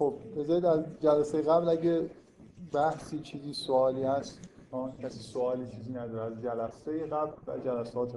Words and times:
خب 0.00 0.14
بذارید 0.36 0.64
از 0.64 0.84
جلسه 1.00 1.42
قبل 1.42 1.68
اگه 1.68 2.10
بحثی 2.72 3.20
چیزی 3.20 3.54
سوالی 3.54 4.02
هست 4.02 4.40
کسی 5.02 5.18
سوالی 5.18 5.70
چیزی 5.70 5.92
نداره. 5.92 6.22
از 6.22 6.42
جلسه 6.42 7.06
قبل 7.06 7.32
و 7.46 7.58
جلسات 7.58 8.14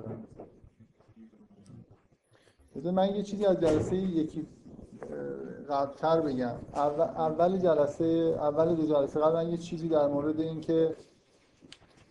قبل. 2.75 2.91
من 2.91 3.15
یه 3.15 3.23
چیزی 3.23 3.45
از 3.45 3.59
جلسه 3.59 3.95
یکی 3.95 4.47
قبلتر 5.69 6.21
بگم. 6.21 6.55
اول 6.73 7.57
جلسه 7.57 8.35
اول 8.39 8.75
دو 8.75 8.85
جلسه 8.85 9.19
قبل 9.19 9.33
من 9.33 9.49
یه 9.49 9.57
چیزی 9.57 9.89
در 9.89 10.07
مورد 10.07 10.39
اینکه 10.39 10.95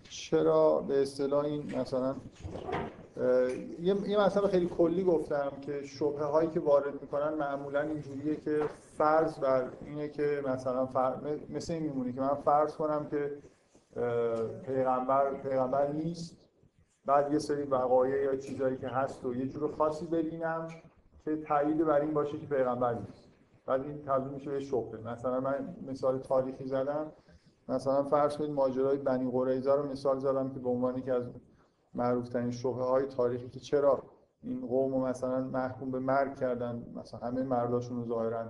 چرا 0.09 0.81
به 0.89 1.03
اصطلاح 1.03 1.45
این 1.45 1.79
مثلا 1.81 2.17
یه 3.81 4.21
مثلا 4.21 4.49
خیلی 4.49 4.67
کلی 4.67 5.05
گفتم 5.05 5.53
که 5.61 5.83
شبهه 5.83 6.25
هایی 6.25 6.51
که 6.51 6.61
وارد 6.61 7.03
می‌کنن 7.03 7.35
معمولا 7.35 7.81
اینجوریه 7.81 8.37
که 8.37 8.61
فرض 8.99 9.39
بر 9.39 9.69
اینه 9.85 10.09
که 10.09 10.43
مثلا 10.49 10.87
فر... 10.87 11.17
مثل 11.51 11.73
این 11.73 11.83
میمونه 11.83 12.13
که 12.13 12.21
من 12.21 12.35
فرض 12.35 12.77
کنم 12.77 13.07
که 13.07 13.39
پیغمبر 14.67 15.35
پیغمبر 15.35 15.93
نیست. 15.93 16.39
بعد 17.07 17.33
یه 17.33 17.39
سری 17.39 17.63
وقایع 17.63 18.25
یا 18.25 18.37
چیزایی 18.37 18.77
که 18.77 18.89
هست 18.89 19.25
و 19.25 19.35
یه 19.35 19.47
جور 19.47 19.73
خاصی 19.73 20.07
ببینم 20.07 20.69
که 21.25 21.37
تایید 21.37 21.85
بر 21.85 22.01
این 22.01 22.15
باشه 22.15 22.39
که 22.39 22.47
پیغمبر 22.47 22.95
نیست. 22.95 23.29
بعد 23.67 23.81
این 23.81 24.03
تبدیل 24.03 24.33
میشه 24.33 24.51
به 24.51 24.61
شبهه 24.61 25.13
مثلا 25.13 25.41
من 25.41 25.77
مثال 25.87 26.19
تاریخی 26.19 26.67
زدم. 26.67 27.13
مثلا 27.69 28.03
فرض 28.03 28.37
کنید 28.37 28.51
ماجرای 28.51 28.97
بنی 28.97 29.31
قریظه 29.31 29.73
رو 29.73 29.89
مثال 29.89 30.19
زدم 30.19 30.51
که 30.51 30.59
به 30.61 30.69
عنوان 30.69 31.03
که 31.03 31.13
از 31.13 31.25
معروف 31.95 32.29
ترین 32.29 32.51
شبهه 32.51 32.85
های 32.85 33.07
تاریخی 33.07 33.49
که 33.49 33.61
چرا 33.61 34.03
این 34.43 34.67
قوم 34.67 34.95
رو 34.95 35.07
مثلا 35.07 35.41
محکوم 35.41 35.91
به 35.91 35.99
مرگ 35.99 36.37
کردن؟ 36.37 36.87
مثلا 36.95 37.21
همه 37.21 37.43
مرداشون 37.43 37.97
رو 37.97 38.05
ظاهرا 38.05 38.47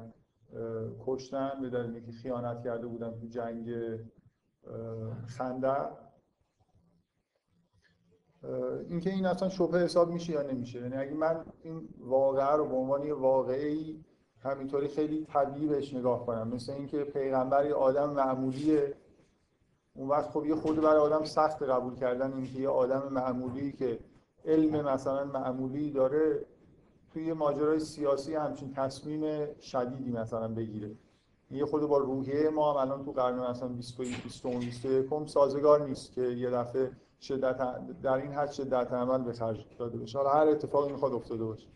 کشتن 1.06 1.50
به 1.60 1.70
دلیل 1.70 1.95
اینکه 1.95 2.12
خیانت 2.12 2.64
کرده 2.64 2.86
بودن 2.86 3.10
تو 3.10 3.27
جنگ 3.27 3.74
خندق. 5.27 5.91
اینکه 8.89 9.11
این 9.11 9.27
اصلا 9.27 9.48
شبهه 9.48 9.83
حساب 9.83 10.11
میشه 10.11 10.33
یا 10.33 10.42
نمیشه. 10.42 10.81
یعنی 10.81 10.97
اگه 10.97 11.14
من 11.14 11.44
این 11.62 11.88
واقعه 11.98 12.56
رو 12.56 12.69
به 12.69 12.75
عنوان 12.75 13.03
یه 13.03 13.14
واقعی 13.14 14.05
همینطوری 14.38 14.88
خیلی 14.88 15.25
طبیعی 15.25 15.66
بهش 15.66 15.94
نگاه 15.94 16.27
کنم. 16.27 16.48
مثل 16.48 16.72
اینکه 16.72 17.05
پیغمبر 17.05 17.66
یه 17.66 17.75
آدم 17.75 18.11
معمولیه 18.11 18.94
اون 19.94 20.08
وقت 20.08 20.30
خب 20.30 20.46
یه 20.46 20.54
خود 20.54 20.80
برای 20.80 21.00
آدم 21.00 21.24
سخت 21.24 21.62
قبول 21.62 21.94
کردن 21.94 22.32
اینکه 22.32 22.58
یه 22.58 22.68
آدم 22.68 23.08
معمولی 23.10 23.72
که 23.72 23.98
علم 24.44 24.84
مثلا 24.88 25.24
معمولی 25.24 25.90
داره 25.90 26.46
توی 27.12 27.26
یه 27.26 27.34
ماجرای 27.34 27.80
سیاسی 27.80 28.34
همچین 28.34 28.72
تصمیم 28.72 29.54
شدیدی 29.60 30.12
مثلا 30.12 30.48
بگیره. 30.48 30.96
یه 31.50 31.64
خود 31.64 31.82
با 31.82 31.98
روحیه 31.98 32.50
ما 32.50 32.72
هم 32.72 32.76
الان 32.76 33.04
تو 33.04 33.12
قرن 33.12 33.50
مثلا 33.50 33.68
21 33.68 34.22
21 34.22 34.64
21 34.64 35.28
سازگار 35.28 35.88
نیست 35.88 36.12
که 36.12 36.22
یه 36.22 36.50
دفعه 36.50 36.90
شدت 37.20 37.58
در 38.02 38.14
این 38.14 38.32
حد 38.32 38.50
شدت 38.50 38.92
عمل 38.92 39.22
به 39.22 39.32
خرج 39.32 39.66
داده 39.78 39.98
بشه. 39.98 40.18
حالا 40.18 40.30
هر 40.30 40.48
اتفاقی 40.48 40.92
می‌خواد 40.92 41.12
افتاده 41.12 41.44
باشه. 41.44 41.68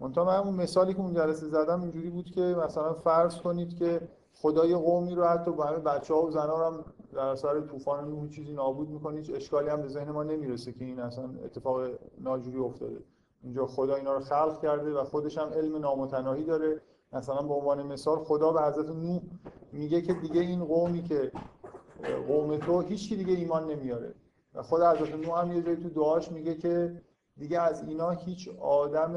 منتها 0.00 0.24
من 0.24 0.36
اون 0.36 0.54
مثالی 0.54 0.94
که 0.94 1.00
اون 1.00 1.14
جلسه 1.14 1.46
زدم 1.46 1.80
اینجوری 1.80 2.10
بود 2.10 2.30
که 2.30 2.40
مثلا 2.40 2.92
فرض 2.94 3.36
کنید 3.40 3.76
که 3.76 4.08
خدای 4.34 4.74
قومی 4.74 5.14
رو 5.14 5.24
حتی 5.24 5.50
با 5.50 5.64
همه 5.64 5.78
بچه 5.78 6.14
ها 6.14 6.22
و 6.22 6.30
زنها 6.30 6.70
هم 6.70 6.84
در 7.12 7.26
اثر 7.26 7.60
طوفان 7.60 8.08
نوح 8.08 8.28
چیزی 8.28 8.52
نابود 8.52 8.88
می‌کنه 8.88 9.16
هیچ 9.16 9.30
اشکالی 9.34 9.68
هم 9.68 9.82
به 9.82 9.88
ذهن 9.88 10.10
ما 10.10 10.22
نمی‌رسه 10.22 10.72
که 10.72 10.84
این 10.84 11.00
اصلا 11.00 11.24
اتفاق 11.44 11.80
ناجوری 12.18 12.58
افتاده. 12.58 12.98
اینجا 13.42 13.66
خدا 13.66 13.94
اینا 13.94 14.14
رو 14.14 14.20
خلق 14.20 14.62
کرده 14.62 14.94
و 14.94 15.04
خودش 15.04 15.38
هم 15.38 15.48
علم 15.48 15.76
نامتناهی 15.76 16.44
داره. 16.44 16.80
مثلا 17.12 17.42
به 17.42 17.54
عنوان 17.54 17.82
مثال 17.82 18.24
خدا 18.24 18.52
به 18.52 18.62
حضرت 18.62 18.86
نوح 18.86 19.20
میگه 19.72 20.02
که 20.02 20.12
دیگه 20.12 20.40
این 20.40 20.64
قومی 20.64 21.02
که 21.02 21.32
قوم 22.28 22.56
تو 22.56 22.80
هیچ 22.80 23.12
دیگه 23.12 23.32
ایمان 23.32 23.70
نمیاره. 23.70 24.14
و 24.54 24.62
خود 24.62 24.82
حضرت 24.82 25.14
نوح 25.14 25.40
هم 25.40 25.52
یه 25.52 25.62
جایی 25.62 25.76
تو 25.76 25.88
دعاش 25.88 26.32
میگه 26.32 26.54
که 26.54 27.02
دیگه 27.36 27.60
از 27.60 27.88
اینا 27.88 28.10
هیچ 28.10 28.48
آدم 28.60 29.16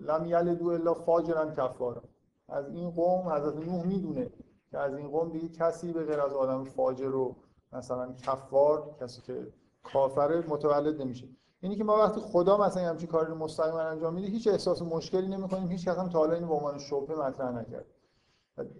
لم 0.00 0.26
یلدو 0.26 0.68
الا 0.68 0.94
فاجرا 0.94 1.46
کفارا. 1.50 2.02
از 2.48 2.68
این 2.68 2.90
قوم 2.90 3.28
حضرت 3.28 3.56
نوح 3.56 3.86
می‌دونه 3.86 4.30
که 4.70 4.78
از 4.78 4.94
این 4.94 5.08
قوم 5.08 5.30
دیگه 5.30 5.48
کسی 5.48 5.92
به 5.92 6.04
غیر 6.04 6.20
از 6.20 6.32
آدم 6.32 6.64
فاجر 6.64 7.14
و 7.14 7.36
مثلا 7.72 8.12
کفار 8.12 8.96
کسی 9.00 9.22
که 9.22 9.46
کافره 9.82 10.44
متولد 10.48 11.02
نمیشه. 11.02 11.28
اینی 11.60 11.76
که 11.76 11.84
ما 11.84 11.96
وقتی 11.98 12.20
خدا 12.20 12.56
مثلا 12.56 12.88
همچین 12.88 13.08
کاری 13.08 13.28
رو 13.28 13.34
مستقیما 13.34 13.80
انجام 13.80 14.14
میده 14.14 14.28
هیچ 14.28 14.48
احساس 14.48 14.82
مشکلی 14.82 15.28
نمی‌کنیم. 15.28 15.68
هیچ 15.68 15.88
کس 15.88 15.98
هم 15.98 16.08
تا 16.08 16.18
حالا 16.18 16.34
اینو 16.34 16.48
به 16.48 16.54
عنوان 16.54 16.78
شبهه 16.78 17.18
مطرح 17.18 17.52
نکرد. 17.52 17.86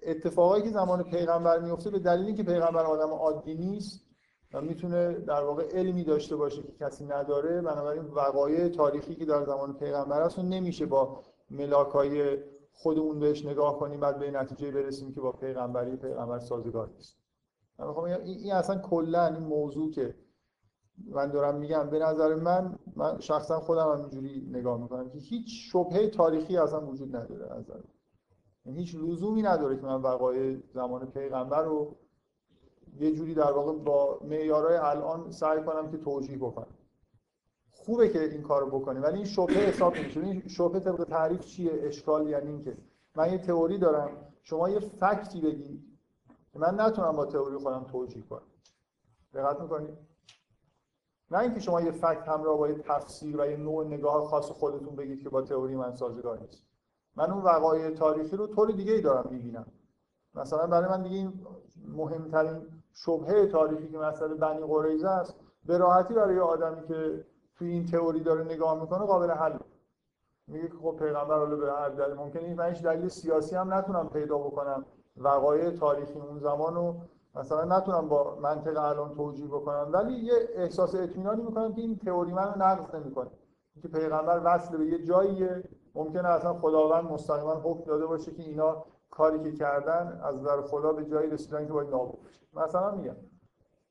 اتفاقایی 0.03 0.63
که 0.63 0.71
زمان 0.71 1.03
پیغمبر 1.03 1.59
میفته 1.59 1.91
به 1.91 1.99
دلیل 1.99 2.27
اینکه 2.27 2.43
پیغمبر 2.43 2.85
آدم 2.85 3.11
عادی 3.11 3.55
نیست 3.55 4.01
و 4.55 4.61
می‌تونه 4.61 5.13
در 5.13 5.43
واقع 5.43 5.69
علمی 5.73 6.05
داشته 6.05 6.37
باشه 6.37 6.63
که 6.63 6.73
کسی 6.73 7.05
نداره 7.05 7.61
بنابراین 7.61 8.05
وقایع 8.05 8.69
تاریخی 8.69 9.15
که 9.15 9.25
در 9.25 9.45
زمان 9.45 9.75
پیغمبر 9.75 10.23
هست 10.23 10.39
نمیشه 10.39 10.87
با 10.87 11.23
ملاکای 11.51 12.39
خودمون 12.81 13.21
بهش 13.21 13.47
نگاه 13.47 13.79
کنیم 13.79 14.01
بعد 14.01 14.19
به 14.19 14.31
نتیجه 14.31 14.71
برسیم 14.71 15.15
که 15.15 15.21
با 15.21 15.33
پیغمبری 15.33 15.97
پیغمبر 15.97 16.39
سازگار 16.39 16.91
نیست. 16.97 17.19
من 17.79 17.87
این 18.25 18.53
اصلا 18.53 18.79
کلا 18.79 19.27
این 19.27 19.45
موضوع 19.45 19.91
که 19.91 20.15
من 21.07 21.31
دارم 21.31 21.59
میگم 21.59 21.91
به 21.91 21.99
نظر 21.99 22.35
من 22.35 22.79
من 22.97 23.21
شخصا 23.21 23.61
خودم 23.61 23.93
هم 23.93 24.01
اینجوری 24.01 24.49
نگاه 24.51 24.83
می‌کنم 24.83 25.11
که 25.11 25.19
هیچ 25.19 25.73
شبهه 25.73 26.09
تاریخی 26.09 26.57
اصلا 26.57 26.87
وجود 26.87 27.17
نداره 27.17 27.53
از 27.53 27.65
یعنی 28.65 28.79
هیچ 28.79 28.95
لزومی 28.95 29.43
نداره 29.43 29.77
که 29.77 29.83
من 29.83 30.03
وقایع 30.03 30.59
زمان 30.75 31.07
پیغمبر 31.11 31.63
رو 31.63 31.97
یه 33.01 33.13
جوری 33.13 33.35
در 33.35 33.53
واقع 33.53 33.73
با 33.73 34.21
معیارهای 34.25 34.77
الان 34.77 35.31
سعی 35.31 35.63
کنم 35.63 35.91
که 35.91 35.97
توجیه 35.97 36.39
بکنم. 36.39 36.78
خوبه 37.89 38.09
که 38.09 38.23
این 38.23 38.43
کارو 38.43 38.79
بکنیم 38.81 39.03
ولی 39.03 39.17
این 39.17 39.25
شبهه 39.25 39.59
حساب 39.59 39.97
نمیشه. 39.97 40.21
این 40.21 40.49
شبهه 40.49 40.81
طبق 40.81 41.05
تعریف 41.05 41.41
چیه؟ 41.41 41.73
اشکال 41.83 42.29
یعنی 42.29 42.51
اینکه 42.51 42.77
من 43.17 43.33
یه 43.33 43.39
تئوری 43.39 43.79
دارم 43.79 44.11
شما 44.43 44.69
یه 44.69 44.79
فکتی 44.79 45.41
بگید 45.41 45.85
که 46.53 46.59
من 46.59 46.81
نتونم 46.81 47.17
با 47.17 47.27
تئوری 47.27 47.57
خودم 47.57 47.85
توجیه 47.85 48.23
کنم. 48.23 48.43
دقت 49.35 49.61
می‌کنید 49.61 49.99
نه 51.31 51.39
اینکه 51.39 51.61
شما 51.61 51.81
یه 51.81 51.91
فکت 51.91 52.29
همراه 52.29 52.59
با 52.59 52.69
یه 52.69 52.75
تفسیر 52.75 53.41
و 53.41 53.47
یه 53.47 53.57
نوع 53.57 53.87
نگاه 53.87 54.25
خاص 54.25 54.51
خودتون 54.51 54.97
بگید 54.97 55.23
که 55.23 55.29
با 55.29 55.43
تئوری 55.43 55.77
من 55.77 55.95
سازگار 55.95 56.39
نیست. 56.41 56.63
من 57.17 57.31
اون 57.31 57.43
وقایع 57.43 57.91
تاریخی 57.91 58.37
رو 58.37 58.47
طور 58.47 58.71
دیگه 58.71 58.93
ای 58.93 59.01
دارم 59.01 59.31
می‌بینم. 59.31 59.67
مثلا 60.35 60.67
برای 60.67 60.89
من 60.89 61.03
دیگه 61.03 61.17
این 61.17 61.47
مهمترین 61.89 62.67
شبهه 62.93 63.47
تاریخی 63.47 63.89
که 63.89 63.99
مثلا 63.99 64.35
بنی 64.35 64.67
قریظه 64.67 65.09
است 65.09 65.35
به 65.67 65.79
راحتی 65.79 66.15
برای 66.15 66.39
آدمی 66.39 66.89
که 66.89 67.25
توی 67.59 67.69
این 67.69 67.87
تئوری 67.87 68.21
داره 68.21 68.45
نگاه 68.45 68.81
می‌کنه 68.81 69.07
قابل 69.07 69.31
حل. 69.31 69.59
میگه 70.47 70.69
که 70.69 70.75
خب 70.83 70.97
پیغمبر 70.99 71.39
حالا 71.39 71.57
به 71.57 71.73
هر 71.73 71.89
دلیل 71.89 72.15
ممکنه 72.15 72.55
من 72.55 72.69
هیچ 72.69 72.83
دلیل 72.83 73.09
سیاسی 73.09 73.57
هم 73.57 73.75
نتونم 73.75 74.09
پیدا 74.09 74.39
بکنم. 74.39 74.85
وقایع 75.17 75.71
تاریخی 75.71 76.19
اون 76.19 76.39
زمان 76.39 76.75
رو 76.75 76.97
مثلا 77.35 77.79
نتونم 77.79 78.09
با 78.09 78.39
منطق 78.43 78.79
الان 78.79 79.15
توجیه 79.15 79.47
بکنم. 79.47 79.89
ولی 79.93 80.13
یه 80.13 80.35
احساس 80.55 80.95
اطمینانی 80.95 81.43
می‌کنم 81.43 81.75
که 81.75 81.81
این 81.81 81.99
تئوری 81.99 82.33
منو 82.33 82.59
نقض 82.59 82.95
نمی‌کنه. 82.95 83.31
که 83.83 83.89
پیغمبر 83.89 84.41
وصل 84.45 84.77
به 84.77 84.87
یه 84.87 85.05
جاییه. 85.05 85.65
ممکنه 85.95 86.29
اصلا 86.29 86.55
خداوند 86.55 87.05
مستقیما 87.05 87.55
حکم 87.55 87.85
داده 87.85 88.07
باشه 88.07 88.33
که 88.35 88.43
اینا 88.43 88.85
کاری 89.11 89.43
که 89.43 89.53
کردن 89.53 90.21
از 90.25 90.37
نظر 90.37 90.61
خدا 90.61 90.93
به 90.93 91.05
جایی 91.05 91.31
رسیدن 91.31 91.67
که 91.67 91.73
باید 91.73 91.91
نابود 91.91 92.21
بشه. 92.25 92.41
مثلا 92.55 92.91
میگم. 92.91 93.17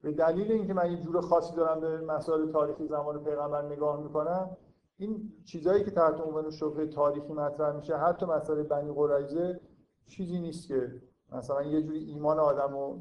به 0.02 0.12
دلیل 0.12 0.52
اینکه 0.52 0.74
من 0.74 0.92
یه 0.92 0.98
جور 0.98 1.22
خاصی 1.22 1.56
دارم 1.56 1.80
به 1.80 2.02
مسائل 2.02 2.52
تاریخی 2.52 2.88
زمان 2.88 3.24
پیغمبر 3.24 3.62
نگاه 3.62 4.04
می‌کنم 4.04 4.58
این 4.98 5.34
چیزایی 5.46 5.84
که 5.84 5.92
تحت 5.92 6.22
عنوان 6.22 6.52
شبهه 6.52 6.86
تاریخی 6.86 7.34
مطرح 7.34 7.76
میشه 7.76 7.98
حتی 7.98 8.26
مسئله 8.26 8.64
بنی 8.64 8.94
قریظه 8.94 9.60
چیزی 10.08 10.40
نیست 10.40 10.68
که 10.68 11.02
مثلا 11.32 11.64
یه 11.64 11.82
جوری 11.82 12.00
ایمان 12.00 12.40
آدمو 12.40 12.98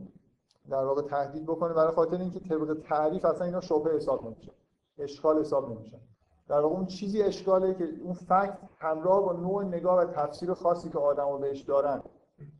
در 0.70 0.84
واقع 0.84 1.02
تهدید 1.02 1.46
بکنه 1.46 1.74
برای 1.74 1.94
خاطر 1.94 2.16
اینکه 2.16 2.40
طبق 2.40 2.76
تعریف 2.88 3.24
اصلا 3.24 3.46
اینا 3.46 3.60
شبهه 3.60 3.96
حساب 3.96 4.26
نمیشه 4.26 4.52
اشکال 4.98 5.40
حساب 5.40 5.70
نمیشه. 5.70 6.00
در 6.48 6.60
واقع 6.60 6.74
اون 6.74 6.86
چیزی 6.86 7.22
اشکاله 7.22 7.74
که 7.74 7.88
اون 8.02 8.12
فکت 8.12 8.58
همراه 8.78 9.22
با 9.22 9.32
نوع 9.32 9.64
نگاه 9.64 9.98
و 9.98 10.04
تفسیر 10.04 10.54
خاصی 10.54 10.90
که 10.90 10.98
آدمو 10.98 11.38
بهش 11.38 11.60
دارن 11.60 12.02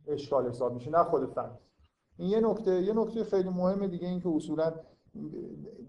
اشکال 0.07 0.49
حساب 0.49 0.73
میشه 0.73 0.89
نه 0.89 1.03
خود 1.03 1.25
فکت. 1.25 1.59
این 2.17 2.29
یه 2.29 2.39
نکته 2.39 2.81
یه 2.81 2.93
نکته 2.93 3.23
خیلی 3.23 3.49
مهمه 3.49 3.87
دیگه 3.87 4.07
این 4.07 4.19
که 4.19 4.29
اصولا 4.29 4.73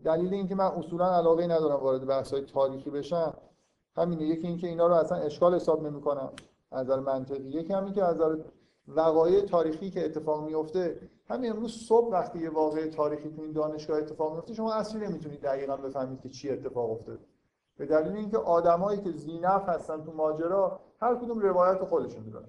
دلیل 0.04 0.34
اینکه 0.34 0.54
من 0.54 0.64
اصولا 0.64 1.16
علاقه 1.16 1.46
ندارم 1.46 1.80
وارد 1.80 2.06
بحث 2.06 2.32
های 2.32 2.42
تاریخی 2.42 2.90
بشم 2.90 3.34
همینه. 3.96 4.22
یکی 4.22 4.46
اینکه 4.46 4.66
اینا 4.66 4.86
رو 4.86 4.94
اصلا 4.94 5.18
اشکال 5.18 5.54
حساب 5.54 5.86
نمی‌کنم 5.86 6.32
از 6.70 6.86
نظر 6.86 7.00
منطقی. 7.00 7.48
یکی 7.48 7.72
همین 7.72 7.92
که 7.92 8.04
از 8.04 8.16
نظر 8.16 8.36
وقایع 8.88 9.40
تاریخی 9.40 9.90
که 9.90 10.04
اتفاق 10.04 10.44
میفته 10.44 11.00
همین 11.28 11.50
امروز 11.50 11.72
صبح 11.72 12.12
وقتی 12.12 12.38
یه 12.38 12.50
واقعه 12.50 12.88
تاریخی 12.88 13.30
تو 13.30 13.42
این 13.42 13.52
دانشگاه 13.52 13.98
اتفاق 13.98 14.34
میفته 14.34 14.54
شما 14.54 14.72
اصلا 14.72 15.00
نمی‌تونید 15.00 15.40
دقیقا 15.40 15.76
بفهمید 15.76 16.20
که 16.20 16.28
چی 16.28 16.50
اتفاق 16.50 16.90
افتاده. 16.90 17.18
به 17.76 17.86
دلیل 17.86 18.16
اینکه 18.16 18.38
آدمایی 18.38 19.00
که 19.00 19.12
زینف 19.12 19.68
هستن 19.68 20.04
تو 20.04 20.12
ماجرا 20.12 20.80
هر 21.00 21.14
کدوم 21.14 21.38
روایت 21.38 21.84
خودشون 21.84 22.30
دارن. 22.30 22.48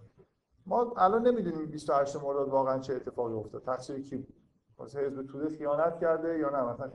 ما 0.70 0.94
الان 0.98 1.28
نمی‌دونیم 1.28 1.66
28 1.66 2.16
مرداد 2.16 2.50
واقعا 2.50 2.80
چه 2.80 2.94
اتفاقی 2.94 3.34
افتاد. 3.34 3.62
تقصیر 3.64 4.02
کی 4.02 4.18
بود؟ 4.18 4.34
واسه 4.78 5.00
حزب 5.00 5.24
توده 5.24 5.50
خیانت 5.50 6.00
کرده 6.00 6.38
یا 6.38 6.50
نه؟ 6.50 6.74
مثلا 6.74 6.90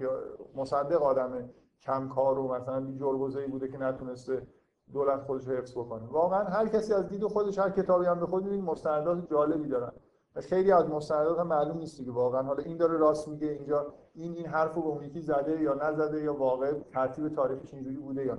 مصدق 0.55 1.03
آدم 1.03 1.51
کم 1.81 2.09
کار 2.09 2.39
و 2.39 2.49
مثلا 2.49 2.81
بی 2.81 2.97
جربوزه‌ای 2.97 3.47
بوده 3.47 3.69
که 3.69 3.79
نتونسته 3.79 4.47
دولت 4.93 5.23
خودش 5.23 5.49
حفظ 5.49 5.79
بکنه. 5.79 6.07
واقعا 6.07 6.45
هر 6.45 6.69
کسی 6.69 6.93
از 6.93 7.09
دید 7.09 7.27
خودش 7.27 7.59
هر 7.59 7.71
کتابی 7.71 8.07
هم 8.07 8.21
بخونه 8.21 8.51
این 8.51 8.65
مستندات 8.65 9.31
جالبی 9.31 9.69
دارن. 9.69 9.93
خیلی 10.37 10.73
از 10.73 10.89
مستندات 10.89 11.39
هم 11.39 11.47
معلوم 11.47 11.79
نیست 11.79 12.05
که 12.05 12.11
واقعا. 12.11 12.43
حالا 12.43 12.63
این 12.63 12.77
داره 12.77 12.97
راست 12.97 13.29
میگه 13.29 13.49
اینجا 13.49 13.95
این 14.15 14.35
این 14.35 14.47
حرفو 14.47 14.83
به 14.83 14.89
اون 14.89 15.05
یکی 15.05 15.21
زده 15.21 15.61
یا 15.61 15.75
نزده 15.75 16.23
یا 16.23 16.35
واقع 16.35 16.73
ترتیب 16.73 17.29
تاریخش 17.29 17.75
اینجوری 17.75 17.97
بوده 17.97 18.25
یا 18.25 18.39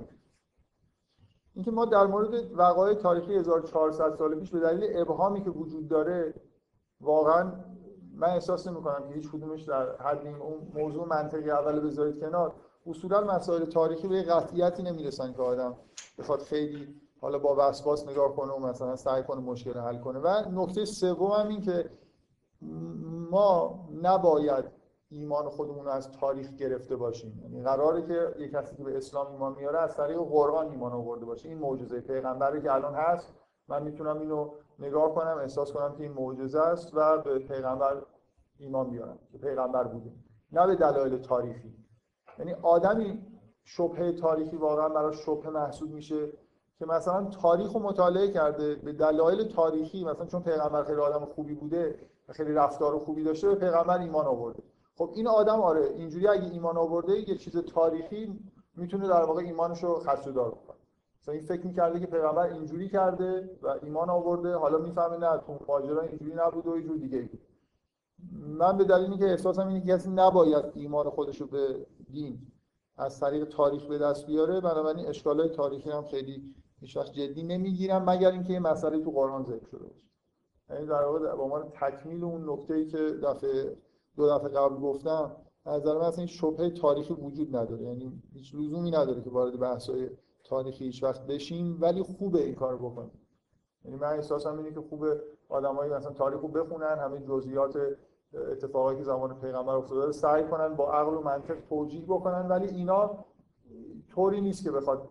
اینکه 1.56 1.70
ما 1.70 1.84
در 1.84 2.06
مورد 2.06 2.52
وقایع 2.52 2.94
تاریخی 2.94 3.34
1400 3.34 4.14
سال 4.18 4.34
پیش 4.34 4.50
به 4.50 4.60
دلیل 4.60 5.00
ابهامی 5.00 5.44
که 5.44 5.50
وجود 5.50 5.88
داره 5.88 6.34
واقعا 7.00 7.52
من 8.14 8.28
احساس 8.28 8.66
نمی 8.66 8.82
کنم 8.82 9.08
که 9.08 9.14
هیچ 9.14 9.30
کدومش 9.30 9.62
در 9.62 9.96
حد 9.96 10.26
این 10.26 10.36
موضوع 10.74 11.08
منطقی 11.08 11.50
اول 11.50 11.80
بذارید 11.80 12.20
کنار. 12.20 12.54
اصولا 12.86 13.20
مسائل 13.20 13.64
تاریخی 13.64 14.08
به 14.08 14.22
قطعیتی 14.22 14.82
نمی‌رسن 14.82 15.32
که 15.32 15.42
آدم 15.42 15.76
بخواد 16.18 16.40
خیلی 16.40 17.00
حالا 17.20 17.38
با 17.38 17.56
وسواس 17.58 18.08
نگاه 18.08 18.36
کنه 18.36 18.52
و 18.52 18.58
مثلا 18.58 18.96
سعی 18.96 19.22
کنه 19.22 19.40
مشکل 19.40 19.78
حل 19.78 19.98
کنه. 19.98 20.18
و 20.18 20.28
نکته 20.50 20.84
سوم 20.84 21.30
هم 21.30 21.48
این 21.48 21.60
که 21.60 21.90
ما 23.30 23.78
نباید 24.02 24.64
ایمان 25.08 25.48
خودمون 25.48 25.84
رو 25.84 25.90
از 25.90 26.12
تاریخ 26.12 26.52
گرفته 26.52 26.96
باشیم. 26.96 27.40
یعنی 27.42 27.62
قراره 27.62 28.06
که 28.06 28.34
یک 28.38 28.50
کسی 28.50 28.76
که 28.76 28.84
به 28.84 28.96
اسلام 28.96 29.32
ایمان 29.32 29.54
میاره 29.56 29.78
از 29.78 29.96
طریق 29.96 30.18
قرآن 30.18 30.70
ایمان 30.70 30.92
آورده 30.92 31.24
باشه. 31.24 31.48
این 31.48 31.58
معجزه 31.58 32.00
پیغمبری 32.00 32.62
که 32.62 32.74
الان 32.74 32.94
هست 32.94 33.34
من 33.68 33.82
می‌تونم 33.82 34.18
اینو 34.18 34.50
نگاه 34.78 35.14
کنم 35.14 35.38
احساس 35.40 35.72
کنم 35.72 35.94
که 35.96 36.02
این 36.02 36.12
معجزه 36.12 36.60
است 36.60 36.90
و 36.94 37.18
به 37.18 37.38
پیغمبر 37.38 38.02
ایمان 38.58 38.90
بیارم 38.90 39.18
که 39.32 39.38
پیغمبر 39.38 39.84
بوده. 39.84 40.10
نه 40.52 40.66
به 40.66 40.76
دلایل 40.76 41.18
تاریخی. 41.18 41.74
یعنی 42.38 42.52
آدمی 42.52 43.26
شبهه 43.64 44.12
تاریخی 44.12 44.56
واقعا 44.56 44.88
برای 44.88 45.16
شبهه 45.16 45.50
محسوب 45.50 45.90
میشه 45.90 46.32
که 46.78 46.86
مثلا 46.86 47.24
تاریخ 47.24 47.72
رو 47.72 47.80
مطالعه 47.80 48.32
کرده 48.32 48.74
به 48.74 48.92
دلایل 48.92 49.48
تاریخی 49.48 50.04
مثلا 50.04 50.26
چون 50.26 50.42
پیغمبر 50.42 50.84
خیلی 50.84 51.00
آدم 51.00 51.24
خوبی 51.24 51.54
بوده 51.54 51.98
خیلی 52.30 52.52
رفتار 52.52 52.98
خوبی 52.98 53.24
داشته 53.24 53.48
به 53.48 53.54
پیغمبر 53.54 53.98
ایمان 53.98 54.26
آورده. 54.26 54.62
خب 54.98 55.10
این 55.14 55.26
آدم 55.26 55.60
آره 55.60 55.90
اینجوری 55.96 56.28
اگه 56.28 56.52
ایمان 56.52 56.76
آورده 56.76 57.28
یه 57.28 57.36
چیز 57.36 57.56
تاریخی 57.56 58.38
می‌تونه 58.76 59.08
در 59.08 59.22
واقع 59.24 59.42
ایمانش 59.42 59.84
رو 59.84 59.94
خدشه‌دار 59.94 60.50
کنه. 60.50 60.76
مثلا 61.20 61.34
این 61.34 61.42
فکر 61.42 61.66
می‌کرده 61.66 62.00
که 62.00 62.06
پیغمبر 62.06 62.42
اینجوری 62.42 62.88
کرده 62.88 63.58
و 63.62 63.74
ایمان 63.82 64.10
آورده 64.10 64.54
حالا 64.54 64.78
می‌فهمه 64.78 65.16
نه 65.16 65.38
تو 65.38 65.58
ماجرا 65.68 66.02
اینجوری 66.02 66.34
نبود 66.34 66.66
و 66.66 66.70
اینجوری 66.70 66.98
دیگه 66.98 67.22
بود. 67.22 67.40
من 68.58 68.76
به 68.78 68.84
دلیل 68.84 69.10
اینکه 69.10 69.24
احساسم 69.24 69.68
اینه 69.68 69.80
که 69.80 69.92
کسی 69.92 70.10
نباید 70.10 70.64
ایمان 70.74 71.10
خودش 71.10 71.40
رو 71.40 71.46
به 71.46 71.86
دین 72.10 72.38
از 72.96 73.20
طریق 73.20 73.44
تاریخ 73.44 73.84
به 73.86 73.98
دست 73.98 74.26
بیاره 74.26 74.60
بنابراین 74.60 75.06
اشکالای 75.06 75.48
تاریخی 75.48 75.90
هم 75.90 76.04
خیلی 76.04 76.54
هیچ 76.80 76.98
جدی 76.98 77.42
نمی‌گیرم 77.42 78.10
مگر 78.10 78.30
اینکه 78.30 78.52
یه 78.52 78.60
مسئله 78.60 79.04
تو 79.04 79.10
قرآن 79.10 79.44
ذکر 79.44 79.66
شده 79.66 79.84
باشه. 79.84 80.06
یعنی 80.70 80.86
در 80.86 81.04
واقع 81.04 81.18
به 81.18 81.42
عنوان 81.42 81.68
تکمیل 81.80 82.24
اون 82.24 82.50
نکته‌ای 82.50 82.86
که 82.86 82.98
دفعه 82.98 83.76
دو 84.16 84.28
دفعه 84.28 84.48
قبل 84.48 84.76
گفتم 84.76 85.36
از 85.64 85.82
نظر 85.82 85.94
من 85.94 86.04
اصلا 86.04 86.18
این 86.18 86.26
شبهه 86.26 86.70
تاریخی 86.70 87.14
وجود 87.14 87.56
نداره. 87.56 87.84
یعنی 87.84 88.22
هیچ 88.32 88.54
لزومی 88.54 88.90
نداره 88.90 89.22
که 89.22 89.30
وارد 89.30 89.60
بحث‌های 89.60 90.10
تاریخی 90.44 90.84
هیچ 90.84 91.02
وقت 91.02 91.26
بشیم 91.26 91.78
ولی 91.80 92.02
خوبه 92.02 92.44
این 92.44 92.54
کار 92.54 92.76
بکنیم. 92.76 93.20
یعنی 93.84 93.96
من 93.96 94.12
احساسم 94.12 94.58
اینه 94.58 94.72
که 94.72 94.80
خوبه 94.80 95.20
آدمایی 95.48 95.92
مثلا 95.92 96.12
تاریخ 96.12 96.40
رو 96.40 96.48
بخونن 96.48 96.98
همه 96.98 97.20
جزئیات 97.20 97.76
اتفاقایی 98.52 98.98
که 98.98 99.04
زمان 99.04 99.40
پیغمبر 99.40 99.74
افتاده 99.74 100.06
رو 100.06 100.12
سعی 100.12 100.44
کنن 100.44 100.74
با 100.74 100.92
عقل 100.92 101.14
و 101.14 101.20
منطق 101.20 101.60
توجیه 101.68 102.04
بکنن 102.04 102.48
ولی 102.48 102.68
اینا 102.68 103.24
طوری 104.14 104.40
نیست 104.40 104.64
که 104.64 104.70
بخواد 104.70 105.08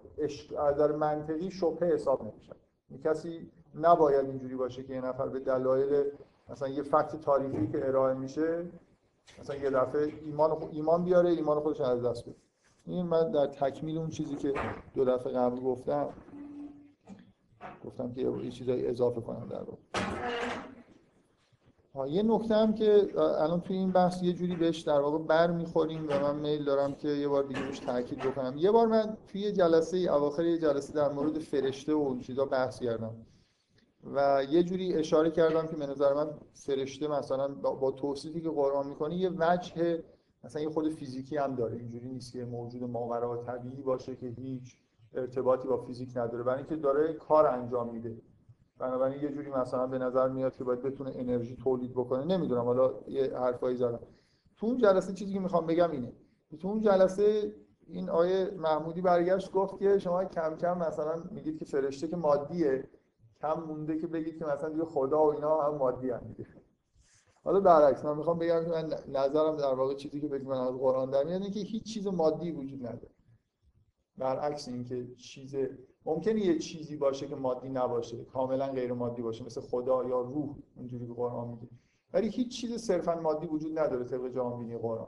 از 0.58 0.78
در 0.78 0.92
منطقی 0.92 1.52
شبهه 1.52 1.90
حساب 1.94 2.22
نمیشه. 2.22 2.56
کسی 3.04 3.52
نباید 3.76 4.26
اینجوری 4.26 4.56
باشه 4.56 4.84
که 4.84 4.94
یه 4.94 5.02
نفر 5.02 5.30
به 5.30 5.40
دلایل 5.40 6.04
مثلا 6.50 6.68
یه 6.68 6.84
فکت 6.84 7.22
تاریخی 7.22 7.68
که 7.68 7.88
ارائه 7.88 8.14
میشه 8.14 8.72
مثلا 9.40 9.56
یه 9.56 9.70
دفعه 9.70 10.14
ایمان 10.22 10.70
ایمان 10.72 11.04
بیاره 11.04 11.30
ایمان 11.30 11.60
خودش 11.60 11.82
از 11.82 12.04
دست 12.04 12.26
بده. 12.26 12.36
این 12.86 13.06
من 13.06 13.32
در 13.32 13.48
تکمیل 13.48 13.98
اون 13.98 14.10
چیزی 14.10 14.36
که 14.36 14.54
دو 14.94 15.06
دفعه 15.06 15.34
قبل 15.34 15.60
گفتم 15.60 16.10
گفتم 17.86 18.14
که 18.14 18.22
یه 18.22 18.52
چیزایی 18.52 18.88
اضافه 18.88 19.22
کنم 19.22 19.48
در 19.50 19.62
واقع 19.62 19.78
یه 22.08 22.24
نکته 22.24 22.56
هم 22.56 22.74
که 22.74 23.08
الان 23.18 23.62
توی 23.62 23.78
این 23.78 23.92
بحث 23.92 24.24
یه 24.24 24.34
جوری 24.34 24.56
بهش 24.56 24.80
در 24.80 25.00
واقع 25.00 25.18
بر 25.18 25.52
می‌خوریم 25.52 26.06
و 26.10 26.20
من 26.20 26.36
میل 26.36 26.66
دارم 26.66 26.96
که 26.96 27.08
یه 27.08 27.28
بار 27.28 27.44
دیگه 27.44 27.62
بهش 27.62 27.80
تاکید 27.80 28.20
بکنم. 28.20 28.54
یه 28.58 28.72
بار 28.72 28.88
من 28.88 29.18
توی 29.28 29.42
یه 29.42 29.52
جلسه 29.52 29.98
اواخر 29.98 30.46
یه 30.46 30.58
جلسه 30.58 30.94
در 30.94 31.12
مورد 31.12 31.40
فرشته 31.40 31.94
و 31.94 31.98
اون 31.98 32.20
چیزا 32.20 32.46
بحث 32.46 32.80
کردم. 32.80 33.16
و 34.06 34.44
یه 34.50 34.64
جوری 34.64 34.94
اشاره 34.94 35.32
کردم 35.32 35.68
که 35.68 35.76
به 35.76 35.88
نظر 35.88 36.14
من 36.14 36.28
فرشته 36.54 37.08
مثلا 37.08 37.48
با 37.62 37.92
توصیفی 37.92 38.42
که 38.42 38.50
قرآن 38.50 38.88
می‌کنه 38.88 39.16
یه 39.16 39.30
وجه 39.38 40.04
مثلا 40.44 40.62
یه 40.62 40.70
خود 40.70 40.90
فیزیکی 40.90 41.38
هم 41.38 41.56
داره. 41.56 41.78
اینجوری 41.78 42.10
نیست 42.10 42.34
که 42.34 42.46
موجود 42.46 42.84
ماورا 42.84 43.38
طبیعی 43.38 43.82
باشه 43.82 44.16
که 44.16 44.28
هیچ 44.28 44.78
ارتباطی 45.14 45.68
با 45.68 45.78
فیزیک 45.78 46.18
نداره. 46.18 46.44
برای 46.44 46.58
اینکه 46.58 46.76
داره 46.76 47.14
کار 47.14 47.46
انجام 47.48 47.90
میده. 47.90 48.22
بنابراین 48.80 49.22
یه 49.22 49.30
جوری 49.30 49.52
مثلا 49.52 49.88
به 49.88 49.98
نظر 49.98 50.30
میاد 50.30 50.56
که 50.56 50.64
باید 50.64 50.82
بتونه 50.82 51.12
انرژی 51.16 51.56
تولید 51.56 51.92
بکنه. 51.92 52.26
نمی‌دونم 52.26 52.64
حالا 52.64 52.94
یه 53.08 53.38
حرفایی 53.38 53.76
زدم. 53.76 54.00
تو 54.58 54.66
اون 54.68 54.78
جلسه 54.78 55.14
چیزی 55.14 55.34
که 55.34 55.40
می‌خوام 55.40 55.66
بگم 55.66 55.92
اینه. 55.92 56.14
تو 56.60 56.68
اون 56.68 56.82
جلسه 56.82 57.54
این 57.88 58.10
آیه 58.10 58.52
محمودی 58.58 59.02
برگشت 59.02 59.52
گفت 59.52 59.80
که 59.80 60.00
شما 60.00 60.26
کم 60.26 60.56
کم 60.56 60.78
مثلا 60.78 61.24
میگید 61.32 61.60
که 61.60 61.66
فرشته 61.66 62.08
که 62.08 62.16
مادیه. 62.16 62.84
کم 63.42 63.54
مونده 63.54 63.98
که 63.98 64.08
بگید 64.08 64.40
که 64.40 64.46
مثلا 64.46 64.70
دیگه 64.70 64.86
خدا 64.86 65.26
و 65.26 65.34
اینا 65.34 65.62
هم 65.62 65.76
مادی 65.76 66.10
هم 66.10 66.20
دیگه. 66.20 66.48
حالا 67.44 67.60
برعکس 67.60 68.06
من 68.06 68.18
می‌خوام 68.18 68.40
بگم 68.40 68.64
که 68.64 68.70
من 68.70 68.94
نظرم 69.08 69.56
در 69.56 69.74
واقع 69.74 69.96
چیزی 69.96 70.22
که 70.22 70.28
بگم 70.28 70.48
من 70.48 70.58
از 70.58 70.74
قرآن 70.74 71.10
در 71.10 71.24
میاد 71.24 71.42
که 71.42 71.60
هیچ 71.60 71.84
چیز 71.84 72.08
مادی 72.08 72.52
وجود 72.52 72.88
نداره. 72.88 73.10
برعکس 74.18 74.68
اینکه 74.68 75.08
چیز 75.16 75.56
ممکنه 76.06 76.40
یه 76.40 76.60
چیزی 76.60 76.98
باشه 76.98 77.28
که 77.28 77.36
مادی 77.36 77.70
نباشه 77.70 78.24
کاملا 78.24 78.68
غیر 78.68 78.94
مادی 78.94 79.22
باشه 79.22 79.46
مثل 79.46 79.62
خدا 79.62 80.04
یا 80.04 80.22
روح 80.22 80.56
اونجوری 80.76 81.08
که 81.08 81.14
قرآن 81.14 81.48
میگه. 81.48 81.68
ولی 82.14 82.30
هیچ 82.30 82.62
چیز 82.62 82.76
صرفا 82.76 83.16
مادی 83.16 83.48
وجود 83.48 83.80
نداره 83.80 84.04
طبق 84.04 84.28
جهان 84.28 84.78
قرآن. 84.78 85.08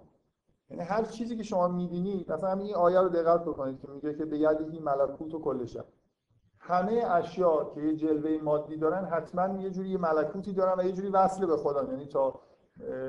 یعنی 0.70 0.84
هر 0.84 1.06
چیزی 1.06 1.38
که 1.38 1.44
شما 1.44 1.68
می‌بینید 1.68 2.32
مثلا 2.32 2.54
این 2.54 2.76
آیه 2.76 3.00
رو 3.00 3.10
دقت 3.10 3.46
بکنید 3.46 3.80
که 3.82 3.88
میگه 3.88 4.14
که 4.14 4.26
به 4.26 4.40
یدی 4.40 4.80
ملکوت 4.80 5.34
و 5.34 5.40
کل 5.40 5.66
همه 6.68 7.04
اشیا 7.10 7.72
که 7.76 7.82
یه 7.82 7.96
جلوه 7.96 8.38
مادی 8.44 8.78
دارن 8.78 9.06
حتما 9.06 9.62
یه 9.62 9.70
جوری 9.70 9.98
ملکوتی 9.98 10.54
دارن 10.54 10.80
و 10.80 10.84
یه 10.84 10.92
جوری 10.92 11.10
وصل 11.10 11.46
به 11.46 11.58
خدا 11.58 11.84
یعنی 11.84 12.06
تا 12.06 12.40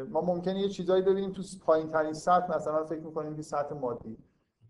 ما 0.09 0.21
ممکنه 0.21 0.61
یه 0.61 0.69
چیزایی 0.69 1.03
ببینیم 1.03 1.33
تو 1.33 1.43
پایین 1.65 1.89
ترین 1.89 2.13
سطح 2.13 2.57
مثلا 2.57 2.85
فکر 2.85 3.01
می‌کنیم 3.01 3.37
که 3.37 3.43
سطح 3.43 3.75
مادی. 3.75 4.19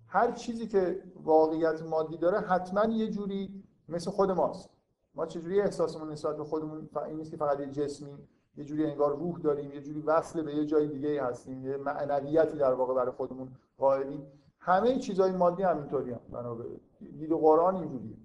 هر 0.06 0.32
چیزی 0.32 0.66
که 0.66 1.02
واقعیت 1.24 1.82
مادی 1.82 2.16
داره 2.16 2.40
حتما 2.40 2.84
یه 2.84 3.10
جوری 3.10 3.64
مثل 3.88 4.10
خود 4.10 4.30
ماست. 4.30 4.70
ما 5.14 5.26
چجوری 5.26 5.60
احساسمون 5.60 6.10
نسبت 6.12 6.36
به 6.36 6.44
خودمون 6.44 6.88
این 7.06 7.16
نیست 7.16 7.30
که 7.30 7.36
فقط 7.36 7.60
یه 7.60 7.66
جسمی 7.66 8.18
یه 8.56 8.64
جوری 8.64 8.86
انگار 8.86 9.16
روح 9.16 9.38
داریم 9.38 9.72
یه 9.72 9.80
جوری 9.80 10.00
وصل 10.00 10.42
به 10.42 10.54
یه 10.54 10.64
جای 10.64 10.88
دیگه 10.88 11.24
هستیم 11.24 11.64
یه 11.64 11.76
معنویتی 11.76 12.58
در 12.58 12.74
واقع 12.74 12.94
برای 12.94 13.12
خودمون 13.12 13.48
قائلیم. 13.78 14.26
همه 14.58 14.98
چیزهای 14.98 15.32
مادی 15.32 15.62
همینطوری 15.62 16.10
هم 16.10 16.20
دید 17.18 17.30
قرآن 17.30 17.76
اینجوریه. 17.76 18.16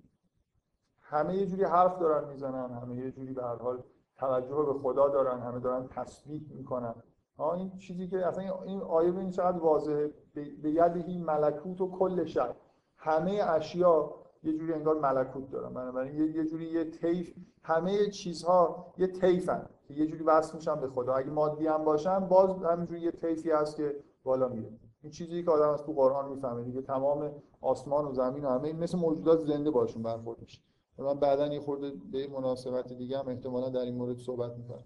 همه 1.13 1.37
یه 1.37 1.45
جوری 1.45 1.63
حرف 1.63 1.99
دارن 1.99 2.29
می‌زنن 2.29 2.71
همه 2.71 2.95
یه 2.95 3.11
جوری 3.11 3.33
به 3.33 3.43
هر 3.43 3.55
حال 3.55 3.83
توجه 4.17 4.55
به 4.55 4.73
خدا 4.73 5.09
دارن 5.09 5.39
همه 5.39 5.59
دارن 5.59 5.87
تسبیح 5.87 6.41
می‌کنن. 6.49 6.95
ها 7.37 7.53
این 7.53 7.77
چیزی 7.77 8.07
که 8.07 8.27
اصلا 8.27 8.63
این 8.63 8.81
آیه 8.81 9.11
ببین 9.11 9.31
چقدر 9.31 9.57
واضحه. 9.57 10.11
به 10.33 10.69
یدهی 10.69 11.17
ملکوت 11.17 11.81
و 11.81 11.91
کل 11.91 12.25
شد 12.25 12.55
همه 12.97 13.41
اشیا 13.47 14.15
یه 14.43 14.53
جوری 14.57 14.73
انگار 14.73 14.99
ملکوت 14.99 15.51
دارن. 15.51 15.73
بنابراین 15.73 16.35
یه, 16.35 16.45
جوری 16.45 16.65
یه 16.65 16.91
تیف 16.91 17.33
همه 17.63 18.09
چیزها 18.09 18.93
یه 18.97 19.07
تیفن 19.07 19.65
که 19.87 19.93
یه 19.93 20.07
جوری 20.07 20.23
وصل 20.23 20.55
میشن 20.55 20.75
به 20.75 20.87
خدا. 20.87 21.13
اگه 21.13 21.29
مادی 21.29 21.67
هم 21.67 21.83
باشن 21.83 22.19
باز 22.19 22.63
همینجوری 22.63 22.99
یه 23.01 23.11
تیفی 23.11 23.51
هست 23.51 23.75
که 23.75 23.95
بالا 24.23 24.47
میره. 24.47 24.69
این 25.01 25.11
چیزی 25.11 25.43
که 25.43 25.51
آدم 25.51 25.69
از 25.69 25.83
تو 25.83 25.93
قرآن 25.93 26.29
می‌فهمه. 26.29 26.63
دیگه 26.63 26.81
تمام 26.81 27.31
آسمان 27.61 28.05
و 28.05 28.13
زمین 28.13 28.45
و 28.45 28.49
همه 28.49 28.73
مثل 28.73 28.97
موجودات 28.97 29.39
زنده 29.39 29.71
باشون 29.71 30.03
برخورد 30.03 30.41
میشه 30.41 30.61
من 30.97 31.19
بعدا 31.19 31.53
یه 31.53 31.59
خورده 31.59 31.91
به 32.11 32.27
مناسبت 32.27 32.93
دیگه 32.93 33.19
هم 33.19 33.27
احتمالا 33.27 33.69
در 33.69 33.81
این 33.81 33.95
مورد 33.95 34.17
صحبت 34.17 34.57
می‌کنم. 34.57 34.83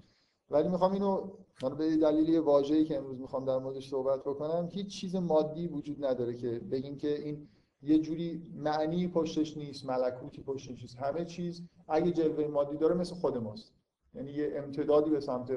ولی 0.50 0.70
می‌خوام 0.70 0.92
اینو 0.92 1.32
من 1.64 1.76
به 1.76 1.98
دلیل 1.98 2.40
واژه‌ای 2.40 2.86
که 2.86 2.98
امروز 2.98 3.20
می‌خوام 3.20 3.46
در 3.46 3.58
موردش 3.58 3.90
صحبت 3.90 4.20
بکنم 4.20 4.70
هیچ 4.72 4.88
چیز 4.88 5.16
مادی 5.16 5.68
وجود 5.68 6.06
نداره 6.06 6.34
که 6.34 6.50
بگیم 6.60 6.98
که 6.98 7.24
این 7.24 7.48
یه 7.82 8.00
جوری 8.00 8.52
معنی 8.56 9.08
پشتش 9.08 9.58
نیست 9.58 9.86
ملکوتی 9.86 10.42
پشتش 10.42 10.82
نیست. 10.82 10.98
همه 10.98 11.26
چیز 11.26 11.62
اگه 11.88 12.12
جلوه 12.12 12.48
مادی 12.48 12.78
داره 12.78 12.96
مثل 12.96 13.16
خود 13.16 13.38
ماست. 13.38 13.74
یعنی 14.14 14.32
یه 14.32 14.52
امتدادی 14.56 15.10
به 15.10 15.20
سمت 15.20 15.52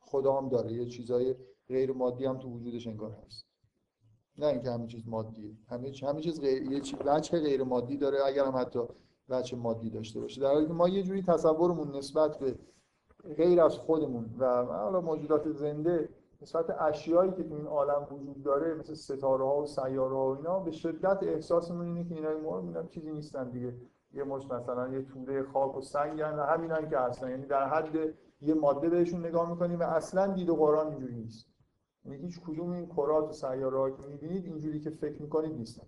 خدا 0.00 0.36
هم 0.36 0.48
داره. 0.48 0.72
یه 0.72 0.86
چیزای 0.86 1.34
غیر 1.68 1.92
مادی 1.92 2.24
هم 2.24 2.38
تو 2.38 2.48
وجودش 2.48 2.86
انگار 2.86 3.10
هست. 3.26 3.46
نه 4.38 4.46
اینکه 4.46 4.70
همه 4.70 4.86
چیز 4.86 5.08
مادیه. 5.08 5.56
همه 5.68 5.92
همه 6.02 6.20
چیز 6.20 6.40
غیر 6.40 6.72
یه 6.72 6.80
چیز 6.80 6.98
غیر 7.30 7.62
مادی 7.62 7.96
داره. 7.96 8.18
اگر 8.26 8.44
هم 8.44 8.56
حتی 8.56 8.80
وجه 9.28 9.58
مادی 9.58 9.90
داشته 9.90 10.20
باشه. 10.20 10.40
در 10.40 10.52
حالی 10.54 10.66
که 10.66 10.72
ما 10.72 10.88
یه 10.88 11.02
جوری 11.02 11.22
تصورمون 11.22 11.96
نسبت 11.96 12.38
به 12.38 12.58
غیر 13.36 13.60
از 13.60 13.78
خودمون 13.78 14.34
و 14.38 14.64
حالا 14.64 15.00
موجودات 15.00 15.52
زنده 15.52 16.08
نسبت 16.42 16.70
اشیایی 16.70 17.32
که 17.32 17.42
تو 17.42 17.54
این 17.54 17.66
عالم 17.66 18.06
وجود 18.10 18.42
داره 18.42 18.74
مثل 18.74 18.94
ستاره 18.94 19.44
ها 19.44 19.62
و 19.62 19.66
سیاره 19.66 20.14
ها 20.14 20.32
و 20.32 20.36
اینا 20.36 20.58
به 20.58 20.70
شدت 20.70 21.22
احساسمون 21.22 21.86
اینه 21.86 22.04
که 22.04 22.14
اینا 22.14 22.58
اینا 22.58 22.82
چیزی 22.82 23.12
نیستن 23.12 23.50
دیگه. 23.50 23.74
یه 24.14 24.24
مش 24.24 24.50
مثلا 24.50 24.88
یه 24.88 25.02
توده 25.02 25.42
خاک 25.42 25.76
و 25.76 25.80
سنگن 25.80 26.38
و 26.38 26.42
همینان 26.42 26.90
که 26.90 26.98
هستن. 26.98 27.30
یعنی 27.30 27.46
در 27.46 27.68
حد 27.68 28.14
یه 28.40 28.54
ماده 28.54 28.88
بهشون 28.88 29.26
نگاه 29.26 29.50
می‌کنیم 29.50 29.80
و 29.80 29.82
اصلا 29.82 30.26
دید 30.26 30.50
و 30.50 30.56
قرآن 30.56 30.86
اینجوری 30.86 31.14
نیست. 31.14 31.46
یعنی 32.04 32.18
هیچ 32.18 32.40
کدوم 32.40 32.70
این 32.70 32.86
کرات 32.86 33.28
و 33.28 33.32
سیاره 33.32 33.92
که 33.96 34.06
می‌بینید 34.08 34.44
اینجوری 34.44 34.80
که 34.80 34.90
فکر 34.90 35.22
می‌کنید 35.22 35.56
نیستن. 35.56 35.86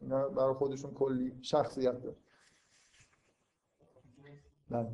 اینا 0.00 0.28
برای 0.28 0.54
خودشون 0.54 0.90
کلی 0.90 1.38
شخصیت 1.40 2.02
داره. 2.02 2.16
بله. 4.70 4.88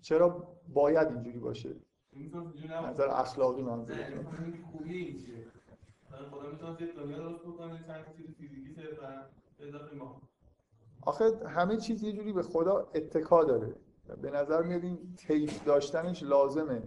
چرا 0.00 0.56
باید 0.68 1.08
اینجوری 1.08 1.38
باشه؟ 1.38 1.76
نظر 2.86 3.08
اخلاقی 3.10 3.62
منظور. 3.62 3.96
آخه 11.02 11.48
همه 11.48 11.76
چیز 11.76 12.02
یه 12.02 12.12
جوری 12.12 12.32
به 12.32 12.42
خدا 12.42 12.90
اتکا 12.94 13.44
داره. 13.44 13.74
به 14.22 14.30
نظر 14.30 14.62
میاد 14.62 14.84
این 14.84 15.14
تیف 15.16 15.64
داشتنش 15.64 16.22
لازمه. 16.22 16.82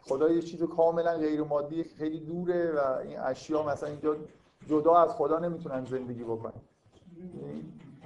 خدا 0.00 0.30
یه 0.30 0.42
چیز 0.42 0.62
کاملا 0.62 1.18
غیر 1.18 1.42
مادی 1.42 1.84
خیلی 1.84 2.20
دوره 2.20 2.72
و 2.72 2.78
این 2.78 3.18
اشیا 3.18 3.62
مثلا 3.62 3.88
اینجا 3.88 4.16
جدا 4.66 4.96
از 4.96 5.10
خدا 5.10 5.38
نمی‌تونن 5.38 5.84
زندگی 5.84 6.24
بکنن. 6.24 6.60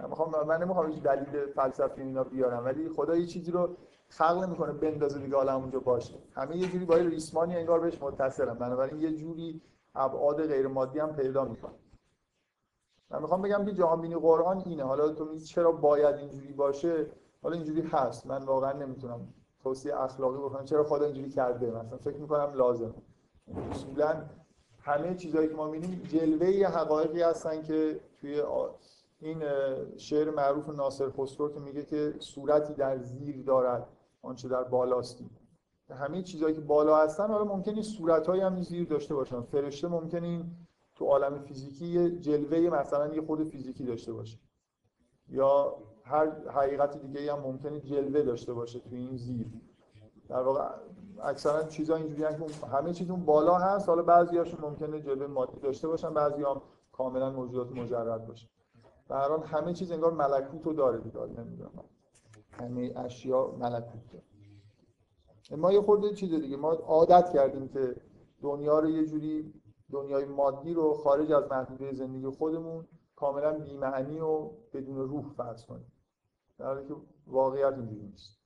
می‌خوام 0.09 0.47
من 0.47 0.63
نمی‌خوام 0.63 0.91
دلیل 0.91 1.47
فلسفی 1.47 2.03
اینا 2.03 2.25
بیارم 2.25 2.65
ولی 2.65 2.89
خدا 2.89 3.17
یه 3.17 3.27
چیزی 3.27 3.51
رو 3.51 3.77
خلق 4.09 4.43
نمی‌کنه 4.43 4.73
بندازه 4.73 5.19
دیگه 5.19 5.37
حالا 5.37 5.57
اونجا 5.57 5.81
باشه. 5.81 6.15
همه 6.35 6.57
یه 6.57 6.69
جوری 6.69 6.85
با 6.85 6.97
ریسمانی 6.97 7.57
انگار 7.57 7.81
بهش 7.81 8.03
متصلن 8.03 8.55
بنابراین 8.55 9.01
یه 9.01 9.13
جوری 9.13 9.61
ابعاد 9.95 10.47
غیر 10.47 10.69
مادی 10.69 10.99
هم 10.99 11.17
پیدا 11.17 11.45
می‌کنه. 11.45 11.73
من 13.11 13.23
می‌خوام 13.23 13.43
بگم 13.43 13.65
که 13.65 13.73
جهان 13.73 14.01
بینی 14.01 14.17
قرآن 14.17 14.63
اینه. 14.67 14.83
حالا 14.83 15.09
تو 15.09 15.39
چرا 15.39 15.73
باید 15.73 16.17
اینجوری 16.17 16.53
باشه؟ 16.53 17.07
حالا 17.43 17.55
اینجوری 17.55 17.81
هست. 17.81 18.27
من 18.27 18.45
واقعا 18.45 18.73
نمی‌تونم 18.73 19.35
توصیه 19.63 20.01
اخلاقی 20.01 20.39
بکنم. 20.39 20.65
چرا 20.65 20.85
خدا 20.85 21.05
اینجوری 21.05 21.31
کرده؟ 21.31 21.71
مثلا 21.71 21.99
فکر 21.99 22.17
می‌کنم 22.17 22.53
لازم 22.55 22.95
اصولا 23.71 24.23
همه 24.83 25.15
چیزهایی 25.15 25.49
که 25.49 25.55
ما 25.55 25.69
می‌بینیم 25.69 26.03
جلوه 26.03 26.67
حقایقی 26.67 27.23
هستن 27.23 27.63
که 27.63 28.01
توی 28.21 28.41
این 29.23 29.43
شعر 29.97 30.31
معروف 30.31 30.69
ناصر 30.69 31.11
خسرو 31.11 31.53
که 31.53 31.61
میگه 31.61 31.85
که 31.85 32.15
صورتی 32.19 32.75
در 32.75 32.99
زیر 32.99 33.43
دارد 33.43 33.89
آنچه 34.23 34.49
در 34.49 34.63
بالاستی 34.65 35.31
همه 35.95 36.23
چیزهایی 36.23 36.55
که 36.55 36.61
بالا 36.61 36.97
هستن 36.97 37.27
حالا 37.27 37.45
ممکنه 37.45 37.75
این 37.75 37.83
صورتهایی 37.83 38.43
هم 38.43 38.63
زیر 38.63 38.89
داشته 38.89 39.15
باشن. 39.15 39.41
فرشته 39.41 39.89
ممکنه 39.89 40.27
این 40.27 40.45
تو 40.95 41.05
عالم 41.05 41.39
فیزیکی 41.39 41.87
یه 41.87 42.11
جلوه 42.11 42.81
مثلا 42.81 43.15
یه 43.15 43.23
خود 43.23 43.45
فیزیکی 43.45 43.85
داشته 43.85 44.13
باشه. 44.13 44.39
یا 45.29 45.77
هر 46.05 46.49
حقیقت 46.51 47.01
دیگه 47.01 47.33
هم 47.33 47.41
ممکنه 47.41 47.81
جلوه 47.81 48.23
داشته 48.23 48.53
باشه 48.53 48.79
تو 48.79 48.95
این 48.95 49.17
زیر. 49.17 49.47
در 50.29 50.43
واقع 50.43 50.69
اکثرا 51.23 51.63
چیزا 51.63 51.97
اینجوری 51.97 52.23
که 52.23 52.67
همه 52.67 52.93
چیز 52.93 53.11
اون 53.11 53.25
بالا 53.25 53.55
هست 53.55 53.89
حالا 53.89 54.03
بعضیاشون 54.03 54.61
ممکنه 54.61 55.01
جلوه 55.01 55.27
مادی 55.27 55.61
داشته 55.61 55.89
باشن 55.89 56.15
بعضی 56.15 56.43
هم 56.43 56.63
کاملا 56.93 57.31
موجودات 57.31 57.73
مجرد 57.73 58.27
باشه 58.27 58.49
در 59.13 59.37
همه 59.45 59.73
چیز 59.73 59.93
انگار 59.93 60.13
ملکوت 60.13 60.67
رو 60.67 60.73
داره 60.73 60.99
دیگه 60.99 61.21
نمی‌دونم. 61.21 61.85
همه 62.51 62.93
اشیا 62.97 63.57
ملکوت 63.59 64.03
داره. 64.13 64.25
ما 65.63 65.73
یه 65.73 65.81
خورده 65.81 66.15
چیز 66.15 66.35
دیگه 66.35 66.57
ما 66.57 66.73
عادت 66.73 67.33
کردیم 67.33 67.69
که 67.69 67.97
دنیا 68.43 68.79
رو 68.79 68.91
یه 68.91 69.07
جوری 69.07 69.55
دنیای 69.91 70.25
مادی 70.25 70.75
رو 70.75 70.95
خارج 70.95 71.33
از 71.33 71.45
محدوده 71.51 71.93
زندگی 71.93 72.29
خودمون 72.29 72.89
کاملا 73.17 73.59
بی‌معنی 73.59 74.21
و 74.21 74.51
بدون 74.73 74.97
روح 74.97 75.29
فرض 75.29 75.67
کنیم. 75.67 75.93
در 76.59 76.67
حالی 76.67 76.89
که 76.89 76.95
واقعیت 77.27 77.75
اینجوری 77.77 78.07
نیست. 78.07 78.39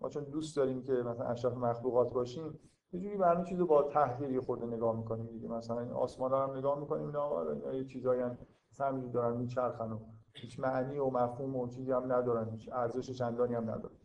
ما 0.00 0.08
چون 0.08 0.24
دوست 0.24 0.56
داریم 0.56 0.82
که 0.82 0.92
مثلا 0.92 1.26
اشرف 1.26 1.52
مخلوقات 1.52 2.12
باشیم 2.12 2.58
یه 2.92 3.00
جوری 3.00 3.16
به 3.16 3.44
چیز 3.48 3.58
رو 3.58 3.66
با 3.66 3.82
تحقیر 3.82 4.40
خورده 4.40 4.66
نگاه 4.66 4.96
می‌کنیم 4.96 5.26
دیگه. 5.26 5.48
مثلا 5.48 5.80
این 5.80 5.92
آسمان 5.92 6.30
رو 6.30 6.36
هم 6.36 6.56
نگاه 6.56 6.80
می‌کنیم 6.80 7.06
اینا 7.06 7.74
یه 7.74 7.84
چیزایی 7.84 8.20
هم 8.20 8.38
همینجوری 8.82 9.12
دارن 9.12 9.36
میچرخن 9.36 9.92
و 9.92 9.98
هیچ 10.34 10.60
معنی 10.60 10.98
و 10.98 11.10
مفهوم 11.10 11.56
و 11.56 11.68
چیزی 11.68 11.92
هم 11.92 12.12
ندارن 12.12 12.50
هیچ 12.50 12.68
ارزش 12.72 13.10
چندانی 13.10 13.54
هم 13.54 13.70
ندارن. 13.70 13.96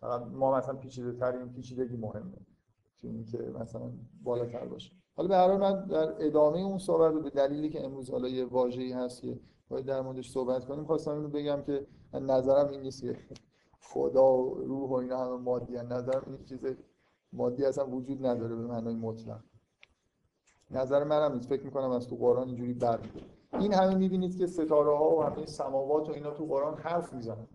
فقط 0.00 0.22
ما 0.22 0.58
مثلا 0.58 0.74
پیچیده 0.74 1.12
ترین 1.12 1.52
پیچیدگی 1.52 1.96
مهمه 1.96 2.46
چون 2.96 3.24
که 3.24 3.38
مثلا 3.38 3.92
بالاتر 4.22 4.66
باشه. 4.66 4.92
حالا 5.16 5.28
به 5.28 5.36
هر 5.36 5.56
من 5.56 5.86
در 5.86 6.26
ادامه 6.26 6.58
اون 6.58 6.78
صحبت 6.78 7.22
به 7.22 7.30
دلیلی 7.30 7.68
که 7.70 7.84
امروز 7.84 8.10
حالا 8.10 8.28
یه 8.28 8.44
واژه‌ای 8.44 8.92
هست 8.92 9.22
که 9.22 9.40
باید 9.68 9.86
در 9.86 10.00
موردش 10.00 10.30
صحبت 10.30 10.64
کنیم 10.64 10.84
خواستم 10.84 11.10
اینو 11.10 11.28
بگم 11.28 11.62
که 11.62 11.86
نظرم 12.12 12.68
این 12.68 12.80
نیست 12.80 13.02
که 13.02 13.18
خدا 13.80 14.32
و 14.32 14.54
روح 14.54 14.90
و 14.90 14.92
اینا 14.92 15.18
همه 15.18 15.36
مادی 15.36 15.76
هست. 15.76 15.92
نظرم 15.92 16.22
این 16.26 16.44
چیز 16.44 16.60
مادی 17.32 17.64
اصلا 17.64 17.86
وجود 17.86 18.26
نداره 18.26 18.56
به 18.56 18.66
معنای 18.66 18.94
مطلق. 18.94 19.40
نظر 20.70 21.04
منم 21.04 21.32
نیست. 21.32 21.48
فکر 21.48 21.64
می‌کنم 21.64 21.90
از 21.90 22.08
تو 22.08 22.16
قرآن 22.16 22.46
اینجوری 22.48 22.72
برمیاد 22.74 23.39
این 23.52 23.74
همه 23.74 23.94
می‌بینید 23.94 24.38
که 24.38 24.46
ستاره 24.46 24.96
ها 24.96 25.16
و 25.16 25.22
همه 25.22 25.46
سماوات 25.46 26.08
و 26.08 26.12
اینا 26.12 26.30
تو 26.30 26.46
قرآن 26.46 26.74
حرف 26.78 27.12
می‌زنن. 27.12 27.48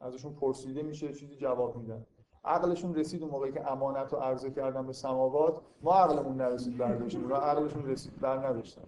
ازشون 0.00 0.34
پرسیده 0.34 0.82
میشه 0.82 1.12
چیزی 1.12 1.36
جواب 1.36 1.76
میدن. 1.76 2.06
عقلشون 2.44 2.94
رسید 2.94 3.22
اون 3.22 3.30
موقعی 3.30 3.52
که 3.52 3.72
امانت 3.72 4.12
رو 4.12 4.18
عرضه 4.18 4.50
کردن 4.50 4.86
به 4.86 4.92
سماوات. 4.92 5.60
ما 5.82 5.94
عقلمون 5.94 6.36
نرسید 6.36 6.78
برداشتیم. 6.78 7.30
و 7.30 7.34
عقلشون 7.34 7.86
رسید 7.86 8.20
بر 8.20 8.46
نداشتن 8.46 8.82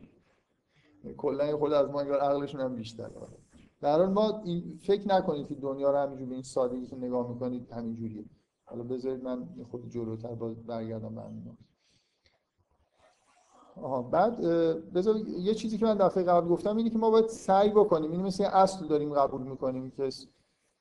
کلا 1.16 1.58
خود 1.58 1.72
از 1.72 1.90
ما 1.90 2.00
انگار 2.00 2.20
عقلشون 2.20 2.60
هم 2.60 2.74
بیشتر 2.74 3.10
در 3.80 3.98
حال 3.98 4.12
ما 4.12 4.42
فکر 4.80 5.08
نکنید 5.08 5.48
که 5.48 5.54
دنیا 5.54 5.90
رو 5.90 5.98
همینجوری 5.98 6.26
به 6.26 6.34
این 6.34 6.42
سادگی 6.42 6.86
که 6.86 6.96
نگاه 6.96 7.28
می‌کنید 7.28 7.72
همینجوریه. 7.72 8.24
حالا 8.64 8.82
بذارید 8.82 9.24
من 9.24 9.48
خود 9.70 9.88
جلوتر 9.88 10.34
باز 10.34 10.66
برگردم 10.66 11.14
به 11.14 11.22
آها 13.76 14.02
بعد 14.02 14.40
بذار 14.92 15.16
یه 15.16 15.54
چیزی 15.54 15.78
که 15.78 15.86
من 15.86 15.94
دفعه 15.94 16.24
قبل 16.24 16.48
گفتم 16.48 16.76
اینه 16.76 16.90
که 16.90 16.98
ما 16.98 17.10
باید 17.10 17.28
سعی 17.28 17.70
بکنیم 17.70 18.10
این 18.10 18.22
مثل 18.22 18.44
اصل 18.44 18.86
داریم 18.86 19.14
قبول 19.14 19.42
می‌کنیم 19.42 19.90
که 19.90 20.08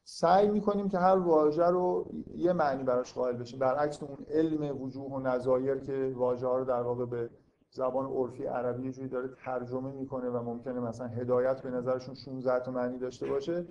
سعی 0.03 0.48
می‌کنیم 0.48 0.89
که 0.89 0.98
هر 0.98 1.17
واژه 1.17 1.65
رو 1.65 2.12
یه 2.36 2.53
معنی 2.53 2.84
براش 2.84 3.13
قائل 3.13 3.36
بشیم. 3.36 3.60
برعکس 3.60 4.03
اون 4.03 4.17
علم 4.29 4.81
وجوه 4.81 5.12
و 5.12 5.19
نظایر 5.19 5.75
که 5.75 6.13
واژه 6.15 6.48
ها 6.48 6.58
رو 6.58 6.65
در 6.65 6.81
واقع 6.81 7.05
به 7.05 7.29
زبان 7.72 8.05
عرفی 8.05 8.46
عربی 8.46 8.86
یه 8.86 8.91
جوری 8.91 9.08
داره 9.08 9.29
ترجمه 9.46 9.91
می‌کنه 9.91 10.29
و 10.29 10.43
ممکنه 10.43 10.79
مثلا 10.79 11.08
هدایت 11.08 11.62
به 11.62 11.69
نظرشون 11.69 12.15
16 12.15 12.60
تا 12.60 12.72
معنی 12.72 12.98
داشته 12.98 13.27
باشه. 13.27 13.65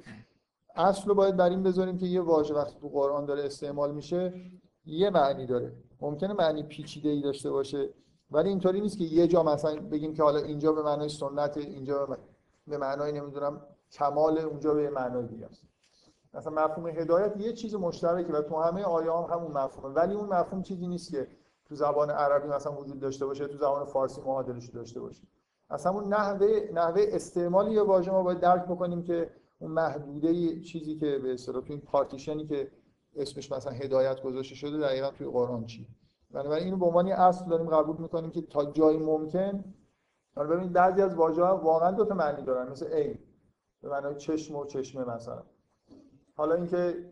اصل 0.77 1.09
رو 1.09 1.15
باید 1.15 1.37
بر 1.37 1.51
این 1.51 1.63
بذاریم 1.63 1.99
که 1.99 2.07
یه 2.07 2.21
واژه 2.21 2.55
وقتی 2.55 2.81
تو 2.81 2.89
قرآن 2.89 3.25
داره 3.25 3.45
استعمال 3.45 3.95
میشه 3.95 4.35
یه 4.85 5.11
معنی 5.11 5.47
داره. 5.47 5.73
ممکنه 6.01 6.33
معنی 6.33 6.63
پیچیده 6.63 7.09
ای 7.09 7.23
داشته 7.23 7.51
باشه. 7.51 7.89
ولی 8.31 8.49
اینطوری 8.49 8.81
نیست 8.81 8.99
که 8.99 9.05
یه 9.05 9.27
جا 9.27 9.43
مثلا 9.43 9.77
بگیم 9.81 10.15
که 10.15 10.23
حالا 10.23 10.39
اینجا 10.39 10.73
به 10.73 10.83
معنای 10.83 11.09
سنت 11.09 11.57
اینجا 11.57 12.19
به 12.67 12.79
معنای 12.79 13.13
نمی‌دونم 13.13 13.61
کمال 13.93 14.39
اونجا 14.39 14.75
به 14.75 14.91
معنای 14.91 15.27
دیگه 15.27 15.47
است. 15.47 15.63
مثلا 16.35 16.65
مفهوم 16.65 16.87
هدایت 16.87 17.37
یه 17.37 17.53
چیز 17.53 17.75
مشترکه 17.75 18.33
و 18.33 18.43
تو 18.43 18.57
همه 18.57 18.83
آیه 18.83 19.13
هم 19.13 19.37
همون 19.37 19.53
مفهومه. 19.53 19.95
ولی 19.95 20.15
اون 20.15 20.29
مفهوم 20.29 20.63
چیزی 20.63 20.87
نیست 20.87 21.11
که 21.11 21.29
تو 21.65 21.75
زبان 21.75 22.11
عربی 22.11 22.49
مثلا 22.49 22.73
وجود 22.73 23.01
داشته 23.01 23.27
باشه 23.27 23.47
تو 23.47 23.59
زبان 23.59 23.85
فارسی 23.85 24.21
معادلش 24.21 24.69
داشته 24.69 25.01
باشه. 25.01 25.23
اصلا 25.71 25.93
اون 25.93 26.15
نحوه 26.15 26.71
نحوه 26.73 27.03
استعمال 27.09 27.73
یه 27.73 27.83
واژه 27.83 28.11
ما 28.11 28.23
باید 28.23 28.41
درک 28.41 28.65
بکنیم 28.65 29.03
که 29.03 29.31
اون 29.59 29.71
محدوده 29.71 30.61
چیزی 30.61 30.97
که 30.97 31.19
به 31.19 31.33
اصطلاح 31.33 31.63
این 31.67 31.81
پارتیشنی 31.81 32.47
که 32.47 32.71
اسمش 33.17 33.53
مثلا 33.53 33.73
هدایت 33.73 34.23
گذاشته 34.23 34.55
شده 34.55 34.79
دقیقا 34.79 35.11
توی 35.11 35.27
قرآن 35.27 35.67
چی 35.67 35.87
بنابراین 36.31 36.65
اینو 36.65 36.77
به 36.77 36.87
عنوان 36.87 37.09
اصل 37.09 37.49
داریم 37.49 37.71
قبول 37.71 37.97
می‌کنیم 37.97 38.31
که 38.31 38.43
تا 38.43 38.65
جایی 38.65 38.99
ممکن. 38.99 39.65
حالا 40.37 40.49
ببینید 40.49 40.73
بعضی 40.73 41.03
از 41.03 41.15
واژه 41.15 41.45
ها 41.45 41.57
واقعا 41.57 41.91
دو 41.91 42.05
تا 42.05 42.15
معنی 42.15 42.43
دارن 42.43 42.69
مثل 42.69 42.87
ای 42.87 43.19
به 43.83 43.89
معنای 43.89 44.15
چشم 44.15 44.57
و 44.57 44.67
چشمه 44.67 45.05
مثلا. 45.05 45.43
حالا 46.37 46.55
اینکه 46.55 47.11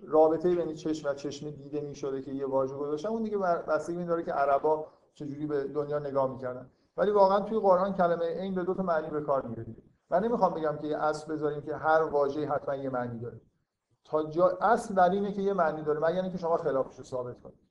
رابطه 0.00 0.54
بین 0.54 0.74
چشم 0.74 1.08
و 1.08 1.14
چشم 1.14 1.50
دیده 1.50 1.80
می‌شده 1.80 2.22
که 2.22 2.32
یه 2.32 2.46
واژه 2.46 2.74
گذاشتن 2.74 3.08
اون 3.08 3.22
دیگه 3.22 3.38
بستگی 3.38 4.04
داره 4.04 4.22
که 4.22 4.32
عربا 4.32 4.86
چجوری 5.14 5.46
به 5.46 5.64
دنیا 5.64 5.98
نگاه 5.98 6.30
می‌کردن. 6.30 6.70
ولی 6.96 7.10
واقعا 7.10 7.40
توی 7.40 7.58
قرآن 7.58 7.92
کلمه 7.92 8.24
این 8.24 8.54
به 8.54 8.64
دو 8.64 8.74
تا 8.74 8.82
معنی 8.82 9.10
به 9.10 9.20
کار 9.20 9.46
میره 9.46 9.66
من 10.10 10.24
نمی‌خوام 10.24 10.54
بگم 10.54 10.76
که 10.76 10.86
یه 10.86 10.98
اصل 10.98 11.32
بذاریم 11.32 11.60
که 11.60 11.76
هر 11.76 12.02
واژه‌ای 12.02 12.46
حتما 12.46 12.76
یه 12.76 12.90
معنی 12.90 13.18
داره. 13.18 13.40
تا 14.04 14.22
جا 14.22 14.58
اصل 14.60 14.94
در 14.94 15.10
اینه 15.10 15.32
که 15.32 15.42
یه 15.42 15.52
معنی 15.52 15.82
داره 15.82 16.00
مگر 16.00 16.22
اینکه 16.22 16.38
شما 16.38 16.56
خلافش 16.56 16.98
رو 16.98 17.04
ثابت 17.04 17.40
کنید. 17.40 17.69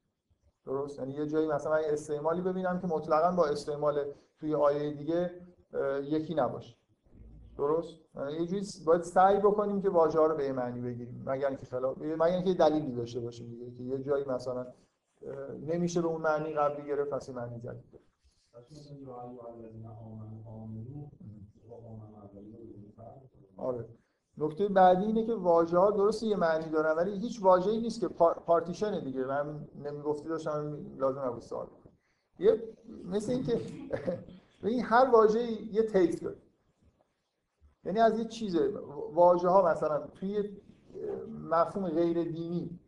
درست. 0.69 0.99
یعنی 0.99 1.13
یه 1.13 1.27
جایی 1.27 1.47
مثلا 1.47 1.71
من 1.71 1.81
استعمالی 1.85 2.41
ببینم 2.41 2.79
که 2.79 2.87
مطلقا 2.87 3.31
با 3.31 3.45
استعمال 3.45 4.13
توی 4.39 4.55
آیه 4.55 4.93
دیگه 4.93 5.31
یکی 6.03 6.35
نباشه. 6.35 6.75
درست؟ 7.57 7.99
یه 8.39 8.45
جوری 8.45 8.65
باید 8.85 9.01
سعی 9.01 9.39
بکنیم 9.39 9.81
که 9.81 9.89
واژه 9.89 10.19
رو 10.19 10.35
به 10.35 10.53
معنی 10.53 10.81
بگیریم. 10.81 11.23
مگر 11.25 11.47
اینکه 11.47 11.65
خلاف 11.65 11.97
مگر 11.97 12.23
اینکه 12.23 12.53
دلیلی 12.53 12.91
داشته 12.91 13.19
باشیم 13.19 13.49
دیگه 13.49 13.71
که 13.71 13.83
یه 13.83 14.03
جایی 14.03 14.25
مثلا 14.25 14.67
نمیشه 15.61 16.01
به 16.01 16.07
اون 16.07 16.21
معنی 16.21 16.53
قبلی 16.53 16.87
گرفت 16.87 17.09
پس 17.09 17.29
معنی 17.29 17.59
جدید 17.59 17.99
آره. 23.57 23.85
نکته 24.39 24.67
بعدی 24.67 25.05
اینه 25.05 25.25
که 25.25 25.33
واژه 25.33 25.77
ها 25.77 25.91
درست 25.91 26.23
یه 26.23 26.35
معنی 26.35 26.69
دارن 26.69 26.95
ولی 26.97 27.19
هیچ 27.19 27.43
واژه‌ای 27.43 27.81
نیست 27.81 27.99
که 27.99 28.07
پارتیشن 28.45 28.99
دیگه. 28.99 29.25
من 29.25 29.67
نمی‌گفتی 29.83 30.29
داشتم 30.29 30.77
لازم 30.97 31.19
نبود 31.19 31.41
سوال 31.41 31.67
یه 32.39 32.63
مثل 33.05 33.31
اینکه 33.31 33.61
این 34.63 34.83
هر 34.83 35.05
واژه 35.05 35.41
یه 35.73 35.83
تیپ 35.83 36.21
داره. 36.21 36.37
یعنی 37.83 37.99
از 37.99 38.19
یه 38.19 38.25
چیز. 38.25 38.55
واژه 39.13 39.47
ها 39.47 39.71
مثلا 39.71 40.07
توی 40.07 40.49
مفهوم 41.49 41.89
غیر 41.89 42.23
دینی 42.23 42.79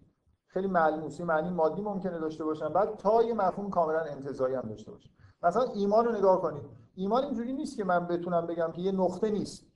خیلی 0.48 0.67
ملموس 0.67 1.20
یه 1.20 1.25
معنی 1.25 1.50
مادی 1.50 1.81
ممکنه 1.81 2.20
داشته 2.20 2.43
باشن. 2.43 2.70
بعد 2.70 2.98
تا 2.98 3.24
یه 3.24 3.34
مفهوم 3.34 3.70
کاملا 3.70 4.00
انتزاعی 4.00 4.55
هم 4.55 4.62
داشته 4.70 4.91
باشه 4.91 5.10
مثلا 5.43 5.63
ایمان 5.63 6.05
رو 6.05 6.12
نگاه 6.12 6.41
کنید 6.41 6.63
ایمان 6.96 7.24
اینجوری 7.24 7.53
نیست 7.53 7.77
که 7.77 7.84
من 7.84 8.08
بتونم 8.08 8.48
بگم 8.48 8.72
که 8.72 8.81
یه 8.81 8.91
نقطه 8.91 9.29
نیست. 9.29 9.72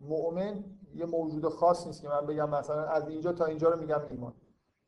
مؤمن 0.00 0.64
یه 0.98 1.06
موجود 1.06 1.48
خاص 1.48 1.86
نیست 1.86 2.02
که 2.02 2.08
من 2.08 2.26
بگم 2.26 2.50
مثلا 2.50 2.84
از 2.84 3.08
اینجا 3.08 3.32
تا 3.32 3.44
اینجا 3.44 3.68
رو 3.68 3.80
میگم 3.80 4.00
ایمان. 4.10 4.34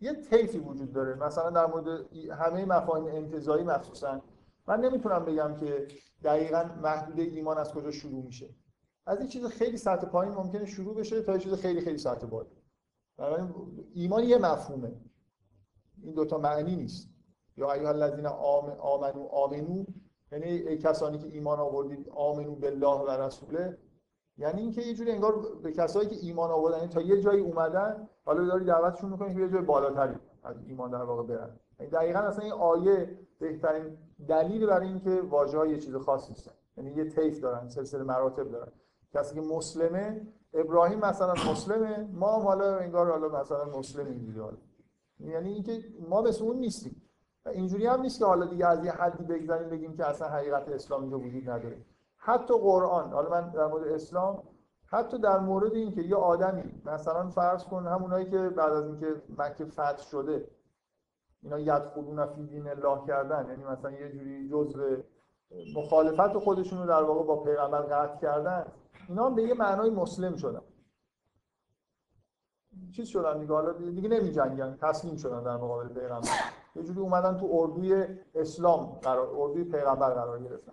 یه 0.01 0.15
طیفی 0.15 0.59
وجود 0.59 0.93
داره. 0.93 1.15
مثلا 1.15 1.51
در 1.51 1.67
مورد 1.67 2.13
همه 2.33 2.65
مفاهیم 2.65 3.07
انتزاعی 3.07 3.65
مخصوصا. 3.65 4.21
من 4.67 4.81
نمی‌تونم 4.81 5.25
بگم 5.25 5.57
که 5.57 5.89
دقیقا 6.25 6.65
محدوده 6.83 7.23
ایمان 7.23 7.59
از 7.59 7.73
کجا 7.73 7.91
شروع 7.91 8.25
میشه. 8.25 8.49
از 9.07 9.19
این 9.19 9.29
چیز 9.29 9.47
خیلی 9.47 9.77
سطح 9.77 10.07
پایین 10.07 10.35
ممکنه 10.35 10.67
شروع 10.67 10.95
بشه 10.95 11.23
تا 11.23 11.33
یه 11.33 11.39
چیز 11.39 11.55
خیلی 11.55 11.81
خیلی 11.81 11.99
سطح 11.99 12.27
بالا. 12.27 12.49
بنابراین 13.17 13.55
ایمان 13.95 14.25
یه 14.25 14.39
مفهومه. 14.39 14.93
این 16.03 16.15
دوتا 16.15 16.39
معنی 16.39 16.77
نیست. 16.77 17.09
یا 17.57 17.73
ایها 17.73 17.89
الذین 17.89 18.27
آمنو 18.27 19.23
آمنو 19.29 19.85
یعنی 20.33 20.77
کسانی 20.77 21.19
که 21.19 21.27
ایمان 21.27 21.59
آوردید 21.59 22.09
آمنو 22.09 22.55
بالله 22.55 23.01
و 23.01 23.11
رسوله 23.11 23.79
یعنی 24.41 24.61
اینکه 24.61 24.83
یه 24.83 24.95
جوری 24.95 25.11
انگار 25.11 25.47
به 25.63 25.73
کسایی 25.73 26.09
که 26.09 26.17
ایمان 26.23 26.51
آوردن 26.51 26.87
تا 26.87 27.01
یه 27.01 27.21
جایی 27.21 27.41
اومدن 27.41 28.09
حالا 28.25 28.47
داری 28.47 28.65
دعوتشون 28.65 29.11
می‌کنی 29.11 29.35
که 29.35 29.41
یه 29.41 29.49
جای 29.49 29.63
بالاتری 29.63 30.15
از 30.43 30.57
ایمان 30.67 30.91
در 30.91 31.03
واقع 31.03 31.23
برن. 31.23 31.51
یعنی 31.81 31.93
دقیقا 31.93 32.19
اصلا 32.19 32.45
این 32.45 32.53
آیه 32.53 33.19
بهترین 33.39 33.99
دلیل 34.29 34.67
برای 34.67 34.89
اینکه 34.89 35.21
واژه 35.21 35.69
یه 35.69 35.79
چیز 35.79 35.97
خاص 35.97 36.29
نیستن. 36.29 36.53
یعنی 36.77 36.91
یه 36.91 37.05
طیف 37.05 37.41
دارن 37.41 37.69
سلسله 37.69 38.03
مراتب 38.03 38.51
دارن. 38.51 38.73
کسی 39.15 39.35
که 39.35 39.41
مسلمه 39.41 40.27
ابراهیم 40.55 40.99
مثلا 40.99 41.35
مسلمه 41.53 42.09
ما 42.13 42.37
هم 42.37 42.43
حالا 42.43 42.77
انگار 42.77 43.11
حالا 43.11 43.41
مثلا 43.41 43.79
مسلمیم 43.79 44.19
دیگه 44.19 44.43
یعنی 45.19 45.53
اینکه 45.53 45.85
ما 46.09 46.23
مثل 46.23 46.45
اون 46.45 46.57
نیستیم. 46.57 47.03
اینجوری 47.47 47.87
هم 47.87 48.01
نیست 48.01 48.19
که 48.19 48.25
حالا 48.25 48.47
دیگه 48.47 48.67
از 48.67 48.85
یه 48.85 48.93
حدی 48.93 49.25
بگذاریم 49.25 49.69
بگیم 49.69 49.97
که 49.97 50.07
اصلا 50.07 50.29
حقیقت 50.29 50.69
اسلام 50.69 51.01
اینجا 51.01 51.19
وجود 51.19 51.51
نداره. 51.51 51.77
حتی 52.23 52.55
قرآن 52.55 53.13
حالا 53.13 53.31
من 53.31 53.51
در 53.51 53.67
مورد 53.67 53.89
اسلام 53.89 54.43
حتی 54.87 55.19
در 55.19 55.39
مورد 55.39 55.75
اینکه 55.75 56.03
یه 56.03 56.17
آدمی 56.17 56.83
مثلا 56.85 57.31
فرض 57.31 57.65
کن 57.65 57.87
همونایی 57.87 58.31
که 58.31 58.49
بعد 58.49 58.73
از 58.73 58.87
اینکه 58.87 59.23
مکه 59.39 59.65
فتح 59.65 60.03
شده 60.11 60.51
اینا 61.43 61.59
یدخلون 61.59 62.27
فی 62.27 62.47
دین 62.47 62.69
الله 62.69 63.07
کردن 63.07 63.47
یعنی 63.49 63.65
مثلا 63.65 63.91
یه 63.91 64.13
جوری 64.13 64.49
جزء 64.49 64.97
مخالفت 65.77 66.39
خودشون 66.39 66.79
رو 66.79 66.87
در 66.87 67.03
واقع 67.03 67.25
با 67.25 67.43
پیغمبر 67.43 67.83
قطع 67.83 68.21
کردن 68.21 68.67
اینا 69.09 69.27
هم 69.27 69.35
به 69.35 69.43
یه 69.43 69.55
معنای 69.55 69.91
مسلم 69.91 70.37
شدن. 70.37 70.63
چیز 72.97 73.09
شدن 73.09 73.41
دیگه 73.41 73.53
حالا 73.53 73.73
دیگه 73.73 74.09
نمی 74.09 74.33
جنگن 74.33 74.77
تسلیم 74.81 75.17
شدن 75.17 75.43
در 75.43 75.57
مقابل 75.57 75.89
پیغمبر. 75.89 76.29
یه 76.77 76.83
جوری 76.83 77.01
اومدن 77.01 77.37
تو 77.37 77.49
اردوی 77.53 78.07
اسلام 78.35 78.87
قرار 78.87 79.29
اردوی 79.37 79.65
پیغمبر 79.65 80.15
قرار 80.15 80.43
گرفتن. 80.43 80.73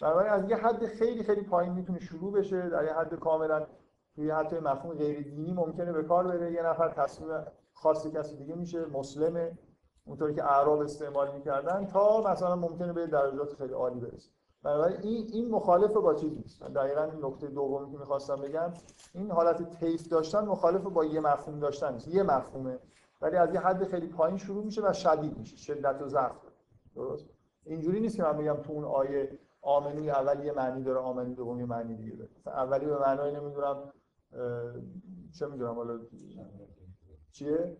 بنابراین 0.00 0.32
از 0.32 0.50
یه 0.50 0.56
حد 0.56 0.86
خیلی 0.86 1.22
خیلی 1.22 1.42
پایین 1.42 1.72
می‌تونه 1.72 1.98
شروع 2.00 2.32
بشه. 2.32 2.68
در 2.68 2.84
یه 2.84 2.94
حد 2.94 3.14
کاملا 3.14 3.66
توی 4.14 4.30
حتی 4.30 4.58
مفهوم 4.58 4.94
غیر 4.94 5.22
دینی 5.22 5.52
ممکنه 5.52 5.92
به 5.92 6.02
کار 6.02 6.26
بره. 6.26 6.52
یه 6.52 6.62
نفر 6.62 6.88
تصمیم 6.88 7.28
خاص 7.72 8.06
کسی 8.06 8.36
دیگه 8.36 8.54
میشه 8.54 8.86
مسلمه 8.86 9.58
اونطوری 10.04 10.34
که 10.34 10.44
اعراب 10.44 10.80
استعمال 10.80 11.34
می‌کردن 11.34 11.86
تا 11.86 12.22
مثلا 12.32 12.56
ممکنه 12.56 12.92
به 12.92 13.06
درجات 13.06 13.54
خیلی 13.54 13.72
عالی 13.72 14.00
برسه. 14.00 14.30
بنابراین 14.62 14.96
این 15.00 15.26
این 15.32 15.50
مخالف 15.50 15.90
با 15.90 16.14
چیز 16.14 16.36
نیست. 16.36 16.62
دقیقا 16.62 17.02
این 17.02 17.24
نکته 17.24 17.46
دومی 17.46 17.92
که 17.92 17.98
می‌خواستم 17.98 18.36
بگم 18.36 18.72
این 19.14 19.30
حالت 19.30 19.78
تیف 19.78 20.08
داشتن 20.08 20.44
مخالف 20.44 20.82
با 20.82 21.04
یه 21.04 21.20
مفهوم 21.20 21.60
داشتن 21.60 21.92
نیست. 21.92 22.08
یه 22.08 22.22
مفهومه 22.22 22.78
ولی 23.22 23.36
از 23.36 23.54
یه 23.54 23.60
حد 23.60 23.84
خیلی 23.84 24.06
پایین 24.06 24.36
شروع 24.38 24.64
میشه 24.64 24.82
و 24.82 24.92
شدید 24.92 25.38
میشه. 25.38 25.56
شدت 25.56 26.02
و 26.02 26.08
ضعف. 26.08 26.36
درست؟ 26.94 27.26
اینجوری 27.64 28.00
نیست 28.00 28.16
که 28.16 28.22
من 28.22 28.36
بگم 28.36 28.56
تو 28.56 28.72
اون 28.72 28.84
آیه 28.84 29.38
آمنی 29.62 30.10
اولی 30.10 30.46
یه 30.46 30.52
معنی 30.52 30.82
داره 30.82 30.98
آمنی 30.98 31.34
دومی 31.34 31.64
معنی 31.64 31.96
دیگه 31.96 32.16
داره. 32.16 32.30
اولی 32.46 32.86
به 32.86 32.98
معنای 32.98 33.32
نمی‌دونم 33.32 33.92
چه 35.38 35.46
می‌دونم 35.46 35.74
حالا؟ 35.74 35.98
چیه؟ 37.32 37.76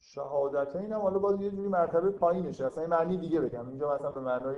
شهادتین 0.00 0.92
هم 0.92 1.00
حالا 1.00 1.18
باز 1.18 1.40
یه 1.40 1.50
جوری 1.50 1.68
مرتبه 1.68 2.10
پایینشه. 2.10 2.66
اصلا 2.66 2.86
معنی 2.86 3.18
دیگه 3.18 3.40
بگم. 3.40 3.68
اینجا 3.68 3.94
مثلا 3.94 4.10
به 4.10 4.20
معنای 4.20 4.56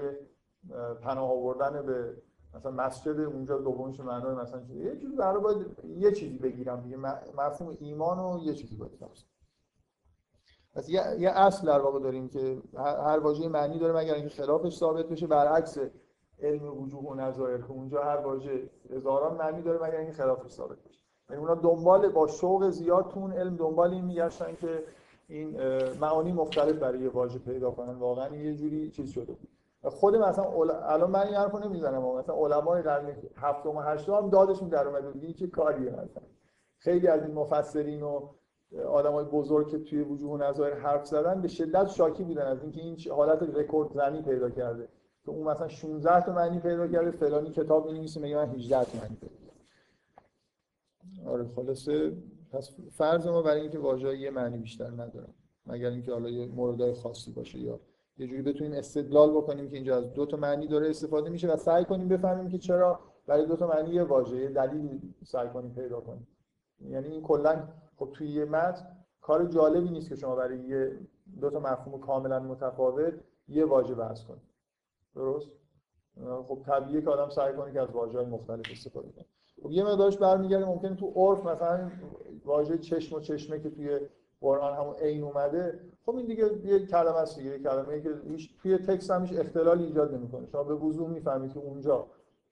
پناه 1.03 1.31
آوردن 1.31 1.87
به 1.87 2.23
مثلا 2.55 2.73
مسجد 2.73 3.21
اونجا 3.21 3.59
دومش 3.59 4.01
معنای 4.01 4.35
مثلا 4.35 4.61
چیزی 4.61 4.85
یه 4.85 4.97
جوری 4.97 5.17
برای 5.17 5.43
باید 5.43 5.67
یه 5.85 6.13
چیزی 6.13 6.39
بگیرم 6.39 6.81
دیگه. 6.81 6.97
مفهوم 7.37 7.77
ایمان 7.81 8.19
و 8.19 8.39
یه 8.39 8.55
چیزی 8.55 8.77
باید 8.77 8.99
پس 10.77 10.89
یه, 10.89 11.03
یه 11.19 11.31
اصل 11.31 11.67
در 11.67 11.81
واقع 11.81 12.01
داریم 12.01 12.29
که 12.29 12.59
هر 12.79 13.19
واژه 13.19 13.49
معنی 13.49 13.79
داره 13.79 13.97
مگر 13.97 14.15
اینکه 14.15 14.29
خلافش 14.29 14.77
ثابت 14.77 15.07
بشه 15.07 15.27
برعکس 15.27 15.79
علم 16.43 16.83
وجوه 16.83 17.05
و 17.05 17.15
نظایر 17.15 17.59
که 17.59 17.71
اونجا 17.71 18.03
هر 18.03 18.17
واژه 18.17 18.71
هزاران 18.91 19.37
معنی 19.37 19.62
داره 19.62 19.79
مگر 19.79 19.97
اینکه 19.97 20.12
خلافش 20.12 20.51
ثابت 20.51 20.79
بشه. 20.89 21.01
یعنی 21.31 21.43
اونا 21.43 21.55
دنبال 21.55 22.09
با 22.09 22.27
شوق 22.27 22.71
زیاد 22.71 23.09
تو 23.09 23.21
اون 23.21 23.33
علم 23.33 23.57
دنبال 23.57 23.91
این 23.91 24.05
میگشتن 24.05 24.55
که 24.55 24.85
این 25.29 25.61
معانی 26.01 26.33
مختلف 26.33 26.77
برای 26.77 27.01
یه 27.01 27.09
واژه 27.09 27.39
پیدا 27.39 27.71
کنن. 27.71 27.95
واقعا 27.95 28.37
یه 28.37 28.55
جوری 28.55 28.91
چیز 28.91 29.11
شده 29.11 29.37
خود 29.83 30.17
مثلا 30.17 30.45
الان 30.89 31.11
من 31.11 31.27
این 31.27 31.35
حرفو 31.35 31.59
نمی‌زنم 31.59 32.03
مثلا 32.03 32.35
علمای 32.35 32.83
قرن 32.83 33.17
هفتم 33.37 33.77
و 33.77 33.81
هشتم 33.81 34.31
دادشون 34.31 34.69
در 34.69 34.89
اومده 34.89 35.11
بود 35.11 35.35
چه 35.35 35.47
کاریه 35.47 35.91
مثلا؟ 35.91 36.23
خیلی 36.79 37.09
از 37.09 37.23
این 37.23 37.35
مفسرین 37.35 38.03
و 38.03 38.29
آدمای 38.88 39.24
بزرگ 39.24 39.68
که 39.68 39.79
توی 39.79 40.02
وجوه 40.02 40.31
و 40.31 40.37
نظایر 40.37 40.74
حرف 40.74 41.07
زدن 41.07 41.42
به 41.42 41.48
شدت 41.48 41.88
شاکی 41.88 42.24
بودن 42.24 42.46
از 42.46 42.62
اینکه 42.62 42.81
این 42.81 42.98
حالت 43.11 43.42
رکورد 43.42 43.92
زنی 43.92 44.22
پیدا 44.22 44.50
کرده. 44.50 44.88
که 45.26 45.31
اون 45.31 45.48
مثلا 45.48 45.68
16 45.68 46.26
تا 46.26 46.33
معنی 46.33 46.61
پیدا 46.61 46.88
کرده 46.88 47.11
فلانی 47.11 47.50
کتاب 47.50 47.87
می‌نویسه 47.87 48.20
میگه 48.20 48.37
من 48.37 48.48
18 48.48 48.85
تا 48.85 48.98
معنی 48.98 49.16
پیدا 49.16 49.37
آره 51.31 51.48
خلاصه 51.57 52.12
پس 52.52 52.70
فرض 52.90 53.26
ما 53.26 53.42
برای 53.42 53.61
اینکه 53.61 53.79
واژه 53.79 54.16
یه 54.16 54.31
معنی 54.31 54.59
بیشتر 54.59 54.90
نداره. 54.90 55.29
مگر 55.66 55.90
اینکه 55.90 56.12
حالا 56.12 56.29
یه 56.29 56.46
موردای 56.46 56.94
خاصی 56.94 57.33
باشه 57.33 57.59
یا 57.59 57.81
یه 58.18 58.26
جوری 58.26 58.42
بتونیم 58.42 58.72
استدلال 58.72 59.31
بکنیم 59.31 59.68
که 59.68 59.76
اینجا 59.76 59.96
از 59.96 60.12
دو 60.12 60.26
تا 60.26 60.37
معنی 60.37 60.66
داره 60.66 60.90
استفاده 60.90 61.31
میشه 61.31 61.52
و 61.52 61.57
سعی 61.57 61.85
کنیم 61.85 62.09
بفهمیم 62.09 62.48
که 62.48 62.59
چرا 62.59 63.00
برای 63.26 63.46
دو 63.46 63.57
تا 63.57 63.66
معنی 63.66 63.90
یه 63.90 64.02
واژه 64.02 64.48
دلیل 64.48 65.00
سعی 65.24 65.48
کنیم 65.48 65.74
پیدا 65.74 66.00
کنیم. 66.00 66.26
یعنی 66.90 67.09
این 67.09 67.22
کلا 67.22 67.68
خب 67.97 68.09
توی 68.13 68.29
یه 68.29 68.45
متن 68.45 68.87
کار 69.21 69.45
جالبی 69.45 69.91
نیست 69.91 70.09
که 70.09 70.17
شما 70.17 70.37
برای 70.37 70.59
یه 70.59 70.99
دو 71.41 71.51
تا 71.51 71.61
مفهوم 71.61 72.01
کاملا 72.01 72.41
متفاوت 72.41 73.15
یه 73.49 73.65
واژه 73.65 73.95
بحث 73.95 74.25
کنید 74.25 74.43
درست؟ 75.15 75.51
خب 76.49 76.59
طبیعیه 76.67 77.03
که 77.03 77.11
آدم 77.11 77.29
سعی 77.29 77.53
کنه 77.53 77.73
که 77.73 77.81
از 77.81 77.91
واژه‌های 77.91 78.27
مختلف 78.27 78.67
استفاده 78.71 79.09
کنه. 79.09 79.25
خب 79.63 79.71
یه 79.71 79.85
مقدارش 79.85 80.17
برمیگرده 80.17 80.67
ممکنه 80.67 80.95
تو 80.95 81.13
عرف 81.17 81.47
مثلا 81.47 81.91
واژه 82.45 82.79
چشم 82.79 83.17
و 83.17 83.21
چشمه 83.21 83.61
که 83.61 83.71
توی 83.71 84.01
قرآن 84.41 84.75
همون 84.77 84.95
عین 84.95 85.25
اومده. 85.25 85.81
خب 86.07 86.17
این 86.17 86.27
دیگه 86.27 86.67
یه 86.67 86.87
کلمه 86.87 87.17
است 87.17 87.39
دیگه 87.39 87.51
ای 87.91 88.03
که 88.03 88.11
توی 88.63 88.79
تکست 88.79 89.11
همش 89.11 89.33
اختلالی 89.33 89.85
ایجاد 89.85 90.15
نمی‌کنه. 90.15 90.47
شما 90.47 90.65
به 90.65 90.75
وضوح 90.75 91.11
می‌فهمید 91.11 91.53
که 91.53 91.59
اونجا 91.59 92.07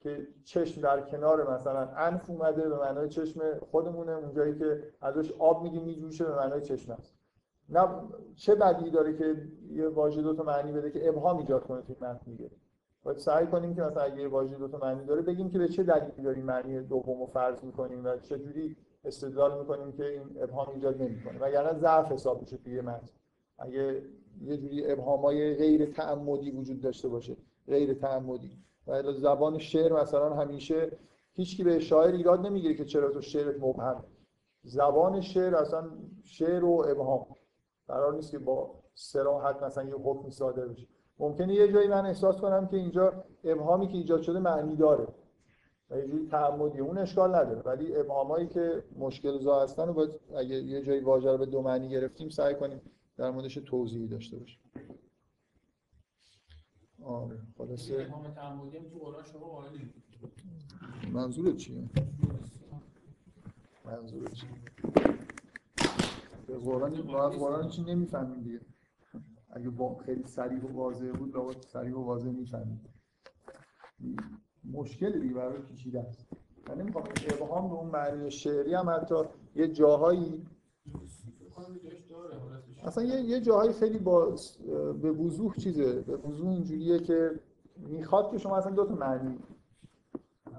که 0.05 0.27
چشم 0.45 0.81
در 0.81 1.01
کنار 1.01 1.55
مثلا 1.55 1.89
انف 1.97 2.31
اومده 2.31 2.69
به 2.69 2.79
معنای 2.79 3.09
چشم 3.09 3.41
خودمونه 3.71 4.13
اونجایی 4.13 4.59
که 4.59 4.83
ازش 5.01 5.33
آب 5.33 5.63
میگیم 5.63 5.83
میجوشه 5.83 6.25
به 6.25 6.37
معنای 6.37 6.61
چشم 6.61 6.93
است. 6.93 7.15
نه 7.69 7.89
چه 8.35 8.55
بدی 8.55 8.91
داره 8.91 9.17
که 9.17 9.37
یه 9.71 9.89
واژه 9.89 10.23
دو 10.23 10.35
تا 10.35 10.43
معنی 10.43 10.73
بده 10.73 10.91
که 10.91 11.09
ابهام 11.09 11.39
ایجاد 11.39 11.65
کنه 11.65 11.83
توی 11.83 11.97
متن 12.01 12.31
دیگه 12.31 12.51
باید 13.03 13.19
سعی 13.19 13.47
کنیم 13.47 13.75
که 13.75 13.83
مثلا 13.83 14.03
اگه 14.03 14.21
یه 14.21 14.29
واژه 14.29 14.57
دو 14.57 14.69
تا 14.69 14.79
معنی 14.79 15.05
داره 15.05 15.23
بگیم 15.23 15.51
که 15.51 15.59
به 15.59 15.69
چه 15.69 15.83
دلیلی 15.83 16.23
داریم 16.23 16.45
معنی 16.45 16.81
دومو 16.81 17.27
فرض 17.27 17.65
می‌کنیم 17.65 18.05
و 18.05 18.17
چه 18.19 18.39
جوری 18.39 18.77
استدلال 19.05 19.59
می‌کنیم 19.59 19.93
که 19.93 20.09
این 20.09 20.43
ابهام 20.43 20.69
ایجاد 20.75 21.03
نمی‌کنه. 21.03 21.39
وگرنه 21.39 21.79
ضعف 21.79 22.13
حساب 22.13 22.41
میشه 22.41 22.57
توی 22.57 22.81
متن 22.81 23.09
اگه 23.59 24.03
یه 24.43 24.57
جوری 24.57 24.93
ابهامای 24.93 25.55
غیر 25.55 25.93
تعمدی 25.93 26.51
وجود 26.51 26.81
داشته 26.81 27.09
باشه 27.09 27.37
غیر 27.67 27.95
تعمدی. 27.95 28.59
و 28.87 29.13
زبان 29.13 29.59
شعر 29.59 29.93
مثلا 29.93 30.35
همیشه 30.35 30.99
هیچکی 31.33 31.65
به 31.65 31.79
شاعر 31.79 32.13
ایراد 32.13 32.47
نمی‌گیره 32.47 32.75
که 32.75 32.85
چرا 32.85 33.11
تو 33.11 33.21
شعرت 33.21 33.57
مبهم. 33.61 34.05
زبان 34.63 35.21
شعر 35.21 35.57
اصلا 35.57 35.91
شعر 36.23 36.65
و 36.65 36.85
ابهام. 36.89 37.27
قرار 37.89 38.15
نیست 38.15 38.31
که 38.31 38.39
با 38.39 38.71
سراحت 38.95 39.63
مثلا 39.63 39.85
یه 39.85 39.95
حکمی 39.95 40.31
صادر 40.31 40.67
بشه. 40.67 40.87
ممکنه 41.19 41.55
یه 41.55 41.73
جایی 41.73 41.89
من 41.89 42.07
احساس 42.07 42.37
کنم 42.37 42.67
که 42.67 42.77
اینجا 42.77 43.25
ابهامی 43.45 43.89
که 43.89 43.97
ایجاد 43.97 44.23
شده 44.23 44.39
معنی 44.39 44.77
داره. 44.77 45.07
و 45.91 45.99
یه 45.99 46.07
جوری 46.07 46.29
تعمدی 46.29 46.81
اون 46.81 46.99
اشکال 46.99 47.35
نداره. 47.35 47.63
ولی 47.63 47.97
ابهامایی 47.97 48.47
که 48.47 48.85
مشکل 48.99 49.39
زا 49.39 49.63
هستن 49.63 49.89
و 49.89 50.07
اگه 50.37 50.55
یه 50.57 50.83
جایی 50.83 51.01
واژه 51.01 51.31
رو 51.31 51.39
به 51.39 51.47
دو 51.47 51.63
معنی 51.63 51.89
گرفتیم 51.89 52.29
سعی 52.29 52.55
کنیم 52.55 52.81
در 53.17 53.31
موردش 53.31 53.55
توضیحی 53.55 54.09
داشته 54.09 54.37
باشیم. 54.37 54.61
آره 57.05 57.39
خلاصه. 57.59 58.07
قائلی 59.39 59.95
منظور 61.13 61.53
چیه؟ 61.57 61.89
منظور 63.85 64.29
چیه؟ 64.29 64.51
به 66.47 66.59
قرآن 66.59 66.95
از 66.95 67.39
قرآن 67.39 67.69
چی 67.69 67.83
نمی‌فهمیم 67.83 68.43
دیگه؟ 68.43 68.61
اگه 69.51 69.71
با 69.71 69.95
خیلی 69.95 70.25
سریع 70.25 70.65
و 70.65 70.73
واضح 70.73 71.13
بود 71.13 71.35
لابد 71.35 71.61
سریع 71.61 71.97
و 71.99 72.05
واضح 72.05 72.31
می‌فهمیم. 72.31 72.81
مشکل 74.73 75.21
دیگه 75.21 75.35
برای 75.35 75.63
پیچیده 75.63 76.01
است 76.01 76.27
من 76.69 76.79
نمی‌خوام 76.79 77.05
ابهام 77.33 77.69
به 77.69 77.75
اون 77.75 77.91
معنی 77.91 78.31
شعری 78.31 78.75
هم 78.75 78.91
حتی 78.91 79.15
یه 79.55 79.69
جاهایی 79.69 80.47
اصلا 82.85 83.05
یه, 83.05 83.21
یه 83.21 83.41
جاهایی 83.41 83.73
خیلی 83.73 83.99
با 83.99 84.35
به 85.03 85.13
وضوح 85.13 85.55
چیزه. 85.55 86.01
به 86.01 86.17
وضوح 86.17 86.49
اینجوریه 86.49 86.99
که 86.99 87.41
می‌خواد 87.77 88.31
که 88.31 88.39
شما 88.39 88.57
اصلا 88.57 88.73
دو 88.73 88.85
تا 88.85 88.95
معنی 88.95 89.39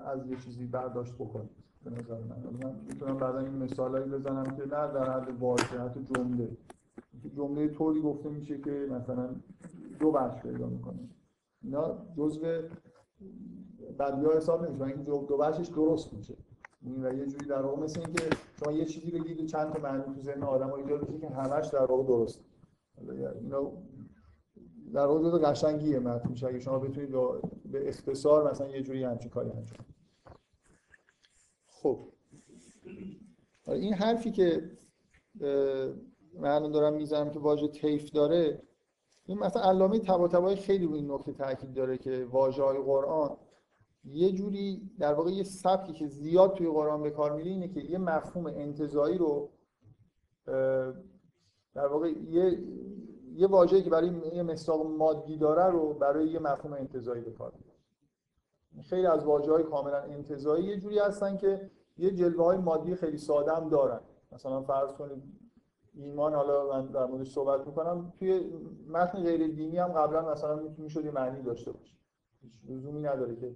از 0.05 0.27
یه 0.27 0.37
چیزی 0.37 0.65
برداشت 0.65 1.13
بکنید. 1.15 1.49
به 1.83 1.91
نظر 1.91 2.17
من. 2.19 2.43
من 2.63 2.75
می‌تونم 2.87 3.17
بعدا 3.17 3.39
این 3.39 3.55
مثالایی 3.55 4.05
بزنم 4.05 4.43
که 4.43 4.61
نه 4.61 4.67
در 4.67 5.11
حد 5.11 5.39
واژه 5.39 5.79
حتی 5.79 6.03
جمله. 6.03 6.57
جمله 7.35 7.67
طوری 7.67 8.01
گفته 8.01 8.29
میشه 8.29 8.57
که 8.57 8.87
مثلا 8.91 9.29
دو 9.99 10.11
بخش 10.11 10.41
پیدا 10.41 10.67
می‌کنه. 10.67 10.99
اینا 11.63 11.97
جزء 12.17 12.61
بدیا 13.99 14.37
حساب 14.37 14.65
نمیشه. 14.65 14.83
اینکه 14.83 15.03
دو 15.03 15.37
بخشش 15.37 15.67
درست 15.67 16.13
میشه. 16.13 16.35
و 16.85 17.13
یه 17.13 17.25
جوری 17.25 17.45
در 17.45 17.61
واقع 17.61 17.83
مثل 17.83 17.99
اینکه 17.99 18.23
شما 18.59 18.71
یه 18.71 18.85
چیزی 18.85 19.11
بگید 19.11 19.41
و 19.41 19.45
چند 19.45 19.73
تا 19.73 19.79
معنی 19.79 20.03
تو 20.15 20.21
ذهن 20.21 20.43
آدم 20.43 20.73
ایجاد 20.73 21.07
بشه 21.07 21.19
که 21.19 21.29
همش 21.29 21.67
در 21.67 21.85
واقع 21.85 22.03
درست. 22.03 22.39
اینا 23.41 23.71
در 24.93 25.05
واقع 25.05 25.23
جزء 25.23 25.37
قشنگیه 25.37 25.99
متن 25.99 26.29
میشه. 26.29 26.47
اگه 26.47 26.59
شما 26.59 26.79
بتونید 26.79 27.11
به 27.65 27.89
اختصار 27.89 28.51
مثلا 28.51 28.69
یه 28.69 28.81
جوری 28.81 29.03
همچین 29.03 29.29
کاری 29.29 29.49
انجام 29.49 29.85
خب. 31.67 32.11
این 33.67 33.93
حرفی 33.93 34.31
که 34.31 34.71
من 36.39 36.71
دارم 36.71 36.93
می‌زنم 36.93 37.29
که 37.29 37.39
واژه 37.39 37.67
طیف 37.67 38.11
داره 38.11 38.61
این 39.25 39.39
مثلا 39.39 39.61
علامه 39.61 39.99
طباطبایی 39.99 40.57
خیلی 40.57 40.85
روی 40.85 40.95
این 40.95 41.11
نکته 41.11 41.33
تاکید 41.33 41.73
داره 41.73 41.97
که 41.97 42.27
واژه 42.31 42.63
های 42.63 42.77
قرآن 42.77 43.37
یه 44.05 44.31
جوری 44.31 44.91
در 44.99 45.13
واقع 45.13 45.31
یه 45.31 45.43
سبکی 45.43 45.93
که 45.93 46.07
زیاد 46.07 46.53
توی 46.53 46.67
قرآن 46.67 47.03
به 47.03 47.09
کار 47.09 47.33
میره 47.33 47.49
اینه 47.49 47.67
که 47.67 47.79
یه 47.79 47.97
مفهوم 47.97 48.45
انتزاعی 48.45 49.17
رو 49.17 49.49
در 51.73 51.87
واقع 51.87 52.09
یه 52.09 52.63
یه 53.35 53.47
واژه‌ای 53.47 53.83
که 53.83 53.89
برای 53.89 54.11
یه 54.33 54.43
مصداق 54.43 54.85
مادی 54.85 55.37
داره 55.37 55.65
رو 55.65 55.93
برای 55.93 56.27
یه 56.27 56.39
مفهوم 56.39 56.73
انتزاعی 56.73 57.21
به 57.21 57.31
کار 57.31 57.53
خیلی 58.81 59.07
از 59.07 59.25
واژه‌های 59.25 59.63
کاملا 59.63 59.97
انتزاعی 59.97 60.63
یه 60.63 60.79
جوری 60.79 60.99
هستن 60.99 61.37
که 61.37 61.71
یه 61.97 62.11
جلوه 62.11 62.45
های 62.45 62.57
مادی 62.57 62.95
خیلی 62.95 63.17
ساده 63.17 63.55
هم 63.55 63.69
دارن. 63.69 63.99
مثلا 64.31 64.61
فرض 64.61 64.91
کنید 64.93 65.23
ایمان 65.93 66.33
حالا 66.33 66.67
من 66.67 66.87
در 66.87 67.05
موردش 67.05 67.31
صحبت 67.31 67.67
می‌کنم 67.67 68.13
توی 68.19 68.53
متن 68.87 69.23
غیر 69.23 69.47
دینی 69.47 69.77
هم 69.77 69.87
قبلا 69.87 70.31
مثلا 70.31 70.59
می‌شد 70.77 71.05
یه 71.05 71.11
معنی 71.11 71.41
داشته 71.41 71.71
باشه 71.71 71.93
لزومی 72.69 73.01
نداره 73.01 73.35
که 73.35 73.55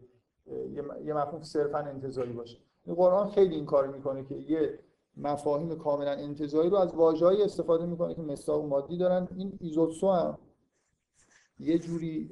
یه 1.06 1.14
مفهوم 1.14 1.42
صرفا 1.44 1.78
انتزاعی 1.78 2.34
باشه. 2.34 2.58
این 2.86 2.96
قرآن 2.96 3.30
خیلی 3.30 3.56
این 3.56 3.66
کار 3.66 3.88
می‌کنه 3.88 4.24
که 4.24 4.36
یه 4.36 4.80
مفاهیم 5.18 5.76
کاملا 5.76 6.12
انتزاعی 6.12 6.70
رو 6.70 6.78
از 6.78 6.96
واژه‌ای 6.96 7.44
استفاده 7.44 7.86
می‌کنه 7.86 8.14
که 8.14 8.22
مصداق 8.22 8.66
مادی 8.66 8.98
دارن. 8.98 9.28
این 9.38 9.58
ایزوتسو 9.62 10.12
هم 10.12 10.38
یه 11.60 11.80
جوری 11.80 12.30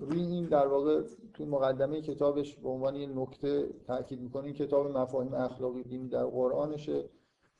روی 0.00 0.20
این 0.20 0.44
در 0.44 0.66
واقع 0.66 1.02
تو 1.34 1.46
مقدمه 1.46 2.00
کتابش 2.00 2.56
به 2.56 2.68
عنوان 2.68 2.96
یه 2.96 3.06
نکته 3.06 3.68
تاکید 3.86 4.20
می‌کنه. 4.20 4.44
این 4.44 4.54
کتاب 4.54 4.86
مفاهیم 4.86 5.34
اخلاقی 5.34 5.82
دینی 5.82 6.08
در 6.08 6.24
قرآنشه 6.24 7.04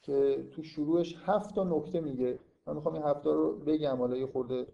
که 0.03 0.47
تو 0.51 0.63
شروعش 0.63 1.17
هفت 1.25 1.55
تا 1.55 1.65
نکته 1.65 2.01
میگه. 2.01 2.39
من 2.67 2.75
می‌خوام 2.75 2.95
این 2.95 3.03
هفت 3.03 3.27
رو 3.27 3.53
بگم. 3.53 3.97
حالا 3.97 4.17
یه 4.17 4.27
خورده 4.27 4.67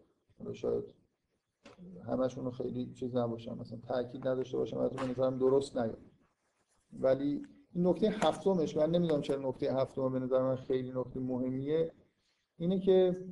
شاید 0.53 0.85
همشون 2.07 2.45
رو 2.45 2.51
خیلی 2.51 2.93
چیز 2.93 3.17
نباشم 3.17 3.59
مثلا 3.59 3.79
تاکید 3.89 4.29
نداشته 4.29 4.57
باشم 4.57 4.79
از 4.79 4.91
به 4.91 5.07
نظرم 5.07 5.39
درست 5.39 5.77
نیاد. 5.77 5.99
ولی 6.93 7.43
این 7.73 7.87
نکته 7.87 8.09
هفتمش 8.09 8.77
من 8.77 8.91
نمی‌دونم 8.91 9.21
چرا 9.21 9.49
نکته 9.49 9.75
هفتم 9.75 10.13
به 10.13 10.19
نظر 10.19 10.43
من 10.43 10.57
خیلی 10.57 10.93
نکته 10.95 11.21
مهمیه. 11.21 11.93
اینه 12.59 12.81
که 12.81 13.25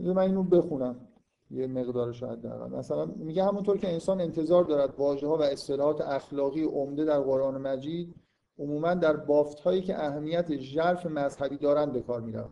من 0.00 0.18
اینو 0.18 0.42
بخونم 0.42 1.08
یه 1.50 1.66
مقدار 1.66 2.12
شاید 2.12 2.40
در 2.40 2.66
مثلا 2.66 3.04
میگه 3.04 3.44
همونطور 3.44 3.78
که 3.78 3.92
انسان 3.92 4.20
انتظار 4.20 4.64
دارد 4.64 4.94
واژه 4.98 5.26
ها 5.26 5.36
و 5.36 5.42
اصطلاحات 5.42 6.00
اخلاقی 6.00 6.64
عمده 6.64 7.04
در 7.04 7.20
قرآن 7.20 7.60
مجید 7.60 8.14
عموما 8.58 8.94
در 8.94 9.16
بافت 9.16 9.60
هایی 9.60 9.82
که 9.82 10.04
اهمیت 10.04 10.56
ژرف 10.56 11.06
مذهبی 11.06 11.56
دارند 11.56 11.92
به 11.92 12.00
کار 12.00 12.20
میرن 12.20 12.48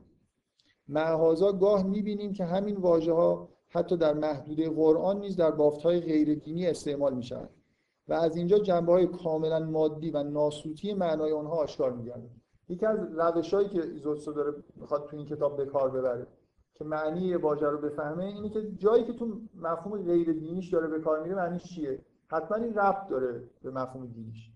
معهازا 0.89 1.53
گاه 1.53 1.83
می‌بینیم 1.83 2.33
که 2.33 2.45
همین 2.45 2.77
واژه 2.77 3.13
ها 3.13 3.54
حتی 3.75 3.97
در 3.97 4.15
محدوده 4.15 4.71
قرآن 4.71 5.21
نیز 5.21 5.37
در 5.37 5.51
بافت 5.51 5.83
های 5.83 6.01
غیر 6.01 6.35
دینی 6.35 6.67
استعمال 6.67 7.15
میشن 7.15 7.49
و 8.09 8.13
از 8.13 8.37
اینجا 8.37 8.59
جنبه 8.59 8.93
های 8.93 9.07
کاملا 9.07 9.59
مادی 9.59 10.11
و 10.11 10.23
ناسوتی 10.23 10.95
معنای 10.95 11.33
آنها 11.33 11.53
آشکار 11.53 11.93
میگردد. 11.93 12.31
یکی 12.69 12.87
از 12.87 12.99
روش 13.19 13.55
هایی 13.55 13.69
که 13.69 13.83
ایزوتسو 13.83 14.33
داره 14.33 14.55
می‌خواد 14.77 15.07
تو 15.07 15.17
این 15.17 15.27
کتاب 15.27 15.57
به 15.57 15.67
کار 15.67 15.91
ببره 15.91 16.27
که 16.75 16.85
معنی 16.85 17.35
واژه 17.35 17.67
رو 17.67 17.79
بفهمه 17.79 18.25
اینه 18.25 18.49
که 18.49 18.73
جایی 18.73 19.05
که 19.05 19.13
تو 19.13 19.41
مفهوم 19.55 20.03
غیر 20.03 20.33
دینیش 20.33 20.69
داره 20.69 20.87
به 20.87 21.01
کار 21.01 21.23
میره 21.23 21.35
معنیش 21.35 21.65
چیه؟ 21.65 21.99
حتما 22.27 22.57
این 22.57 22.75
ربط 22.75 23.09
داره 23.09 23.45
به 23.63 23.71
مفهوم 23.71 24.07
دینیش. 24.07 24.51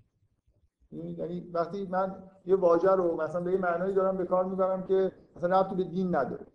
یعنی 0.93 1.51
وقتی 1.53 1.87
من 1.87 2.23
یه 2.47 2.57
واژه 2.57 2.91
رو 2.91 3.17
مثلا 3.17 3.41
به 3.41 3.53
یه 3.53 3.59
معنایی 3.59 3.95
دارم 3.95 4.17
به 4.17 4.25
کار 4.25 4.45
می‌برم 4.45 4.83
که 4.83 5.13
مثلا 5.37 5.61
ربطی 5.61 5.75
به 5.75 5.85
دین 5.85 6.15
نداره 6.15 6.47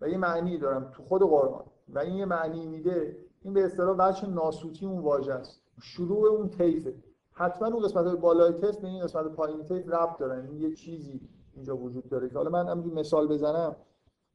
و 0.00 0.08
یه 0.08 0.16
معنی 0.16 0.58
دارم 0.58 0.90
تو 0.94 1.02
خود 1.02 1.22
قرآن. 1.22 1.64
و 1.92 1.98
این 1.98 2.14
یه 2.14 2.24
معنی 2.24 2.66
میده 2.66 3.16
این 3.42 3.54
به 3.54 3.64
اصطلاح 3.64 3.96
بچه 3.96 4.26
ناسوتی 4.26 4.86
اون 4.86 5.02
واژه 5.02 5.32
است. 5.32 5.62
شروع 5.82 6.28
اون 6.28 6.48
طیفه. 6.48 6.94
حتما 7.32 7.68
اون 7.68 7.84
قسمت 7.84 8.16
بالای 8.16 8.52
تیف 8.52 8.76
به 8.76 8.88
این 8.88 9.02
قسمت 9.02 9.26
پایین 9.26 9.62
تیف 9.62 9.88
ربط 9.88 10.18
دارن 10.18 10.46
این 10.46 10.60
یه 10.60 10.74
چیزی 10.74 11.20
اینجا 11.54 11.76
وجود 11.76 12.08
داره 12.08 12.28
که 12.28 12.34
حالا 12.34 12.50
من 12.50 12.68
همین 12.68 12.94
مثال 12.94 13.28
بزنم. 13.28 13.76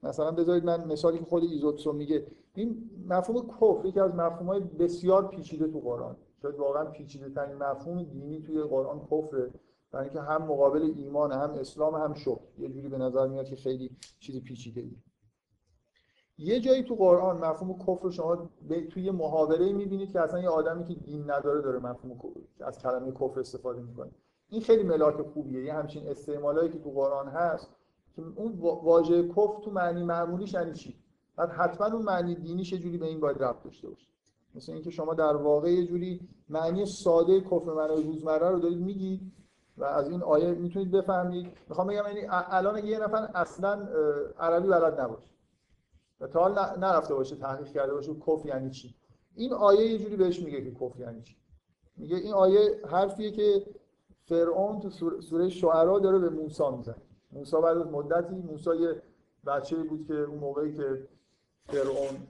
مثلا 0.03 0.31
بذارید 0.31 0.65
من 0.65 0.87
مثالی 0.87 1.19
که 1.19 1.25
خود 1.25 1.43
ایزوتسو 1.43 1.93
میگه. 1.93 2.27
این 2.53 2.89
مفهوم 3.07 3.47
کفر 3.47 3.85
یکی 3.85 3.99
از 3.99 4.15
مفهوم‌های 4.15 4.59
بسیار 4.59 5.27
پیچیده 5.27 5.67
تو 5.67 5.79
قرآن. 5.79 6.15
شاید 6.41 6.55
واقعا 6.55 6.85
پیچیده 6.85 7.29
ترین 7.29 7.57
مفهوم 7.57 8.03
دینی 8.03 8.41
توی 8.41 8.61
قرآن 8.61 9.01
کفره. 9.11 9.49
برای 9.91 10.05
اینکه 10.05 10.21
هم 10.21 10.43
مقابل 10.43 10.93
ایمان 10.97 11.31
هم 11.31 11.49
اسلام 11.49 11.95
هم 11.95 12.13
شکر. 12.13 12.39
یه 12.59 12.69
جوری 12.69 12.87
به 12.87 12.97
نظر 12.97 13.27
میاد 13.27 13.45
که 13.45 13.55
خیلی 13.55 13.91
چیز 14.19 14.43
پیچیده 14.43 14.81
ای 14.81 14.95
یه 16.39 16.59
جایی 16.59 16.83
تو 16.83 16.95
قرآن 16.95 17.37
مفهوم 17.37 17.79
کفر 17.79 18.09
شما 18.09 18.49
توی 18.89 19.03
یه 19.03 19.11
محاوره 19.11 19.73
می‌بینید 19.73 20.11
که 20.11 20.21
اصلا 20.21 20.39
یه 20.39 20.49
آدمی 20.49 20.83
که 20.83 20.93
دین 20.93 21.31
نداره 21.31 21.61
داره 21.61 21.79
مفهوم 21.79 22.19
از 22.59 22.79
کلمه 22.79 23.11
کفر 23.11 23.39
استفاده 23.39 23.81
می‌کنه. 23.81 24.11
این 24.49 24.61
خیلی 24.61 24.83
ملاک 24.83 25.21
خوبیه. 25.21 25.63
یه 25.63 25.73
همچین 25.73 26.07
استعمالایی 26.07 26.69
که 26.69 26.79
تو 26.79 26.89
قرآن 26.89 27.27
هست 27.27 27.69
که 28.15 28.21
اون 28.35 28.51
واژه 28.59 29.27
کفر 29.27 29.61
تو 29.63 29.71
معنی 29.71 30.03
معمولیش 30.03 30.53
یعنی 30.53 30.73
چی؟ 30.73 30.95
بعد 31.35 31.49
حتما 31.49 31.87
اون 31.87 32.01
معنی 32.01 32.35
دینیش 32.35 32.73
یه 32.73 32.79
جوری 32.79 32.97
به 32.97 33.05
این 33.05 33.19
باید 33.19 33.43
ربط 33.43 33.63
داشته 33.63 33.89
باشه؟ 33.89 34.07
مثل 34.55 34.71
اینکه 34.71 34.89
شما 34.89 35.13
در 35.13 35.35
واقع 35.35 35.71
یه 35.71 35.85
جوری 35.85 36.19
معنی 36.49 36.85
ساده 36.85 37.41
کفر 37.41 37.73
معنای 37.73 38.03
روزمره 38.03 38.49
رو 38.49 38.59
دارید 38.59 38.79
میگید 38.79 39.21
و 39.77 39.83
از 39.83 40.09
این 40.09 40.23
آیه 40.23 40.51
می‌تونید 40.51 40.91
بفهمید. 40.91 41.47
می‌خوام 41.69 41.87
بگم 41.87 42.03
یعنی 42.07 42.27
الان 42.29 42.75
اگه 42.75 42.87
یه 42.87 42.99
نفر 42.99 43.29
اصلا 43.35 43.87
عربی 44.39 44.67
بلد 44.67 44.99
نباشه. 44.99 45.36
و 46.21 46.27
تا 46.27 46.39
حال 46.39 46.79
نرفته 46.79 47.13
باشه 47.13 47.35
تحقیق 47.35 47.67
کرده 47.67 47.93
باشه 47.93 48.15
کف 48.15 48.45
یعنی 48.45 48.69
چی. 48.69 48.95
این 49.35 49.53
آیه 49.53 49.91
یه 49.91 49.97
جوری 49.97 50.15
بهش 50.15 50.39
میگه 50.41 50.61
که 50.61 50.71
کف 50.71 50.99
یعنی 50.99 51.21
چی. 51.21 51.35
میگه 51.97 52.17
این 52.17 52.33
آیه 52.33 52.81
حرفیه 52.87 53.31
که 53.31 53.65
فرعون 54.25 54.79
تو 54.79 54.89
سوره 55.21 55.49
شعرا 55.49 55.99
داره 55.99 56.19
به 56.19 56.29
موسی 56.29 56.63
می‌زنه. 56.77 56.95
موسی 57.31 57.61
بعد 57.61 57.77
از 57.77 57.87
مدتی 57.87 58.35
موسی 58.35 58.75
یه 58.75 59.01
بچه 59.47 59.75
بود 59.75 60.07
که 60.07 60.13
اون 60.13 60.39
موقعی 60.39 60.73
که 60.73 61.07
فرعون 61.63 62.27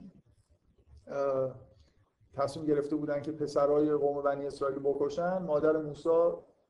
تصمیم 2.34 2.66
گرفته 2.66 2.96
بودن 2.96 3.22
که 3.22 3.32
پسرای 3.32 3.92
قوم 3.92 4.22
بنی 4.22 4.46
اسرائیل 4.46 4.78
بکشن 4.78 5.38
مادر 5.38 5.76
موسی 5.76 6.08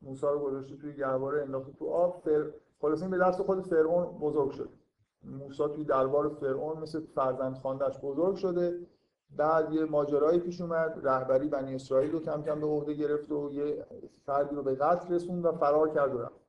موسی 0.02 0.26
رو 0.26 0.38
گذاشته 0.38 0.76
توی 0.76 0.94
گهواره 0.94 1.42
انداخته 1.42 1.72
تو 1.72 1.88
آب. 1.88 2.20
فر... 2.24 2.50
خلاص 2.81 3.02
این 3.02 3.11
به 3.11 3.18
دست 3.18 3.42
خود 3.42 3.66
فرعون 3.66 4.18
بزرگ 4.18 4.50
شد. 4.50 4.68
موسی 5.22 5.68
توی 5.68 5.85
دربار 5.85 6.28
فرعون 6.28 6.78
مثل 6.78 7.00
فرزند 7.00 7.57
خواندش 7.57 7.98
بزرگ 8.02 8.37
شده. 8.37 8.87
بعد 9.37 9.72
یه 9.72 9.85
ماجرایی 9.85 10.38
پیش 10.40 10.61
اومد 10.61 11.00
رهبری 11.02 11.48
بنی 11.48 11.74
اسرائیل 11.74 12.12
رو 12.12 12.20
کم 12.20 12.42
کم 12.42 12.61
به 12.61 12.66
عهده 12.66 12.94
گرفت 12.94 13.33
و 13.33 13.50
یه 13.52 13.87
فردی 14.26 14.54
رو 14.54 14.62
به 14.62 14.74
قتل 14.74 15.14
رسوند 15.14 15.44
و 15.44 15.52
فرار 15.52 15.88
کرد 15.88 16.14
و 16.14 16.18
رفت. 16.18 16.40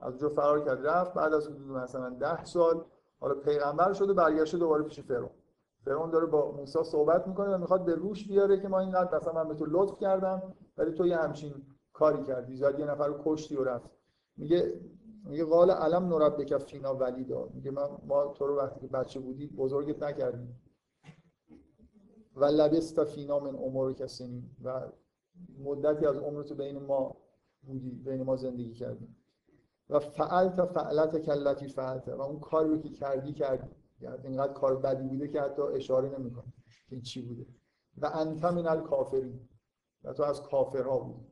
از 0.00 0.12
اونجا 0.12 0.28
فرار 0.28 0.64
کرد 0.64 0.86
رفت. 0.86 1.14
بعد 1.14 1.34
از 1.34 1.48
حدود 1.48 1.76
مثلا 1.76 2.10
ده 2.10 2.44
سال 2.44 2.84
حالا 3.20 3.34
پیغمبر 3.34 3.92
شده 3.92 4.12
برگشته 4.12 4.58
دوباره 4.58 4.82
پیش 4.82 5.00
فرعون. 5.00 5.30
فرعون 5.84 6.10
داره 6.10 6.26
با 6.26 6.52
موسی 6.52 6.84
صحبت 6.84 7.28
می‌کنه 7.28 7.54
و 7.54 7.58
می‌خواد 7.58 7.84
به 7.84 7.94
روش 7.94 8.28
بیاره 8.28 8.60
که 8.60 8.68
ما 8.68 8.80
اینقدر 8.80 9.16
مثلا 9.16 9.32
من 9.32 9.48
به 9.48 9.54
تو 9.54 9.66
لطف 9.68 9.98
کردم 9.98 10.42
ولی 10.78 10.92
تو 10.92 11.06
یه 11.06 11.16
همچین 11.16 11.54
کاری 11.92 12.22
کردی. 12.22 12.56
زاد 12.56 12.78
یه 12.78 12.86
نفر 12.86 13.06
رو 13.06 13.14
کشتی 13.24 13.56
و 13.56 13.64
رفت. 13.64 13.90
میگه 14.36 14.80
میگه 15.24 15.44
قال 15.44 15.70
علم 15.70 16.08
نربک 16.08 16.56
فینا 16.58 16.94
ولیدا. 16.94 17.48
میگه 17.54 17.70
من 17.70 17.88
ما 18.06 18.26
تو 18.26 18.46
رو 18.46 18.56
وقتی 18.56 18.80
که 18.80 18.86
بچه 18.86 19.20
بودی 19.20 19.46
بزرگت 19.46 20.02
نکردیم. 20.02 20.60
و 22.36 22.44
لبست 22.44 23.04
فینا 23.04 23.38
من 23.38 23.54
عمر 23.54 23.92
کسینی. 23.92 24.50
و 24.64 24.88
مدتی 25.58 26.06
از 26.06 26.16
عمرت 26.16 26.52
بین 26.52 26.78
ما 26.78 27.16
بودی 27.62 27.90
بین 27.90 28.22
ما 28.22 28.36
زندگی 28.36 28.72
کردی. 28.72 29.08
و 29.90 29.98
فعلت 29.98 30.64
فعلت 30.64 31.18
کلتی 31.18 31.68
فعلت. 31.68 32.08
و 32.08 32.22
اون 32.22 32.40
کاری 32.40 32.68
رو 32.68 32.78
که 32.78 32.88
کردی 32.88 33.32
کردی. 33.32 33.70
یعنی 34.00 34.26
اینقدر 34.26 34.52
کار 34.52 34.76
بدی 34.76 35.08
بوده 35.08 35.28
که 35.28 35.40
حتی 35.40 35.62
اشاره 35.62 36.18
نمی‌کنه 36.18 36.52
که 36.88 37.00
چی 37.00 37.22
بوده. 37.22 37.46
و 37.96 38.10
انت 38.14 38.44
من 38.44 38.66
الکافرین. 38.66 39.48
و 40.04 40.12
تو 40.12 40.22
از 40.22 40.42
کافرها 40.42 40.98
بودی. 40.98 41.26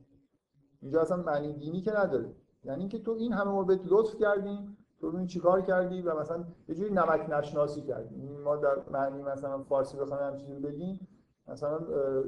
اینجا 0.81 1.01
اصلا 1.01 1.17
معنی 1.17 1.53
دینی 1.53 1.81
که 1.81 1.91
نداره. 1.91 2.35
یعنی 2.63 2.79
اینکه 2.79 2.99
تو 2.99 3.11
این 3.11 3.33
همه 3.33 3.51
ما 3.51 3.63
بهت 3.63 3.81
لطف 3.85 4.15
کردیم 4.15 4.77
تو 5.01 5.07
این 5.07 5.27
چیکار 5.27 5.61
کردی 5.61 6.01
و 6.01 6.19
مثلا 6.19 6.43
یه 6.67 6.75
جوری 6.75 6.93
نمک 6.93 7.29
نشناسی 7.29 7.81
کردی. 7.81 8.15
ما 8.43 8.55
در 8.55 8.75
معنی 8.91 9.21
مثلا 9.21 9.63
فارسی 9.63 9.97
بخوایم 9.97 10.23
هم 10.23 10.37
چیزی 10.37 10.59
بگیم. 10.59 11.07
مثلا 11.47 11.79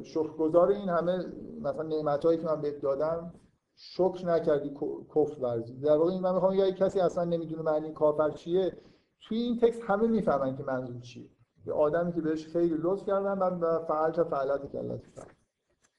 شکرگزار 0.04 0.72
این 0.72 0.90
همه 0.90 1.26
مثلا 1.62 1.84
نعمتایی 1.84 2.38
که 2.38 2.46
من 2.46 2.62
بهت 2.62 2.82
دادم 2.82 3.34
شکر 3.76 4.26
نکردی 4.26 4.78
کفر 5.16 5.42
ورزی. 5.42 5.74
در 5.74 5.98
واقع 5.98 6.12
این 6.12 6.22
من 6.22 6.34
می‌خوام 6.34 6.54
یا 6.54 6.72
کسی 6.72 7.00
اصلا 7.00 7.24
نمی‌دونه 7.24 7.62
معنی 7.62 7.94
کافر 7.94 8.30
چیه 8.30 8.78
توی 9.22 9.38
این 9.38 9.58
تکست 9.58 9.82
همه 9.82 10.08
می‌فهمن 10.08 10.58
که 10.58 10.64
منظور 10.64 11.00
چیه. 11.00 11.30
یه 11.66 11.74
آدمی 11.74 12.14
که 12.14 12.22
بهش 12.22 12.48
خیلی 12.48 12.76
لطف 12.80 13.06
کردن 13.06 13.40
بعد 13.40 13.84
فعلت 13.88 14.24
فعلت 14.24 14.72
کلت. 14.72 15.02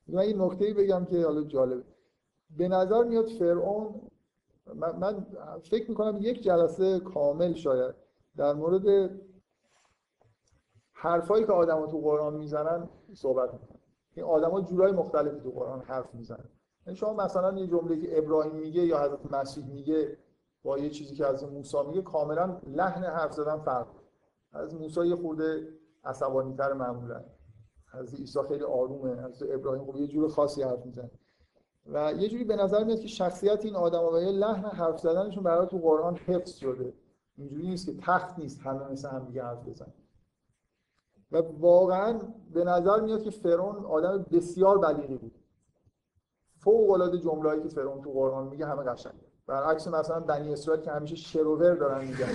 من 0.09 0.19
این 0.19 0.43
نکته 0.43 0.75
بگم 0.75 1.05
که 1.05 1.25
حالا 1.25 1.43
جالبه. 1.43 1.85
به 2.57 2.69
نظر 2.69 3.05
میاد 3.05 3.27
فرعون 3.27 3.95
من, 4.67 4.97
من 4.97 5.27
فکر 5.63 5.89
می‌کنم 5.91 6.19
یک 6.21 6.43
جلسه 6.43 7.01
کامل 7.01 7.55
شاید 7.55 7.95
در 8.37 8.53
مورد 8.53 9.11
حرفایی 10.93 11.47
که 11.47 11.53
آدما 11.53 11.87
تو 11.87 12.01
قرآن 12.01 12.35
می‌زنن 12.35 12.89
صحبت 13.15 13.53
می‌کنن 13.53 13.79
این 14.15 14.27
آدما 14.27 14.61
جورای 14.61 14.93
مختلفی 14.93 15.41
تو 15.41 15.51
قرآن 15.51 15.81
حرف 15.81 16.15
می‌زنن. 16.15 16.49
یعنی 16.87 16.97
شما 16.97 17.13
مثلا 17.13 17.59
یه 17.59 17.67
جمله 17.67 18.01
که 18.01 18.19
ابراهیم 18.19 18.55
میگه 18.55 18.83
یا 18.83 18.99
حضرت 18.99 19.33
مسیح 19.33 19.67
میگه 19.67 20.19
با 20.63 20.79
یه 20.79 20.91
چیزی 20.91 21.15
که 21.15 21.27
از 21.27 21.53
موسی 21.53 21.77
میگه 21.89 22.03
کاملا 22.03 22.61
لحن 22.67 23.05
حرف 23.05 23.33
زدن 23.33 23.59
فرق 23.59 23.87
از 24.53 24.75
موسی 24.75 25.07
یه 25.07 25.17
خورده 25.17 25.69
عصبانی 26.05 26.57
تر 26.57 26.73
معمولا. 26.73 27.25
از 27.93 28.15
عیسی 28.15 28.43
خیلی 28.49 28.65
آرومه. 28.65 29.11
از 29.11 29.43
ابراهیم 29.43 29.93
خب 29.93 29.97
یه 29.97 30.07
جور 30.07 30.29
خاصی 30.29 30.63
حرف 30.63 30.87
می‌زنه. 30.87 31.11
و 31.87 32.13
یه 32.13 32.29
جوری 32.29 32.45
به 32.45 32.57
نظر 32.57 32.85
میاد 32.85 33.01
که 33.01 33.09
شخصیت 33.09 33.65
این 33.65 33.77
آدم 33.77 34.03
و 34.03 34.17
لحن 34.17 34.65
حرف 34.65 35.01
زدنشون 35.01 35.43
برای 35.43 35.67
تو 35.67 35.79
قرآن 35.79 36.17
حفظ 36.17 36.55
شده. 36.55 36.93
اینجوری 37.37 37.67
نیست 37.69 37.87
که 37.87 37.95
تخت 38.01 38.39
نیست 38.39 38.61
همه 38.61 38.89
مثل 38.89 39.09
هم 39.09 39.25
دیگه 39.25 39.43
حرف 39.43 39.69
بزن 39.69 39.93
و 41.33 41.43
واقعا 41.59 42.21
به 42.55 42.65
نظر 42.65 43.01
میاد 43.01 43.23
که 43.23 43.31
فرعون 43.31 43.85
آدم 43.85 44.27
بسیار 44.33 44.79
بلیغی 44.79 45.17
بود. 45.17 45.39
فوق 46.59 46.91
العاده 46.91 47.19
جمله‌ای 47.19 47.63
که 47.63 47.69
فرعون 47.69 48.03
تو 48.03 48.11
قرآن 48.11 48.47
میگه 48.47 48.67
همه 48.67 48.83
قشنگه. 48.83 49.33
برعکس 49.47 49.89
مثلا 49.89 50.21
بنی 50.21 50.53
اسرائیل 50.53 50.85
که 50.85 50.91
همیشه 50.91 51.17
شروور 51.17 51.75
دارن 51.75 52.05
میگن. 52.05 52.27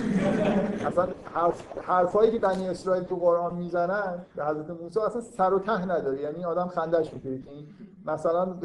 اصلا 0.86 1.08
حرف 1.24 1.78
حرفایی 1.78 2.30
که 2.32 2.38
بنی 2.38 2.68
اسرائیل 2.68 3.04
تو 3.04 3.16
قرآن 3.16 3.54
می‌زنن 3.54 4.26
به 4.36 4.46
حضرت 4.46 4.70
موسی 4.70 5.00
اصلا 5.00 5.20
سر 5.20 5.54
و 5.54 5.58
ته 5.58 5.84
نداره. 5.84 6.20
یعنی 6.20 6.44
آدم 6.44 6.66
خندش 6.68 7.14
می‌گیره 7.14 7.42
مثلا 8.06 8.58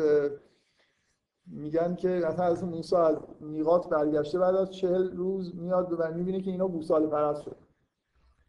میگن 1.47 1.95
که 1.95 2.07
مثلا 2.07 2.45
از 2.45 2.63
موسی 2.63 2.95
از 2.95 3.17
میقات 3.39 3.89
برگشته 3.89 4.39
بعد 4.39 4.55
از 4.55 4.73
چهل 4.73 5.11
روز 5.11 5.55
میاد 5.55 5.99
و 5.99 6.13
می‌بینه 6.13 6.41
که 6.41 6.51
اینا 6.51 6.67
گوساله 6.67 7.07
پرست 7.07 7.41
شد. 7.41 7.57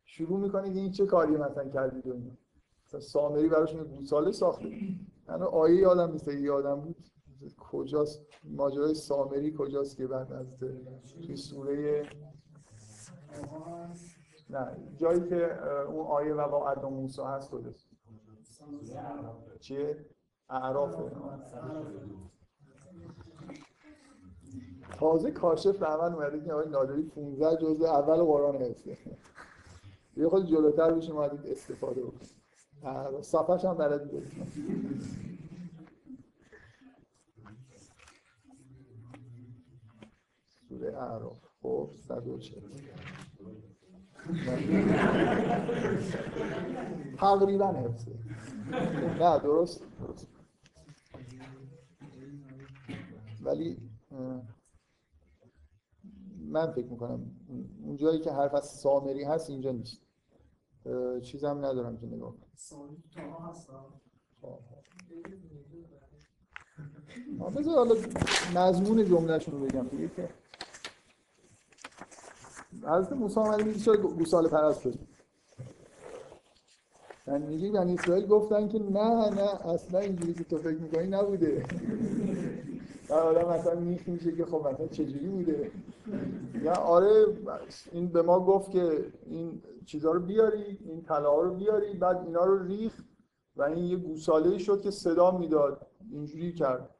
شروع 0.04 0.40
می‌کنه 0.40 0.72
که 0.72 0.78
این 0.78 0.90
چه 0.90 1.07
کاری 1.07 1.37
مثلا 1.37 1.68
کردید 1.68 2.07
و 2.07 2.16
مثلا 2.87 3.00
سامری 3.00 3.48
براش 3.48 3.76
گوساله 3.76 4.33
ساخته. 4.33 4.68
من 5.28 5.42
آیه 5.42 5.76
یادم 5.76 6.12
نیست 6.12 6.28
یه 6.28 6.52
آدم 6.52 6.80
بود. 6.80 6.96
کجاست؟ 7.59 8.26
ماجرای 8.44 8.94
سامری 8.94 9.54
کجاست 9.59 9.96
که 9.96 10.07
بعد 10.07 10.33
از 10.33 10.46
توی 11.26 11.37
سوره 11.37 12.07
نه 14.50 14.76
جایی 14.96 15.28
که 15.28 15.68
اون 15.85 16.07
آیه 16.07 16.35
و 16.35 16.48
با 16.48 16.88
موسی 16.88 17.22
هست 17.22 17.50
کجاست 17.50 17.88
چیه؟ 19.61 20.07
اعرافه 20.50 21.12
تازه 24.98 25.30
کاشف 25.30 25.76
به 25.76 25.87
عمل 25.87 26.14
اومده 26.14 26.44
که 26.44 26.52
آقای 26.52 26.68
نادری 26.68 27.02
15 27.02 27.57
جزء 27.57 27.87
اول 27.87 28.16
قرآن 28.24 28.57
حفظه 28.57 28.96
یه 30.16 30.28
خود 30.28 30.46
جلوتر 30.46 30.92
بشیم 30.92 31.16
اومدید 31.16 31.46
استفاده 31.46 32.02
بکنیم. 32.02 32.30
صفحش 33.20 33.64
هم 33.64 33.74
بلد 33.74 34.11
بود 34.11 34.26
سوره 40.68 40.96
اعراف. 40.98 41.38
خب 41.62 41.90
140 42.09 42.62
تقریبا 47.18 47.66
حفظه. 47.66 48.12
نه 49.20 49.38
درست 49.38 49.83
درست 50.00 50.28
ولی 53.44 53.90
من 56.38 56.72
فکر 56.72 56.87
می‌کنم 56.87 57.30
اون 57.83 57.96
جایی 57.96 58.20
که 58.20 58.33
حرف 58.33 58.54
از 58.54 58.64
سامری 58.64 59.24
هست 59.24 59.50
اینجا 59.50 59.72
نیست. 59.72 60.00
چیزم 61.22 61.64
ندارم 61.64 61.96
که 61.96 62.07
نگاه 62.07 62.35
کنم. 62.37 62.50
بذار 67.57 67.74
حالا 67.74 67.94
مضمون 68.54 69.04
جملهشون 69.04 69.54
رو 69.54 69.66
بگم. 69.66 69.88
دیگه 69.88 70.09
که 70.09 70.28
حضرت 72.83 73.12
موسی 73.12 73.40
آمده 73.40 73.64
میگه 73.64 73.78
چرا 73.78 73.96
گوساله 73.96 74.48
پرست 74.48 74.80
شد؟ 74.80 74.98
یعنی 77.26 77.46
میگه 77.46 77.70
بنی 77.70 77.94
اسرائیل 77.94 78.26
گفتن 78.26 78.68
که 78.68 78.78
نه 78.78 79.30
نه 79.30 79.66
اصلا 79.66 80.00
اینجوری 80.00 80.35
که 80.35 80.44
تو 80.44 80.59
فکر 80.59 80.78
می‌کنی 80.78 81.07
نبوده. 81.07 81.66
و 83.08 83.12
آدم 83.12 83.48
مثلا 83.48 83.80
میخ 83.80 84.08
میشه 84.08 84.32
که 84.32 84.44
خب 84.44 84.68
مثلا 84.68 84.86
چجوری 84.86 85.26
بوده؟ 85.26 85.70
یا 86.62 86.72
آره 86.72 87.26
این 87.92 88.08
به 88.08 88.22
ما 88.22 88.40
گفت 88.40 88.70
که 88.70 89.04
این 89.26 89.62
چیزها 89.86 90.12
رو 90.12 90.20
بیاری 90.20 90.78
این 90.84 91.02
طلا 91.02 91.40
رو 91.40 91.54
بیاری 91.54 91.94
بعد 91.94 92.22
اینا 92.26 92.44
رو 92.44 92.62
ریخ 92.62 92.92
و 93.56 93.62
این 93.62 93.84
یه 93.84 93.96
گوساله 93.96 94.58
شد 94.58 94.80
که 94.80 94.90
صدا 94.90 95.30
می‌داد. 95.30 95.86
اینجوری 96.12 96.52
کرد. 96.52 96.90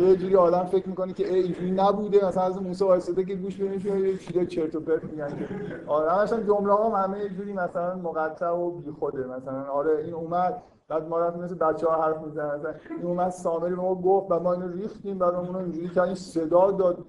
یه 0.00 0.16
جوری 0.16 0.36
آدم 0.36 0.64
فکر 0.64 0.88
می‌کنه 0.88 1.12
که 1.12 1.28
ای 1.28 1.42
اینجوری 1.42 1.70
نبوده. 1.70 2.26
مثلا 2.26 2.42
از 2.42 2.62
موسی 2.62 2.84
وایساده 2.84 3.24
که 3.24 3.34
گوش 3.34 3.56
بدین 3.56 4.04
یه 4.04 4.18
چیزا 4.18 4.44
چرت 4.44 4.74
و 4.74 4.80
پرت 4.80 5.04
میگن 5.04 5.28
که؟ 5.28 5.48
آره 5.86 6.22
مثلا 6.22 6.42
جمله 6.42 6.72
ها 6.72 6.96
همه 6.96 7.18
یه 7.18 7.28
جوری 7.28 7.52
مثلا 7.52 7.94
مقطع 7.96 8.50
و 8.50 8.70
بیخوده. 8.70 9.26
مثلا 9.26 9.62
آره 9.62 10.04
این 10.04 10.14
اومد. 10.14 10.62
بعد 10.88 11.08
ما 11.08 11.18
رفتیم 11.18 11.42
مثل 11.42 11.54
بچه 11.54 11.86
ها 11.86 12.02
حرف 12.02 12.22
می‌زنن 12.22 12.74
این 12.90 13.06
اومد 13.06 13.30
سامری 13.30 13.74
به 13.74 13.82
ما 13.82 13.94
گفت 13.94 14.30
و 14.30 14.40
ما 14.40 14.52
اینو 14.52 14.68
ریختیم 14.68 15.18
بعد 15.18 15.34
اونو 15.34 15.58
اینجوری 15.58 15.88
کردیم 15.88 16.14
صدا 16.14 16.70
داد. 16.70 17.06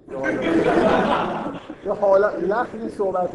یه 1.84 1.92
حالا 1.92 2.30
لحن 2.30 2.88
صحبت 2.88 3.30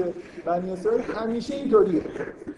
بنی 0.45 0.71
اسرائیل 0.71 1.01
همیشه 1.01 1.55
اینطوریه. 1.55 2.03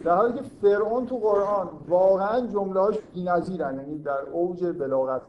در 0.03 0.15
حالی 0.15 0.33
که 0.33 0.41
فرعون 0.41 1.05
تو 1.05 1.17
قرآن 1.17 1.69
واقعا 1.87 2.47
جمله 2.47 2.79
هاش 2.79 2.99
بی‌نظیرن 3.13 3.75
یعنی 3.75 3.97
در 3.99 4.21
اوج 4.31 4.65
بلاغت. 4.65 5.21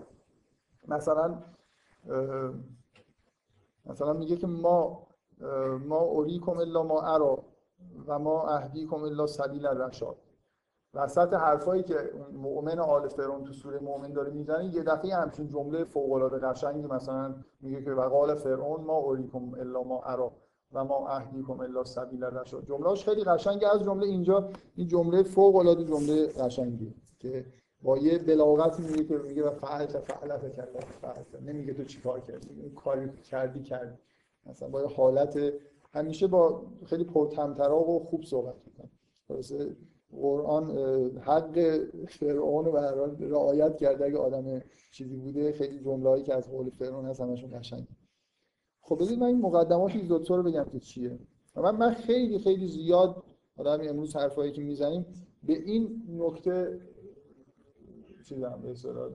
مثلا 0.88 1.34
مثلا 3.86 4.12
میگه 4.12 4.36
که 4.36 4.46
ما 4.46 5.06
ما 5.86 5.98
اوریکم 5.98 6.58
الا 6.58 6.82
ما 6.82 7.02
ارا 7.02 7.38
و 8.06 8.18
ما 8.18 8.48
اهدیکم 8.48 9.02
الا 9.02 9.26
سبیل 9.26 9.66
الرشاد. 9.66 10.16
وسط 10.96 11.32
حرفایی 11.32 11.82
که 11.82 12.10
مؤمن 12.32 12.78
آل 12.78 13.08
فرعون 13.08 13.44
تو 13.44 13.52
سوره 13.52 13.78
مؤمن 13.78 14.12
داره 14.12 14.30
می‌زنه 14.30 14.74
یه 14.74 14.82
دفعه 14.82 15.14
همچین 15.14 15.48
جمله 15.48 15.84
فوق 15.84 16.12
العاده 16.12 16.38
قشنگی 16.38 16.86
مثلا 16.86 17.34
میگه 17.60 17.82
که 17.82 17.90
وقال 17.90 18.34
فرعون 18.34 18.80
ما 18.80 18.96
اوریکم 18.96 19.54
الا 19.54 19.82
ما 19.82 20.02
ارا 20.02 20.32
و 20.72 20.84
ما 20.84 21.08
اهدیکم 21.08 21.60
الا 21.60 21.84
سبیل 21.84 22.24
الرشاد. 22.24 22.64
جملهش 22.64 23.04
خیلی 23.04 23.24
قشنگه. 23.24 23.74
از 23.74 23.82
جمله 23.82 24.06
اینجا 24.06 24.50
این 24.74 24.88
جمله 24.88 25.22
فوق 25.22 25.56
العاده 25.56 25.84
جمله 25.84 26.26
قشنگیه 26.26 26.94
که 27.18 27.46
با 27.82 27.98
یه 27.98 28.18
بلاغت 28.18 28.80
میگه 28.80 29.04
که 29.04 29.18
میگه 29.18 29.48
و 29.48 29.50
فعلت 29.50 29.98
فعلت 29.98 30.40
فعلت. 31.02 31.42
نمیگه 31.42 31.74
تو 31.74 31.84
چیکار 31.84 32.20
کردی؟ 32.20 32.62
این 32.62 32.74
کاری 32.74 33.10
کردی 33.30 33.62
کردی. 33.62 33.98
مثلا 34.46 34.68
با 34.68 34.88
حالت 34.96 35.52
همیشه 35.92 36.26
با 36.26 36.62
خیلی 36.86 37.04
پرتمطراق 37.04 37.88
و 37.88 37.98
خوب 37.98 38.22
صحبت 38.24 38.54
می‌کنه. 38.66 38.90
قرآن 40.12 40.70
حق 41.18 41.78
فرعون 42.08 42.66
و 42.66 42.76
رعایت 43.20 43.76
کرده. 43.76 44.04
اگه 44.04 44.18
آدم 44.18 44.62
چیزی 44.92 45.16
بوده 45.16 45.52
خیلی 45.52 45.80
جمله‌ای 45.80 46.22
که 46.22 46.34
از 46.34 46.50
قول 46.50 46.70
فرعون 46.70 47.06
هست 47.06 47.20
همشون 47.20 47.58
قشنگ 47.58 47.86
خب 48.80 48.98
بذارید 49.00 49.18
من 49.18 49.26
این 49.26 49.40
مقدمات 49.40 49.96
ایزوتسو 49.96 50.36
رو 50.36 50.42
بگم 50.42 50.64
که 50.64 50.80
چیه. 50.80 51.18
من 51.56 51.76
من 51.76 51.94
خیلی 51.94 52.38
خیلی 52.38 52.68
زیاد 52.68 53.24
آدم 53.56 53.88
امروز 53.88 54.16
حرفایی 54.16 54.52
که 54.52 54.62
می‌زنیم 54.62 55.06
به 55.42 55.52
این 55.52 56.02
نکته 56.08 56.80
چیزم 58.28 58.60
به 58.62 58.70
اصطلاح 58.70 59.10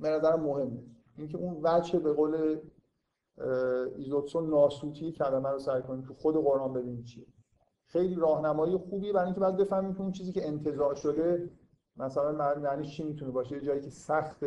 به 0.00 0.08
نظرم 0.08 0.40
مهمه. 0.40 0.82
اینکه 1.18 1.38
اون 1.38 1.60
وجه 1.62 1.98
به 1.98 2.12
قول 2.12 2.60
ایزوتسو 3.96 4.40
ناسوتی 4.40 5.12
کلمه 5.12 5.48
رو 5.48 5.58
سعی 5.58 5.82
کنیم 5.82 6.04
تو 6.04 6.14
خود 6.14 6.34
قرآن 6.34 6.72
ببینیم 6.72 7.02
چیه. 7.02 7.26
خیلی 7.92 8.14
راهنمایی 8.14 8.76
خوبی 8.76 9.12
برای 9.12 9.24
اینکه 9.24 9.40
بعد 9.40 9.56
بفهمیم 9.56 9.94
که 9.94 10.00
اون 10.00 10.12
چیزی 10.12 10.32
که 10.32 10.48
انتزاع 10.48 10.94
شده 10.94 11.50
مثلا 11.96 12.32
معنی 12.56 12.86
چی 12.86 13.04
می‌تونه 13.04 13.30
باشه؟ 13.30 13.54
یه 13.54 13.60
جایی 13.60 13.80
که 13.80 13.90
سخت 13.90 14.44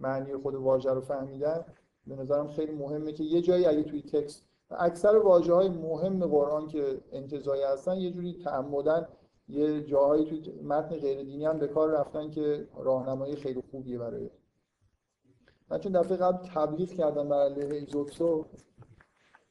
معنی 0.00 0.36
خود 0.36 0.54
واژه 0.54 0.90
رو 0.90 1.00
فهمیدن 1.00 1.64
به 2.06 2.16
نظرم 2.16 2.48
خیلی 2.48 2.72
مهمه 2.72 3.12
که 3.12 3.24
یه 3.24 3.42
جایی 3.42 3.66
اگه 3.66 3.82
توی 3.82 4.02
تکست 4.02 4.46
اکثر 4.70 5.16
واژه 5.16 5.54
های 5.54 5.68
مهم 5.68 6.26
قرآن 6.26 6.68
که 6.68 7.00
انتزاعی 7.12 7.62
هستن 7.62 7.96
یه 7.96 8.10
جوری 8.10 8.32
تعمدن 8.44 9.08
یه 9.48 9.82
جاهایی 9.82 10.24
توی 10.24 10.62
متن 10.62 10.96
غیر 10.96 11.22
دینی 11.22 11.44
هم 11.44 11.58
به 11.58 11.66
کار 11.66 11.90
رفتن 11.90 12.30
که 12.30 12.68
راهنمایی 12.76 13.36
خیلی 13.36 13.62
خوبیه 13.70 13.98
برای. 13.98 14.30
من 15.70 15.78
چون 15.78 15.92
دفعه 15.92 16.16
قبل 16.16 16.48
تبلیغ 16.54 16.88
کردم 16.88 17.28
بر 17.28 17.44
علیه 17.44 17.74
ایزوکسو 17.74 18.46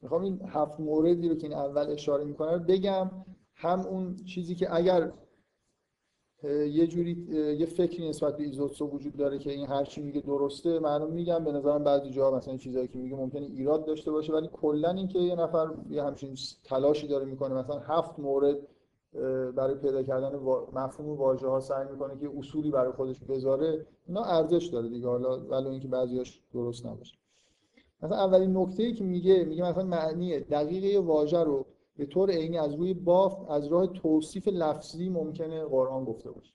می‌خوام 0.03 0.21
این 0.21 0.41
هفت 0.47 0.79
موردی 0.79 1.29
رو 1.29 1.35
که 1.35 1.47
این 1.47 1.57
اول 1.57 1.89
اشاره 1.89 2.23
می‌کنه 2.23 2.57
بگم. 2.57 3.11
هم 3.55 3.79
اون 3.79 4.15
چیزی 4.15 4.55
که 4.55 4.75
اگر 4.75 5.11
یه 6.71 6.87
جوری 6.87 7.11
یه 7.59 7.65
فکری 7.65 8.09
نسبت 8.09 8.37
به 8.37 8.43
ایزوتسو 8.43 8.87
وجود 8.87 9.17
داره 9.17 9.39
که 9.39 9.51
این 9.51 9.67
هر 9.67 9.83
چی 9.83 10.01
میگه 10.01 10.21
درسته 10.21 10.79
معلوم 10.79 11.13
میگم. 11.13 11.43
به 11.43 11.51
نظرم 11.51 11.83
بعضی 11.83 12.09
جا 12.09 12.31
مثلا 12.31 12.57
چیزایی 12.57 12.87
که 12.87 12.97
میگه 12.97 13.15
ممکنه 13.15 13.45
ایراد 13.45 13.85
داشته 13.85 14.11
باشه 14.11 14.33
ولی 14.33 14.49
کلا 14.53 14.89
اینکه 14.91 15.19
یه 15.19 15.35
نفر 15.35 15.69
یه 15.89 16.03
همچین 16.03 16.35
تلاشی 16.63 17.07
داره 17.07 17.25
می‌کنه 17.25 17.53
مثلا 17.53 17.79
هفت 17.79 18.19
مورد 18.19 18.57
برای 19.55 19.75
پیدا 19.75 20.03
کردن 20.03 20.35
مفهوم 20.73 21.17
واژه 21.17 21.47
ها 21.47 21.59
سعی 21.59 21.87
می‌کنه 21.91 22.17
که 22.19 22.29
اصولی 22.37 22.71
برای 22.71 22.91
خودش 22.91 23.19
بذاره 23.19 23.85
اینا 24.07 24.23
ارزش 24.23 24.65
داره 24.65 24.89
دیگه. 24.89 25.07
حالا 25.07 25.39
ولو 25.39 25.69
اینکه 25.69 25.87
بعضیاش 25.87 26.41
درست 26.53 26.85
نباشه. 26.85 27.17
مثلا 28.03 28.17
اولین 28.17 28.57
نکته 28.57 28.83
ای 28.83 28.93
که 28.93 29.03
میگه 29.03 29.43
میگه 29.43 29.63
مثلا 29.63 29.83
معنی 29.83 30.39
دقیقه 30.39 30.99
واژه 30.99 31.39
رو 31.39 31.65
به 31.97 32.05
طور 32.05 32.31
عینی 32.31 32.57
از 32.57 32.73
روی 32.73 32.93
بافت 32.93 33.51
از 33.51 33.67
راه 33.67 33.87
توصیف 33.87 34.47
لفظی 34.47 35.09
ممکنه 35.09 35.65
قرآن 35.65 36.05
گفته 36.05 36.31
باشه. 36.31 36.53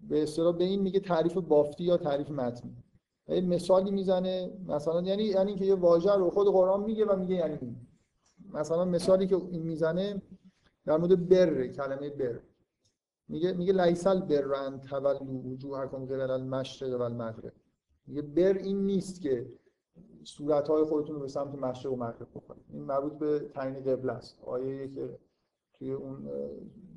به 0.00 0.22
اصطلاح 0.22 0.56
به 0.56 0.64
این 0.64 0.80
میگه 0.80 1.00
تعریف 1.00 1.36
بافتی 1.36 1.84
یا 1.84 1.96
تعریف 1.96 2.30
متنی. 2.30 2.76
یه 3.28 3.40
مثالی 3.40 3.90
می‌زنه 3.90 4.50
مثلا 4.66 5.02
یعنی 5.02 5.22
یعنی 5.22 5.54
که 5.54 5.64
یه 5.64 5.74
واژه 5.74 6.14
رو 6.14 6.30
خود 6.30 6.48
قرآن 6.48 6.84
میگه 6.84 7.04
و 7.04 7.16
میگه 7.16 7.34
یعنی 7.34 7.76
مثلا 8.52 8.84
مثالی 8.84 9.26
که 9.26 9.36
این 9.50 9.62
می‌زنه 9.62 10.22
در 10.84 10.96
مورد 10.96 11.28
بر 11.28 11.66
کلمه 11.66 12.10
بر. 12.10 12.40
میگه 13.28 13.52
میگه 13.52 13.72
لیسل 13.72 14.20
برن 14.20 14.80
تولو 14.80 15.18
وجوهکم 15.18 16.06
قبل 16.06 16.30
المشرق 16.30 17.00
و 17.00 17.02
المغرب. 17.02 17.52
میگه 18.06 18.22
بر 18.22 18.58
این 18.58 18.86
نیست 18.86 19.20
که 19.20 19.46
صورت 20.26 20.68
های 20.68 20.84
خودتون 20.84 21.14
رو 21.14 21.20
به 21.20 21.28
سمت 21.28 21.54
مشرق 21.54 21.92
و 21.92 21.96
مغرب 21.96 22.28
بکنید. 22.34 22.64
این 22.72 22.82
مربوط 22.82 23.12
به 23.12 23.38
تعیین 23.38 23.80
قبله 23.84 24.12
است. 24.12 24.38
آیه 24.46 24.88
که 24.88 25.18
توی 25.74 25.92
اون 25.92 26.30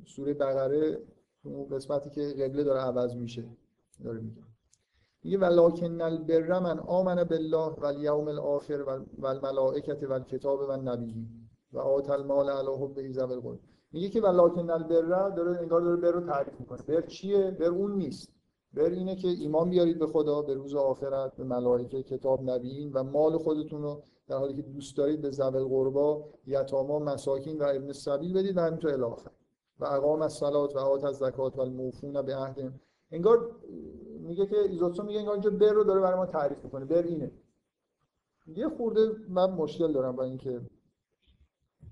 سوره 0.06 0.34
بقره 0.34 1.02
اون 1.44 1.68
قسمتی 1.70 2.10
که 2.10 2.22
قبله 2.22 2.64
داره 2.64 2.80
عوض 2.80 3.16
میشه 3.16 3.46
داره 4.04 4.20
میگه. 4.20 4.42
میگه 5.24 5.38
ولکن 5.38 6.02
البر 6.02 6.60
من 6.60 6.80
آمن 6.80 7.24
بالله 7.24 7.76
و 7.78 7.86
الیوم 7.86 8.28
الاخر 8.28 8.82
و 9.18 9.26
الملائکه 9.26 10.08
و 10.08 10.14
الکتاب 10.14 10.60
و 10.60 10.72
النبیین 10.72 11.28
و 11.74 11.80
آت 11.80 12.10
المال 12.10 12.50
علی 12.50 12.76
حب 12.84 13.12
ذوی 13.12 13.34
القربى 13.34 13.60
میگه 13.92 14.10
که 14.10 14.22
ولکن 14.22 14.70
البر 14.70 15.30
داره 15.30 15.60
انگار 15.60 15.82
داره 15.82 15.96
بر 15.96 16.12
رو 16.12 16.22
تعریف 16.22 16.60
می‌کنه. 16.60 16.82
بر 16.82 17.02
چیه؟ 17.02 17.52
بر 17.52 17.66
اون 17.66 17.96
نیست. 17.96 18.39
بر 18.74 18.90
اینه 18.90 19.16
که 19.16 19.28
ایمان 19.28 19.70
بیارید 19.70 20.00
به 20.00 20.08
خدا 20.08 20.42
به 20.42 20.54
روز 20.54 20.76
آخرت 20.76 21.36
به 21.36 21.44
ملائکه 21.44 22.04
کتاب 22.04 22.50
نبیین 22.50 22.92
و 22.94 23.04
مال 23.04 23.38
خودتون 23.38 23.82
رو 23.82 24.04
در 24.28 24.38
حالی 24.38 24.54
که 24.54 24.62
دوست 24.62 24.98
دارید 24.98 25.22
به 25.22 25.32
زبل 25.32 25.64
قربا 25.64 26.30
یتاما 26.48 27.00
مساکین 27.00 27.60
و 27.60 27.64
ابن 27.64 27.92
سبیل 27.92 28.34
بدید 28.34 28.58
و 28.58 28.62
همینطور 28.62 28.94
الاخر 28.94 29.32
و 29.80 29.86
اقام 29.86 30.22
از 30.22 30.34
صلات 30.34 30.76
و 30.76 30.80
آت 30.80 31.04
از 31.04 31.18
زکات 31.18 31.58
و 31.58 31.62
الموفون 31.62 32.22
به 32.22 32.36
عهد 32.36 32.74
انگار 33.12 33.56
میگه 34.20 34.46
که 34.46 34.58
ایزوتسو 34.58 35.04
میگه 35.04 35.20
انگار 35.20 35.34
اینجا 35.34 35.50
بر 35.50 35.72
رو 35.72 35.84
داره 35.84 36.02
برای 36.02 36.18
ما 36.18 36.26
تعریف 36.26 36.64
می‌کنه. 36.64 36.86
بر 36.86 37.04
اینه. 37.04 37.32
یه 38.48 38.70
خورده 38.70 39.12
من 39.30 39.52
مشکل 39.52 39.94
دارم 39.94 40.16
با 40.16 40.24
اینکه 40.24 40.62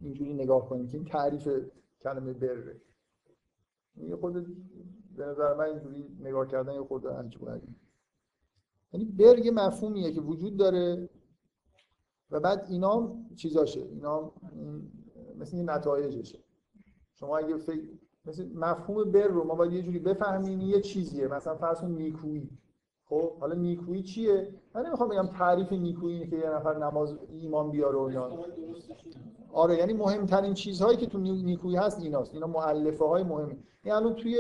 اینجوری 0.02 0.34
نگاه 0.34 0.70
کنیم 0.70 0.88
که 0.88 0.98
این 0.98 1.06
تعریف 1.06 1.50
کلمه 2.02 2.34
بره. 2.34 2.82
یه 3.96 4.16
خود 4.16 4.46
به 5.18 5.26
نظر 5.26 5.54
من 5.54 5.66
اینجوری 5.66 6.18
نگاه 6.20 6.48
کردن 6.48 6.74
یه 6.74 6.82
خورده 6.82 7.10
عجیب 7.10 7.42
یعنی 8.94 9.06
برگ 9.06 9.46
یه 9.46 9.52
مفهومیه 9.52 10.12
که 10.12 10.22
وجود 10.22 10.58
داره 10.58 11.10
و 12.32 12.40
بعد 12.40 12.66
اینا 12.70 13.16
چیزاشه. 13.36 13.80
اینا 13.80 14.34
مثل 15.38 15.58
این 15.58 15.70
نتایجشه. 15.70 16.40
شما 17.14 17.38
اگه 17.38 17.58
فکر 17.58 17.90
مثل 18.26 18.54
مفهوم 18.54 19.12
بر 19.12 19.28
رو 19.28 19.44
ما 19.44 19.56
باید 19.56 19.74
یه 19.74 19.82
جوری 19.82 20.00
بفهمیم 20.00 20.62
یه 20.62 20.82
چیزیه. 20.82 21.28
مثلا 21.28 21.56
فرض 21.56 21.82
کن 21.82 21.92
نیکویی. 21.92 22.50
خب 23.10 23.40
حالا 23.40 23.56
نیکویی 23.56 24.04
چیه؟ 24.04 24.54
من 24.76 24.86
نمی‌خوام 24.86 25.10
بگم 25.10 25.28
تعریف 25.28 25.72
نیکویی 25.72 26.16
اینه 26.16 26.30
که 26.30 26.36
یه 26.36 26.50
نفر 26.50 26.78
نماز 26.78 27.18
ایمان 27.30 27.72
بیاره 27.72 27.98
و 27.98 28.02
اینا. 28.02 28.30
آره 29.54 29.78
یعنی 29.78 29.94
مهمترین 29.94 30.54
چیزهایی 30.54 30.98
که 30.98 31.06
تو 31.06 31.18
نیکویی 31.18 31.76
هست 31.76 32.02
ایناست. 32.02 32.34
اینا 32.34 32.48
مؤلفه 32.48 33.06
های 33.06 33.24
مهمی 33.24 33.58
یعنی 33.84 34.14
توی 34.14 34.38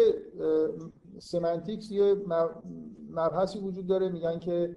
سمنتیکس 1.19 1.91
یه 1.91 2.15
مبحثی 3.09 3.59
وجود 3.59 3.87
داره 3.87 4.09
میگن 4.09 4.39
که 4.39 4.75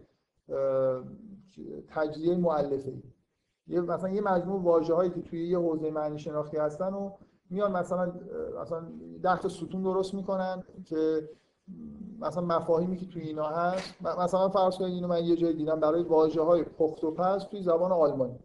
تجزیه 1.88 2.36
مؤلفه 2.36 2.92
یه 3.66 3.80
مثلا 3.80 4.08
یه 4.08 4.20
مجموع 4.20 4.62
واژه 4.62 4.94
هایی 4.94 5.10
که 5.10 5.22
توی 5.22 5.48
یه 5.48 5.58
حوزه 5.58 5.90
معنی 5.90 6.18
شناختی 6.18 6.56
هستن 6.56 6.94
و 6.94 7.10
میان 7.50 7.72
مثلا 7.72 8.12
مثلا 8.62 8.92
10 9.22 9.38
تا 9.38 9.48
ستون 9.48 9.82
درست 9.82 10.14
می‌کنن 10.14 10.62
که 10.84 11.28
مثلا 12.20 12.42
مفاهیمی 12.42 12.96
که 12.96 13.06
توی 13.06 13.22
اینا 13.22 13.48
هست 13.48 13.94
مثلا 14.02 14.48
فرض 14.48 14.76
کنید 14.76 14.94
اینو 14.94 15.08
من 15.08 15.24
یه 15.24 15.36
جای 15.36 15.52
دیدم 15.52 15.80
برای 15.80 16.02
واژه 16.02 16.42
های 16.42 16.62
پخت 16.62 17.04
و 17.04 17.10
پز 17.10 17.44
توی 17.44 17.62
زبان 17.62 17.92
آلمانی. 17.92 18.38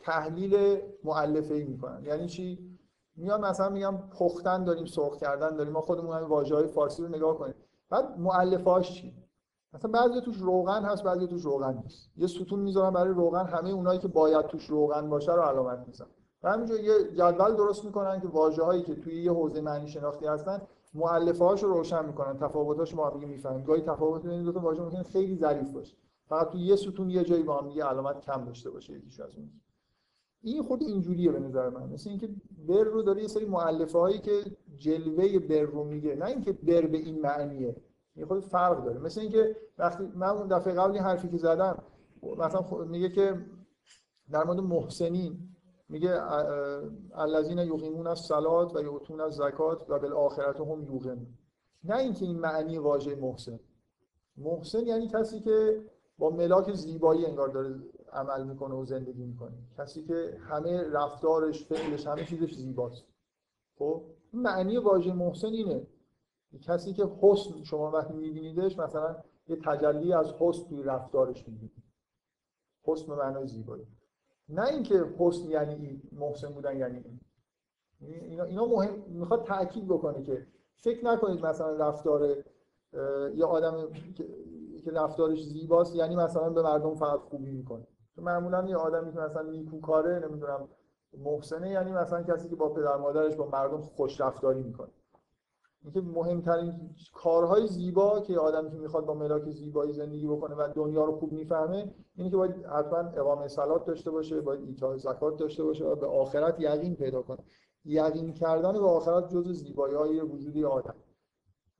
تحلیل 0.00 0.78
مؤلفه 1.04 1.54
ای 1.54 1.64
می‌کنن. 1.64 2.04
یعنی 2.04 2.28
چی؟ 2.28 2.78
میان 3.16 3.40
مثلا 3.40 3.68
میگم 3.68 3.98
پختن 4.18 4.64
داریم 4.64 4.84
سرخ 4.84 5.16
کردن 5.16 5.56
داریم. 5.56 5.72
ما 5.72 5.80
خودمون 5.80 6.16
همین 6.16 6.28
واژه 6.28 6.54
های 6.54 6.66
فارسی 6.66 7.02
رو 7.02 7.08
نگاه 7.08 7.38
کنیم. 7.38 7.54
بعد 7.90 8.18
مؤلفه‌اش 8.18 8.92
چی؟ 8.92 9.14
مثلا 9.72 9.90
بعضی 9.90 10.20
توش 10.20 10.36
روغن 10.36 10.82
هست 10.82 11.02
بعضی 11.02 11.26
توش 11.26 11.42
روغن 11.42 11.82
نیست. 11.84 12.10
یه 12.16 12.26
ستون 12.26 12.58
می‌ذارن 12.58 12.90
برای 12.90 13.14
روغن 13.14 13.46
همه 13.46 13.70
اونایی 13.70 13.98
که 13.98 14.08
باید 14.08 14.46
توش 14.46 14.66
روغن 14.66 15.08
باشه 15.08 15.32
رو 15.32 15.42
علامت 15.42 15.84
می‌زنن 15.86 16.08
و 16.42 16.52
همینجور 16.52 16.80
یه 16.80 17.04
جدول 17.04 17.56
درست 17.56 17.84
می‌کنن 17.84 18.20
که 18.20 18.28
واژه 18.28 18.62
هایی 18.62 18.82
که 18.82 18.94
توی 18.94 19.22
یه 19.22 19.32
حوزه 19.32 19.60
معنی 19.60 19.88
شناختی 19.88 20.26
هستن 20.26 20.62
مؤلفه 20.94 21.44
رو 21.44 21.68
روشن 21.68 22.06
می‌کنن 22.06 22.36
تفاوتاش 22.36 22.94
ما 22.94 23.10
هم 23.10 23.28
می‌فهمیم. 23.28 23.64
گاهی 23.64 23.82
تفاوت 23.82 24.26
بین 24.26 24.42
دو 24.42 24.52
تا 24.52 24.60
واژه 24.60 24.82
ممکنه 24.82 25.02
خیلی 25.02 25.36
ظریف 25.36 25.70
باشه. 25.70 25.96
فقط 26.28 26.48
توی 26.48 26.60
یه 26.60 26.76
ستون 26.76 27.10
یه 27.10 27.24
جایی 27.24 27.42
با 27.42 27.58
هم 27.58 27.70
یه 27.70 27.84
علامت 27.84 28.20
کم 28.20 28.44
داشته 28.44 28.70
باشه 28.70 28.92
یکیش 28.92 29.20
از 29.20 29.36
اون. 29.36 29.50
این 30.42 30.62
خود 30.62 30.82
اینجوریه 30.82 31.32
به 31.32 31.40
نظر 31.40 31.68
من. 31.68 31.88
مثل 31.88 32.10
اینکه 32.10 32.28
بر 32.68 32.82
رو 32.82 33.02
داره 33.02 33.22
یه 33.22 33.28
سری 33.28 33.44
مؤلفه 33.44 33.98
هایی 33.98 34.18
که 34.18 34.44
جلوه 34.76 35.38
بر 35.38 35.60
رو 35.60 35.84
میگه 35.84 36.14
نه 36.14 36.24
اینکه 36.24 36.52
بر 36.52 36.86
به 36.86 36.98
این 36.98 37.20
معنیه. 37.20 37.76
یه 38.16 38.26
خود 38.26 38.40
فرق 38.40 38.84
داره. 38.84 38.98
مثل 38.98 39.20
اینکه 39.20 39.56
وقتی 39.78 40.04
من 40.14 40.28
اون 40.28 40.48
دفعه 40.48 40.74
قبل 40.74 40.98
حرفی 40.98 41.28
که 41.28 41.36
زدم 41.36 41.82
مثلا 42.38 42.84
میگه 42.84 43.08
که 43.08 43.46
در 44.30 44.44
مورد 44.44 44.60
محسنین 44.60 45.53
میگه 45.94 46.22
الذین 47.14 47.58
یقیمون 47.58 48.06
از 48.06 48.18
صلات 48.18 48.76
و 48.76 48.82
یؤتون 48.82 49.20
از 49.20 49.34
زکات 49.34 49.90
و 49.90 49.98
بالآخرت 49.98 50.60
هم 50.60 50.82
یوقنون. 50.82 51.26
نه 51.84 51.96
اینکه 51.96 52.24
این 52.24 52.38
معنی 52.38 52.78
واژه 52.78 53.14
محسن. 53.14 53.60
محسن 54.36 54.86
یعنی 54.86 55.08
کسی 55.08 55.40
که 55.40 55.82
با 56.18 56.30
ملاک 56.30 56.72
زیبایی 56.74 57.26
انگار 57.26 57.48
داره 57.48 57.80
عمل 58.12 58.44
می‌کنه 58.44 58.74
و 58.74 58.84
زندگی 58.84 59.24
می‌کنه. 59.24 59.56
کسی 59.78 60.02
که 60.02 60.38
همه 60.48 60.82
رفتارش 60.82 61.64
فعلش 61.64 62.06
همه 62.06 62.24
چیزش 62.24 62.54
زیباست. 62.54 63.04
خب 63.78 64.02
معنی 64.32 64.76
واژه 64.76 65.12
محسن 65.12 65.48
اینه. 65.48 65.86
کسی 66.62 66.92
که 66.92 67.10
حسن 67.20 67.62
شما 67.62 67.90
وقتی 67.90 68.14
میبینیدش 68.14 68.78
مثلا 68.78 69.16
یه 69.48 69.56
تجلی 69.64 70.12
از 70.12 70.32
حسن 70.38 70.68
توی 70.68 70.82
رفتارش 70.82 71.48
می‌بینید 71.48 71.82
حسن 72.84 73.06
به 73.06 73.14
معنای 73.14 73.46
زیبایی. 73.46 73.86
نه 74.48 74.66
اینکه 74.66 75.04
حسن 75.18 75.50
یعنی 75.50 75.74
این 75.74 76.02
محسن 76.12 76.48
بودن 76.48 76.78
یعنی 76.78 76.96
این. 76.96 77.20
اینا, 78.00 78.44
اینا 78.44 78.66
مهم 78.66 79.02
می‌خواد 79.08 79.44
تاکید 79.44 79.88
بکنه 79.88 80.22
که 80.22 80.46
فکر 80.76 81.04
نکنید 81.04 81.46
مثلا 81.46 81.76
رفتار 81.76 82.36
یا 83.34 83.46
آدم 83.46 83.92
که 84.84 84.90
رفتارش 84.90 85.44
زیباست 85.44 85.94
یعنی 85.94 86.16
مثلا 86.16 86.50
به 86.50 86.62
مردم 86.62 86.94
فقط 86.94 87.20
خوبی 87.20 87.50
می‌کنه. 87.50 87.86
معمولا 88.16 88.64
یه 88.68 88.76
آدمی 88.76 89.12
که 89.12 89.18
مثلا 89.18 89.42
نیکوکاره 89.42 90.28
نمی‌دونم 90.28 90.68
محسنه 91.18 91.70
یعنی 91.70 91.92
مثلا 91.92 92.22
کسی 92.22 92.48
که 92.48 92.56
با 92.56 92.68
پدر 92.68 92.96
مادرش 92.96 93.36
با 93.36 93.48
مردم 93.48 93.80
خوش 93.80 94.20
رفتاری 94.20 94.62
می‌کنه. 94.62 94.90
اینکه 95.84 96.00
مهمترین 96.00 96.72
کارهای 97.12 97.66
زیبا 97.66 98.20
که 98.20 98.38
آدمی 98.38 98.70
که 98.70 98.76
می‌خواد 98.76 99.06
با 99.06 99.14
ملاک 99.14 99.50
زیبایی 99.50 99.92
زندگی 99.92 100.26
بکنه 100.26 100.54
و 100.54 100.68
دنیا 100.74 101.04
رو 101.04 101.12
خوب 101.12 101.32
می‌فهمه 101.32 101.94
اینه 102.16 102.30
که 102.30 102.36
باید 102.36 102.64
حتما 102.64 102.98
اقامه 102.98 103.48
صلات 103.48 103.84
داشته 103.84 104.10
باشه 104.10 104.40
باید 104.40 104.60
ایتای 104.60 104.98
زکات 104.98 105.36
داشته 105.36 105.64
باشه 105.64 105.84
و 105.84 105.94
به 105.94 106.06
آخرت 106.06 106.60
یقین 106.60 106.94
پیدا 106.94 107.22
کنه. 107.22 107.38
یقین 107.84 108.32
کردن 108.32 108.72
به 108.72 108.86
آخرت 108.86 109.28
جزء 109.28 109.52
زیبایی 109.52 109.94
های 109.94 110.20
وجودی 110.20 110.64
آدم. 110.64 110.94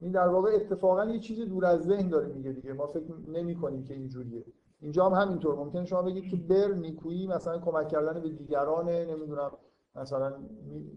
این 0.00 0.12
در 0.12 0.28
واقع 0.28 0.50
اتفاقا 0.54 1.04
یه 1.04 1.18
چیز 1.18 1.40
دور 1.40 1.64
از 1.64 1.82
ذهن 1.82 2.08
داره 2.08 2.26
میگه 2.26 2.52
دیگه. 2.52 2.72
ما 2.72 2.86
فکر 2.86 3.14
نمی 3.28 3.54
کنیم 3.54 3.84
که 3.84 3.94
اینجوریه 3.94 4.44
اینجا 4.80 5.08
هم 5.08 5.22
همینطور. 5.22 5.54
ممکنه 5.54 5.84
شما 5.84 6.02
بگید 6.02 6.30
که 6.30 6.36
بر 6.36 6.74
نیکویی 6.74 7.26
مثلا 7.26 7.58
کمک 7.58 7.88
کردن 7.88 8.20
به 8.20 8.28
دیگران 8.28 8.88
نمی‌دونم 8.88 9.50
مثلا 9.96 10.32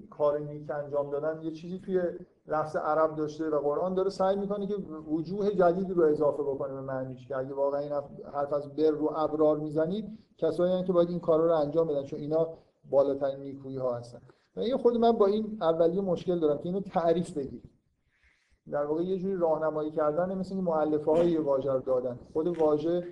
کار 0.09 0.39
نیک 0.39 0.71
انجام 0.71 1.09
دادن 1.09 1.43
یه 1.43 1.51
چیزی 1.51 1.79
توی 1.79 2.01
لفظ 2.47 2.75
عرب 2.75 3.15
داشته 3.15 3.49
و 3.49 3.59
قرآن 3.59 3.93
داره 3.93 4.09
سعی 4.09 4.35
می‌کنه 4.35 4.67
که 4.67 4.75
وجوه 5.07 5.51
جدیدی 5.51 5.93
رو 5.93 6.03
اضافه 6.03 6.43
بکنه 6.43 6.73
به 6.73 6.81
معنیش 6.81 7.27
که 7.27 7.37
اگه 7.37 7.53
واقعا 7.53 7.79
این 7.79 7.91
حرف 8.33 8.53
از 8.53 8.75
بر 8.75 8.89
رو 8.89 9.13
ابرار 9.15 9.57
می‌زنید 9.57 10.17
کسایی 10.37 10.83
که 10.83 10.93
باید 10.93 11.09
این 11.09 11.19
کارا 11.19 11.45
رو 11.45 11.53
انجام 11.53 11.87
بدن 11.87 12.03
چون 12.03 12.19
اینا 12.19 12.47
بالاترین 12.89 13.39
نیکویی 13.39 13.77
ها 13.77 13.95
هستن. 13.95 14.21
و 14.55 14.59
این 14.59 14.77
خود 14.77 14.97
من 14.97 15.11
با 15.11 15.25
این 15.25 15.57
اولیه 15.61 16.01
مشکل 16.01 16.39
دارم 16.39 16.57
که 16.57 16.65
اینو 16.65 16.81
تعریف 16.81 17.37
بگیرید 17.37 17.69
در 18.71 18.85
واقع 18.85 19.03
یه 19.03 19.17
جوری 19.17 19.35
راهنمایی 19.35 19.91
کردن 19.91 20.37
مثل 20.37 20.55
این 20.55 20.63
مؤلفه 20.63 21.11
های 21.11 21.37
واژه 21.37 21.71
رو 21.71 21.79
دادن. 21.79 22.19
خود 22.33 22.47
واژه 22.47 23.03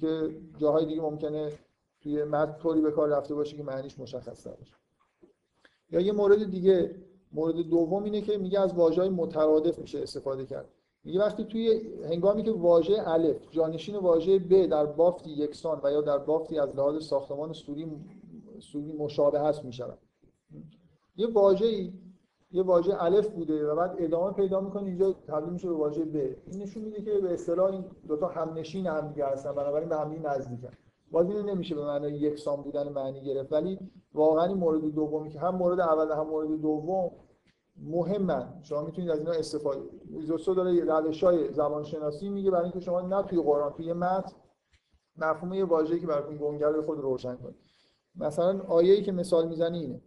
که 0.00 0.36
جاهای 0.58 0.86
دیگه 0.86 1.02
ممکنه 1.02 1.52
توی 2.00 2.24
متن 2.24 2.58
طوری 2.58 2.80
به 2.80 2.90
کار 2.90 3.08
رفته 3.08 3.34
باشه 3.34 3.56
که 3.56 3.62
معنیش 3.62 4.00
مشخص 4.00 4.46
باشه 4.46 4.81
یا 5.92 6.00
یه 6.00 6.12
مورد 6.12 6.50
دیگه 6.50 6.94
مورد 7.32 7.54
دوم 7.54 8.04
اینه 8.04 8.20
که 8.20 8.38
میگه 8.38 8.60
از 8.60 8.74
واژه‌های 8.74 9.10
مترادف 9.10 9.78
میشه 9.78 9.98
استفاده 9.98 10.46
کرد. 10.46 10.68
میگه 11.04 11.20
وقتی 11.20 11.44
توی 11.44 11.80
هنگامی 12.04 12.42
که 12.42 12.52
واژه 12.52 12.94
الف 13.06 13.36
جانشین 13.50 13.96
واژه 13.96 14.38
ب 14.38 14.66
در 14.66 14.86
بافتی 14.86 15.30
یکسان 15.30 15.80
و 15.84 15.90
یا 15.90 16.00
در 16.00 16.18
بافتی 16.18 16.58
از 16.58 16.76
لحاظ 16.76 17.04
ساختمان 17.04 17.52
سوری 17.52 17.86
سوری 18.60 18.92
مشابه 18.92 19.40
هست 19.40 19.64
می‌شود. 19.64 19.98
یه 21.16 21.26
واژه‌ای 21.26 21.92
یه 22.52 22.62
واژه 22.62 23.02
الف 23.02 23.28
بوده 23.28 23.66
و 23.66 23.76
بعد 23.76 23.94
ادامه 23.98 24.32
پیدا 24.32 24.60
می‌کنه 24.60 24.86
اینجا 24.86 25.12
تبدیل 25.12 25.52
میشه 25.52 25.68
به 25.68 25.74
واژه 25.74 26.04
ب. 26.04 26.16
این 26.16 26.62
نشون 26.62 26.82
میده 26.82 27.02
که 27.02 27.18
به 27.18 27.32
اصطلاح 27.34 27.72
این 27.72 27.84
دو 28.08 28.16
تا 28.16 28.28
همنشین 28.28 28.86
هم 28.86 29.08
دیگه 29.08 29.26
هستن 29.26 29.52
بنابراین 29.52 29.88
به 29.88 29.96
هم 29.96 30.26
نزدیکن. 30.26 30.72
باز 31.12 31.30
اینو 31.30 31.42
نمیشه 31.42 31.74
به 31.74 31.84
معنای 31.84 32.12
یکسان 32.12 32.62
بودن 32.62 32.88
معنی 32.88 33.20
گرفت. 33.20 33.52
ولی 33.52 33.78
واقعا 34.14 34.44
این 34.44 34.56
مورد 34.56 34.80
دومی 34.80 35.30
که 35.30 35.40
هم 35.40 35.54
مورد 35.54 35.80
اول 35.80 36.12
هم 36.12 36.26
مورد 36.26 36.60
دوم 36.60 37.10
مهمن. 37.76 38.60
شما 38.62 38.82
می‌تونید 38.82 39.10
از 39.10 39.18
اینا 39.18 39.32
استفاده 39.32 39.80
ایزوسو 40.10 40.54
داره 40.54 40.84
روش‌های 40.84 41.52
زبانشناسی 41.52 42.28
میگه 42.28 42.50
برای 42.50 42.64
اینکه 42.64 42.80
شما 42.80 43.00
نه 43.00 43.22
توی 43.22 43.42
قرآن 43.42 43.72
توی 43.72 43.92
متن 43.92 44.36
مفهوم 45.16 45.52
یه 45.52 45.64
واژه‌ای 45.64 46.00
که 46.00 46.06
براتون 46.06 46.36
گنگر 46.36 46.80
خود 46.80 47.00
روشن 47.00 47.36
کنید. 47.36 47.56
مثلا 48.16 48.60
آیه‌ای 48.68 49.02
که 49.02 49.12
مثال 49.12 49.48
می‌زنی 49.48 49.78
اینه. 49.78 50.02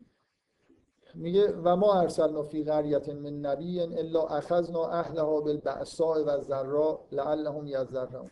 میگه 1.16 1.54
و 1.64 1.76
ما 1.76 1.94
ارسلنا 1.94 2.44
فی 2.44 2.64
قریه 2.64 3.14
من 3.14 3.40
نبی 3.40 3.82
الا 3.82 4.22
اخذنا 4.22 4.86
اهلها 4.86 5.42
بالبأساء 5.42 6.24
و 6.24 6.30
الضراء 6.30 7.00
لعلهم 7.12 7.68
یذرون. 7.68 8.32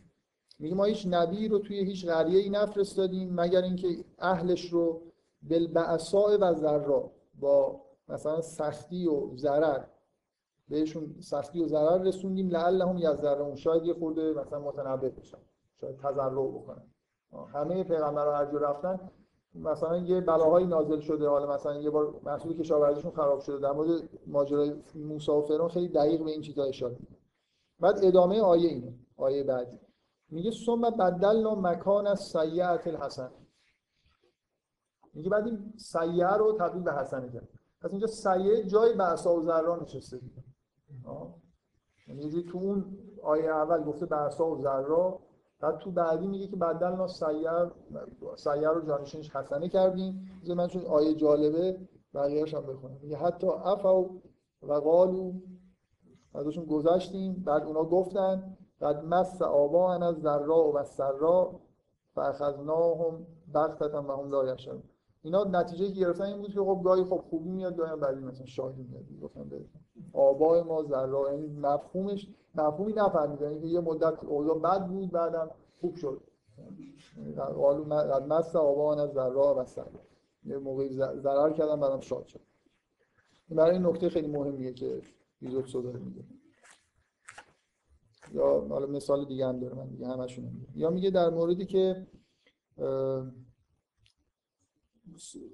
میگه 0.59 0.75
ما 0.75 0.83
هیچ 0.83 1.07
نبی 1.09 1.47
رو 1.47 1.59
توی 1.59 1.79
هیچ 1.85 2.05
قریه 2.05 2.39
ای 2.39 2.49
نفرستادیم 2.49 3.33
مگر 3.33 3.61
اینکه 3.61 3.87
اهلش 4.19 4.69
رو 4.69 5.01
بالبعصاء 5.41 6.37
و 6.37 6.53
ذرا 6.53 7.11
با 7.39 7.81
مثلا 8.09 8.41
سختی 8.41 9.07
و 9.07 9.35
ضرر 9.35 9.83
بهشون 10.69 11.15
سختی 11.19 11.63
و 11.63 11.67
ضرر 11.67 12.03
رسوندیم 12.03 12.49
لعلهم 12.49 12.97
یذرون. 12.97 13.55
شاید 13.55 13.85
یه 13.85 13.93
خورده 13.93 14.33
مثلا 14.33 14.59
متنبه 14.59 15.09
بشن 15.09 15.37
شاید 15.81 15.97
تضرع 15.97 16.29
بکنن. 16.29 16.83
همه 17.53 17.83
پیغمبرها 17.83 18.37
هر 18.37 18.45
جور 18.45 18.61
رفتن 18.61 18.99
مثلا 19.55 19.97
یه 19.97 20.21
بلاهایی 20.21 20.67
نازل 20.67 20.99
شده 20.99 21.27
حالا 21.27 21.53
مثلا 21.53 21.75
یه 21.75 21.89
بار 21.89 22.21
محصول 22.23 22.57
کشاورزیشون 22.57 23.11
خراب 23.11 23.39
شده 23.39 23.59
در 23.59 23.71
مورد 23.71 24.09
ماجرای 24.27 24.73
موسی 24.95 25.31
و 25.31 25.41
فرعون 25.41 25.69
خیلی 25.69 25.87
دقیق 25.87 26.23
به 26.23 26.31
این 26.31 26.41
چیزا 26.41 26.63
اشاره 26.63 26.97
بعد 27.79 28.05
ادامه 28.05 28.41
آیه 28.41 28.69
اینه 28.69 28.93
آیه 29.17 29.43
بعدی. 29.43 29.79
میگه 30.33 30.51
ثم 30.65 30.81
بدلنا 30.81 31.55
مکان 31.55 32.07
از 32.07 32.19
سیعت 32.19 32.87
الحسن. 32.87 33.31
میگه 35.13 35.29
بعد 35.29 35.45
این 35.45 35.73
سیعه 35.77 36.33
رو 36.33 36.57
تبدیل 36.59 36.83
به 36.83 36.93
حسنه 36.93 37.31
کرد. 37.31 37.47
پس 37.81 37.91
اینجا 37.91 38.07
سیعه 38.07 38.63
جای 38.63 38.93
بعثا 38.93 39.35
و 39.35 39.41
ذرا 39.41 39.75
نشسته 39.75 40.19
یعنی 42.07 42.43
تو 42.43 42.57
اون 42.57 42.97
آیه 43.23 43.49
اول 43.49 43.83
گفته 43.83 44.05
بعثا 44.05 44.45
و 44.49 44.61
ذرا 44.61 45.19
بعد 45.59 45.77
تو 45.77 45.91
بعدی 45.91 46.27
میگه 46.27 46.47
که 46.47 46.55
بدلنا 46.55 47.07
سیعه 47.07 47.71
سیعه 48.37 48.69
رو 48.69 48.81
جانشینش 48.81 49.35
حسنه 49.35 49.69
کردیم. 49.69 50.41
من 50.55 50.67
چون 50.67 50.85
آیه 50.85 51.15
جالبه 51.15 51.87
بقیه‌اش 52.13 52.53
هم 52.53 52.61
بخونم. 52.61 52.97
میگه 53.01 53.17
حتی 53.17 53.47
افو 53.47 54.21
و 54.61 54.73
قالو 54.73 55.33
ازشون 56.33 56.65
گذشتیم 56.65 57.33
بعد 57.33 57.63
اونا 57.63 57.83
گفتن 57.83 58.57
قد 58.83 59.05
مس 59.05 59.41
آبان 59.41 60.03
از 60.03 60.15
ذرا 60.15 60.71
و 60.71 60.83
سرا 60.83 61.59
فاخذناهم 62.15 63.27
بغتة 63.53 63.97
و 63.97 64.11
هم 64.11 64.31
لا 64.31 64.55
اینا 65.23 65.43
نتیجه 65.43 65.87
که 65.87 65.99
گرفتن 65.99 66.23
این 66.23 66.37
بود 66.37 66.53
که 66.53 66.61
خب 66.61 66.81
گاهی 66.83 67.03
خب 67.03 67.23
خوبی 67.29 67.49
میاد 67.49 67.77
گاهی 67.77 67.95
بعدی 67.95 68.21
مثلا 68.21 68.45
شاهی 68.45 68.83
میاد 68.83 69.03
گفتم 69.21 69.49
آبای 70.13 70.61
ما 70.61 70.83
ذرا 70.83 71.33
یعنی 71.33 71.47
مفهومش 71.47 72.27
مفهومی 72.55 72.93
نفهمیدن 72.93 73.47
اینکه 73.47 73.67
یه 73.67 73.79
مدت 73.79 74.23
اوضاع 74.23 74.59
بد 74.59 74.87
بود 74.87 75.11
بعدم 75.11 75.49
خوب 75.81 75.95
شد. 75.95 76.21
قالو 77.35 77.83
قد 77.83 78.33
مس 78.33 78.55
آبان 78.55 78.99
از 78.99 79.13
ذرا 79.13 79.55
و 79.57 79.65
سرا. 79.65 79.85
یه 80.45 80.57
موقعی 80.57 80.89
ضرر 80.95 81.51
کردن 81.51 81.79
بعدم 81.79 81.99
شاد 81.99 82.25
شد. 82.25 82.39
برای 83.49 83.71
این 83.71 83.85
نکته 83.85 84.09
خیلی 84.09 84.27
مهمیه 84.27 84.73
که 84.73 85.01
ایزوتسو 85.41 85.81
داره 85.81 85.99
میگه. 85.99 86.23
یا 88.33 88.65
حالا 88.69 88.87
مثال 88.87 89.25
دیگه 89.25 89.47
هم 89.47 89.59
داره 89.59 89.75
من 89.75 89.87
دیگه 89.87 90.07
همشون 90.07 90.45
میگه 90.45 90.67
یا 90.75 90.89
میگه 90.89 91.09
در 91.09 91.29
موردی 91.29 91.65
که 91.65 92.07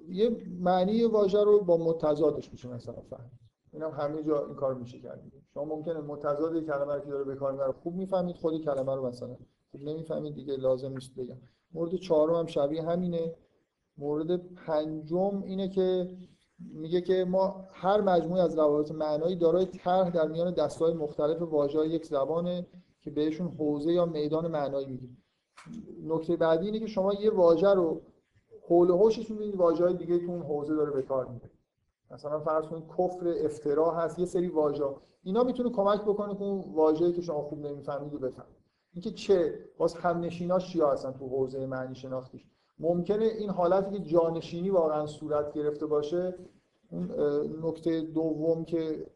یه 0.08 0.36
معنی 0.60 1.04
واژه 1.04 1.44
رو 1.44 1.60
با 1.64 1.76
متضادش 1.76 2.52
میشه 2.52 2.68
مثلا 2.68 3.00
فهم 3.10 3.30
این 3.72 3.82
هم 3.82 3.90
همه 3.90 4.22
جا 4.22 4.46
این 4.46 4.54
کار 4.54 4.74
میشه 4.74 5.00
کرد. 5.00 5.22
شما 5.54 5.64
ممکنه 5.64 6.00
متضاد 6.00 6.64
کلمه 6.64 6.94
رو 6.94 7.00
که 7.00 7.10
داره 7.10 7.24
به 7.24 7.34
کار 7.34 7.52
می‌بره 7.52 7.72
خوب 7.72 7.94
می‌فهمید 7.94 8.36
خود 8.36 8.64
کلمه 8.64 8.94
رو 8.94 9.06
مثلا 9.06 9.36
خوب 9.70 9.82
نمی‌فهمید 9.82 10.34
دیگه 10.34 10.56
لازم 10.56 10.92
نیست 10.92 11.14
بگم. 11.14 11.36
مورد 11.72 11.96
چهارم 11.96 12.34
هم 12.34 12.46
شبیه 12.46 12.82
همینه. 12.82 13.34
مورد 13.98 14.36
پنجم 14.36 15.42
اینه 15.42 15.68
که 15.68 16.16
میگه 16.60 17.00
که 17.00 17.24
ما 17.24 17.64
هر 17.72 18.00
مجموعه 18.00 18.42
از 18.42 18.58
روابط 18.58 18.90
معنایی 18.90 19.36
دارای 19.36 19.66
طرح 19.66 20.10
در 20.10 20.28
میان 20.28 20.54
دستای 20.54 20.94
مختلف 20.94 21.42
واژه‌های 21.42 21.88
یک 21.88 22.06
زبانه 22.06 22.66
که 23.00 23.10
بهشون 23.10 23.48
حوزه 23.48 23.92
یا 23.92 24.06
میدان 24.06 24.46
معنایی 24.46 24.86
میگیم. 24.86 25.22
نکته 26.04 26.36
بعدی 26.36 26.66
اینه 26.66 26.78
که 26.78 26.86
شما 26.86 27.14
یه 27.14 27.30
واژه 27.30 27.74
رو 27.74 28.00
حول 28.68 28.90
و 28.90 28.96
حوشش 28.96 29.30
می‌بینید 29.30 29.56
واژه‌های 29.56 29.94
دیگه 29.94 30.18
تو 30.18 30.30
اون 30.32 30.42
حوزه 30.42 30.74
داره 30.74 30.90
به 30.90 31.02
کار 31.02 31.26
میره 31.26 31.50
مثلا 32.10 32.40
فرض 32.40 32.64
کنید 32.64 32.84
کفر 32.98 33.34
افترا 33.44 33.90
هست 33.90 34.18
یه 34.18 34.26
سری 34.26 34.48
واژه 34.48 34.84
اینا 35.22 35.42
می‌تونه 35.42 35.70
کمک 35.70 36.02
بکنه 36.02 36.34
که 36.34 36.44
اون 36.44 36.74
واژه‌ای 36.74 37.12
که 37.12 37.22
شما 37.22 37.42
خوب 37.42 37.66
نمی‌فهمید 37.66 38.12
رو 38.12 38.18
بفهمید. 38.18 38.56
اینکه 38.92 39.10
چه 39.10 39.58
باز 39.78 39.94
همنشیناش 39.94 40.72
چیا 40.72 40.92
هستن 40.92 41.12
تو 41.12 41.28
حوزه 41.28 41.66
معنی 41.66 41.94
شناختیش؟ 41.94 42.44
ممکنه 42.80 43.24
این 43.24 43.50
حالتی 43.50 43.98
که 43.98 44.04
جانشینی 44.04 44.70
واقعا 44.70 45.06
صورت 45.06 45.52
گرفته 45.52 45.86
باشه 45.86 46.34
اون 46.90 47.10
نکته 47.62 48.00
دوم 48.00 48.64
که 48.64 49.06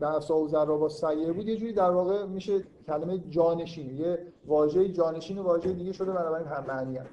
بحث 0.00 0.30
و 0.30 0.48
ذرا 0.48 0.76
با 0.76 0.88
سیه 0.88 1.32
بود 1.32 1.48
یه 1.48 1.56
جوری 1.56 1.72
در 1.72 1.90
واقع 1.90 2.26
میشه 2.26 2.62
کلمه 2.86 3.18
جانشینی 3.18 3.94
یه 3.94 4.18
واژه 4.46 4.88
جانشین 4.88 5.38
واژه 5.38 5.72
دیگه 5.72 5.92
شده 5.92 6.12
بنابراین 6.12 6.46
هم 6.46 6.64
معنی 6.66 6.96
هم. 6.96 7.06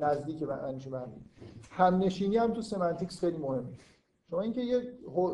نزدیک 0.00 0.38
به 0.38 0.46
معنیش 0.46 0.88
هم 1.70 1.94
نشینی 1.94 2.36
هم 2.36 2.52
تو 2.52 2.62
سمنتیکس 2.62 3.20
خیلی 3.20 3.36
مهمه. 3.36 3.68
شما 4.30 4.40
اینکه 4.40 4.60
یه 4.60 4.82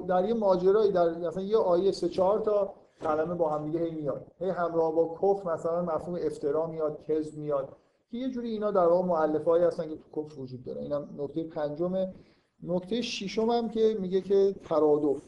در 0.08 0.24
یه 0.24 0.34
ماجرایی 0.34 0.92
در 0.92 1.18
مثلا 1.18 1.42
یه 1.42 1.56
آیه 1.56 1.92
سه 1.92 2.08
چهار 2.08 2.40
تا 2.40 2.74
کلمه 3.02 3.34
با 3.34 3.50
هم 3.50 3.64
دیگه 3.64 3.80
هی 3.80 3.90
میاد. 3.90 4.26
هی 4.38 4.50
همراه 4.50 4.94
با 4.94 5.14
کفر 5.22 5.54
مثلا 5.54 5.82
مفهوم 5.82 6.18
افترا 6.22 6.66
میاد 6.66 7.02
کذب 7.02 7.38
میاد. 7.38 7.76
که 8.12 8.18
یه 8.18 8.28
جوری 8.28 8.50
اینا 8.50 8.70
در 8.70 8.86
واقع 8.86 9.06
مؤلفه‌ای 9.06 9.62
هستن 9.62 9.88
که 9.88 9.96
تو 9.96 10.22
کفر 10.22 10.40
وجود 10.40 10.64
داره. 10.64 10.82
اینا 10.82 10.98
نکته 11.16 11.44
پنجمه. 11.44 12.14
نکته 12.62 13.02
ششم 13.02 13.50
هم 13.50 13.68
که 13.68 13.96
میگه 14.00 14.20
که 14.20 14.54
ترادف 14.64 15.22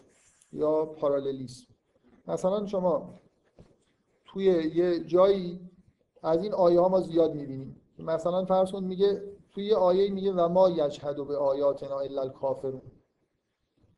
یا 0.53 0.85
پارالیلیسم 0.85 1.67
مثلا 2.29 2.67
شما 2.67 3.21
توی 4.27 4.45
یه 4.75 5.05
جایی 5.05 5.61
از 6.23 6.43
این 6.43 6.55
آیه 6.55 6.81
ها 6.81 6.89
ما 6.89 7.01
زیاد 7.01 7.35
می‌بینیم. 7.35 7.81
مثلا 7.99 8.45
فرض 8.45 8.73
کن 8.73 8.85
میگه 8.85 9.23
توی 9.55 9.65
یه 9.65 9.77
آیه 9.77 10.11
میگه 10.11 10.33
و 10.33 10.49
ما 10.49 10.71
یجحد 10.71 11.17
به 11.29 11.37
آیاتنا 11.37 11.99
الا 12.01 12.23
الکافرون 12.23 12.83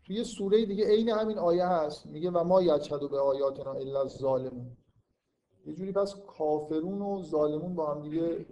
توی 0.06 0.24
سوره 0.24 0.66
دیگه 0.66 0.86
عین 0.86 1.08
همین 1.08 1.38
آیه 1.38 1.66
هست. 1.66 2.06
میگه 2.06 2.30
و 2.30 2.44
ما 2.44 2.62
یجحد 2.62 3.10
به 3.10 3.20
آیاتنا 3.20 3.72
الا 3.72 4.00
الظالمون 4.00 4.76
یه 5.66 5.74
جوری 5.74 5.92
پس 5.92 6.14
کافرون 6.38 7.02
و 7.02 7.22
ظالمون 7.22 7.74
با 7.74 7.94
هم 7.94 8.02
دیگه 8.02 8.46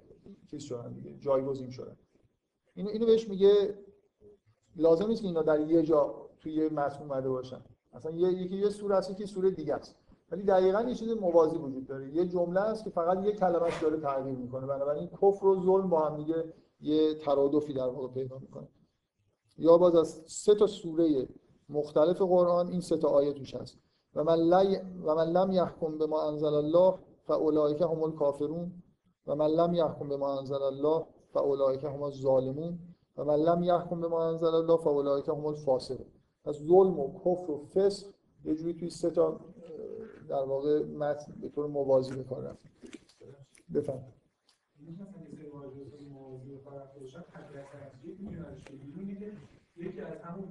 چیز 0.50 0.62
شدن 0.62 0.92
دیگه 0.92 1.16
جایگزین 1.18 1.70
شدن. 1.70 1.96
اینو 2.74 2.88
اینو 2.90 3.06
بهش 3.06 3.28
میگه 3.28 3.78
لازم 4.76 5.06
نیست 5.06 5.22
که 5.22 5.28
اینا 5.28 5.42
در 5.42 5.60
یه 5.60 5.82
جا 5.82 6.14
توی 6.40 6.52
یه 6.52 6.68
متن 6.68 7.02
اومده 7.02 7.28
باشن. 7.28 7.60
مثلا 7.92 8.12
یکی 8.12 8.56
یه 8.56 8.68
سوره 8.68 8.96
است 8.96 9.16
که 9.16 9.26
سوره 9.26 9.50
دیگه 9.50 9.74
است. 9.74 9.96
ولی 10.30 10.42
دقیقا 10.42 10.82
یه 10.82 10.94
چیز 10.94 11.10
موازی 11.10 11.56
وجود 11.56 11.86
داره. 11.86 12.14
یه 12.14 12.26
جمله 12.26 12.60
است 12.60 12.84
که 12.84 12.90
فقط 12.90 13.24
یه 13.24 13.32
کلمش 13.32 13.82
داره 13.82 14.00
تغییر 14.00 14.36
می‌کنه. 14.36 14.66
بنابراین 14.66 15.06
کفر 15.06 15.46
و 15.46 15.62
ظلم 15.64 15.88
با 15.88 16.00
هم 16.00 16.16
دیگه 16.16 16.52
یه 16.80 17.14
ترادفی 17.14 17.72
در 17.72 17.88
واقع 17.88 18.08
پیدا 18.08 18.38
می‌کنه. 18.38 18.68
یا 19.58 19.78
باز 19.78 19.94
از 19.94 20.22
سه 20.26 20.54
تا 20.54 20.66
سوره 20.66 21.28
مختلف 21.68 22.22
قرآن 22.22 22.68
این 22.68 22.80
سه 22.80 22.96
تا 22.96 23.08
آیه 23.08 23.32
توش 23.32 23.54
هست. 23.54 23.78
و 24.14 24.24
من, 24.24 24.54
لی... 24.54 24.76
و 25.04 25.14
من 25.14 25.30
لم 25.32 25.52
یحکم 25.52 25.98
به 25.98 26.06
ما 26.06 26.22
انزل 26.22 26.54
الله 26.54 26.94
فاولئک 27.22 27.82
هم 27.82 28.02
الکافرون. 28.02 28.82
و 29.26 29.34
من 29.34 29.46
لم 29.46 29.74
یحکم 29.74 30.08
به 30.08 30.16
ما 30.16 30.38
انزل 30.38 30.62
الله 30.62 31.06
فاولئک 31.32 31.84
هم 31.84 32.02
الظالمون 32.02 32.78
و 33.16 33.24
من 33.24 33.36
لم 33.36 33.62
یحکم 33.62 34.00
به 34.00 34.08
ما 34.08 34.28
انزل 34.28 34.54
الله 34.54 34.76
فاولئک 34.76 35.28
هم 35.28 35.46
الفاسقون. 35.46 36.06
پس 36.44 36.54
ظلم 36.54 37.00
و 37.00 37.18
کفر 37.18 37.50
و 37.50 37.66
فسق 37.66 38.06
یه 38.44 38.54
جوری 38.54 38.74
توی 38.74 38.90
سه 38.90 39.10
تا 39.10 39.40
در 40.28 40.42
واقع 40.44 40.84
متن 40.84 41.32
به 41.40 41.48
طور 41.48 41.66
موازی 41.66 42.16
به 42.16 42.24
کار 42.24 42.42
رفت 42.42 42.66
بفهم 43.74 44.02
یکی 49.76 50.00
از 50.00 50.18
همون 50.22 50.48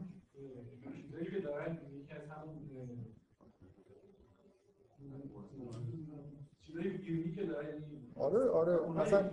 چیزایی 1.01 1.25
که 1.31 1.39
دارن 1.39 1.77
یکی 1.91 2.13
از 2.13 2.29
همون 2.29 2.55
چیزایی 6.65 7.35
که 7.35 7.45
دارن 7.45 7.92
آره 8.15 8.49
آره 8.49 8.79
مثلا 8.89 9.29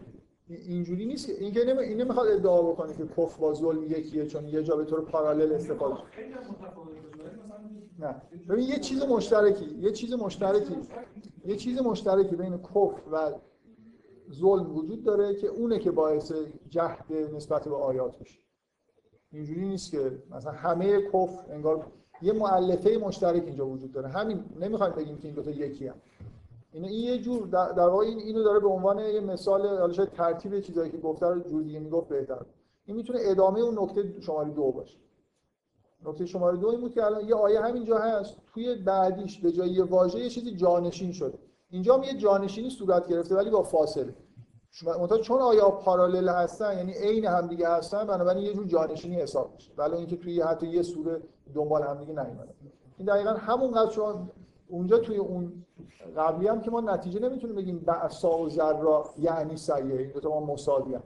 اینجوری 0.48 1.06
نیست 1.06 1.26
که 1.26 1.32
این 1.32 1.52
که 1.52 1.64
نمی... 1.64 1.78
این 1.78 2.00
نمی‌خواد 2.00 2.28
ادعا 2.28 2.62
بکنه 2.62 2.94
که 2.94 3.06
کفر 3.06 3.40
با 3.40 3.54
ظلم 3.54 3.82
یکیه 3.82 4.26
چون 4.26 4.48
یه 4.48 4.62
جا 4.62 4.76
به 4.76 4.84
طور 4.84 5.00
پارالل 5.04 5.52
استفاده 5.52 5.94
نه. 7.98 8.22
ببین 8.48 8.68
یه 8.68 8.78
چیز 8.78 9.02
مشترکی 9.02 9.64
یه 9.64 9.92
چیز 9.92 10.12
مشترکی 10.14 10.76
یه 11.44 11.56
چیز 11.56 11.82
مشترکی 11.82 12.36
بین 12.36 12.58
کفر 12.58 13.00
و 13.12 13.32
ظلم 14.32 14.76
وجود 14.76 15.04
داره 15.04 15.34
که 15.34 15.46
اونه 15.46 15.78
که 15.78 15.90
باعث 15.90 16.32
جهد 16.68 17.12
نسبت 17.34 17.68
به 17.68 17.74
آیات 17.74 18.20
میشه. 18.20 18.40
اینجوری 19.32 19.68
نیست 19.68 19.90
که 19.90 20.22
مثلا 20.30 20.52
همه 20.52 21.02
کفر 21.02 21.52
انگار 21.52 21.86
یه 22.22 22.32
مؤلفه 22.32 22.96
مشترک 22.96 23.42
اینجا 23.46 23.66
وجود 23.66 23.92
داره. 23.92 24.08
همین 24.08 24.44
نمی‌خوایم 24.60 24.92
بگیم 24.92 25.18
که 25.18 25.28
این 25.28 25.34
دو 25.34 25.42
تا 25.42 25.50
یکی 25.50 25.86
هم. 25.86 25.94
این 26.72 26.84
این 26.84 27.04
یه 27.04 27.18
جور 27.18 27.46
در 27.46 27.88
واقع 27.88 28.04
اینو 28.04 28.42
داره 28.42 28.60
به 28.60 28.68
عنوان 28.68 28.98
یه 28.98 29.20
مثال 29.20 29.66
حالا 29.66 29.92
شاید 29.92 30.12
ترتیب 30.12 30.60
چیزایی 30.60 30.90
که 30.90 30.98
گفته 30.98 31.26
رو 31.26 31.40
جور 31.40 31.62
دیگه 31.62 31.78
می‌گفت 31.78 32.08
بهتر. 32.08 32.40
این 32.84 32.96
می‌تونه 32.96 33.18
ادامه 33.22 33.60
اون 33.60 33.78
نکته 33.78 34.20
شماره 34.20 34.50
دو 34.50 34.72
باشه. 34.72 34.98
نکته 36.04 36.26
شماره 36.26 36.56
دو 36.56 36.68
این 36.68 36.80
بود 36.80 36.94
که 36.94 37.04
الان 37.04 37.28
یه 37.28 37.34
آیه 37.34 37.60
همینجا 37.60 37.98
هست 37.98 38.36
توی 38.54 38.74
بعدیش 38.74 39.38
به 39.38 39.52
جای 39.52 39.70
یه 39.70 39.84
واژه 39.84 40.18
یه 40.18 40.28
چیزی 40.28 40.56
جانشین 40.56 41.12
شده. 41.12 41.38
اینجا 41.70 41.96
هم 41.96 42.02
یه 42.02 42.14
جانشینی 42.14 42.70
صورت 42.70 43.08
گرفته 43.08 43.36
ولی 43.36 43.50
با 43.50 43.62
فاصله. 43.62 44.14
شما 44.70 45.06
چون 45.06 45.40
آیا 45.40 45.70
پارالل 45.70 46.28
هستن 46.28 46.76
یعنی 46.76 46.92
عین 46.92 47.26
همدیگه 47.26 47.68
هستن 47.68 48.04
بنابراین 48.04 48.44
یه 48.44 48.54
جور 48.54 48.66
جانشینی 48.66 49.16
حساب 49.16 49.52
میشه. 49.54 49.72
ولی 49.76 49.96
اینکه 49.96 50.16
توی 50.16 50.40
حتی 50.40 50.66
یه 50.66 50.82
سوره 50.82 51.22
دنبال 51.54 51.82
همدیگه 51.82 52.12
نیومدن 52.12 52.54
این 52.98 53.08
دقیقا 53.08 53.30
همون 53.30 53.70
قضیه 53.70 53.92
شما 53.92 54.30
اونجا 54.70 54.98
توی 54.98 55.16
اون 55.16 55.64
قبلی 56.16 56.48
هم 56.48 56.60
که 56.60 56.70
ما 56.70 56.80
نتیجه 56.80 57.20
نمی‌تونیم 57.20 57.56
بگیم 57.56 57.78
بعثا 57.78 58.38
و 58.38 58.48
ذرا 58.48 59.04
یعنی 59.18 59.56
سیه 59.56 59.76
این 59.76 60.10
دو 60.10 60.20
تا 60.20 60.28
ما 60.28 60.52
مساوی. 60.52 60.98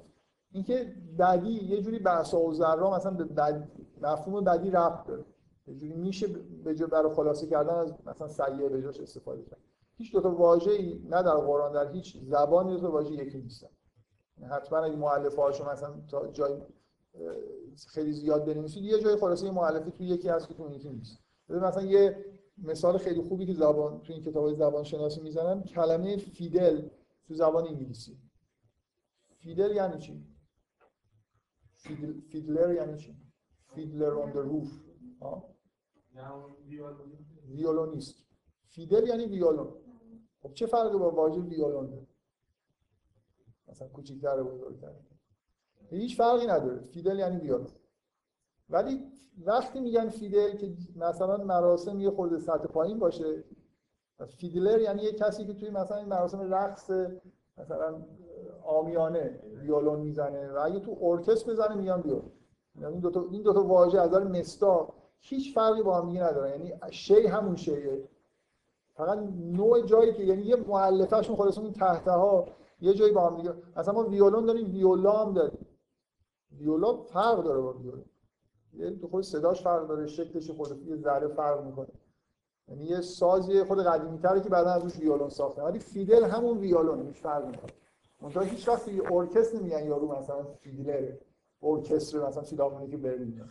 اینکه 0.52 0.94
بدی 1.18 1.50
یه 1.50 1.82
جوری 1.82 1.98
بعثا 1.98 2.40
و 2.40 2.54
ذرا 2.54 2.90
مثلا 2.90 3.10
به 3.10 3.24
بد... 3.24 3.68
مفهوم 4.02 4.44
بدی 4.44 4.70
ربط 4.70 5.06
داره 5.06 5.24
یه 5.66 5.74
جوری 5.74 5.92
میشه 5.92 6.26
به 6.64 6.74
جای 6.74 6.88
برای 6.88 7.14
خلاصه 7.14 7.46
کردن 7.46 7.74
از 7.74 7.94
مثلا 8.06 8.28
سیه 8.28 8.68
به 8.68 8.82
جاش 8.82 9.00
استفاده 9.00 9.42
کرد. 9.42 9.60
هیچ 9.96 10.12
دو 10.12 10.20
تا 10.20 10.30
واژه‌ای 10.30 11.00
نه 11.10 11.22
در 11.22 11.36
قرآن 11.36 11.72
در 11.72 11.92
هیچ 11.92 12.16
زبانی 12.22 12.74
دو 12.74 12.80
تا 12.80 12.90
واژه 12.90 13.12
یکی 13.12 13.38
نیستن. 13.38 13.68
حتما 14.50 14.78
اگه 14.78 14.96
مؤلفه 14.96 15.42
هاشو 15.42 15.70
مثلا 15.70 15.94
تا 16.10 16.26
جای 16.26 16.52
خیلی 17.88 18.12
زیاد 18.12 18.44
بنویسید 18.44 18.84
یه 18.84 18.98
جای 19.00 19.16
خلاصه 19.16 19.50
مؤلفه 19.50 19.90
تو 19.90 20.02
یکی 20.04 20.28
هست 20.28 20.48
که 20.48 20.54
تو 20.54 20.70
یکی 20.70 20.90
نیست. 20.90 21.18
مثلا 21.48 21.82
یه 21.82 22.24
مثال 22.58 22.98
خیلی 22.98 23.22
خوبی 23.22 23.46
که 23.46 23.54
زبان 23.54 24.02
تو 24.02 24.12
این 24.12 24.22
کتاب 24.22 24.52
زبان 24.52 24.84
شناسی 24.84 25.20
می‌زنن. 25.20 25.62
کلمه 25.62 26.16
fiddle 26.16 26.88
تو 27.26 27.34
زبان 27.34 27.68
انگلیسی. 27.68 28.18
fiddle 29.38 29.76
یعنی 29.76 29.98
چی؟ 29.98 30.24
fiddle، 31.76 32.20
fiddler 32.20 32.74
یعنی 32.74 32.98
چی؟ 32.98 33.16
fiddler 33.74 34.10
on 34.12 34.32
the 34.32 34.53
roof 34.53 34.80
ویولونیست. 37.48 38.24
fiddle 38.68 39.08
یعنی 39.08 39.26
ویولون. 39.26 39.72
خب 40.42 40.52
چه 40.52 40.66
فرقی 40.66 40.98
با 40.98 41.10
واژه 41.10 41.40
ویولون؟ 41.40 41.90
داره 41.90 42.06
مثلا 43.68 43.88
کوچیک‌تر 43.88 44.42
بزرگتر. 44.42 44.94
هیچ 45.90 46.16
فرقی 46.16 46.46
نداره. 46.46 46.80
fiddle 46.80 47.18
یعنی 47.18 47.36
ویولون. 47.36 47.70
ولی 48.68 49.00
وقتی 49.46 49.80
میگن 49.80 50.08
fiddle 50.08 50.56
که 50.56 50.72
مثلا 50.96 51.36
مراسم 51.36 52.00
یه 52.00 52.10
خورده 52.10 52.38
سطح 52.38 52.66
پایین 52.66 52.98
باشه 52.98 53.44
fiddler 54.26 54.80
یعنی 54.80 55.02
یه 55.02 55.12
کسی 55.12 55.46
که 55.46 55.54
توی 55.54 55.70
مثلا 55.70 55.96
این 55.96 56.08
مراسم 56.08 56.54
رقص 56.54 56.90
مثلا 57.58 58.02
عامیانه 58.64 59.40
ویولون 59.60 60.00
می‌زنه 60.00 60.52
و 60.52 60.58
اگه 60.64 60.80
تو 60.80 60.98
ارکستر 61.02 61.52
بزنه 61.52 61.74
میگن 61.74 62.00
ویولون 62.00 62.30
یعنی 62.80 62.92
این 62.92 63.00
دو 63.00 63.10
تا 63.10 63.24
این 63.30 63.42
دو 63.42 63.52
تا 63.52 63.64
واژه 63.64 64.00
از 64.00 64.10
نظر 64.10 64.24
مصداق 64.24 64.88
هیچ 65.20 65.54
فرقی 65.54 65.82
با 65.82 66.00
هم 66.00 66.08
دیگه 66.08 66.22
ندارن. 66.22 66.50
یعنی 66.50 66.72
شی 66.90 67.26
همون 67.26 67.56
شیه. 67.56 68.08
فقط 68.94 69.18
نوع 69.36 69.82
جایی 69.82 70.12
که 70.12 70.22
یعنی 70.22 70.42
یه 70.42 70.56
مؤلفه‌شون 70.56 71.36
اون 71.36 71.72
تحتها 71.72 72.48
یه 72.80 72.94
جایی 72.94 73.12
با 73.12 73.28
هم 73.28 73.36
دیگه. 73.36 73.54
اصلا 73.76 73.94
ما 73.94 74.02
ویولون 74.02 74.46
داریم 74.46 74.70
ویولا 74.70 75.12
هم 75.12 75.34
داریم. 75.34 75.66
ویولا 76.58 76.96
فرق 76.96 77.44
داره 77.44 77.60
با 77.60 77.72
ویولون. 77.72 78.04
تو 79.00 79.08
خود 79.08 79.24
صداش 79.24 79.62
فرق 79.62 79.88
داره 79.88 80.06
شکلش 80.06 80.50
خود 80.50 80.88
یه 80.88 80.96
ذره 80.96 81.28
فرق 81.28 81.64
می‌کنه. 81.64 81.88
یعنی 82.68 82.84
یه 82.84 83.00
سازی 83.00 83.64
خود 83.64 83.78
قدیمی 83.78 84.18
تره 84.18 84.40
که 84.40 84.48
بعدا 84.48 84.70
ازش 84.70 84.98
ویولون 84.98 85.28
ساخته. 85.28 85.62
ولی 85.62 85.78
fiddle 85.78 86.24
همون 86.24 86.58
ویولون 86.58 87.06
هیچ 87.06 87.16
فرق 87.16 87.44
نمی‌کنه 87.44 87.72
منتها 88.22 88.42
هیچ 88.42 88.68
وقت 88.68 88.88
ارکستر 89.12 89.58
نمیگن 89.58 89.84
یارو 89.84 90.12
مثلا 90.12 90.44
fiddler 90.44 91.11
ه 91.11 91.20
ارکستر 91.62 92.28
مثلا 92.28 92.42
فیلارمونیک 92.42 92.94
برلین 92.94 93.44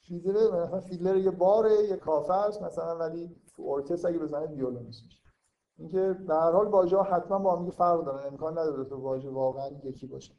fiddler 0.00 0.64
مثلا 0.64 0.80
fiddler 0.80 1.16
یه 1.16 1.30
باره 1.30 1.72
یه 1.72 1.96
کافه 1.96 2.32
است 2.32 2.62
مثلا 2.62 2.98
ولی 2.98 3.36
تو 3.56 3.62
ارکستر 3.62 4.08
اگه 4.08 4.18
بزنه 4.18 4.46
ویولونیست 4.46 5.04
میشه 5.04 5.22
اینکه 5.78 6.12
به 6.12 6.34
هر 6.34 6.52
حال 6.52 6.66
واژه 6.66 6.96
حتما 6.96 7.38
با 7.38 7.56
هم 7.56 7.70
فرق 7.70 8.04
دارن. 8.04 8.26
امکان 8.26 8.58
نداره 8.58 8.84
دو 8.84 8.96
واژه 8.96 9.28
واقعا 9.28 9.70
یکی 9.84 10.06
باشه. 10.06 10.34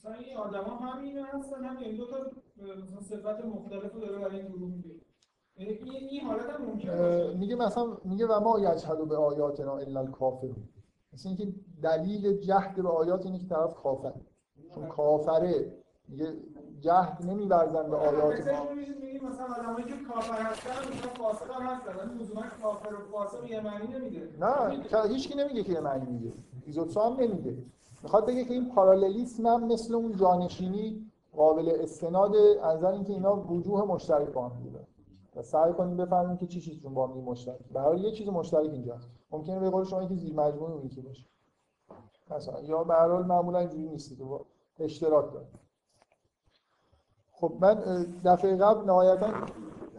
مثلا 0.00 0.14
این 0.14 0.36
آدما 0.36 0.76
هم 0.76 1.02
این 1.02 1.18
هستن 1.18 1.64
هم 1.64 1.76
این 1.76 1.96
دو 1.96 2.06
تا 2.06 2.16
مثلا 2.56 3.00
صفت 3.00 3.44
مختلف 3.44 3.94
رو 3.94 4.00
داره 4.00 4.18
برای 4.18 4.40
این 4.40 4.48
گروه 4.48 4.70
میگه 4.70 4.90
یعنی 5.56 5.72
این 5.72 6.08
این 6.10 6.20
حالت 6.20 6.50
هم 6.50 6.64
ممکنه 6.64 6.96
باشه 6.96 7.38
میگه 7.38 7.56
مثلا 7.56 7.96
میگه 8.04 8.26
و 8.26 8.40
ما 8.40 8.60
یجحد 8.60 9.08
به 9.08 9.16
آیاتنا 9.16 9.76
الا 9.76 10.00
الکافرون. 10.00 10.68
مثل 11.12 11.28
اینکه 11.28 11.54
دلیل 11.82 12.36
جهد 12.36 12.82
به 12.82 12.88
آیات 12.88 13.26
اینه 13.26 13.38
که 13.38 13.46
طرف 13.46 13.74
کافر. 13.74 14.12
چون 14.74 14.88
کافره. 14.88 15.72
میگه 16.08 16.32
جهد 16.80 17.18
نمیورزن 17.24 17.90
به 17.90 17.96
آیات 17.96 18.48
ما. 18.48 18.68
مثلا 19.28 19.46
آدمایی 19.46 19.84
که 19.84 20.04
کافر 20.14 20.42
هستن 20.42 20.70
مثلا 20.70 21.10
فاسق 21.10 21.50
هم 21.50 21.62
هستن. 21.62 21.96
ولی 21.96 22.18
لزوما 22.18 22.42
کافر 22.62 22.94
و 22.94 22.98
فاسق 23.12 23.44
یه 23.44 23.60
معنی 23.60 23.86
نمیده. 23.86 24.28
نه 24.38 25.08
هیچکی 25.08 25.34
نمیگه 25.34 25.62
که 25.62 25.72
یه 25.72 25.80
معنی 25.80 26.06
میگه. 26.10 26.32
ایزوتسو 26.66 27.00
هم 27.00 27.20
نمیگه. 27.20 27.56
می‌خواد 28.02 28.26
بگه 28.26 28.44
که 28.44 28.54
این 28.54 28.68
پارالیلیسم 28.68 29.46
هم 29.46 29.66
مثل 29.66 29.94
اون 29.94 30.16
جانشینی 30.16 31.10
قابل 31.36 31.72
استناد 31.80 32.36
از 32.62 32.84
اینکه 32.84 33.12
اینا 33.12 33.36
وجوه 33.36 33.84
مشترک 33.84 34.28
با 34.28 34.48
هم 34.48 34.62
دیگه 34.62 34.86
و 35.36 35.42
سعی 35.42 35.72
کنیم 35.72 35.96
بفهمیم 35.96 36.36
که 36.36 36.46
چی 36.46 36.60
چیزشون 36.60 36.94
با 36.94 37.06
هم 37.06 37.12
مشترک. 37.12 37.60
حال 37.74 38.04
یه 38.04 38.12
چیز 38.12 38.28
مشترک 38.28 38.70
اینجا. 38.70 38.96
ممکنه 39.30 39.60
به 39.60 39.70
قول 39.70 39.84
شما 39.84 40.06
که 40.06 40.14
زیر 40.14 40.34
مجموعه 40.34 40.72
اون 40.72 40.86
یکی 40.86 41.00
باشه. 41.00 41.26
مثلا 42.30 42.60
یا 42.60 42.84
به 42.84 42.94
هر 42.94 43.08
حال 43.08 43.26
معمولا 43.26 43.58
اینجوری 43.58 43.88
نیست 43.88 44.18
که 44.76 44.84
اشتراک 44.84 45.32
داره. 45.32 45.46
خب 47.32 47.52
من 47.60 47.74
دفعه 48.24 48.56
قبل 48.56 48.84
نهایتا 48.84 49.32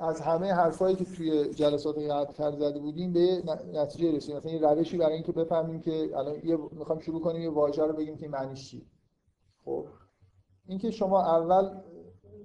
از 0.01 0.21
همه 0.21 0.53
حرفایی 0.53 0.95
که 0.95 1.05
توی 1.05 1.53
جلسات 1.53 1.97
قبل 1.97 2.33
تر 2.33 2.51
زده 2.51 2.79
بودیم 2.79 3.13
به 3.13 3.43
نتیجه 3.73 4.11
رسیدیم. 4.17 4.37
مثلا 4.37 4.51
یه 4.51 4.59
روشی 4.59 4.97
برای 4.97 5.13
اینکه 5.13 5.31
بفهمیم 5.31 5.81
که 5.81 6.17
الان 6.17 6.35
یه 6.43 6.57
می‌خوام 6.71 6.99
شروع 6.99 7.21
کنیم 7.21 7.41
یه 7.41 7.49
واژه 7.49 7.85
رو 7.85 7.93
بگیم 7.93 8.17
که 8.17 8.27
معنیش 8.27 8.69
چیه. 8.69 8.81
خب. 9.65 9.87
اینکه 10.67 10.91
شما 10.91 11.21
اول 11.21 11.81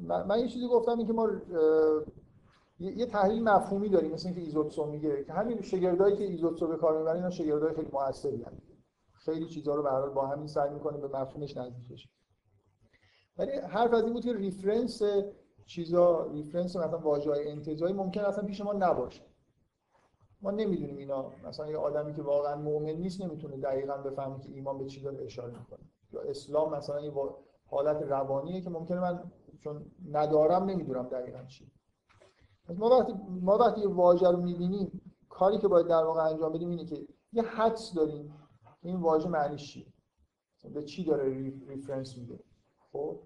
من, 0.01 0.27
من 0.27 0.41
یه 0.41 0.49
چیزی 0.49 0.69
گفتم 0.69 0.99
اینکه 0.99 1.13
ما 1.13 1.29
یه 2.79 3.07
تحلیل 3.07 3.43
مفهومی 3.43 3.89
داریم 3.89 4.13
مثل 4.13 4.27
اینکه 4.27 4.43
ایزوتسو 4.43 4.87
میگه. 4.87 5.25
که 5.25 5.33
همین 5.33 5.63
شگردایی 5.63 6.17
که 6.17 6.25
ایزوتسو 6.25 6.67
به 6.67 6.77
کار 6.77 6.99
می‌برن 6.99 7.17
اینا 7.17 7.31
شگردای 7.31 7.75
خیلی 7.75 7.89
موثری 7.93 8.45
خیلی 9.13 9.47
چیزا 9.47 9.75
رو 9.75 9.83
به 9.83 9.91
هر 9.91 10.09
با 10.09 10.27
همین 10.27 10.47
سعی 10.47 10.71
می‌کنه 10.71 10.99
به 10.99 11.09
مفهومش 11.09 11.57
نزدیک 11.57 11.93
بشه. 11.93 12.09
ولی 13.39 13.51
حرف 13.51 13.95
از 13.95 14.05
این 14.05 14.13
بود 14.13 14.25
که 14.25 14.33
reference 14.33 15.03
چیزا 15.67 16.27
reference 16.27 16.77
مثلا 16.77 16.99
واژه 16.99 17.31
های 17.31 17.51
انتزاعی 17.51 17.93
ممکن 17.93 18.21
اصلا 18.21 18.45
پیش 18.45 18.61
ما 18.61 18.73
نباشه. 18.73 19.23
ما 20.43 20.51
نمی‌دونیم 20.51 20.97
اینا. 20.97 21.33
مثلا 21.45 21.71
یه 21.71 21.77
آدمی 21.77 22.14
که 22.14 22.23
واقعا 22.23 22.57
مؤمن 22.57 22.91
نیست 22.91 23.21
نمی‌تونه 23.21 23.57
دقیقا 23.57 23.97
بفهمه 23.97 24.41
که 24.41 24.51
ایمان 24.51 24.79
به 24.79 24.85
چی 24.87 25.01
داره 25.03 25.25
اشاره 25.25 25.59
می‌کنه. 25.59 25.79
یا 26.12 26.21
اسلام 26.21 26.75
مثلا 26.77 27.11
وا- 27.11 27.35
حالت 27.67 28.03
روانیه 28.03 28.61
که 28.61 28.71
ممکنه 28.71 29.01
من 29.01 29.33
چون 29.61 29.87
ندارم 30.11 30.64
نمی‌دونم 30.64 31.09
دقیقا 31.09 31.45
چی. 31.45 31.71
پس 32.69 32.77
ما 32.79 32.89
وقتی 32.99 33.12
ما 33.41 33.59
وقتی 33.59 33.81
یه 33.81 33.89
واژه 33.89 34.31
رو 34.31 34.43
می‌بینیم 34.43 35.01
کاری 35.29 35.59
که 35.59 35.69
باید 35.69 35.87
در 35.87 36.05
واقع 36.05 36.21
انجام 36.21 36.53
بدیم 36.53 36.71
اینه 36.71 36.85
که 36.85 37.07
یه 37.33 37.43
حدس 37.43 37.95
داریم 37.95 38.35
این 38.83 38.97
واژه 38.97 39.29
معنیش 39.29 39.73
چیه. 39.73 39.87
به 40.75 40.83
چی 40.83 41.05
داره 41.05 41.29
ref- 41.29 41.64
reference 41.69 42.19
میده. 42.19 42.41
خب؟ 42.93 43.21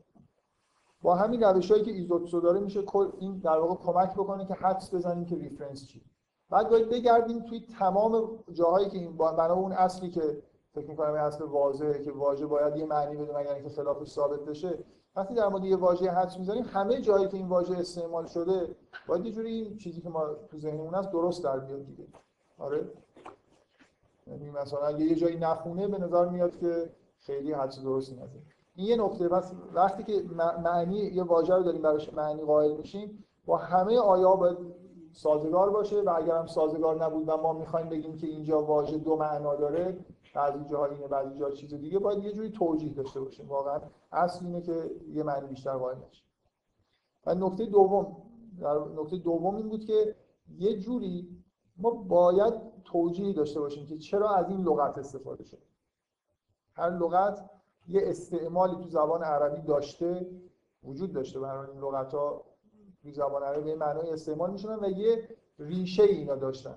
با 1.03 1.15
همین 1.15 1.43
روش 1.43 1.73
که 1.73 1.91
ایزوتسو 1.91 2.41
داره 2.41 2.61
میشه 2.61 2.85
این 3.19 3.39
در 3.39 3.59
واقع 3.59 3.75
کمک 3.75 4.15
بکنه 4.15 4.47
که 4.47 4.55
حدس 4.55 4.95
بزنیم 4.95 5.25
که 5.25 5.37
reference 5.37 5.87
چیه. 5.87 6.03
بعد 6.51 6.71
باید 6.71 6.89
بگردیم 6.89 7.41
توی 7.41 7.61
تمام 7.79 8.29
جاهایی 8.53 8.89
که 8.89 8.99
این 8.99 9.17
بنا 9.17 9.55
اون 9.55 9.73
اصلی 9.73 10.11
که 10.11 10.43
فکر 10.75 10.91
می‌کنم 10.91 11.09
این 11.09 11.21
اصل 11.21 11.45
واضحه 11.45 12.03
که 12.05 12.13
واژه 12.13 12.47
باید 12.47 12.77
یه 12.77 12.87
معنی 12.87 13.17
بده 13.17 13.39
مگر 13.39 13.55
اینکه 13.55 13.69
خلافش 13.71 14.09
ثابت 14.09 14.41
بشه. 14.41 14.79
وقتی 15.17 15.35
در 15.35 15.49
مورد 15.49 15.65
یه 15.65 15.77
واژه 15.77 16.11
حدس 16.11 16.39
می‌زنیم 16.39 16.65
همه 16.65 17.01
جایی 17.01 17.29
که 17.29 17.37
این 17.37 17.49
واژه 17.49 17.79
استعمال 17.79 18.27
شده 18.27 18.77
باید 19.07 19.27
یه 19.27 19.33
جوری 19.33 19.51
این 19.51 19.77
چیزی 19.77 20.01
که 20.01 20.09
ما 20.09 20.35
تو 20.35 20.59
ذهنمون 20.59 20.95
هست 20.95 21.11
درست 21.11 21.45
در 21.45 21.59
بیاد 21.59 21.87
دیگه. 21.87 22.07
آره؟ 22.59 22.89
یعنی 24.27 24.51
مثلا 24.51 24.87
اگه 24.87 25.05
یه 25.05 25.15
جایی 25.15 25.37
نخونه 25.37 25.89
به 25.89 25.99
نظر 25.99 26.29
میاد 26.29 26.57
که 26.57 26.91
خیلی 27.19 27.53
حدس 27.53 27.83
درستی 27.83 28.15
نزنیم 28.15 28.47
این 28.75 28.87
یه 28.87 28.97
نکته 28.97 29.29
پس 29.29 29.53
وقتی 29.75 30.05
که 30.05 30.25
معنی 30.65 30.97
یه 30.97 31.23
واژه 31.23 31.55
رو 31.55 31.63
داریم 31.63 31.83
براش 31.83 32.13
معنی 32.13 32.43
قائل 32.43 32.77
میشیم 32.77 33.25
با 33.47 33.57
همه 33.57 33.99
آیا 33.99 34.37
باید 34.37 34.59
سازگار 35.13 35.71
باشه 35.71 36.03
و 36.03 36.11
اگر 36.17 36.37
هم 36.37 36.47
سازگار 36.47 37.05
نبود 37.05 37.29
و 37.29 37.37
ما 37.37 37.53
می‌خوایم 37.53 37.89
بگیم 37.89 38.17
که 38.17 38.27
اینجا 38.27 38.63
واژه 38.63 38.99
دو 38.99 39.17
معنا 39.17 39.55
داره 39.55 40.05
بعضی 40.35 40.65
جاها 40.65 40.87
اینه 40.87 41.09
بعضی 41.09 41.39
جاها 41.39 41.51
چیز 41.51 41.75
دیگه 41.75 41.99
باید 41.99 42.25
یه 42.25 42.33
جوری 42.33 42.51
توجیه 42.51 42.95
داشته 42.95 43.21
باشیم. 43.21 43.49
واقعا 43.49 43.81
اصل 44.13 44.47
اینه 44.47 44.61
که 44.61 44.91
یه 45.13 45.23
معنی 45.23 45.47
بیشتر 45.47 45.77
قائل 45.77 45.97
نشه 46.09 46.25
و 47.27 47.35
نکته 47.35 47.67
دوم 47.67 48.17
در 48.61 48.79
نکته 48.79 49.17
دوم 49.17 49.57
این 49.57 49.69
بود 49.69 49.85
که 49.85 50.17
یه 50.59 50.79
جوری 50.79 51.29
ما 51.77 51.91
باید 51.91 52.55
توجیهی 52.85 53.33
داشته 53.33 53.61
باشیم 53.61 53.87
که 53.87 53.99
چرا 53.99 54.31
از 54.31 54.49
این 54.49 54.61
لغت 54.61 54.99
استفاده 54.99 55.45
شده 55.45 55.63
هر 56.73 56.91
لغت 56.91 57.51
یه 57.91 58.01
استعمالی 58.05 58.77
تو 58.77 58.89
زبان 58.89 59.23
عربی 59.23 59.61
داشته 59.61 60.31
وجود 60.85 61.13
داشته 61.13 61.41
برای 61.41 61.71
این 61.71 61.81
لغت 61.81 62.15
ها 62.15 62.45
تو 63.03 63.11
زبان 63.11 63.43
عربی 63.43 63.71
به 63.71 63.75
معنای 63.77 64.11
استعمال 64.11 64.51
می‌شدن 64.51 64.85
و 64.85 64.89
یه 64.89 65.29
ریشه 65.59 66.03
اینا 66.03 66.37
داشتن. 66.37 66.77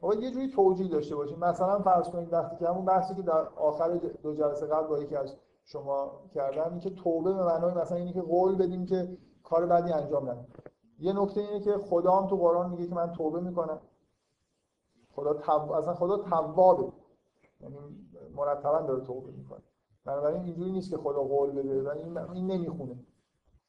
باید 0.00 0.22
یه 0.22 0.30
جوری 0.30 0.48
توجیه 0.50 0.88
داشته 0.88 1.16
باشیم 1.16 1.38
مثلا 1.38 1.78
فرض 1.78 2.08
کنید 2.08 2.32
وقتی 2.32 2.56
که 2.56 2.68
همون 2.68 2.84
بحثی 2.84 3.14
که 3.14 3.22
در 3.22 3.48
آخر 3.48 3.88
دو 4.22 4.34
جلسه 4.34 4.66
قبل 4.66 4.86
با 4.86 4.98
یکی 4.98 5.16
از 5.16 5.36
شما 5.64 6.20
کردم 6.34 6.78
که 6.78 6.90
توبه 6.90 7.32
به 7.32 7.44
معنای 7.44 7.74
مثلا 7.74 7.98
اینه 7.98 8.12
که 8.12 8.20
قول 8.22 8.54
بدیم 8.54 8.86
که 8.86 9.18
کار 9.42 9.66
بعدی 9.66 9.92
انجام 9.92 10.30
ندیم. 10.30 10.46
یه 10.98 11.12
نکته 11.12 11.40
اینه 11.40 11.60
که 11.60 11.78
خدا 11.78 12.12
هم 12.12 12.26
تو 12.26 12.36
قرآن 12.36 12.70
میگه 12.70 12.86
که 12.86 12.94
من 12.94 13.12
توبه 13.12 13.40
می‌کنم. 13.40 13.80
خدا 15.14 15.34
تب... 15.34 15.72
اصلا 15.72 15.94
خدا 15.94 16.16
توابه. 16.16 16.92
یعنی 17.60 17.76
مرتبا 18.36 18.80
داره 18.80 19.00
توبه 19.00 19.30
می‌کنه. 19.30 19.62
بنابراین 20.04 20.42
اینجوری 20.42 20.72
نیست 20.72 20.90
که 20.90 20.96
خدا 20.96 21.22
قول 21.22 21.50
بده. 21.50 21.82
و 21.82 21.88
این, 21.88 22.18
این 22.18 22.46
نمی‌خونه. 22.46 22.96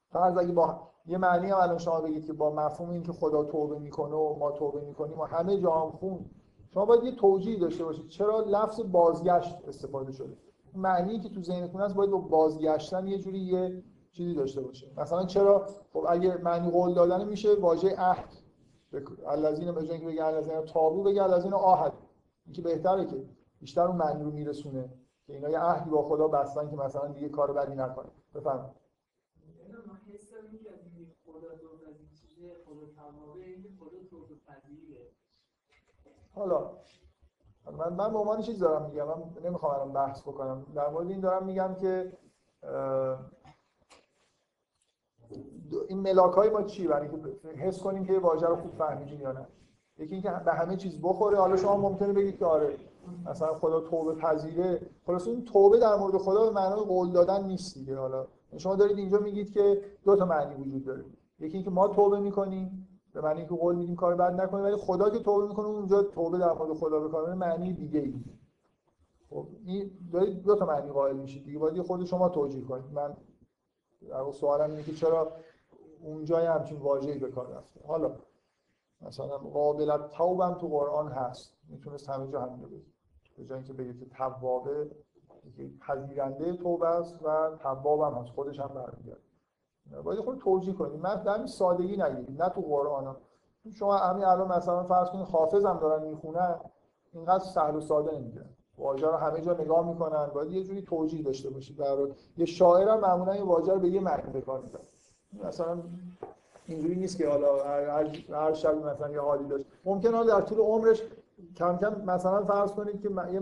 فرض 0.09 0.37
اگه 0.37 0.51
با 0.51 0.79
یه 1.05 1.17
معنی 1.17 1.49
هم 1.49 1.57
الان 1.57 1.77
شما 1.77 2.01
بگید 2.01 2.25
که 2.25 2.33
با 2.33 2.51
مفهوم 2.51 2.89
این 2.89 3.03
که 3.03 3.11
خدا 3.11 3.43
توبه 3.43 3.79
می‌کنه 3.79 4.15
و 4.15 4.35
ما 4.39 4.51
توبه 4.51 4.81
می‌کنیم 4.81 5.19
و 5.19 5.23
همه 5.23 5.57
جا 5.57 5.71
هم 5.71 5.91
خون. 5.91 6.25
شما 6.73 6.85
باید 6.85 7.03
یه 7.03 7.15
توجیه 7.15 7.59
داشته 7.59 7.83
باشید. 7.83 8.07
چرا 8.07 8.39
لفظ 8.39 8.81
بازگشت 8.81 9.55
استفاده 9.67 10.11
شده؟ 10.11 10.37
معنی 10.75 11.19
که 11.19 11.29
تو 11.29 11.41
ذهنتون 11.41 11.81
هست 11.81 11.95
باید 11.95 12.11
با 12.11 12.17
بازگشتن 12.17 13.07
یه 13.07 13.17
جوری 13.17 13.39
یه 13.39 13.83
چیزی 14.11 14.33
داشته 14.33 14.61
باشه. 14.61 14.87
مثلا 14.97 15.25
چرا؟ 15.25 15.67
خب 15.93 16.05
اگه 16.09 16.37
معنی 16.37 16.71
قول 16.71 16.93
دادن 16.93 17.27
میشه 17.27 17.55
واژه 17.55 17.95
عهد. 17.97 18.29
الذین 19.27 19.71
به 19.71 19.81
جای 19.81 19.91
اینکه 19.91 20.07
بگه 20.07 20.25
الذین 20.25 20.61
تابو 20.61 21.03
بگه 21.03 21.23
الذین 21.23 21.53
عهد 21.53 21.93
این 22.45 22.53
که 22.53 22.61
بهتره 22.61 23.05
که 23.05 23.23
بیشتر 23.59 23.81
اون 23.81 23.95
معنی 23.95 24.23
رو 24.23 24.31
میرسونه. 24.31 24.89
که 25.27 25.33
اینا 25.33 25.49
یه 25.49 25.59
عهدی 25.59 25.89
با 25.89 26.03
خدا 26.03 26.27
بستن 26.27 26.69
که 26.69 26.75
مثلا 26.75 27.07
دیگه 27.07 27.29
کار 27.29 27.53
بدی 27.53 27.75
نکنه. 27.75 28.09
بفهم 28.35 28.75
توبه 34.09 34.35
پذیره. 34.47 35.07
حالا 36.35 36.71
من 37.65 37.93
من 37.93 38.13
به 38.13 38.19
عنوان 38.19 38.41
چیز 38.41 38.59
دارم 38.59 38.89
میگم؟ 38.89 39.07
من 39.07 39.23
نمی‌خوام 39.43 39.73
الان 39.73 39.93
بحث 39.93 40.21
بکنم. 40.21 40.65
در 40.75 40.89
مورد 40.89 41.09
این 41.09 41.19
دارم 41.19 41.45
میگم 41.45 41.75
که 41.75 42.17
این 45.87 45.99
ملاک 45.99 46.33
های 46.33 46.49
ما 46.49 46.63
چی؟ 46.63 46.87
برای 46.87 47.07
حس 47.57 47.81
کنیم 47.81 48.05
که 48.05 48.19
واژه 48.19 48.47
رو 48.47 48.55
خوب 48.55 48.71
فهمیدیم 48.71 49.21
یا 49.21 49.31
نه. 49.31 49.47
یکی 49.97 50.13
اینکه 50.13 50.29
به 50.45 50.53
همه 50.53 50.77
چیز 50.77 51.01
بخوره. 51.01 51.37
حالا 51.37 51.55
شما 51.55 51.77
ممکنه 51.77 52.13
بگید 52.13 52.37
که 52.37 52.45
آره 52.45 52.77
مثلا 53.25 53.53
خدا 53.53 53.79
توبه 53.81 54.15
پذیره. 54.15 54.81
خلاص 55.05 55.27
این 55.27 55.45
توبه 55.45 55.77
در 55.77 55.95
مورد 55.95 56.17
خدا 56.17 56.45
به 56.45 56.51
معنای 56.51 56.79
قول 56.79 57.11
دادن 57.11 57.43
نیست 57.43 57.77
دیگه. 57.77 57.97
حالا 57.97 58.27
شما 58.57 58.75
دارید 58.75 58.97
اینجا 58.97 59.19
میگید 59.19 59.51
که 59.51 59.81
دو 60.05 60.15
تا 60.15 60.25
معنی 60.25 60.55
وجود 60.55 60.85
داره. 60.85 61.05
یکی 61.39 61.57
اینکه 61.57 61.69
ما 61.69 61.87
توبه 61.87 62.19
می‌کنیم 62.19 62.87
به 63.13 63.21
معنی 63.21 63.39
اینکه 63.39 63.55
قول 63.55 63.75
میدیم 63.75 63.95
کار 63.95 64.15
بد 64.15 64.41
نکنیم 64.41 64.63
ولی 64.63 64.75
خدا 64.75 65.09
که 65.09 65.19
توبه 65.19 65.47
می‌کنه 65.47 65.65
اونجا 65.65 66.03
توبه 66.03 66.37
در 66.37 66.53
مورد 66.53 66.73
خدا 66.73 66.99
به 66.99 67.09
کار 67.09 67.33
معنی 67.33 67.73
دیگه 67.73 67.99
ای 67.99 68.13
خب 69.29 69.47
این 69.65 69.91
دارید 70.13 70.43
دو 70.43 70.55
تا 70.55 70.65
معنی 70.65 70.91
قائل 70.91 71.15
میشید 71.15 71.45
دیگه. 71.45 71.59
باید 71.59 71.81
خود 71.81 72.05
شما 72.05 72.29
توجیه 72.29 72.63
کنید. 72.63 72.85
من 72.93 73.17
سوالم 74.33 74.69
اینه 74.69 74.83
که 74.83 74.93
چرا 74.93 75.31
اونجا 76.03 76.53
همچین 76.53 76.79
واژه‌ای 76.79 77.19
به 77.19 77.31
کار 77.31 77.47
رفته؟ 77.47 77.79
حالا 77.87 78.11
مثلا 79.01 79.37
قابلت 79.37 80.09
توبم 80.09 80.53
تو 80.53 80.67
قرآن 80.67 81.07
هست. 81.07 81.53
می‌تونست 81.69 82.09
همه 82.09 82.27
جا 82.27 82.41
همین 82.41 82.59
به 83.37 83.45
جای 83.45 83.57
اینکه 83.57 83.73
بگید 83.73 83.99
که 83.99 84.05
توابه 84.05 84.91
پذیرنده 85.81 86.53
توبه 86.53 86.87
است 86.87 87.19
و 87.23 87.49
تواب 87.59 88.01
هم 88.01 88.13
هست 88.13 88.29
خودش 88.29 88.59
هم 88.59 88.67
برمیگرده. 88.67 89.21
باید 90.03 90.19
خود 90.19 90.37
توجیه 90.37 90.73
کنید 90.73 90.99
من 91.01 91.23
در 91.23 91.33
همین 91.33 91.47
سادگی 91.47 91.97
نگیرید 91.97 92.41
نه 92.41 92.49
تو 92.49 92.61
قرآن. 92.61 93.07
هم. 93.07 93.15
شما 93.71 93.97
همین 93.97 94.25
الان 94.25 94.47
مثلا 94.47 94.83
فرض 94.83 95.09
کنید 95.09 95.25
حافظ 95.25 95.65
هم 95.65 95.79
دارن 95.79 96.07
می‌خونن 96.07 96.55
اینقدر 97.13 97.43
سهل 97.43 97.75
و 97.75 97.81
ساده 97.81 98.17
نمیگن 98.17 98.49
واژه 98.77 99.07
رو 99.07 99.15
همه 99.15 99.41
جا 99.41 99.53
نگاه 99.53 99.87
می‌کنن. 99.87 100.25
باید 100.25 100.51
یه 100.51 100.63
جوری 100.63 100.81
توجیه 100.81 101.23
داشته 101.23 101.49
باشید 101.49 101.77
در 101.77 101.97
یه 102.37 102.45
شاعر 102.45 102.89
هم 102.89 102.99
معمولا 102.99 103.35
یه 103.35 103.43
واژه 103.43 103.73
رو 103.73 103.79
به 103.79 103.89
یه 103.89 104.01
معنی 104.01 104.31
به 104.33 104.41
کار 104.41 104.63
مثلا 105.43 105.77
اینجوری 106.65 106.95
نیست 106.95 107.17
که 107.17 107.29
حالا 107.29 107.63
هر, 107.63 108.05
هر 108.29 108.53
شب 108.53 108.85
مثلا 108.85 109.09
یه 109.09 109.21
حالی 109.21 109.47
داشت. 109.47 109.65
ممکنه 109.85 110.25
در 110.25 110.41
طول 110.41 110.59
عمرش 110.59 111.03
کم 111.57 111.77
کم 111.77 112.05
مثلا 112.05 112.45
فرض 112.45 112.71
کنید 112.71 113.01
که 113.01 113.09
یه 113.09 113.41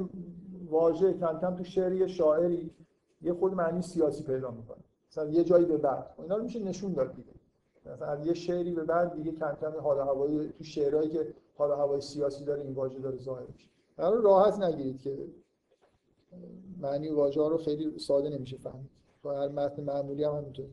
واژه 0.70 1.14
کم 1.14 1.40
کم 1.40 1.56
تو 1.56 1.64
شعری 1.64 2.10
شاعری 2.10 2.72
یه 3.22 3.34
خود 3.34 3.54
معنی 3.54 3.82
سیاسی 3.82 4.24
پیدا 4.24 4.52
می‌کنه. 4.52 4.84
مثلا 5.12 5.26
یه 5.26 5.44
جایی 5.44 5.66
به 5.66 5.78
بعد. 5.78 6.16
اینا 6.18 6.36
رو 6.36 6.44
میشه 6.44 6.60
نشون 6.60 6.94
داد 6.94 7.16
دیگه. 7.16 7.32
مثلا 7.86 8.26
یه 8.26 8.34
شعری 8.34 8.72
به 8.72 8.84
بعد 8.84 9.14
دیگه 9.16 9.32
کم 9.32 9.58
کم 9.62 9.72
حال 9.84 10.00
هوایی 10.00 10.50
تو 10.58 10.64
شعرهایی 10.64 11.10
که 11.10 11.34
حال 11.56 11.72
هوای 11.72 12.02
سیاسی 12.02 12.46
داره 12.46 12.62
این 12.62 12.74
واژه 12.74 13.00
داره 13.00 13.18
ظاهر 13.18 13.46
میشه. 13.54 13.70
راحت 13.98 14.60
نگیرید 14.60 15.00
که 15.00 15.28
معنی 16.80 17.10
واژه 17.10 17.50
رو 17.50 17.58
خیلی 17.58 18.00
ساده 18.00 18.30
نمیشه 18.30 18.58
فهمید. 18.58 18.90
با 19.24 19.34
هر 19.34 19.48
متن 19.48 19.84
معمولی 19.84 20.24
هم 20.24 20.36
همینطور 20.36 20.66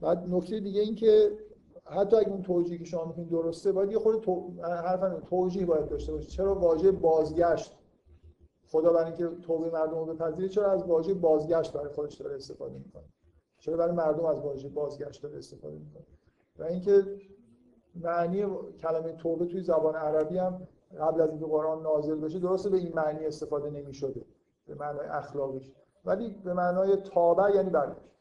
بعد 0.00 0.28
نکته 0.28 0.60
دیگه 0.60 0.80
این 0.80 0.94
که 0.94 1.38
حتی 1.84 2.16
اگه 2.16 2.28
اون 2.28 2.42
توجیهی 2.42 2.78
که 2.78 2.84
شما 2.84 3.04
میگین 3.04 3.24
درسته 3.24 3.72
باید 3.72 3.92
یه 3.92 3.98
خورده 3.98 4.20
تو... 4.20 4.50
حرف 4.62 5.20
توجیه 5.30 5.66
باید 5.66 5.88
داشته 5.88 6.12
باشه 6.12 6.26
چرا 6.26 6.54
واژه 6.54 6.92
بازگشت؟ 6.92 7.78
خدا 8.68 8.92
برای 8.92 9.06
اینکه 9.06 9.28
توبه 9.42 9.70
مردم 9.70 9.98
رو 9.98 10.06
بپذیره 10.06 10.48
چرا 10.48 10.72
از 10.72 10.82
واژه 10.82 11.14
بازگشت 11.14 11.72
برای 11.72 11.88
خودش 11.88 12.14
داره 12.14 12.34
استفاده 12.34 12.78
می‌کنه؟ 12.78 13.02
چرا 13.58 13.76
برای 13.76 13.92
مردم 13.92 14.24
از 14.24 14.38
واژه 14.38 14.68
بازگشت 14.68 15.22
داره 15.22 15.38
استفاده 15.38 15.78
می‌کنه؟ 15.78 16.04
و 16.58 16.64
اینکه 16.64 17.04
معنی 17.94 18.46
کلمه 18.78 19.12
توبه 19.12 19.46
توی 19.46 19.60
زبان 19.60 19.94
عربی 19.94 20.38
هم 20.38 20.68
قبل 21.00 21.20
از 21.20 21.30
اینکه 21.30 21.46
قرآن 21.46 21.82
نازل 21.82 22.20
بشه 22.20 22.38
درسته 22.38 22.70
به 22.70 22.76
این 22.76 22.92
معنی 22.94 23.26
استفاده 23.26 23.70
نمی‌شده 23.70 24.24
به 24.66 24.74
معنای 24.74 25.06
اخلاقیش. 25.06 25.72
ولی 26.04 26.30
به 26.44 26.52
معنای 26.52 26.96
تابع 26.96 27.54
یعنی 27.54 27.70
برگشت. 27.70 28.11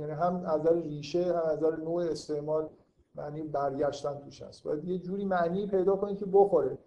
یعنی 0.00 0.12
هم 0.12 0.44
از 0.46 0.60
نظر 0.60 0.74
ریشه 0.74 1.24
هم 1.24 1.42
از 1.44 1.58
نظر 1.58 1.76
نوع 1.76 2.02
استعمال 2.02 2.68
معنی 3.14 3.42
برگشتن 3.42 4.18
توش 4.18 4.42
هست. 4.42 4.64
باید 4.64 4.84
یه 4.84 4.98
جوری 4.98 5.24
معنی 5.24 5.66
پیدا 5.66 5.96
کنید 5.96 6.18
که 6.18 6.26
بخوره. 6.26 6.78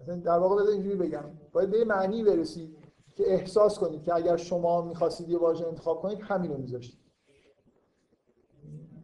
مثلا 0.00 0.16
در 0.16 0.38
واقع 0.38 0.56
بذار 0.56 0.72
اینجوری 0.72 0.96
بگم. 0.96 1.24
باید 1.52 1.70
به 1.70 1.84
معنی 1.84 2.24
برسید 2.24 2.76
که 3.14 3.32
احساس 3.32 3.78
کنید 3.78 4.02
که 4.02 4.14
اگر 4.14 4.36
شما 4.36 4.82
می‌خواستید 4.82 5.28
یه 5.28 5.38
واژه 5.38 5.66
انتخاب 5.66 6.02
کنید 6.02 6.20
همین 6.20 6.50
رو 6.50 6.56
میذاشتید. 6.56 7.00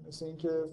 مثل 0.06 0.24
اینکه 0.24 0.64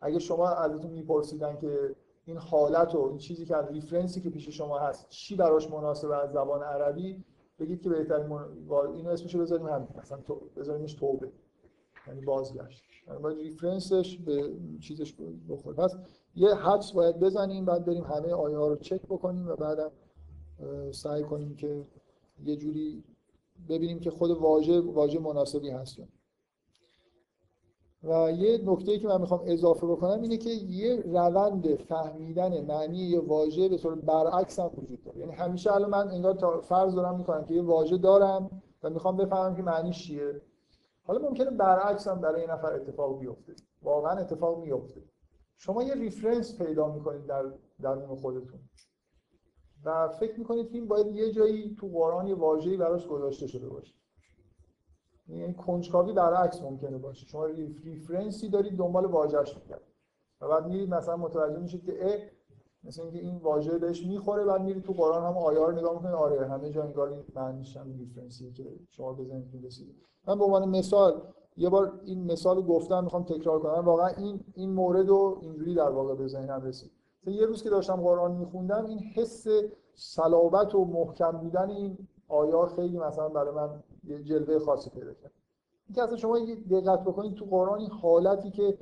اگه 0.00 0.18
شما 0.18 0.48
ازتون 0.48 0.90
میپرسیدن 0.90 1.56
که 1.56 1.96
این 2.24 2.36
حالت 2.36 2.94
و 2.94 2.98
این 2.98 3.18
چیزی 3.18 3.46
که 3.46 3.56
از 3.56 3.68
reference 3.70 4.15
ی 4.15 4.20
که 4.20 4.30
پیش 4.30 4.48
شما 4.48 4.78
هست 4.78 5.08
چی 5.08 5.36
براش 5.36 5.70
مناسبه 5.70 6.16
از 6.16 6.32
زبان 6.32 6.62
عربی 6.62 7.24
بگید 7.58 7.82
که 7.82 7.88
بهترین 7.88 8.26
من... 8.26 8.44
اینو 8.94 9.10
اسمشو 9.10 9.38
بذاریم 9.38 9.66
همین. 9.66 9.88
مثلا 10.02 10.18
تو... 10.18 10.40
بذاریمش 10.56 10.94
توبه. 10.94 11.28
یعنی 12.06 12.20
بازگشت. 12.20 12.84
یعنی 13.08 13.22
باید 13.22 13.38
reference 13.38 14.03
ش 14.03 14.18
به 14.18 14.50
چیزش 14.80 15.14
بخوره. 15.48 15.76
پس 15.76 15.96
یه 16.36 16.54
حدس 16.54 16.92
باید 16.92 17.20
بزنیم 17.20 17.64
بعد 17.64 17.84
بریم 17.84 18.04
همه 18.04 18.32
آیه 18.32 18.56
ها 18.56 18.68
رو 18.68 18.76
چک 18.76 19.02
بکنیم 19.02 19.48
و 19.48 19.56
بعدم 19.56 19.90
سعی 20.90 21.22
کنیم 21.22 21.56
که 21.56 21.86
یه 22.44 22.56
جوری 22.56 23.04
ببینیم 23.68 24.00
که 24.00 24.10
خود 24.10 24.30
واژه 24.30 24.80
واژه 24.80 25.18
مناسبی 25.18 25.70
هست 25.70 25.98
و 28.04 28.30
یه 28.30 28.60
نکته 28.64 28.98
که 28.98 29.08
من 29.08 29.20
می‌خوام 29.20 29.40
اضافه 29.46 29.86
بکنم 29.86 30.22
اینه 30.22 30.36
که 30.36 30.50
یه 30.50 31.02
روند 31.06 31.74
فهمیدن 31.74 32.64
معنی 32.64 32.98
یه 32.98 33.20
واژه 33.20 33.68
به 33.68 33.78
طور 33.78 33.94
برعکس 33.94 34.58
هم 34.58 34.70
وجود 34.76 35.04
داره. 35.04 35.18
یعنی 35.18 35.32
همیشه 35.32 35.72
الان 35.72 35.90
من 35.90 36.08
انگار 36.08 36.60
فرض 36.60 36.94
دارم 36.94 37.18
می‌کنم 37.18 37.44
که 37.44 37.54
یه 37.54 37.62
واژه 37.62 37.96
دارم 37.96 38.62
و 38.82 38.90
می‌خوام 38.90 39.16
بفهمم 39.16 39.56
که 39.56 39.62
معنیش 39.62 40.06
چیه. 40.06 40.40
حالا 41.06 41.28
ممکنه 41.28 41.50
برعکس 41.50 42.08
هم 42.08 42.20
برای 42.20 42.40
یه 42.40 42.50
نفر 42.50 42.72
اتفاق 42.72 43.18
بیفته. 43.18 43.54
واقعا 43.82 44.12
اتفاق 44.18 44.58
میفته 44.58 45.02
شما 45.56 45.82
یه 45.82 45.94
ریفرنس 45.94 46.58
پیدا 46.58 46.92
می‌کنید 46.92 47.26
در 47.26 47.44
درون 47.82 48.16
خودتون. 48.16 48.60
و 49.84 50.08
فکر 50.08 50.38
می‌کنید 50.38 50.68
که 50.68 50.74
این 50.74 50.88
باید 50.88 51.06
یه 51.06 51.32
جایی 51.32 51.76
تو 51.80 51.88
قرآن 51.88 52.26
یه 52.26 52.34
واژه‌ای 52.34 52.76
براش 52.76 53.06
گذاشته 53.06 53.46
شده 53.46 53.68
باشه. 53.68 53.94
یعنی 55.28 55.54
کنجکاوی 55.54 56.12
برعکس 56.12 56.62
ممکنه 56.62 56.98
باشه. 56.98 57.26
شما 57.26 57.46
reference 57.84 58.42
ی 58.42 58.48
دارید 58.48 58.76
دنبال 58.76 59.06
واژه‌اش 59.06 59.56
میگردید. 59.56 59.94
و 60.40 60.48
بعد 60.48 60.66
میرید 60.66 60.94
مثلا 60.94 61.16
متوجه 61.16 61.58
میشید 61.58 61.84
که 61.84 61.92
ا 61.92 62.18
مثل 62.84 63.02
اینکه 63.02 63.18
این 63.18 63.36
واژه 63.36 63.78
بهش 63.78 64.06
می‌خوره 64.06 64.44
بعد 64.44 64.62
میرید 64.62 64.82
تو 64.82 64.92
قرآن 64.92 65.24
هم 65.24 65.38
آیه 65.38 65.58
رو 65.58 65.72
نگاه 65.72 65.92
می‌کنید. 65.94 66.14
آره 66.14 66.48
همه 66.48 66.70
جا 66.70 66.82
انگار 66.82 67.08
این 67.08 67.24
معنیش 67.34 67.76
هم 67.76 67.92
reference 67.98 68.47
ی 68.47 68.52
که 68.52 68.64
شما 68.90 69.12
بزنید 69.12 69.64
رسید 69.64 69.94
من 70.28 70.38
به 70.38 70.44
عنوان 70.44 70.68
مثال 70.68 71.22
یه 71.56 71.68
بار 71.68 72.00
این 72.04 72.32
مثال 72.32 72.62
گفتم 72.62 73.04
می‌خوام 73.04 73.22
تکرار 73.22 73.60
کنم. 73.60 73.84
واقعا 73.84 74.08
این 74.08 74.40
این 74.54 74.70
مورد 74.70 75.08
رو 75.08 75.38
اینجوری 75.40 75.74
در 75.74 75.90
واقع 75.90 76.14
به 76.14 76.26
ذهنم 76.26 76.62
رسید. 76.62 76.90
یه 77.26 77.46
روز 77.46 77.62
که 77.62 77.70
داشتم 77.70 77.96
قرآن 77.96 78.32
میخوندم 78.32 78.86
این 78.86 78.98
حس 78.98 79.46
صلابت 79.94 80.74
و 80.74 80.84
محکم 80.84 81.30
بودن 81.30 81.70
این 81.70 81.98
آیات 82.28 82.72
خیلی 82.72 82.98
مثلا 82.98 83.28
برای 83.28 83.54
من 83.54 83.82
جلوه 84.24 84.58
خاصی 84.58 84.90
پیدا 84.90 85.14
کرد. 85.14 85.32
اینکه 85.86 86.02
اصلا 86.02 86.16
شما 86.16 86.38
دقت 86.70 87.00
بکنید 87.00 87.34
تو 87.34 87.44
قرآن 87.44 87.78
این 87.78 87.90
حالتی 87.90 88.50
که 88.50 88.78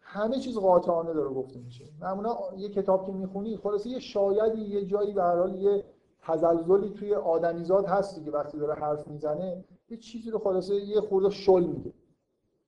همه 0.00 0.38
چیز 0.38 0.58
قاطعانه 0.58 1.12
داره 1.12 1.28
گفته 1.28 1.60
میشه. 1.60 1.84
معمولا 2.00 2.36
یه 2.56 2.68
کتاب 2.68 3.06
که 3.06 3.12
می‌خونی 3.12 3.56
خلاصه 3.56 3.90
یه 3.90 3.98
شایدی 3.98 4.60
یه 4.60 4.84
جایی 4.84 5.12
به 5.12 5.22
حال 5.22 5.54
یه 5.54 5.84
تزلزلی 6.22 6.90
توی 6.90 7.14
آدمیزاد 7.14 7.86
هست 7.86 8.24
که 8.24 8.30
وقتی 8.30 8.58
داره 8.58 8.74
حرف 8.74 9.08
می‌زنه 9.08 9.64
یه 9.88 9.96
چیزی 9.96 10.30
رو 10.30 10.38
خلاصه 10.38 10.74
یه 10.74 11.00
خورده 11.00 11.30
شل 11.30 11.64
میده. 11.64 11.92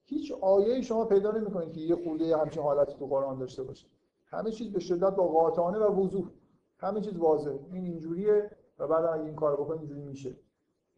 هیچ 0.05 0.33
آیه 0.33 0.81
شما 0.81 1.05
پیدا 1.05 1.31
نمی‌کنید 1.31 1.73
که 1.73 1.81
یه 1.81 1.97
خورده 1.97 2.37
همچین 2.37 2.63
حالتی 2.63 2.95
تو 2.95 3.07
قرآن 3.07 3.39
داشته 3.39 3.63
باشه. 3.63 3.87
همه 4.27 4.51
چیز 4.51 4.73
به 4.73 4.81
شدت 4.81 5.17
با 5.17 5.27
قاطعانه 5.27 5.79
و 5.79 6.01
وضوح. 6.01 6.31
همه 6.79 7.01
چیز 7.01 7.17
واضحه 7.17 7.59
این 7.73 7.85
اینجوریه 7.85 8.51
و 8.79 8.87
بعد 8.87 9.05
اگه 9.05 9.25
این 9.25 9.35
کارو 9.35 9.65
بکنید 9.65 9.81
اینجوری 9.81 10.03
میشه. 10.03 10.37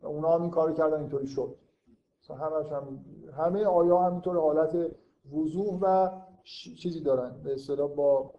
اونا 0.07 0.35
هم 0.35 0.43
این 0.43 0.51
کارو 0.51 0.73
کردن 0.73 1.01
اینطوری 1.01 1.27
شد. 1.27 1.57
همش 2.31 2.73
هم 2.73 3.05
همه 3.37 3.65
آیا 3.65 3.99
همینطور 3.99 4.37
حالت 4.37 4.91
وضوح 5.33 5.79
و 5.83 6.11
چیزی 6.83 7.01
دارن. 7.01 7.43
به 7.45 7.55
اصطلاح 7.55 7.89
با 7.89 8.31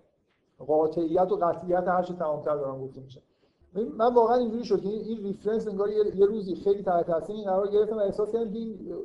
قاطعیت 0.57 1.31
و 1.31 1.35
قطعیت 1.35 1.87
هر 1.87 2.03
چه 2.03 2.13
تمامتر 2.13 2.55
دارن 2.55 2.81
گفته 2.81 3.01
میشه. 3.01 3.21
من 3.97 4.13
واقعا 4.13 4.37
اینجوری 4.37 4.65
شد 4.65 4.81
که 4.81 4.89
این 4.89 5.23
ریفرنس 5.23 5.67
انگار 5.67 5.89
یه 5.89 6.25
روزی 6.25 6.55
خیلی 6.55 6.83
تحت 6.83 7.07
تاثیر 7.07 7.35
این 7.35 7.45
قرار 7.45 7.67
گرفتم 7.67 7.97
و 7.97 7.99
احساس 7.99 8.31
کردم 8.31 8.51
که 8.51 8.59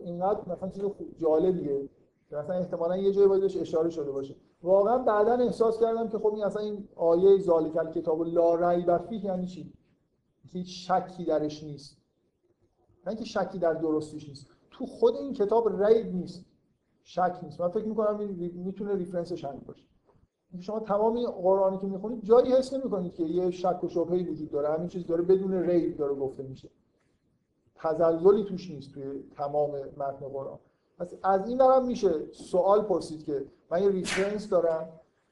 اینقدر 0.04 0.40
مثلا 0.52 0.68
چیز 0.68 0.84
جالبیه. 1.20 1.88
که 2.30 2.36
مثلا 2.36 2.54
احتمالاً 2.54 2.96
یه 2.96 3.12
جایی 3.12 3.28
باید 3.28 3.44
اشاره 3.44 3.90
شده 3.90 4.10
باشه. 4.10 4.34
واقعا 4.62 4.98
بعدا 4.98 5.32
احساس 5.32 5.80
کردم 5.80 6.08
که 6.08 6.18
خب 6.18 6.34
این 6.34 6.44
اصلا 6.44 6.62
این 6.62 6.88
آیه 6.96 7.38
ذالک 7.38 7.92
کتاب 7.92 8.22
لا 8.22 8.70
ریب 8.70 8.98
فیه 8.98 9.24
یعنی 9.24 9.46
چی؟ 9.46 9.72
هیچ 10.52 10.90
شکی 10.90 11.24
درش 11.24 11.62
نیست. 11.62 12.01
نه 13.06 13.08
اینکه 13.08 13.24
شکی 13.24 13.58
در 13.58 13.74
درستیش 13.74 14.28
نیست. 14.28 14.46
تو 14.70 14.86
خود 14.86 15.16
این 15.16 15.32
کتاب 15.32 15.82
ریب 15.84 16.14
نیست. 16.14 16.44
شک 17.02 17.38
نیست. 17.42 17.60
من 17.60 17.68
فکر 17.68 17.84
می‌کنم 17.84 18.18
این 18.18 18.52
می‌تونه 18.54 18.94
ریفرنسش 18.94 19.44
همین 19.44 19.60
باشه. 19.66 19.84
شما 20.60 20.80
تمام 20.80 21.26
قرآنی 21.26 21.78
که 21.78 21.86
می‌خونید 21.86 22.24
جایی 22.24 22.52
حس 22.52 22.72
نمی‌کنید 22.72 23.14
که 23.14 23.24
یه 23.24 23.50
شک 23.50 23.84
و 23.84 23.88
شبهه‌ای 23.88 24.22
وجود 24.22 24.50
داره. 24.50 24.68
همین 24.68 24.88
چیز 24.88 25.06
داره 25.06 25.22
بدون 25.22 25.54
ریب 25.54 25.96
داره 25.96 26.14
گفته 26.14 26.42
میشه. 26.42 26.68
تزلزلی 27.74 28.44
توش 28.44 28.70
نیست 28.70 28.92
توی 28.94 29.24
تمام 29.36 29.70
متن 29.70 30.28
قرآن. 30.28 30.58
پس 30.98 31.14
از 31.22 31.48
این 31.48 31.58
برم 31.58 31.86
میشه 31.86 32.32
سوال 32.32 32.82
پرسید 32.82 33.24
که 33.24 33.44
من 33.70 33.82
یه 33.82 33.90
reference 33.90 34.48
دارم 34.48 34.88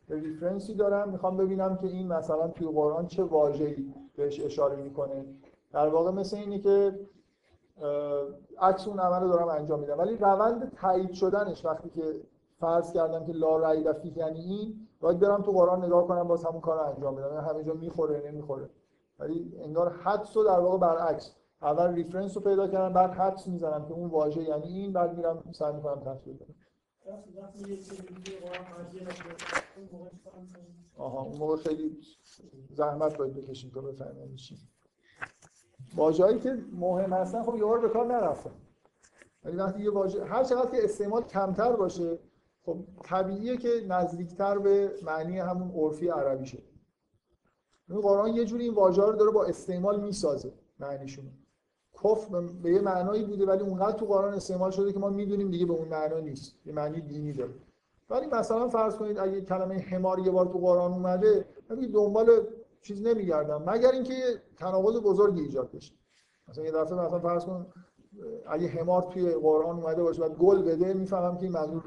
یه 0.08 0.16
reference 0.16 0.69
ی 0.69 0.74
دارم. 0.74 1.10
می‌خوام 1.10 1.36
ببینم 1.36 1.76
که 1.76 1.86
این 1.86 2.08
مثلا 2.08 2.48
توی 2.48 2.66
قرآن 2.66 3.06
چه 3.06 3.22
واژه‌ای 3.22 3.92
بهش 4.16 4.40
اشاره 4.40 4.76
می‌کنه. 4.76 5.24
در 5.72 5.88
واقع 5.88 6.10
مثل 6.10 6.36
اینه 6.36 6.58
که 6.58 6.98
عکس 8.58 8.88
اون 8.88 9.00
عمل 9.00 9.22
رو 9.22 9.28
دارم 9.28 9.48
انجام 9.48 9.80
میدم. 9.80 9.98
ولی 9.98 10.16
روند 10.16 10.72
تایید 10.74 11.12
شدنش 11.12 11.64
وقتی 11.64 11.90
که 11.90 12.20
فرض 12.60 12.92
کردم 12.92 13.26
که 13.26 13.32
لا 13.32 13.70
ریب 13.70 13.92
فیه 13.92 14.18
یعنی 14.18 14.40
این 14.40 14.86
باید 15.00 15.18
برم 15.18 15.42
تو 15.42 15.52
قرآن 15.52 15.84
نگاه 15.84 16.06
کنم 16.06 16.28
باز 16.28 16.44
همون 16.44 16.60
کار 16.60 16.78
رو 16.78 16.94
انجام 16.94 17.14
بدم 17.14 17.34
یعنی 17.34 17.48
همه 17.48 17.64
جا 17.64 17.74
می‌خوره 17.74 18.30
نمی‌خوره. 18.30 18.70
ولی 19.18 19.52
انگار 19.58 19.92
حدس 19.92 20.36
رو 20.36 20.44
در 20.44 20.60
واقع 20.60 20.78
برعکس 20.78 21.32
اول 21.62 21.94
ریفرنس 21.94 22.36
رو 22.36 22.42
پیدا 22.42 22.68
کردم 22.68 22.92
بعد 22.92 23.10
حدس 23.10 23.46
می‌زنم 23.48 23.84
که 23.84 23.92
اون 23.92 24.10
واژه 24.10 24.42
یعنی 24.42 24.66
این 24.66 24.92
بعد 24.92 25.16
میرم 25.16 25.44
سعی 25.52 25.72
می‌کنم 25.72 26.00
تصویر 26.00 26.36
بدم 26.36 26.54
آها 30.98 31.22
اون 31.22 31.38
موقع 31.38 31.56
خیلی 31.56 31.98
زحمت 32.70 33.18
باید 33.18 33.34
بکشیم 33.34 33.70
تا 33.74 33.80
بفهمیم 33.80 34.36
چی. 34.36 34.58
واژه‌ای 35.96 36.38
که 36.38 36.58
مهم 36.72 37.12
هستن 37.12 37.42
خب 37.42 37.56
یه 37.56 37.64
بار 37.64 37.80
به 37.80 37.88
کار 37.88 38.06
نرفتن. 38.06 38.50
ولی 39.44 39.56
وقتی 39.56 39.82
یه 39.82 39.90
واژه 39.90 40.24
هر 40.24 40.44
چقدر 40.44 40.70
که 40.70 40.84
استعمال 40.84 41.22
کمتر 41.22 41.72
باشه 41.72 42.18
خب 42.62 42.76
طبیعیه 43.02 43.56
که 43.56 43.68
نزدیکتر 43.88 44.58
به 44.58 44.92
معنی 45.02 45.38
همون 45.38 45.70
عرفی 45.70 46.08
عربی 46.08 46.46
شد 46.46 46.62
این 47.88 48.00
قرآن 48.00 48.34
یه 48.34 48.44
جوری 48.44 48.64
این 48.64 48.74
واژه 48.74 49.02
رو 49.02 49.12
داره 49.12 49.30
با 49.30 49.44
استعمال 49.44 50.00
می‌سازه 50.00 50.52
معنیشون. 50.78 51.24
کفر 52.04 52.40
به 52.62 52.72
یه 52.72 52.80
معنایی 52.80 53.24
بوده 53.24 53.46
ولی 53.46 53.62
اونقدر 53.62 53.98
تو 53.98 54.06
قرآن 54.06 54.34
استعمال 54.34 54.70
شده 54.70 54.92
که 54.92 54.98
ما 54.98 55.10
می‌دونیم 55.10 55.50
دیگه 55.50 55.66
به 55.66 55.72
اون 55.72 55.88
معنا 55.88 56.18
نیست. 56.18 56.54
یه 56.66 56.72
معنی 56.72 57.00
دینی 57.00 57.32
داره. 57.32 57.54
ولی 58.10 58.26
مثلا 58.26 58.68
فرض 58.68 58.96
کنید 58.96 59.18
اگه 59.18 59.40
کلمه 59.40 59.78
حمار 59.78 60.18
یه 60.18 60.30
بار 60.30 60.46
تو 60.46 60.58
قرآن 60.58 60.92
اومده 60.92 61.44
دنبال 61.94 62.30
چیز 62.82 63.06
نمیگردم 63.06 63.62
مگر 63.66 63.90
اینکه 63.90 64.14
تناقض 64.56 64.96
بزرگی 64.96 65.40
ایجاد 65.40 65.70
بشه. 65.70 65.94
مثلا 66.48 66.64
یه 66.64 66.72
دفعه 66.72 66.94
مثلا 66.94 67.18
فرض 67.18 67.44
کن 67.44 67.66
اگه 68.46 68.68
حمار 68.68 69.02
توی 69.02 69.30
قرآن 69.30 69.76
اومده 69.76 70.02
باشه 70.02 70.22
و 70.22 70.28
گل 70.28 70.62
بده 70.62 70.94
می‌فهمم 70.94 71.36
که 71.36 71.42
این 71.42 71.52
منظور 71.52 71.82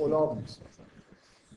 الاغ 0.00 0.36
نیست. 0.38 0.60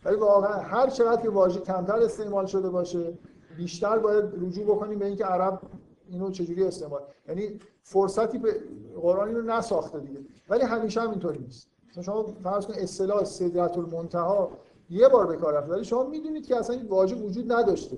ولی 0.05 0.15
واقعا 0.15 0.53
هر 0.53 0.89
چقدر 0.89 1.21
که 1.21 1.29
واژه 1.29 1.59
کمتر 1.59 1.95
استعمال 1.95 2.45
شده 2.45 2.69
باشه 2.69 3.13
بیشتر 3.57 3.99
باید 3.99 4.25
رجوع 4.25 4.65
بکنیم 4.65 4.99
به 4.99 5.05
اینکه 5.05 5.25
عرب 5.25 5.61
اینو 6.07 6.31
چجوری 6.31 6.63
استعمال. 6.63 7.01
یعنی 7.27 7.59
فرصتی 7.83 8.37
به 8.37 8.61
قرآن 9.01 9.27
اینو 9.27 9.41
نساخته 9.41 9.99
دیگه. 9.99 10.19
ولی 10.49 10.63
همیشه 10.63 11.01
هم 11.01 11.09
اینطوری 11.09 11.39
نیست. 11.39 11.67
مثلا 11.89 12.03
شما 12.03 12.23
فرض 12.43 12.65
کن 12.65 12.73
اصطلاح 12.73 13.23
سدرت 13.23 13.77
المنتها 13.77 14.51
یه 14.89 15.07
بار 15.07 15.27
به 15.27 15.35
کار 15.35 15.53
رفته 15.53 15.71
ولی 15.71 15.83
شما 15.83 16.03
می‌دونید 16.03 16.45
که 16.45 16.55
اصلا 16.55 16.75
این 16.75 16.87
واژه 16.87 17.15
وجود 17.15 17.51
نداشته. 17.51 17.97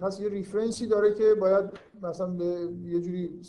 پس 0.00 0.20
یه 0.20 0.28
ریفرنسی 0.28 0.86
داره 0.86 1.14
که 1.14 1.34
باید 1.34 1.64
مثلا 2.02 2.26
به 2.26 2.44
یه 2.84 3.00
جوری 3.00 3.40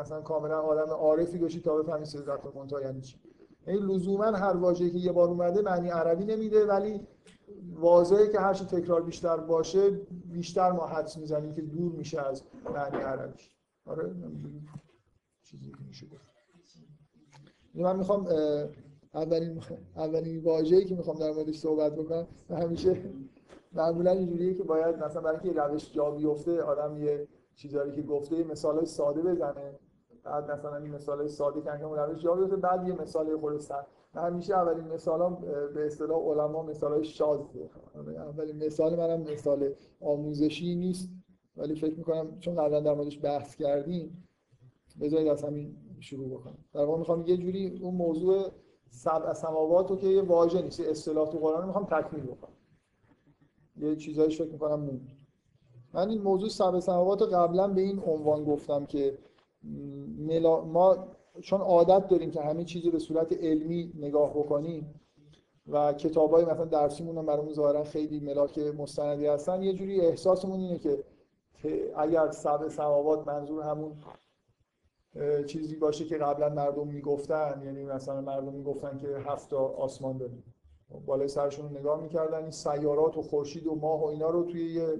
مثلا 0.00 0.20
کاملا 0.20 0.60
آدم 0.60 0.92
عارفی 0.92 1.38
باشی 1.38 1.60
تا 1.60 1.82
بفهمی 1.82 2.04
سدرت 2.04 2.46
المنتها 2.46 2.80
یعنی 2.80 3.00
چی. 3.00 3.16
یعنی 3.66 3.80
لزوما 3.80 4.24
هر 4.24 4.56
واژه‌ای 4.56 4.90
که 4.90 4.98
یه 4.98 5.12
بار 5.12 5.28
اومده 5.28 5.62
معنی 5.62 5.88
عربی 5.88 6.24
نمیده 6.24 6.66
ولی 6.66 7.00
واضحه 7.74 8.28
که 8.28 8.40
هر 8.40 8.54
تکرار 8.54 9.02
بیشتر 9.02 9.36
باشه 9.36 9.90
بیشتر 10.32 10.72
ما 10.72 10.86
حدس 10.86 11.18
می‌زنیم 11.18 11.54
که 11.54 11.62
دور 11.62 11.92
میشه 11.92 12.20
از 12.20 12.42
معنی 12.74 12.96
عربیش. 12.96 13.50
آره 13.86 14.14
چیزی 15.42 15.70
که 15.70 15.78
میشه 15.88 16.06
گفت. 16.06 16.28
من 17.74 17.96
می‌خوام 17.96 18.28
اولین 19.14 19.62
اولین 19.96 20.42
واژه‌ای 20.42 20.84
که 20.84 20.94
می‌خوام 20.94 21.18
در 21.18 21.32
موردش 21.32 21.58
صحبت 21.58 21.94
بکنم 21.94 22.26
همیشه 22.50 22.96
معمولا 23.74 24.10
اینجوریه 24.10 24.54
که 24.54 24.62
باید 24.62 25.04
مثلا 25.04 25.22
برای 25.22 25.38
اینکه 25.42 25.60
روش 25.60 25.92
جا 25.92 26.10
بیفته 26.10 26.62
آدم 26.62 26.96
یه 26.96 27.28
چیزایی 27.54 27.92
که 27.92 28.02
گفته 28.02 28.44
مثالای 28.44 28.86
ساده 28.86 29.22
بزنه. 29.22 29.78
بعد 30.24 30.50
مثلا 30.50 30.76
این 30.76 30.90
مثالای 30.90 31.28
ساده 31.28 31.60
که 31.62 31.84
اون 31.84 31.98
روش 31.98 32.22
جا 32.22 32.34
بیفته 32.34 32.56
بعد 32.56 32.88
یه 32.88 33.00
مثال 33.00 33.36
خود 33.36 33.62
من 34.14 34.22
همیشه 34.22 34.54
اولین 34.54 34.88
مثالم 34.88 35.34
به 35.74 35.86
اصطلاح 35.86 36.18
علما 36.18 36.62
مثالای 36.62 37.04
شاذه 37.04 37.70
اولین 38.16 38.64
مثال 38.66 38.96
منم 38.96 39.20
مثال 39.20 39.74
آموزشی 40.00 40.74
نیست 40.74 41.08
ولی 41.56 41.74
فکر 41.74 41.94
می‌کنم 41.96 42.38
چون 42.38 42.54
قبلا 42.54 42.80
در 42.80 42.94
موردش 42.94 43.24
بحث 43.24 43.56
کردیم 43.56 44.28
بذارید 45.00 45.28
از 45.28 45.44
همین 45.44 45.76
شروع 46.00 46.28
بکنم. 46.28 46.58
در 46.74 46.84
واقع 46.84 46.98
می‌خوام 46.98 47.26
یه 47.26 47.36
جوری 47.36 47.80
اون 47.82 47.94
موضوع 47.94 48.50
سبع 48.90 49.32
سماوات 49.32 49.90
رو 49.90 49.96
که 49.96 50.06
یه 50.06 50.22
واژه 50.22 50.62
نیست 50.62 50.80
اصطلاح 50.80 51.28
تو 51.28 51.38
قرآن 51.38 51.66
می‌خوام 51.66 51.84
تکمیل 51.84 52.24
بکنم. 52.24 52.51
یه 53.76 53.96
چیزایی 53.96 54.36
فکر 54.36 54.52
می‌کنم 54.52 54.80
موند 54.80 55.08
من 55.94 56.10
این 56.10 56.22
موضوع 56.22 56.48
سبع 56.48 56.80
سماوات 56.80 57.22
قبلا 57.22 57.68
به 57.68 57.80
این 57.80 58.02
عنوان 58.06 58.44
گفتم 58.44 58.86
که 58.86 59.18
ما 60.72 61.08
چون 61.40 61.60
عادت 61.60 62.08
داریم 62.08 62.30
که 62.30 62.42
همه 62.42 62.64
چیزی 62.64 62.90
به 62.90 62.98
صورت 62.98 63.32
علمی 63.32 63.92
نگاه 63.94 64.30
بکنیم 64.30 65.00
و 65.68 65.92
کتابای 65.92 66.44
مثلا 66.44 66.64
درسیمون 66.64 67.18
هم 67.18 67.26
برامون 67.26 67.52
ظاهرا 67.52 67.84
خیلی 67.84 68.20
ملاک 68.20 68.58
مستندی 68.58 69.26
هستن 69.26 69.62
یه 69.62 69.72
جوری 69.72 70.00
احساسمون 70.00 70.60
اینه 70.60 70.78
که 70.78 71.04
اگر 71.96 72.30
سبع 72.30 72.68
سماوات 72.68 73.28
منظور 73.28 73.62
همون 73.62 73.92
چیزی 75.46 75.76
باشه 75.76 76.04
که 76.04 76.18
قبلا 76.18 76.48
مردم 76.48 76.88
می‌گفتن 76.88 77.62
یعنی 77.64 77.84
مثلا 77.84 78.20
مردم 78.20 78.52
می‌گفتن 78.52 78.98
که 78.98 79.08
هفت 79.08 79.52
آسمان 79.52 80.18
داریم. 80.18 80.44
بالای 81.06 81.28
سرشون 81.28 81.68
رو 81.68 81.78
نگاه 81.78 82.00
می‌کردن 82.00 82.42
این 82.42 82.50
سیارات 82.50 83.16
و 83.16 83.22
خورشید 83.22 83.66
و 83.66 83.74
ماه 83.74 84.02
و 84.02 84.04
اینا 84.04 84.30
رو 84.30 84.44
توی 84.44 84.72
یه 84.72 84.96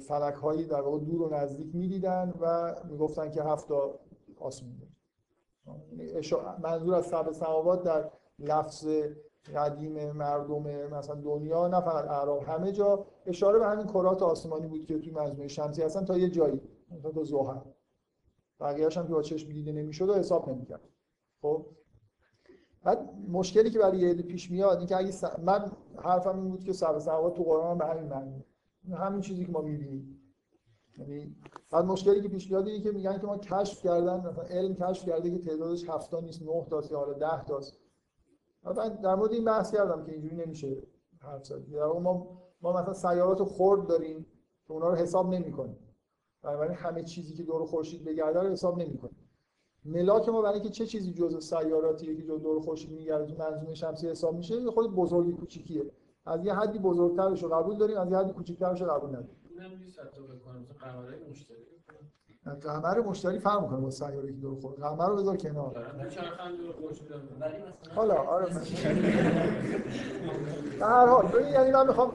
فلک 0.00 0.34
هایی 0.34 0.66
در 0.66 0.80
واقع 0.80 0.98
دور 0.98 1.22
و 1.22 1.34
نزدیک 1.34 1.74
می‌دیدن 1.74 2.34
و 2.40 2.74
می‌گفتن 2.90 3.30
که 3.30 3.42
هفت 3.42 3.68
داریم 3.68 4.92
منظور 6.62 6.94
از 6.94 7.06
سبع 7.06 7.32
سماوات 7.32 7.82
در 7.82 8.10
لفظ 8.38 8.86
قدیم 9.56 10.12
مردم 10.12 10.62
مثلا 10.86 11.14
دنیا 11.14 11.68
نه 11.68 11.80
فقط 11.80 12.04
اعراب 12.04 12.42
همه 12.42 12.72
جا 12.72 13.06
اشاره 13.26 13.58
به 13.58 13.66
همین 13.66 13.86
کرات 13.86 14.22
آسمانی 14.22 14.66
بود 14.66 14.84
که 14.84 14.98
توی 14.98 15.12
مجموعه 15.12 15.48
شمسی 15.48 15.82
هستن 15.82 16.04
تا 16.04 16.18
یه 16.18 16.28
جایی 16.28 16.60
تا 17.02 17.10
تا 17.10 17.24
زحل 17.24 17.60
بقیه‌اش 18.60 18.98
هم 18.98 19.06
که 19.06 19.12
با 19.12 19.22
چشم 19.22 19.52
دیده 19.52 19.72
نمی‌شد 19.72 20.08
و 20.08 20.14
حساب 20.14 20.48
نمی‌کرد. 20.48 20.88
خب؟ 21.42 21.66
بعد 22.82 23.14
مشکلی 23.28 23.70
که 23.70 23.78
برای 23.78 23.98
یه 23.98 24.14
پیش 24.14 24.50
میاد 24.50 24.78
اینکه 24.78 24.96
اگه 24.96 25.10
س... 25.10 25.24
من 25.24 25.72
حرفم 25.96 26.38
این 26.38 26.50
بود 26.50 26.64
که 26.64 26.72
سماوات 26.72 27.34
تو 27.34 27.42
قرآن 27.42 27.78
به 27.78 27.86
همین 27.86 28.04
معنی. 28.04 28.44
همین 28.92 29.20
چیزی 29.20 29.44
که 29.44 29.52
ما 29.52 29.60
می‌بینیم. 29.60 30.20
یعنی 30.98 31.36
بعد 31.70 31.84
مشکلی 31.84 32.22
که 32.22 32.28
پیش 32.28 32.50
میاد 32.50 32.66
اینه 32.66 32.82
که 32.82 32.92
میگن 32.92 33.18
که 33.18 33.26
ما 33.26 33.38
کشف 33.38 33.82
کردن 33.82 34.26
مثلا 34.26 34.44
علم 34.44 34.74
کشف 34.74 35.06
کرده 35.06 35.30
که 35.30 35.38
تعدادش 35.38 35.88
7 35.88 36.10
تا 36.10 36.20
نیست 36.20 36.42
9 36.42 36.66
تا 36.70 36.82
یا 36.90 36.98
حالا 36.98 37.12
10 37.12 37.44
تاست. 37.44 37.78
من 38.62 38.72
در 38.88 39.14
مورد 39.14 39.32
این 39.32 39.44
بحث 39.44 39.74
کردم 39.74 40.04
که 40.04 40.12
اینجوری 40.12 40.36
نمیشه 40.36 40.82
حرف 41.18 41.44
زد. 41.44 41.74
ما 42.02 42.38
ما 42.62 42.72
مثلا 42.72 42.94
سیارات 42.94 43.44
خرد 43.44 43.86
داریم 43.86 44.26
که 44.66 44.72
اونا 44.72 44.88
رو 44.88 44.94
حساب 44.94 45.34
نمی‌کنیم. 45.34 45.76
بنابراین 46.42 46.74
همه 46.74 47.02
چیزی 47.02 47.34
که 47.34 47.42
دور 47.42 47.64
خورشید 47.64 48.04
بگرده 48.04 48.40
رو 48.40 48.48
حساب 48.48 48.78
نمی‌کنیم. 48.78 49.27
ملاک 49.84 50.28
ما 50.28 50.42
برای 50.42 50.54
اینکه 50.54 50.68
چه 50.68 50.86
چیزی 50.86 51.12
جزء 51.12 51.40
سیاراتیه 51.40 52.16
که 52.16 52.22
دور 52.22 52.60
خورشید 52.60 52.90
میگرده 52.90 53.34
تو 53.34 53.42
منظومه 53.42 53.74
شمسی 53.74 54.08
حساب 54.08 54.34
میشه 54.34 54.56
یه 54.56 54.70
خود 54.70 54.94
بزرگی 54.94 55.32
کوچیکیه. 55.32 55.90
از 56.26 56.44
یه 56.44 56.54
حدی 56.54 56.78
بزرگترش 56.78 57.42
رو 57.42 57.48
قبول 57.48 57.76
داریم 57.78 57.98
از 57.98 58.10
یه 58.10 58.16
حدی 58.16 58.32
کوچیک‌ترش 58.32 58.80
رو 58.80 58.86
قبول 58.86 59.10
نداریم. 59.10 59.36
قمر 62.60 63.00
مشتری. 63.00 63.38
فرق 63.38 63.62
می‌کنه 63.62 63.80
با 63.80 63.90
سیاره 63.90 64.26
که 64.26 64.38
دور 64.38 64.60
خورد. 64.60 64.76
قمر 64.76 65.08
رو 65.08 65.16
بذار 65.16 65.36
کنار. 65.36 65.86
حالا 67.94 68.14
آره. 68.14 68.46
در 70.80 70.86
هر 70.86 71.06
حال 71.06 71.26
ببین 71.26 71.48
یعنی 71.48 71.70
من 71.70 71.86
می‌خوام 71.86 72.12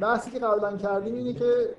بحثی 0.00 0.30
که 0.30 0.38
قبلا 0.38 0.76
کردیم 0.76 1.14
اینه 1.14 1.32
که 1.32 1.74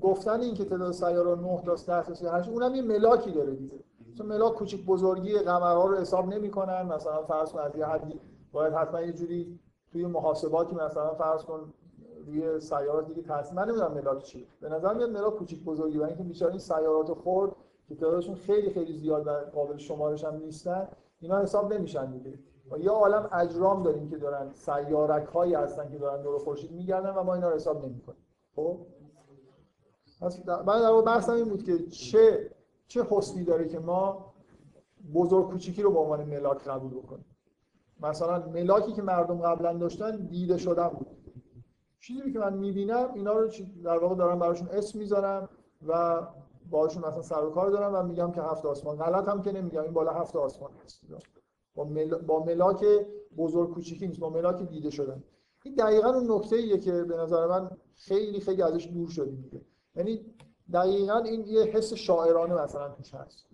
گفتن 0.00 0.40
این 0.40 0.54
که 0.54 0.64
تعداد 0.64 0.92
سیاره 0.92 1.40
9 1.40 1.62
تا 1.64 1.74
10 1.74 2.14
تا 2.14 2.32
8 2.32 2.48
اونم 2.48 2.74
یه 2.74 2.82
ملاکی 2.82 3.30
داره 3.30 3.54
دیگه. 3.54 3.74
مثلا 4.14 4.26
ملاک 4.26 4.54
کوچیک 4.54 4.86
بزرگی 4.86 5.38
قمرها 5.38 5.86
رو 5.86 5.96
حساب 5.96 6.26
نمی‌کنن 6.26 6.82
مثلا 6.82 7.22
فرض 7.22 7.52
کن 7.52 7.58
از 7.58 7.76
یه 7.76 7.86
حدی 7.86 8.20
باید 8.52 8.72
حتما 8.72 9.00
یه 9.00 9.12
جوری 9.12 9.60
توی 9.92 10.06
محاسباتی 10.06 10.74
مثلا 10.74 11.14
فرض 11.14 11.44
کن 11.44 11.74
روی 12.26 12.60
سیارات 12.60 13.08
دیگه 13.08 13.22
تاثیر 13.22 13.54
من 13.54 13.64
نمی‌دونم 13.64 13.92
ملاک 13.92 14.22
چیه 14.22 14.46
به 14.60 14.68
نظر 14.68 14.94
میاد 14.94 15.10
ملاک 15.10 15.36
کوچیک 15.36 15.64
بزرگی 15.64 15.98
برای 15.98 16.08
اینکه 16.08 16.24
بیچاره 16.24 16.52
این 16.52 16.60
سیارات 16.60 17.14
خرد 17.14 17.50
که 17.88 17.94
تعدادشون 17.94 18.34
خیلی 18.34 18.70
خیلی 18.70 18.92
زیاد 18.92 19.26
و 19.26 19.30
قابل 19.54 19.76
شمارش 19.76 20.24
هم 20.24 20.36
نیستن 20.36 20.88
اینا 21.20 21.42
حساب 21.42 21.72
نمیشن 21.72 22.10
دیگه. 22.10 22.38
و 22.70 22.78
یه 22.78 22.90
عالم 22.90 23.28
اجرام 23.32 23.82
داریم 23.82 24.08
که 24.08 24.16
دارن 24.16 24.50
سیارک 24.52 25.26
هایی 25.26 25.54
هستن 25.54 25.90
که 25.90 25.98
دارن 25.98 26.22
دور 26.22 26.38
خورشید 26.38 26.72
میگردن 26.72 27.10
و 27.10 27.22
ما 27.22 27.34
اینا 27.34 27.48
رو 27.48 27.54
حساب 27.54 27.84
نمی‌کنیم. 27.84 28.18
خب؟ 28.56 28.78
من 30.66 30.80
در 30.80 31.00
بحثم 31.00 31.32
این 31.32 31.48
بود 31.48 31.62
که 31.62 31.86
چه 31.86 32.50
چه 32.88 33.06
حسنی 33.10 33.44
داره 33.44 33.68
که 33.68 33.78
ما 33.78 34.34
بزرگ 35.14 35.50
کوچیکی 35.50 35.82
رو 35.82 35.92
به 35.92 35.98
عنوان 35.98 36.24
ملاک 36.24 36.64
قبول 36.64 36.90
بکنیم؟ 36.90 37.24
مثلا 38.00 38.46
ملاکی 38.48 38.92
که 38.92 39.02
مردم 39.02 39.38
قبلا 39.38 39.72
داشتن 39.72 40.16
دیده 40.16 40.58
شدن 40.58 40.88
بود. 40.88 41.06
چیزی 42.00 42.32
که 42.32 42.38
من 42.38 42.56
می‌بینم 42.56 43.10
اینا 43.14 43.32
رو 43.32 43.48
در 43.84 43.98
واقع 43.98 44.14
دارم 44.14 44.38
براشون 44.38 44.68
اسم 44.68 44.98
می‌ذارم 44.98 45.48
و 45.86 46.22
باشون 46.70 47.04
مثلا 47.04 47.22
سر 47.22 47.44
و 47.44 47.50
کار 47.50 47.70
دارم 47.70 47.94
و 47.94 48.02
میگم 48.02 48.32
که 48.32 48.42
هفت 48.42 48.66
آسمان. 48.66 48.96
غلط 48.96 49.28
هم 49.28 49.42
که 49.42 49.52
نمیگم 49.52 49.82
این 49.82 49.92
بالا 49.92 50.12
هفت 50.12 50.36
آسمان 50.36 50.70
هست. 50.84 51.00
با, 51.74 51.84
مل... 51.84 52.14
با 52.14 52.44
ملاک 52.44 52.84
بزرگ 53.36 53.70
کوچیکی 53.74 54.06
نیست 54.06 54.20
با 54.20 54.30
ملاک 54.30 54.62
دیده 54.62 54.90
شدن. 54.90 55.22
این 55.64 55.74
دقیقا 55.74 56.08
اون 56.08 56.32
نکته 56.32 56.56
ایه 56.56 56.78
که 56.78 56.92
به 56.92 57.16
نظر 57.16 57.46
من 57.46 57.70
خیلی 57.94 58.40
خیلی 58.40 58.62
ازش 58.62 58.86
دور 58.86 59.08
شدیم 59.08 59.40
دیگه. 59.40 59.60
یعنی 59.96 60.20
دقیقا 60.72 61.18
این 61.18 61.44
یه 61.46 61.62
حس 61.62 61.94
شاعرانه 61.94 62.54
مثلا 62.54 62.88
توش 62.88 63.14
هست. 63.14 63.46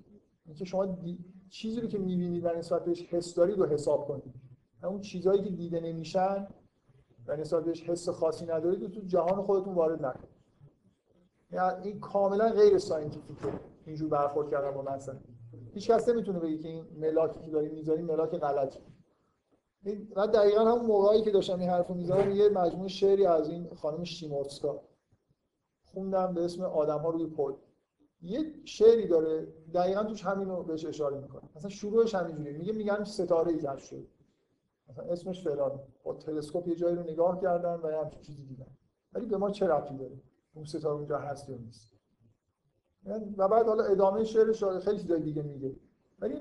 اینکه 0.47 0.65
شما 0.65 0.87
دی... 0.87 1.19
چیزی 1.51 1.81
رو 1.81 1.89
که 1.89 1.99
می‌بینید 1.99 2.45
و 2.45 2.49
نسبت 2.49 2.85
بهش 2.85 3.03
حس 3.03 3.35
دارید 3.35 3.59
رو 3.59 3.67
حساب 3.67 4.09
کنید. 4.09 4.35
اون 4.83 5.01
چیزهایی 5.01 5.43
که 5.43 5.51
دیده 5.51 5.81
نمیشن 5.81 6.49
و 7.27 7.37
نسبت 7.37 7.65
بهش 7.65 7.83
حس 7.83 8.09
خاصی 8.09 8.47
ندارید 8.47 8.83
و 8.83 8.89
تو 8.89 9.01
جهان 9.01 9.43
خودتون 9.43 9.75
وارد 9.75 10.07
نکنید. 10.07 10.31
یعنی 11.53 11.89
این 11.89 12.01
کاملا 12.01 12.51
غیر 12.51 12.79
ساینتیفیکه. 12.79 13.53
اینجور 13.87 14.09
برخورد 14.09 14.51
کردن 14.51 14.71
با 14.71 14.83
مثلا. 14.83 15.17
هیچ 15.75 15.91
کس 15.91 16.09
نمی‌تونه 16.09 16.39
بگه 16.39 16.59
که 16.59 16.69
این 16.69 16.87
ملاکی 16.97 17.41
که 17.41 17.51
داریم 17.51 17.75
می‌ذاریم 17.75 18.07
ملاک 18.07 18.31
غلطی. 18.31 18.81
و 20.17 20.27
دقیقا 20.27 20.65
همون 20.65 20.87
موقعی 20.87 21.23
که 21.23 21.31
داشتم 21.31 21.59
این 21.59 21.71
حرفو 21.71 21.95
می‌زدم 21.95 22.31
یه 22.31 22.49
مجموعه 22.49 22.89
شعری 22.89 23.27
از 23.27 23.49
این 23.49 23.75
خانم 23.75 24.05
شیمورسکا. 24.05 24.83
خوندم 25.95 26.35
به 26.35 26.45
اسم 26.45 26.63
آدم 26.63 26.99
ها 26.99 27.11
روی 27.11 27.27
پل 27.27 27.53
یه 28.23 28.53
شعری 28.65 29.09
داره 29.09 29.47
دقیقا 29.75 30.05
توش 30.05 30.25
همین 30.25 30.49
رو 30.49 30.63
بهش 30.63 30.87
اشاره 30.87 31.21
می‌کنه. 31.21 31.43
مثلا 31.57 31.71
شروعش 31.71 32.15
همینجوریه. 32.15 32.53
میگه 32.53 32.73
میگن 32.73 33.05
ستاره 33.05 33.53
ای 33.53 33.79
شد. 33.79 34.07
مثلا 34.89 35.05
اسمش 35.05 35.49
فلان. 35.49 35.81
با 36.05 36.15
تلسکوپ 36.15 36.69
یه 36.69 36.75
جایی 36.75 36.97
رو 36.97 37.03
نگاه 37.03 37.41
کردن 37.41 37.81
و 37.83 37.91
یه 37.91 38.21
چیزی 38.21 38.45
دیدن. 38.45 38.67
ولی 39.13 39.27
به 39.27 39.37
ما 39.37 39.51
چه 39.51 39.67
ربطی 39.67 39.97
داره؟ 39.97 40.21
اون 40.55 40.65
ستاره 40.65 40.95
اونجا 40.95 41.19
هست 41.19 41.49
یا 41.49 41.57
نیست؟ 41.57 41.93
و 43.37 43.49
بعد 43.49 43.67
حالا 43.67 43.85
ادامه 43.85 44.25
شعرش 44.25 44.65
خیلی 44.65 44.99
چیزای 44.99 45.21
دیگه 45.21 45.43
میگه. 45.43 45.77
ولی 46.21 46.37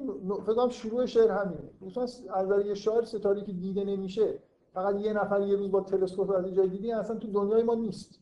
فکر 0.45 0.69
شروع 0.69 1.05
شعر 1.05 1.31
همینه. 1.31 1.69
مثلا 1.81 2.03
از 2.03 2.45
نظر 2.45 2.65
یه 2.65 2.73
شاعر 2.73 3.03
ستاره 3.03 3.43
که 3.43 3.53
دیده 3.53 3.83
نمیشه 3.83 4.39
فقط 4.73 4.95
یه 4.95 5.13
نفر 5.13 5.41
یه 5.41 5.55
روز 5.55 5.71
با 5.71 5.81
تلسکوپ 5.81 6.29
از 6.29 6.45
جای 6.45 6.69
دیدی 6.69 6.91
اصلا 6.91 7.15
تو 7.15 7.27
دنیای 7.27 7.63
ما 7.63 7.75
نیست. 7.75 8.19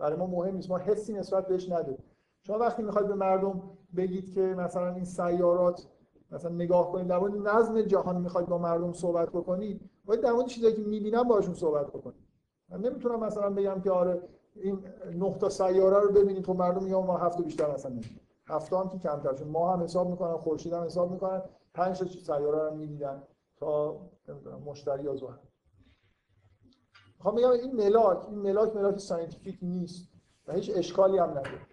برای 0.00 0.16
ما 0.16 0.26
مهم 0.26 0.54
نیست. 0.54 0.70
ما 0.70 0.78
حسی 0.78 1.12
نسبت 1.12 1.46
بهش 1.46 1.68
نداریم. 1.68 2.04
شما 2.42 2.58
وقتی 2.58 2.82
می‌خواید 2.82 3.08
به 3.08 3.14
مردم 3.14 3.62
بگید 3.96 4.34
که 4.34 4.40
مثلا 4.40 4.94
این 4.94 5.04
سیارات 5.04 5.86
مثلا 6.32 6.50
نگاه 6.50 6.92
کنید 6.92 7.06
در 7.06 7.18
مورد 7.18 7.48
نظم 7.48 7.82
جهان 7.82 8.20
می‌خواید 8.20 8.48
با 8.48 8.58
مردم 8.58 8.92
صحبت 8.92 9.28
بکنید 9.28 9.90
باید 10.04 10.20
در 10.20 10.32
مورد 10.32 10.46
چیزایی 10.46 10.74
که 10.74 10.82
می‌بینم 10.82 11.22
باشون 11.22 11.54
صحبت 11.54 11.86
بکنید. 11.86 12.24
من 12.68 12.80
نمی‌تونم 12.80 13.20
مثلا 13.20 13.50
بگم 13.50 13.80
که 13.80 13.90
آره 13.90 14.22
این 14.54 14.84
نه 15.14 15.34
تا 15.34 15.48
سیاره 15.48 16.00
رو 16.00 16.12
ببینید 16.12 16.44
تو 16.44 16.54
مردم 16.54 16.84
میگن 16.84 16.96
ما 16.96 17.16
هفت 17.16 17.42
بیشتر 17.42 17.74
مثلا 17.74 17.90
نمی‌دونم 17.90 18.20
هفته 18.46 18.76
هم 18.76 18.88
که 18.88 18.98
کمتر 18.98 19.36
شد. 19.36 19.46
ما 19.46 19.72
هم 19.72 19.82
حساب 19.82 20.10
می‌کنن 20.10 20.36
خورشید 20.36 20.72
هم 20.72 20.82
حساب 20.82 21.12
می‌کنن 21.12 21.42
پنج 21.74 21.98
تا 21.98 22.06
سیاره 22.06 22.68
رو 22.68 22.74
می‌دیدن 22.74 23.22
تا 23.56 23.96
مشتری 24.66 25.02
یا 25.02 25.16
زحل 25.16 25.49
می‌خوام 27.20 27.34
بگم 27.34 27.50
این 27.50 27.76
ملاک 27.76 28.28
این 28.28 28.38
ملاک 28.38 28.76
ملاک 28.76 28.98
scientific 28.98 29.58
نیست 29.62 30.08
و 30.46 30.52
هیچ 30.52 30.70
اشکالی 30.74 31.18
هم 31.18 31.30
نداره. 31.30 31.66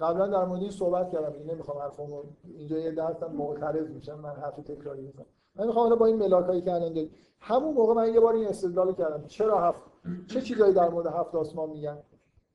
قبلا 0.00 0.26
در 0.26 0.44
مورد 0.44 0.60
این 0.60 0.70
صحبت 0.70 1.10
کردم 1.10 1.32
این 1.32 1.50
نمی‌خوام 1.50 1.78
حرفمو 1.78 2.22
اینجا 2.44 2.78
یه 2.78 2.90
درسم 2.90 3.32
معترض 3.32 3.90
میشم 3.90 4.20
من 4.20 4.30
حرف 4.30 4.56
تکراری 4.56 5.02
می‌کنم 5.02 5.26
من 5.54 5.66
می‌خوام 5.66 5.94
با 5.94 6.06
این 6.06 6.16
ملاکایی 6.16 6.62
که 6.62 6.72
الان 6.72 6.92
دارید 6.92 7.12
همون 7.40 7.74
موقع 7.74 7.94
من 7.94 8.14
یه 8.14 8.20
بار 8.20 8.34
این 8.34 8.48
استدلال 8.48 8.94
کردم. 8.94 9.26
چرا 9.26 9.60
هفت؟ 9.60 9.80
چه 10.26 10.40
چیزایی 10.40 10.74
در 10.74 10.88
مورد 10.88 11.06
هفت 11.06 11.34
آسمان 11.34 11.70
میگن؟ 11.70 11.98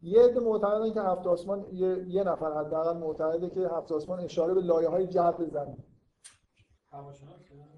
یه 0.02 0.22
عده 0.22 0.40
معتقدن 0.40 0.94
که 0.94 1.02
هفت 1.02 1.28
آسمان 1.28 1.66
یه, 1.72 2.06
یه 2.08 2.24
نفر 2.24 2.54
حداقل 2.54 2.98
معتقده 2.98 3.50
که 3.50 3.70
هفت 3.72 3.92
آسمان 3.92 4.20
اشاره 4.20 4.54
به 4.54 4.62
لایه 4.62 4.90
های 4.90 5.08
جبر 5.08 5.46
زمین 5.46 5.78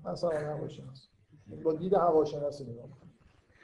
مثلا 0.06 0.30
هواشناس. 0.30 1.10
با 1.64 1.74
دید 1.74 1.94
هواشناسی 1.94 2.64
نگاه 2.64 2.86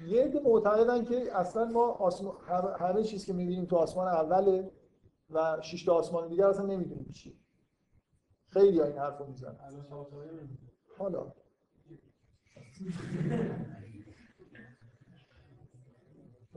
یه 0.02 0.24
عده 0.24 0.40
معتقدن 0.40 1.04
که 1.04 1.38
اصلا 1.38 1.66
ما 1.66 1.92
آسمان 1.92 2.36
همه 2.80 3.04
چیز 3.04 3.26
که 3.26 3.34
می‌بینیم 3.34 3.66
تو 3.66 3.76
آسمان 3.76 4.08
اوله 4.08 4.72
و 5.30 5.58
شش 5.62 5.84
تا 5.84 5.94
آسمان 5.94 6.28
دیگر 6.28 6.46
اصلا 6.48 6.66
نمی‌دونیم 6.66 7.12
چیه. 7.14 7.34
خیلی 8.50 8.80
ها 8.80 8.86
این 8.86 8.98
حرف 8.98 9.18
رو 9.20 9.26
می‌زنن 9.26 9.56
حالا. 10.98 11.32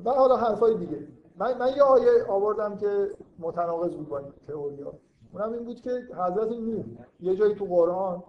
و 0.05 0.11
حالا 0.11 0.36
حرفای 0.36 0.76
دیگه. 0.76 1.09
من, 1.36 1.59
من 1.59 1.76
یه 1.76 1.82
آیه 1.82 2.24
آوردم 2.28 2.76
که 2.76 3.11
متناقض 3.39 3.95
بود 3.95 4.09
با 4.09 4.18
این 4.18 4.32
تئوریا 4.47 4.99
اونم 5.32 5.53
این 5.53 5.64
بود 5.64 5.80
که 5.80 5.91
حضرت 5.91 6.53
نوح 6.53 6.84
یه 7.20 7.36
جایی 7.36 7.55
تو 7.55 7.64
قرآن 7.64 8.22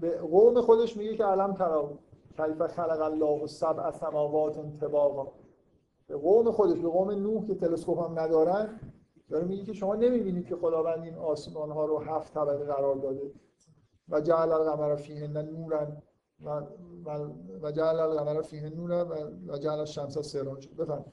به 0.00 0.18
قوم 0.18 0.60
خودش 0.60 0.96
میگه 0.96 1.16
که 1.16 1.24
علم 1.24 1.54
تراو 1.54 1.98
کیف 2.38 2.62
خلق 2.62 3.00
الله 3.02 3.46
سبع 3.46 3.90
سماوات 3.90 4.58
طباقا. 4.80 5.32
به 6.06 6.16
قوم 6.16 6.50
خودش 6.50 6.78
به 6.78 6.88
قوم 6.88 7.10
نوح 7.10 7.46
که 7.46 7.54
تلسکوپ 7.54 7.98
هم 7.98 8.18
ندارن 8.18 8.80
داره 9.28 9.44
میگه 9.44 9.64
که 9.64 9.72
شما 9.72 9.94
نمی‌بینید 9.94 10.46
که 10.46 10.56
خداوند 10.56 11.04
این 11.04 11.14
آسمان 11.14 11.70
ها 11.70 11.84
رو 11.84 11.98
هفت 11.98 12.34
طبقه 12.34 12.64
قرار 12.64 12.96
داده. 12.96 13.30
و 14.08 14.20
جعل 14.20 14.52
القمر 14.52 14.96
فیهن 14.96 15.36
نورا 15.36 15.86
و 16.44 16.62
و 17.62 17.70
جعل 17.70 18.00
القمر 18.00 18.42
فیهن 18.42 18.74
نورا 18.74 19.06
و 19.48 19.58
جعل 19.58 19.78
الشمس 19.78 20.18
سراج. 20.18 20.68
بفرمایید. 20.68 21.12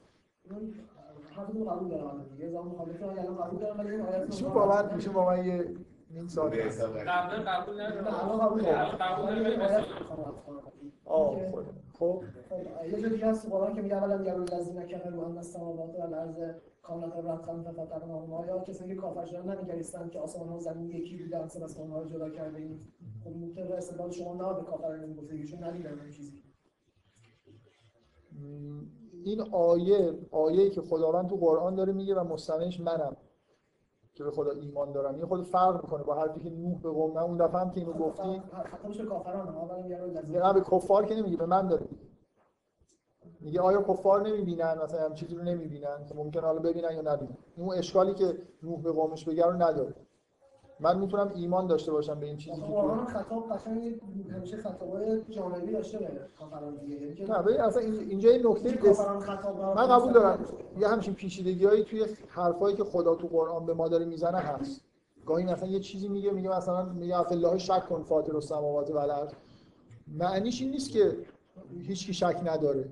ایشون 4.26 4.52
با 4.52 4.66
من 4.66 4.90
ایشون 4.94 5.14
با 5.14 5.26
من 5.26 5.46
یه 5.46 5.74
قبول 7.46 7.80
ندارم 7.80 8.04
آه 11.04 11.36
خب 11.98 12.22
یه 12.90 13.08
دیگه 13.08 13.34
که 13.74 13.82
میگه 13.82 13.96
اولا 13.96 14.18
میگه 14.18 14.34
الذین 14.34 14.86
کفروا 14.86 15.26
ان 15.26 15.36
السماوات 15.36 15.94
والارض 15.98 16.54
کانتا 16.82 17.20
رتقا 17.20 17.62
ففتقناهما 17.62 18.46
یا 18.46 18.60
کسانی 18.60 18.94
که 18.94 19.00
کافر 19.00 19.24
شدن 19.24 19.56
نمیگریستن 19.56 20.08
که 20.08 20.18
آسمان 20.18 20.48
و 20.48 20.60
زمین 20.60 20.90
یکی 20.90 21.16
بودن 21.16 21.48
سپس 21.48 21.78
اونها 21.78 22.00
رو 22.00 22.08
جدا 22.08 22.30
کرده 22.30 22.58
اید 22.58 22.80
خب 23.24 23.30
ممکن 23.30 23.72
استدلال 23.72 24.10
شما 24.10 24.34
نه 24.34 24.54
به 24.54 24.64
کافران 24.64 25.18
ایشون 25.30 25.64
ندیدن 25.64 26.00
این 26.00 26.10
چیزی 26.10 26.42
این 29.24 29.40
آیه 29.52 30.18
آیه‌ای 30.30 30.70
که 30.70 30.80
خداوند 30.80 31.28
تو 31.28 31.36
قرآن 31.36 31.74
داره 31.74 31.92
میگه 31.92 32.14
و 32.14 32.24
مستمعش 32.24 32.80
منم. 32.80 33.16
که 34.16 34.24
به 34.24 34.30
خدا 34.30 34.50
ایمان 34.50 34.92
دارم 34.92 35.18
یه 35.18 35.26
خود 35.26 35.42
فرق 35.42 35.82
می‌کنه 35.82 36.02
با 36.02 36.14
حرفی 36.14 36.40
که 36.40 36.50
نوح 36.50 36.80
به 36.80 36.90
قوم 36.90 37.16
اون 37.16 37.36
دفعه 37.36 37.60
هم 37.60 37.70
که 37.70 37.80
اینو 37.80 37.92
گفتی 37.92 38.42
نه 40.28 40.52
به 40.52 40.60
کفار 40.60 41.06
که 41.06 41.14
نمیگه 41.14 41.36
به 41.36 41.46
من 41.46 41.68
داره 41.68 41.86
میگه. 43.40 43.60
آیا 43.60 43.82
کفار 43.82 44.28
نمی‌بینن؟ 44.28 44.78
مثلا 44.84 45.04
هم 45.04 45.14
چیزی 45.14 45.34
رو 45.34 45.42
نمی‌بینن؟ 45.42 46.04
که 46.08 46.14
ممکن 46.14 46.40
حالا 46.40 46.58
ببینن 46.58 46.92
یا 46.92 47.02
نبینن 47.02 47.36
اون 47.56 47.74
اشکالی 47.78 48.14
که 48.14 48.38
نوح 48.62 48.82
به 48.82 48.92
قومش 48.92 49.24
بگه 49.24 49.46
رو 49.46 49.52
نداره. 49.52 49.94
من 50.80 50.98
می‌تونم 50.98 51.32
ایمان 51.34 51.66
داشته 51.66 51.92
باشم 51.92 52.20
به 52.20 52.26
این 52.26 52.36
چیزی 52.36 52.60
که 52.60 52.66
قرآن 52.66 53.06
خطاب 53.06 53.52
قشنگ 53.52 54.00
همیشه 54.30 54.56
خطابای 54.56 55.22
جانبی 55.30 55.72
داشته 55.72 55.98
دیگه. 55.98 57.00
یعنی 57.00 57.24
نه 57.24 57.42
ببین 57.42 57.60
اصلا 57.60 57.82
اینجا 57.82 58.30
این 58.30 58.46
نکته 58.46 58.92
خطاب 59.20 59.60
من 59.76 59.86
قبول 59.86 60.12
دارم. 60.12 60.44
یه 60.78 60.88
همچین 60.88 61.14
پیچیدگیایی 61.14 61.84
توی 61.84 62.06
حرفایی 62.28 62.76
که 62.76 62.84
خدا 62.84 63.14
تو 63.14 63.26
قرآن 63.26 63.66
به 63.66 63.74
ما 63.74 63.88
داره 63.88 64.04
می‌زنه 64.04 64.38
هست. 64.38 64.80
گاهی 65.26 65.44
مثلا 65.44 65.68
یه 65.68 65.80
چیزی 65.80 66.08
میگه 66.08 66.30
میگه 66.30 66.56
مثلا 66.56 66.84
میگه 66.84 67.20
اف 67.20 67.32
الله 67.32 67.58
شک 67.58 67.88
کن 67.88 68.02
فاطر 68.02 68.34
السماوات 68.34 68.90
و 68.90 68.96
الارض. 68.96 69.32
معنیش 70.08 70.62
این 70.62 70.70
نیست 70.70 70.90
که 70.90 71.16
هیچ 71.78 72.06
کی 72.06 72.14
شک 72.14 72.40
نداره. 72.44 72.88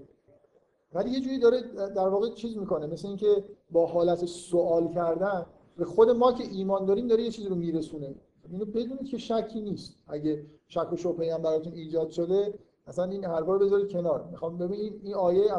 ولی 0.93 1.11
یه 1.11 1.21
جوری 1.21 1.39
داره 1.39 1.61
در 1.97 2.09
واقع 2.09 2.31
چیز 2.31 2.57
می‌کنه. 2.57 2.87
مثل 2.87 3.09
اینکه 3.09 3.45
با 3.71 3.87
حالت 3.87 4.25
سوال 4.25 4.89
کردن 4.89 5.47
خود 5.83 6.11
ما 6.11 6.33
که 6.33 6.45
ایمان 6.45 6.85
داریم 6.85 7.07
داره 7.07 7.23
یه 7.23 7.31
چیزی 7.31 7.49
رو 7.49 7.55
میرسونه. 7.55 8.15
اینو 8.51 8.65
بدونید 8.65 9.05
که 9.05 9.19
شکی 9.19 9.61
نیست. 9.61 9.97
اگه 10.07 10.47
شک 10.69 10.93
و 10.93 10.97
شبهه 10.97 11.35
هم 11.35 11.43
براتون 11.43 11.73
ایجاد 11.73 12.11
شده 12.11 12.55
اصلا 12.87 13.05
این 13.05 13.25
حرفا 13.25 13.53
رو 13.53 13.59
بذارید 13.59 13.93
کنار. 13.93 14.29
می‌خوام 14.31 14.59
ببینید 14.59 15.01
این 15.03 15.15
آیه 15.15 15.53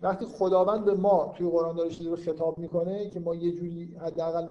وقتی 0.00 0.26
خداوند 0.26 0.84
به 0.84 0.94
ما 0.94 1.34
توی 1.36 1.50
قرآن 1.50 1.76
داره 1.76 1.90
چیزی 1.90 2.10
رو 2.10 2.16
خطاب 2.16 2.58
می‌کنه 2.58 3.10
که 3.10 3.20
ما 3.20 3.34
یه 3.34 3.52
جوری 3.52 3.96
حداقل 4.00 4.46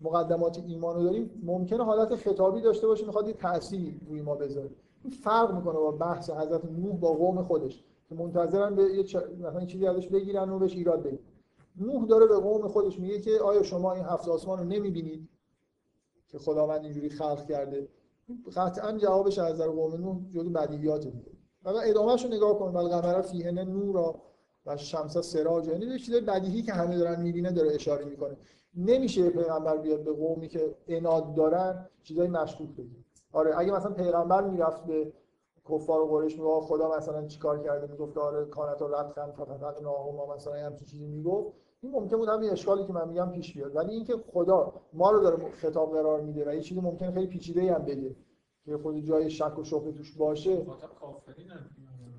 مقدمات 0.00 0.62
ایمان 0.66 0.96
رو 0.96 1.02
داریم 1.02 1.30
ممکنه 1.42 1.84
حالت 1.84 2.16
خطابی 2.16 2.60
داشته 2.60 2.86
باشه 2.86 3.06
می‌خواد 3.06 3.28
یه 3.28 3.32
تأثیری 3.32 4.00
روی 4.08 4.22
ما 4.22 4.34
بذاره. 4.34 4.70
این 5.04 5.12
فرق 5.12 5.54
می‌کنه 5.54 5.78
با 5.78 5.90
بحث 5.90 6.30
حضرت 6.30 6.64
نوح 6.64 6.96
با 6.96 7.12
قوم 7.12 7.42
خودش 7.42 7.84
که 8.08 8.14
منتظرن 8.14 8.74
به 8.74 8.82
یه 8.82 9.02
چ... 9.04 9.16
مثلا 9.16 9.64
چیزی 9.64 9.86
ازش 9.86 10.08
بگیرن 10.08 10.50
و 10.50 10.58
بهش 10.58 10.74
ایراد 10.74 11.02
بگیرن 11.02 11.22
نوح 11.80 12.06
داره 12.06 12.26
به 12.26 12.36
قوم 12.36 12.68
خودش 12.68 12.98
میگه 12.98 13.20
که 13.20 13.38
آیا 13.38 13.62
شما 13.62 13.92
این 13.92 14.04
هفت 14.04 14.28
آسمان 14.28 14.58
رو 14.58 14.64
نمی‌بینید 14.64 15.28
که 16.28 16.38
خداوند 16.38 16.84
اینجوری 16.84 17.08
خلق 17.08 17.46
کرده؟ 17.46 17.88
قطعا 18.56 18.98
جوابش 18.98 19.38
از 19.38 19.54
نظر 19.54 19.68
قوم 19.68 19.94
نوح 19.94 20.30
جزو 20.30 20.50
بدیهیات 20.50 21.06
دیگه. 21.06 21.30
و 21.64 21.68
ادامهش 21.84 22.24
رو 22.24 22.30
نگاه 22.30 22.58
کن. 22.58 22.72
ولی 22.72 22.88
قمر 22.88 23.20
فیهن 23.20 23.58
نورا 23.58 24.22
و 24.66 24.76
شمس 24.76 25.18
سراج. 25.18 25.68
یعنی 25.68 25.86
یه 25.86 25.98
چیز 25.98 26.14
بدیهی 26.14 26.62
که 26.62 26.72
همه 26.72 26.98
دارن 26.98 27.22
می‌بینه 27.22 27.52
داره 27.52 27.74
اشاره 27.74 28.04
می‌کنه. 28.04 28.36
نمیشه 28.74 29.30
پیغمبر 29.30 29.76
بیاد 29.76 30.04
به 30.04 30.12
قومی 30.12 30.48
که 30.48 30.74
اناد 30.88 31.34
دارن 31.34 31.88
چیزای 32.02 32.28
مشکوک 32.28 32.68
بگه. 32.68 32.96
آره 33.32 33.58
اگه 33.58 33.72
مثلا 33.72 33.92
پیغمبر 33.92 34.44
می‌رفت 34.44 34.84
به 34.84 35.12
کفار 35.70 36.00
و 36.00 36.06
قریش 36.06 36.38
می‌گفت 36.38 36.66
خدا 36.66 36.96
مثلا 36.96 37.26
چیکار 37.26 37.58
کرده؟ 37.62 37.86
می‌گفت 37.92 38.18
آره 38.18 38.44
کانت 38.44 38.82
و 38.82 38.88
رد 38.88 39.32
فتحت 39.32 39.82
ما 39.82 40.34
مثلا 40.36 40.54
همچین 40.54 40.86
چیزی 40.86 41.06
می‌گفت. 41.06 41.52
این 41.82 41.92
ممکن 41.92 42.16
بود 42.16 42.28
همین 42.28 42.50
اشکالی 42.50 42.84
که 42.84 42.92
من 42.92 43.08
میگم 43.08 43.30
پیش 43.30 43.54
بیاد. 43.54 43.76
ولی 43.76 43.92
اینکه 43.92 44.14
خدا 44.32 44.72
ما 44.92 45.10
رو 45.10 45.20
داره 45.20 45.50
خطاب 45.50 45.92
قرار 45.92 46.20
میده 46.20 46.50
و 46.50 46.54
یه 46.54 46.60
چیزی 46.60 46.80
ممکن 46.80 47.10
خیلی 47.10 47.26
پیچیده 47.26 47.74
هم 47.74 47.84
بگه 47.84 48.16
که 48.64 48.78
خود 48.78 48.98
جای 48.98 49.30
شک 49.30 49.58
و 49.58 49.64
شبهه 49.64 49.92
توش 49.92 50.16
باشه 50.16 50.66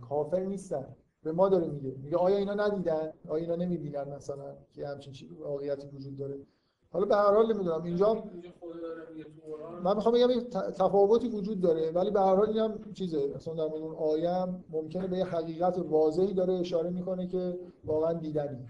کافر 0.10 0.39
نیستن. 0.39 0.95
به 1.24 1.32
ما 1.32 1.49
داره 1.49 1.68
میگه. 1.68 1.95
میگه 2.03 2.18
آیا 2.18 2.38
اینا 2.38 2.53
ندیدن؟ 2.53 3.14
آیا 3.28 3.43
اینا 3.43 3.55
نمی‌بینن 3.55 4.16
مثلا 4.16 4.55
که 4.74 4.88
همچین 4.88 5.14
چیزی 5.14 5.36
واقعیتی 5.36 5.88
وجود 5.88 6.18
داره؟ 6.18 6.39
حالا 6.91 7.05
به 7.05 7.16
هر 7.16 7.34
حال 7.34 7.53
نمی‌دونم. 7.53 7.84
اینجا 7.84 8.24
من 9.84 9.95
می‌خوام 9.95 10.16
بگم 10.16 10.39
تفاوتی 10.72 11.30
وجود 11.30 11.62
داره 11.62 11.91
ولی 11.91 12.12
به 12.12 12.20
هر 12.20 12.36
حال 12.36 12.49
اینم 12.49 12.80
چیزه. 12.93 13.34
مثلا 13.36 13.53
در 13.53 13.68
مورد 13.68 13.82
اون 13.82 13.95
آیه 13.95 14.45
ممکنه 14.70 15.07
به 15.07 15.18
یه 15.18 15.26
حقیقت 15.26 15.78
واضحی 15.78 16.34
داره 16.34 16.53
اشاره 16.53 16.89
می‌کنه 16.89 17.28
که 17.28 17.60
واقعا 17.86 18.14
دیدنی. 18.14 18.66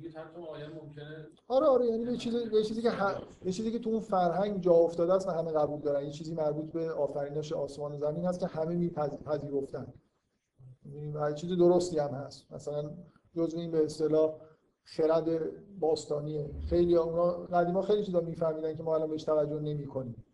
یعنی 0.00 0.74
ممکنه 0.74 1.26
آره 1.48 1.66
آره 1.66 1.86
یعنی 1.86 2.04
به 2.04 2.16
چیزی 2.16 2.48
به 2.52 2.62
چیزی 2.62 2.82
که 2.82 2.90
ه... 2.90 3.14
به 3.44 3.52
چیزی 3.52 3.72
که 3.72 3.78
تو 3.78 3.90
اون 3.90 4.00
فرهنگ 4.00 4.60
جا 4.60 4.72
افتاده 4.72 5.14
است 5.14 5.28
و 5.28 5.30
همه 5.30 5.52
قبول 5.52 5.80
دارن. 5.80 6.04
یه 6.04 6.10
چیزی 6.10 6.34
مربوط 6.34 6.72
به 6.72 6.92
آفرینش 6.92 7.52
آسمان 7.52 7.92
و 7.92 7.98
زمین 7.98 8.24
هست 8.24 8.40
که 8.40 8.46
همه 8.46 8.74
میپذیرفتن 8.74 9.86
و 11.14 11.32
چیز 11.32 11.50
درستی 11.58 11.98
هم 11.98 12.10
هست. 12.10 12.52
مثلا 12.52 12.90
جزء 13.36 13.58
این 13.58 13.70
به 13.70 13.84
اصطلاح 13.84 14.34
خرد 14.84 15.28
باستانیه. 15.80 16.50
خیلی 16.68 16.96
اونا 16.96 17.30
قدیما 17.30 17.82
خیلی 17.82 18.04
چیزا 18.04 18.20
میفهمیدن 18.20 18.76
که 18.76 18.82
ما 18.82 18.94
الان 18.94 19.10
بهش 19.10 19.24
توجه 19.24 19.60
نمی‌کنیم. 19.60 20.24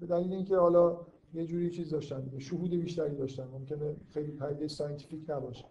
به 0.00 0.06
دلیل 0.06 0.32
اینکه 0.32 0.56
حالا 0.56 1.06
یه 1.34 1.46
جوری 1.46 1.70
چیز 1.70 1.90
داشتن 1.90 2.38
شهود 2.38 2.70
بیشتری 2.70 3.16
داشتن. 3.16 3.44
ممکنه 3.44 3.96
خیلی 4.10 4.32
پدیده 4.32 4.68
scientific 4.68 5.30
نباشه. 5.30 5.64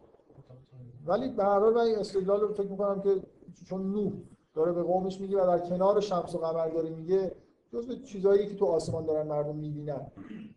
ولی 1.07 1.29
به 1.29 1.43
هر 1.43 1.59
حال 1.59 1.73
من 1.73 1.99
استدلال 1.99 2.41
رو 2.41 2.53
فکر 2.53 2.67
می‌کنم 2.67 3.01
که 3.01 3.21
چون 3.65 3.91
نوح 3.91 4.13
داره 4.53 4.71
به 4.71 4.83
قومش 4.83 5.21
میگه 5.21 5.41
و 5.41 5.47
در 5.47 5.59
کنار 5.59 5.99
شمس 5.99 6.35
و 6.35 6.37
قمر 6.37 6.69
داره 6.69 6.89
میگه 6.89 7.31
جزء 7.73 7.95
چیزایی 7.95 8.47
که 8.47 8.55
تو 8.55 8.65
آسمان 8.65 9.05
دارن 9.05 9.27
مردم 9.27 9.55
می‌بینن. 9.55 10.11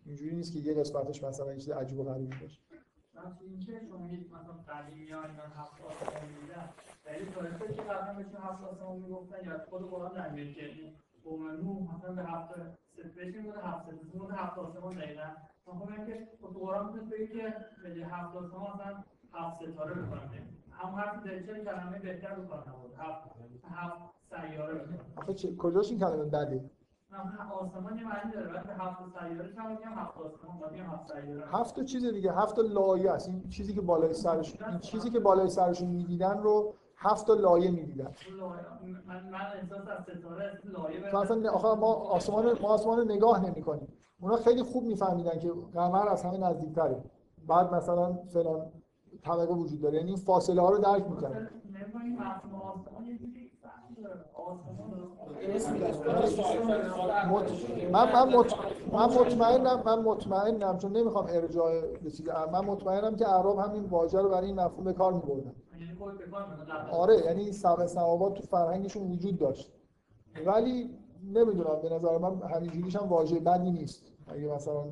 اینجوری 0.07 0.37
نیست 0.37 0.53
که 0.53 0.59
یه 0.59 0.75
قسمتش 0.75 1.25
مثلا 1.25 1.55
چیز 1.55 1.71
عجیب 1.71 1.99
و 1.99 2.05
غریبی 2.05 2.37
باشه. 2.43 2.61
اینکه 3.41 3.81
شما 3.89 4.07
مثلا 4.07 4.55
قدیمی 4.69 5.01
اینا 5.01 5.21
هفت 5.57 5.85
آسمان 5.85 6.25
میدن 6.43 6.69
دلیل 7.05 7.31
فرسته 7.31 7.75
که 7.75 7.83
قبلا 7.83 8.41
هفت 8.41 8.65
آسمان 8.65 8.97
می‌گفتن 8.97 9.45
یا 9.45 9.65
خود 9.71 9.91
قرآن 9.91 10.37
که 10.55 10.93
قوم 11.25 11.51
نوح 11.51 11.97
مثلا 11.97 12.13
به 12.13 12.23
هفت 12.23 12.55
قرآن 16.55 16.87
می‌تونید 16.87 17.11
بگید 17.11 17.31
که 17.31 17.55
به 17.83 18.07
هفت 18.07 18.37
مثلا 18.37 19.05
هفت 19.33 19.57
ستاره 19.57 19.95
بکنه 19.95 20.20
هم 20.70 20.95
حرف 20.95 21.24
دلچه 21.24 21.64
کلمه 21.64 21.99
بهتر 21.99 22.35
بکنه 22.35 22.74
هفت. 22.99 23.31
هفت 23.70 23.99
سیاره 24.31 24.74
بکنه 24.74 24.99
آخه 25.16 25.57
کجاش 25.57 25.91
این 25.91 26.01
کلمه 26.01 26.24
بده 26.24 26.70
آسمان 27.61 27.99
یه 27.99 28.05
معنی 28.05 28.33
داره. 28.33 28.47
بعد 28.53 28.70
هفت 28.78 28.99
سیاره 29.18 29.55
هم 29.59 29.70
میگم 29.70 29.93
هفت 29.93 30.18
آسمان 30.18 30.70
میگم 30.72 30.85
هفت 30.85 31.12
سیاره 31.12 31.47
هفت 31.53 31.85
چیز 31.85 32.07
دیگه. 32.07 32.33
هفت 32.33 32.59
لایه 32.59 33.11
است. 33.11 33.28
این 33.28 33.49
چیزی 33.49 33.74
که 33.74 33.81
بالای 33.81 34.14
سرش 34.14 34.57
این 34.68 34.78
چیزی 34.78 35.11
که 35.11 35.20
بالای 35.20 35.49
سرشون 35.49 35.89
می‌دیدن 35.89 36.39
رو 36.39 36.74
هفت 36.97 37.31
لایه 37.31 37.70
می‌دیدن. 37.70 38.14
من 39.07 39.31
من 39.31 39.41
احساس 39.55 39.89
از 39.89 40.03
ستاره 40.03 40.61
لایه 40.64 41.14
مثلا 41.14 41.51
آخه 41.51 41.81
ما 41.81 41.95
آسمان 41.95 42.59
ما 42.62 42.68
آسمان 42.68 42.99
رو 42.99 43.05
نگاه 43.05 43.47
نمی‌کنیم. 43.47 43.89
اونا 44.20 44.37
خیلی 44.37 44.62
خوب 44.62 44.85
میفهمیدن 44.85 45.39
که 45.39 45.53
قمر 45.74 46.09
از 46.09 46.24
همه 46.24 46.39
نزدیکتره. 46.39 47.05
بعد 47.47 47.74
مثلا 47.74 48.12
فلان 48.12 48.72
طبقه 49.23 49.55
وجود 49.55 49.81
داره. 49.81 49.97
یعنی 49.97 50.09
این 50.09 50.16
فاصله 50.16 50.62
ها 50.62 50.71
رو 50.71 50.79
درک 50.79 51.07
می‌کنن 51.11 51.51
من 57.93 58.12
من 58.12 58.45
من 58.93 59.09
مطمئنم 59.14 59.83
من 59.87 60.03
مطمئنم 60.03 60.79
چون 60.79 60.97
نمی‌خوام 60.97 61.27
ارجاع 61.29 61.81
به 61.81 62.51
من 62.53 62.64
مطمئنم 62.64 63.16
که 63.16 63.29
اعراب 63.29 63.59
همین 63.59 63.85
واژه 63.85 64.21
رو 64.21 64.29
برای 64.29 64.47
این 64.47 64.61
مفهوم 64.61 64.85
به 64.85 64.93
کار 64.93 65.12
می‌بردن. 65.12 65.55
آره 66.93 67.16
یعنی 67.25 67.43
این 67.43 67.53
سبع 67.53 67.87
سماوات 67.87 68.35
تو 68.35 68.43
فرهنگشون 68.43 69.11
وجود 69.11 69.39
داشت. 69.39 69.73
ولی 70.47 70.99
نمی‌دونم 71.25 71.81
به 71.83 71.89
نظر 71.89 72.18
من 72.18 72.43
همینجوریش 72.43 72.97
هم 72.97 73.09
واژه 73.09 73.41
بدی 73.41 73.71
نیست. 73.71 74.12
اگه 74.29 74.55
مثلا 74.55 74.85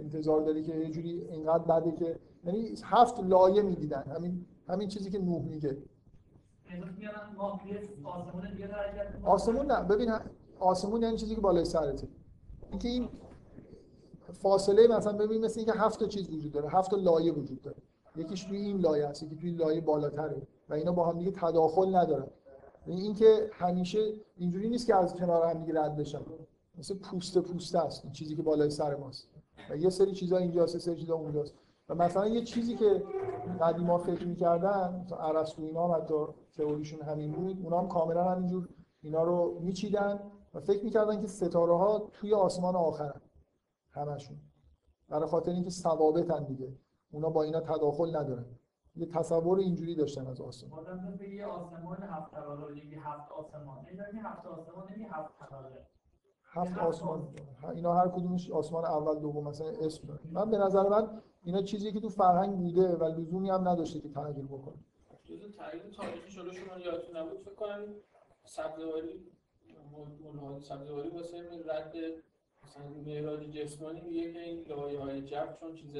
انتظار 0.00 0.42
داری 0.42 0.62
که 0.62 0.74
یه 0.74 0.90
جوری 0.90 1.28
اینقدر 1.30 1.80
بده 1.80 1.92
که 1.92 2.18
یعنی 2.44 2.74
هفت 2.84 3.20
لایه 3.20 3.62
می‌دیدن. 3.62 4.02
همین 4.16 4.46
همین 4.68 4.88
چیزی 4.88 5.10
که 5.10 5.18
نوح 5.18 5.42
میگه. 5.42 5.76
آسمون 9.24 9.66
نه. 9.66 9.82
ببین 9.82 10.12
آسمون 10.58 11.02
یعنی 11.02 11.16
چیزی 11.16 11.34
که 11.34 11.40
بالای 11.40 11.64
سرته. 11.64 12.08
اینکه 12.70 12.88
این 12.88 13.08
فاصله 14.32 14.86
مثلا 14.86 15.12
ببین 15.12 15.44
مثل 15.44 15.60
اینکه 15.60 15.72
هفت 15.72 16.00
تا 16.00 16.06
چیز 16.06 16.30
وجود 16.30 16.52
داره. 16.52 16.68
هفت 16.68 16.94
لایه 16.94 17.32
وجود 17.32 17.62
داره. 17.62 17.76
یکیش 18.16 18.44
توی 18.44 18.58
این 18.58 18.78
لایه 18.78 19.08
هست 19.08 19.22
یکی 19.22 19.36
توی 19.36 19.50
لایه 19.50 19.80
بالاتره. 19.80 20.42
و 20.68 20.74
اینا 20.74 20.92
با 20.92 21.08
هم 21.08 21.18
دیگه 21.18 21.30
تداخل 21.30 21.96
ندارن. 21.96 22.26
یعنی 22.86 23.00
اینکه 23.00 23.50
همیشه 23.52 24.12
اینجوری 24.36 24.68
نیست 24.68 24.86
که 24.86 24.96
از 24.96 25.14
کنار 25.14 25.46
هم 25.46 25.64
دیگه 25.64 25.80
رد 25.80 25.96
بشن. 25.96 26.20
مثل 26.78 26.94
پوست 26.94 27.38
پوست 27.38 27.74
است. 27.74 28.04
این 28.04 28.12
چیزی 28.12 28.36
که 28.36 28.42
بالای 28.42 28.70
سر 28.70 28.96
ماست. 28.96 29.28
و 29.70 29.76
یه 29.76 29.90
سری 29.90 30.12
چیزا 30.12 30.36
اینجاست 30.36 30.74
یه 30.74 30.80
سری 30.80 30.96
چیزا 30.96 31.14
اونجاست. 31.14 31.54
و 31.88 31.94
مثلا 31.94 32.28
یه 32.28 32.44
چیزی 32.44 32.76
که 32.76 33.04
قدیما 33.60 33.98
فکر 33.98 34.26
می‌کردن 34.26 35.02
مثلا 35.04 35.18
ارسطو 35.18 35.62
اینا 35.62 35.88
هم 35.88 36.02
حتی 36.02 36.14
تئوریشون 36.56 37.02
همین 37.02 37.32
بود 37.32 37.60
اونا 37.62 37.78
هم 37.80 37.88
کاملا 37.88 38.24
همینجور 38.24 38.68
اینا 39.02 39.22
رو 39.22 39.58
میچیدن 39.60 40.20
و 40.54 40.60
فکر 40.60 40.84
می‌کردن 40.84 41.20
که 41.20 41.26
ستاره 41.26 41.76
ها 41.76 41.98
توی 42.12 42.34
آسمان 42.34 42.76
آخرن 42.76 43.20
همشون. 43.90 44.36
برای 45.08 45.28
خاطر 45.28 45.50
اینکه 45.50 45.70
ثوابتن 45.70 46.44
دیگه. 46.44 46.72
اونا 47.10 47.30
با 47.30 47.42
اینا 47.42 47.60
تداخل 47.60 48.16
ندارن. 48.16 48.44
یه 48.96 49.06
تصور 49.06 49.58
اینجوری 49.58 49.94
داشتن 49.94 50.26
از 50.26 50.40
آسمان. 50.40 50.80
آدم 50.80 51.16
بگه 51.20 51.46
آسمان 51.46 52.02
هفت 52.02 52.30
طبقه 52.30 52.74
هفت 53.04 53.32
آسمان. 53.32 53.86
هفت 54.24 54.46
آسمان 54.46 54.88
هفت 55.10 55.32
هفت 56.52 56.78
آسمان 56.78 57.28
اینا 57.74 57.94
هر 57.94 58.08
کدومش 58.08 58.50
آسمان 58.50 58.84
اول 58.84 59.20
دوم 59.20 59.48
مثلا 59.48 59.68
اسم 59.68 60.06
داره. 60.08 60.20
من 60.32 60.50
به 60.50 60.58
نظر 60.58 60.88
من 60.88 61.22
اینا 61.44 61.62
چیزی 61.62 61.92
که 61.92 62.00
تو 62.00 62.08
فرهنگ 62.08 62.56
بوده 62.56 62.96
و 62.96 63.04
لزومی 63.04 63.50
هم 63.50 63.68
نداشته 63.68 64.00
که 64.00 64.08
تغییر 64.08 64.46
بکنه. 64.46 64.74
جزء 65.24 65.48
تغییر 65.48 65.94
تاریخی 65.96 66.30
شده 66.30 66.52
شما 66.52 66.78
یادتون 66.78 67.16
نبود 67.16 67.38
فکر 67.38 67.54
کنم 67.54 67.94
سبزواری 68.44 69.26
ملاحظه 70.24 70.60
سبزواری 70.60 71.08
واسه 71.08 71.38
رد 71.66 71.94
مثلا 72.64 72.88
معراج 73.06 73.50
جسمانی 73.50 74.00
میگه 74.00 74.32
که 74.32 74.40
این 74.40 74.64
لایه 74.68 75.00
های 75.00 75.22
جب 75.22 75.56
چون 75.60 75.74
چیز 75.74 75.96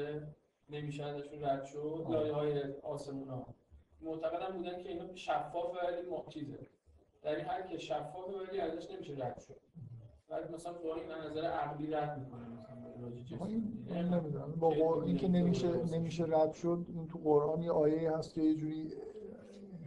نمیشه 0.70 1.04
ازشون 1.04 1.44
رد 1.44 1.64
شد 1.64 2.06
لایه 2.10 2.32
های 2.32 2.62
آسمون 2.82 3.28
ها 3.28 3.46
معتقدم 4.02 4.56
بودن 4.56 4.82
که 4.82 4.88
اینا 4.88 5.14
شفاف 5.14 5.76
ولی 5.82 6.28
چیزه. 6.28 6.58
در 7.22 7.36
این 7.36 7.44
حال 7.44 7.62
که 7.62 7.78
شفاف 7.78 8.34
ولی 8.48 8.60
ازش 8.60 8.90
نمیشه 8.90 9.14
رد 9.18 9.40
شد. 9.40 9.60
بعد 10.30 10.54
مثلا 10.54 10.72
با 10.72 10.94
این 10.94 11.30
نظر 11.30 11.44
عقلی 11.46 11.86
رد 11.86 12.18
می‌کنه 12.18 12.48
مثلا 12.48 14.46
با 14.60 15.02
این 15.02 15.16
که 15.16 15.28
نمیشه 15.28 15.84
نمیشه 15.84 16.24
رد 16.28 16.52
شد 16.52 16.86
این 16.88 17.08
تو 17.08 17.18
قرآن 17.18 17.62
یه 17.62 17.72
آیه 17.72 18.16
هست 18.16 18.34
که 18.34 18.40
یه 18.40 18.54
جوری 18.54 18.92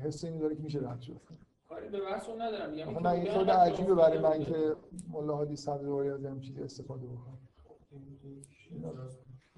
حسی 0.04 0.30
میداره 0.30 0.56
که 0.56 0.64
میشه 0.64 0.80
رد 0.80 1.02
شد. 1.02 1.22
کاری 1.70 1.90
به 1.90 2.02
بحث 2.02 2.30
ندارم. 2.30 2.70
میگم 2.70 2.94
من 2.94 3.08
این 3.08 3.32
خود 3.32 3.50
عجیبه 3.50 3.96
برای 3.96 4.20
من 4.20 4.44
که 4.44 4.76
ملا 5.12 5.36
هادی 5.36 5.56
صدر 5.56 5.90
از 5.90 6.26
این 6.26 6.40
چیزی 6.40 6.64
استفاده 6.64 7.08
بکنم. 7.08 7.38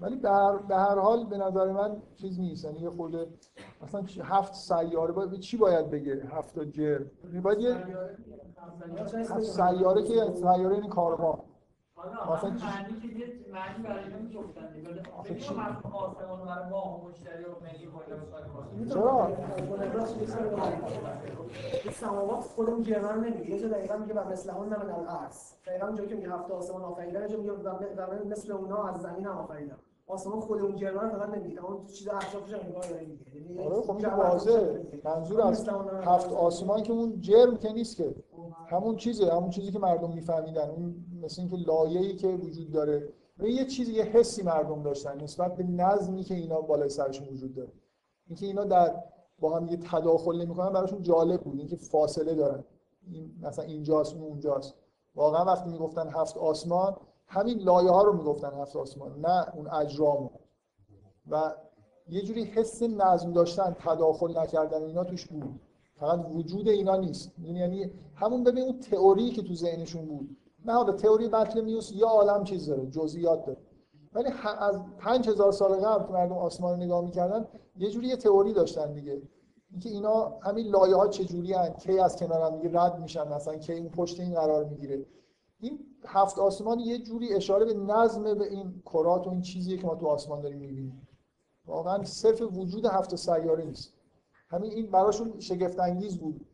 ولی 0.00 0.16
به 0.16 0.76
هر 0.76 0.98
حال 0.98 1.24
به 1.24 1.38
نظر 1.38 1.72
من 1.72 2.02
چیز 2.14 2.40
نیست. 2.40 2.64
یعنی 2.64 2.78
یه 2.78 2.90
خورده 2.90 3.26
مثلا 3.82 4.04
هفت 4.24 4.54
سیاره 4.54 5.12
باید 5.12 5.40
چی 5.40 5.56
باید 5.56 5.90
بگه؟ 5.90 6.22
هفت 6.30 6.58
جر. 6.58 7.00
باید 7.42 7.60
یه 7.60 7.74
هفت 9.30 9.40
سیاره 9.40 10.02
که 10.02 10.34
سیاره 10.34 10.74
این 10.74 10.88
کارما 10.88 11.44
مثلا 12.32 12.50
معنی 12.50 13.00
که 13.00 13.08
یه 13.08 13.26
معنی 13.52 13.82
برای 13.84 14.04
این 14.04 14.32
گفتن 14.32 14.72
دیگه. 14.72 14.88
آسمان 15.18 16.44
برای 16.48 16.70
ماه 16.70 17.04
و 17.04 17.08
مشتری 17.08 17.44
و 17.44 17.48
ملی 17.62 18.90
چرا؟ 18.90 19.36
سماوات 21.92 22.44
خودمون 22.44 22.82
جرمن 22.82 23.24
نمیگه 23.24 23.50
یه 23.50 23.58
جا 23.60 23.68
دقیقا 23.68 23.96
میگه 23.96 24.14
و 24.14 24.28
مثل 24.28 24.50
اون 24.50 24.68
من 24.68 24.90
الارض 24.90 25.52
دقیقا 25.66 25.92
جایی 25.92 26.08
که 26.08 26.14
میگه 26.14 26.30
هفت 26.30 26.50
آسمان 26.50 26.82
آفریدن 26.82 27.28
جا 27.28 27.36
میگه 27.38 27.52
و 27.52 28.24
مثل 28.30 28.52
اونا 28.52 28.88
از 28.88 29.00
زمین 29.00 29.26
هم 29.26 29.38
آفریدن 29.38 29.76
آسمان 30.08 30.40
خود 30.40 30.60
اون 30.60 30.76
جرمن 30.76 31.10
فقط 31.10 31.28
نمیگه 31.28 31.64
اون 31.64 31.86
چیز 31.86 32.08
اطرافش 32.08 32.52
هم 32.52 32.68
نگاه 32.68 32.88
داره 32.88 33.06
میگه. 33.06 33.36
یعنی 33.36 33.58
آره 33.58 33.82
خب 33.82 33.96
این 33.96 34.06
واضحه. 34.06 34.86
منظور 35.04 35.40
از 35.40 35.68
هفت 36.02 36.32
آسمان 36.32 36.82
که 36.82 36.92
اون 36.92 37.20
جرم 37.20 37.56
که 37.56 37.72
نیست 37.72 37.96
که. 37.96 38.14
همون 38.66 38.96
چیزه 38.96 39.32
همون 39.32 39.50
چیزی 39.50 39.72
که 39.72 39.78
مردم 39.78 40.10
میفهمیدن. 40.10 40.70
اون 40.70 41.04
مثل 41.22 41.42
اینکه 41.42 41.56
لایه‌ای 41.56 42.16
که 42.16 42.28
وجود 42.28 42.72
داره. 42.72 43.08
و 43.38 43.46
یه 43.46 43.64
چیزی 43.64 43.92
یه 43.92 44.02
حسی 44.04 44.42
مردم 44.42 44.82
داشتن 44.82 45.20
نسبت 45.20 45.56
به 45.56 45.64
نظمی 45.64 46.22
که 46.22 46.34
اینا 46.34 46.60
بالای 46.60 46.88
سرشون 46.88 47.28
وجود 47.28 47.54
داره. 47.54 47.72
اینکه 48.26 48.46
اینا 48.46 48.64
در 48.64 49.02
با 49.40 49.56
هم 49.56 49.68
یه 49.68 49.76
تداخل 49.76 50.42
نمی‌کنن 50.42 50.72
براشون 50.72 51.02
جالب 51.02 51.40
بود. 51.40 51.58
اینکه 51.58 51.76
فاصله 51.76 52.34
دارن. 52.34 52.64
این 53.10 53.30
مثلا 53.42 53.64
اینجاست 53.64 54.14
اون 54.14 54.22
اونجاست. 54.22 54.74
واقعا 55.14 55.44
وقتی 55.44 55.70
می‌گفتن 55.70 56.08
هفت 56.08 56.36
آسمان 56.36 56.96
همین 57.28 57.58
لایه 57.58 57.90
ها 57.90 58.02
رو 58.02 58.12
می‌گفتن 58.12 58.52
هفت 58.60 58.76
آسمان 58.76 59.20
نه 59.20 59.54
اون 59.54 59.68
اجرامو. 59.68 60.30
و 61.30 61.54
یه 62.08 62.22
جوری 62.22 62.44
حس 62.44 62.82
نظم 62.82 63.32
داشتن 63.32 63.76
تداخل 63.78 64.38
نکردن 64.38 64.82
اینا 64.82 65.04
توش 65.04 65.26
بود. 65.26 65.60
فقط 65.94 66.26
وجود 66.34 66.68
اینا 66.68 66.96
نیست. 66.96 67.32
یعنی 67.38 67.90
همون 68.14 68.44
ببین 68.44 68.62
اون 68.62 68.80
تئوری 68.80 69.30
که 69.30 69.42
تو 69.42 69.54
ذهنشون 69.54 70.06
بود. 70.06 70.36
نه 70.64 70.72
حالا 70.72 70.92
تئوری 70.92 71.28
بطلمیوس 71.28 71.92
یه 71.92 72.04
عالم 72.04 72.44
چیز 72.44 72.66
داره 72.66 72.86
جزئیات 72.86 73.44
داره. 73.46 73.58
ولی 74.12 74.28
از 74.58 74.80
5000 74.98 75.52
سال 75.52 75.74
قبل 75.74 76.06
که 76.06 76.12
مردم 76.12 76.32
آسمان 76.32 76.72
رو 76.72 76.84
نگاه 76.84 77.04
می‌کردن 77.04 77.46
یه 77.76 77.90
جوری 77.90 78.06
یه 78.06 78.16
تئوری 78.16 78.52
داشتن 78.52 78.92
دیگه. 78.92 79.22
اینکه 79.70 79.88
اینا 79.88 80.38
همین 80.42 80.66
لایه 80.66 80.96
ها 80.96 81.08
چجوری 81.08 81.52
هن 81.52 81.70
کی 81.70 81.98
از 81.98 82.16
کنار 82.16 82.52
هم 82.52 82.78
رد 82.78 82.98
میشن 83.00 83.28
مثلا 83.28 83.56
کی 83.56 83.72
اون 83.72 83.88
پشت 83.88 84.20
این 84.20 84.34
قرار 84.34 84.64
می‌گیره. 84.64 85.06
این 85.66 85.78
هفت 86.06 86.38
آسمان 86.38 86.80
یه 86.80 86.98
جوری 86.98 87.34
اشاره 87.34 87.64
به 87.64 87.74
نظم 87.74 88.22
به 88.34 88.44
این 88.44 88.82
کرات 88.86 89.26
و 89.26 89.30
این 89.30 89.40
چیزیه 89.40 89.76
که 89.76 89.86
ما 89.86 89.94
تو 89.94 90.06
آسمان 90.06 90.40
داریم 90.40 90.58
می‌بینیم. 90.58 91.08
واقعا 91.66 92.04
صرف 92.04 92.42
وجود 92.42 92.86
هفت 92.86 93.16
سیاره 93.16 93.64
نیست. 93.64 93.94
همین 94.48 94.70
این 94.72 94.90
براشون 94.90 95.40
شگفت 95.40 95.80
انگیز 95.80 96.18
بود 96.18 96.46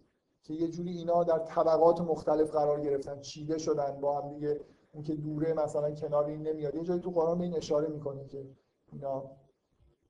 که 0.43 0.55
یه 0.55 0.69
جوری 0.69 0.91
اینا 0.91 1.25
در 1.25 1.39
طبقات 1.39 2.01
مختلف 2.01 2.51
قرار 2.51 2.81
گرفتن 2.81 3.21
چیده 3.21 3.59
شدن 3.59 4.01
با 4.01 4.21
هم 4.21 4.29
دیگه 4.29 4.61
اون 4.93 5.05
که 5.05 5.15
دوره 5.15 5.55
مثلا 5.55 5.91
کنار 5.91 6.25
این 6.25 6.43
نمیاد. 6.43 6.75
یه 6.75 6.83
جایی 6.83 7.01
تو 7.01 7.11
قرآن 7.11 7.39
به 7.39 7.45
این 7.45 7.57
اشاره 7.57 7.89
می‌کنه 7.89 8.25
که 8.25 8.47
اینا 8.93 9.23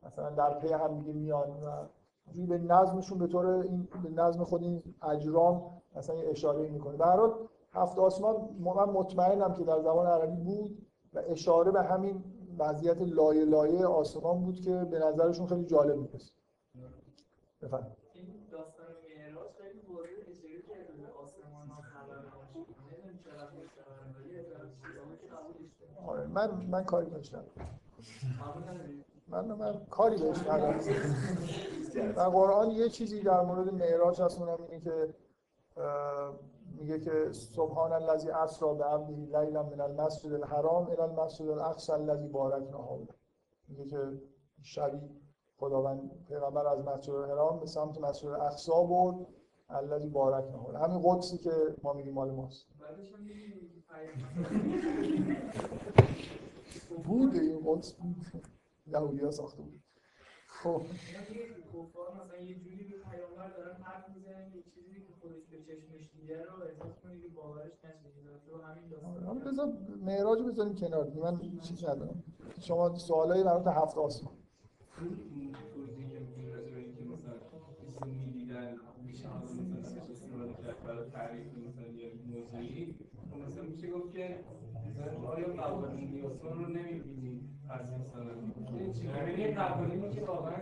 مثلا 0.02 0.30
در 0.30 0.58
پی 0.58 0.72
هم 0.72 0.98
دیگه 0.98 1.12
میان 1.12 1.50
و 1.50 1.86
جوری 2.32 2.46
به 2.46 2.58
نظمشون 2.58 3.18
به 3.18 3.26
طور 3.26 3.46
این 3.46 3.88
به 4.02 4.10
نظم 4.10 4.44
خود 4.44 4.62
این 4.62 4.82
اجرام 5.02 5.82
مثلا 5.96 6.16
اشاره 6.16 6.68
می‌کنه. 6.68 6.96
به 6.96 7.04
هفت 7.74 7.98
آسمان 7.98 8.36
من 8.60 8.84
مطمئنم 8.84 9.54
که 9.54 9.64
در 9.64 9.80
زبان 9.80 10.06
عربی 10.06 10.36
بود 10.36 10.86
و 11.12 11.22
اشاره 11.28 11.70
به 11.70 11.82
همین 11.82 12.24
وضعیت 12.58 13.02
لایه 13.02 13.44
لایه 13.44 13.86
آسمان 13.86 14.40
بود 14.40 14.60
که 14.60 14.74
به 14.90 14.98
نظرشون 14.98 15.46
خیلی 15.46 15.64
جالب 15.64 15.96
می‌رسید. 15.96 16.32
بفرمایید. 17.62 17.96
داستان 18.50 18.86
معراج 18.86 19.50
خیلی. 19.58 19.82
آره 26.06 26.26
من 26.26 26.50
من 26.50 26.84
کاری 26.84 27.10
داشتم؟ 27.10 27.44
من 29.28 29.44
من 29.44 29.86
کاری 29.90 30.16
بهش 30.16 30.38
ندارم 30.38 30.78
قرآن 32.38 32.70
یه 32.70 32.88
چیزی 32.88 33.20
در 33.20 33.40
مورد 33.40 33.74
معراج 33.74 34.20
هست 34.22 34.40
اونم 34.40 34.58
اینه 34.68 34.80
که 34.80 35.14
میگه 36.78 37.00
که 37.00 37.32
سبحان 37.32 37.92
الذی 37.92 38.30
اسرا 38.30 38.74
بعبده 38.74 39.12
لیلا 39.12 39.62
من 39.62 39.80
المسجد 39.80 40.32
الحرام 40.32 40.86
الى 40.86 41.00
المسجد 41.00 41.48
الاقصى 41.48 41.92
الذی 41.92 42.28
بارکنا 42.28 42.78
حوله 42.78 43.08
میگه 43.68 43.86
که 43.86 43.98
شبی 44.62 45.00
خداوند 45.56 46.24
پیغمبر 46.28 46.66
از 46.66 46.78
مسجد 46.78 47.14
الحرام 47.14 47.60
به 47.60 47.66
سمت 47.66 48.00
مسجد 48.00 48.26
الاقصی 48.26 48.70
برد 48.70 49.16
الذی 49.68 50.08
بارکنا 50.08 50.58
حوله 50.58 50.78
همین 50.78 51.00
قدسی 51.04 51.38
که 51.38 51.52
ما 51.82 51.92
میگیم 51.92 52.14
مال 52.14 52.30
ماست. 52.30 52.66
بود 57.04 57.34
این 57.34 57.60
قدس. 57.66 57.92
بود 57.92 58.16
یهودی 58.86 59.24
ها 59.24 59.30
ساخته 59.30 59.62
بود. 59.62 59.81
خب. 60.62 60.82
کفار 61.72 62.08
مثلا 62.24 62.40
یه 62.40 62.54
جوری 62.54 62.84
به 62.84 62.96
پیامبر 63.10 63.48
دارن 63.56 63.76
حرف 63.82 64.08
می‌زنن 64.16 64.46
یه 64.54 64.62
چیزی 64.74 64.94
که 64.94 65.12
خودش 65.20 65.42
به 65.50 65.58
چشمش 65.58 66.10
دیده 66.16 66.42
رو 66.42 66.62
احساس 66.62 67.00
کنی 67.02 67.20
که 67.20 67.28
باورش 67.28 67.72
نشه 67.84 68.08
همین 68.66 69.44
بذار 69.44 69.72
معراج 70.06 70.42
بذاریم 70.42 70.74
کنار 70.74 71.10
من 71.22 71.40
چیز 71.60 71.84
ندارم. 71.84 72.22
شما 72.60 72.98
سوالایی 72.98 73.42
مورد 73.42 73.66
هفت 73.66 73.98
آسمان. 73.98 74.34
مثلا 83.48 83.62
میشه 83.62 83.90
خب 83.90 83.98
گفت 83.98 84.12
که 84.12 84.36
مثلا 84.90 85.28
آیا 85.28 85.48
قوانین 85.48 86.24
آسمان 86.24 86.64
رو 86.64 86.68
نمی‌بینی 86.68 87.31
از 87.72 88.98
چی؟ 88.98 89.06
یعنی 89.06 89.54
قوانینی 89.54 90.10
که 90.10 90.20
واقعا 90.24 90.54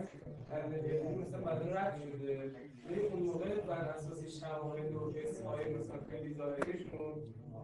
از 1.47 1.67
رد 1.67 2.01
شده. 2.01 2.51
ولی 2.89 2.99
اون 2.99 3.23
موقع 3.23 3.61
بر 3.61 3.73
اساس 3.73 4.25
شواهد 4.25 4.93
و 4.93 5.13
اسمای 5.15 5.77
مثلا 5.77 5.97
خیلی 6.09 6.33
ظاهریشون 6.33 6.99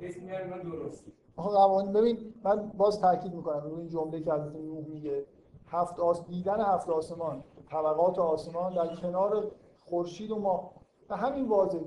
اسم 0.02 0.24
میارن 0.24 0.50
من 0.50 0.60
درست. 0.60 1.06
آخه 1.36 1.50
قوانین 1.50 1.94
ببین 1.94 2.34
من 2.44 2.72
باز 2.78 3.02
تاکید 3.02 3.34
می‌کنم 3.34 3.62
روی 3.64 3.80
این 3.80 3.90
جمله 3.90 4.22
که 4.22 4.32
حضرت 4.32 4.56
نوح 4.56 4.88
میگه. 4.88 5.26
هفت 5.68 6.00
آس 6.00 6.28
دیدن 6.28 6.62
هفت 6.62 6.90
آسمان 6.90 7.44
طبقات 7.70 8.20
آسمان 8.20 8.74
در 8.74 8.96
کنار 8.96 9.52
خورشید 9.78 10.32
و 10.32 10.40
ماه. 10.40 10.72
و 11.10 11.16
همین 11.18 11.48
واضح. 11.48 11.80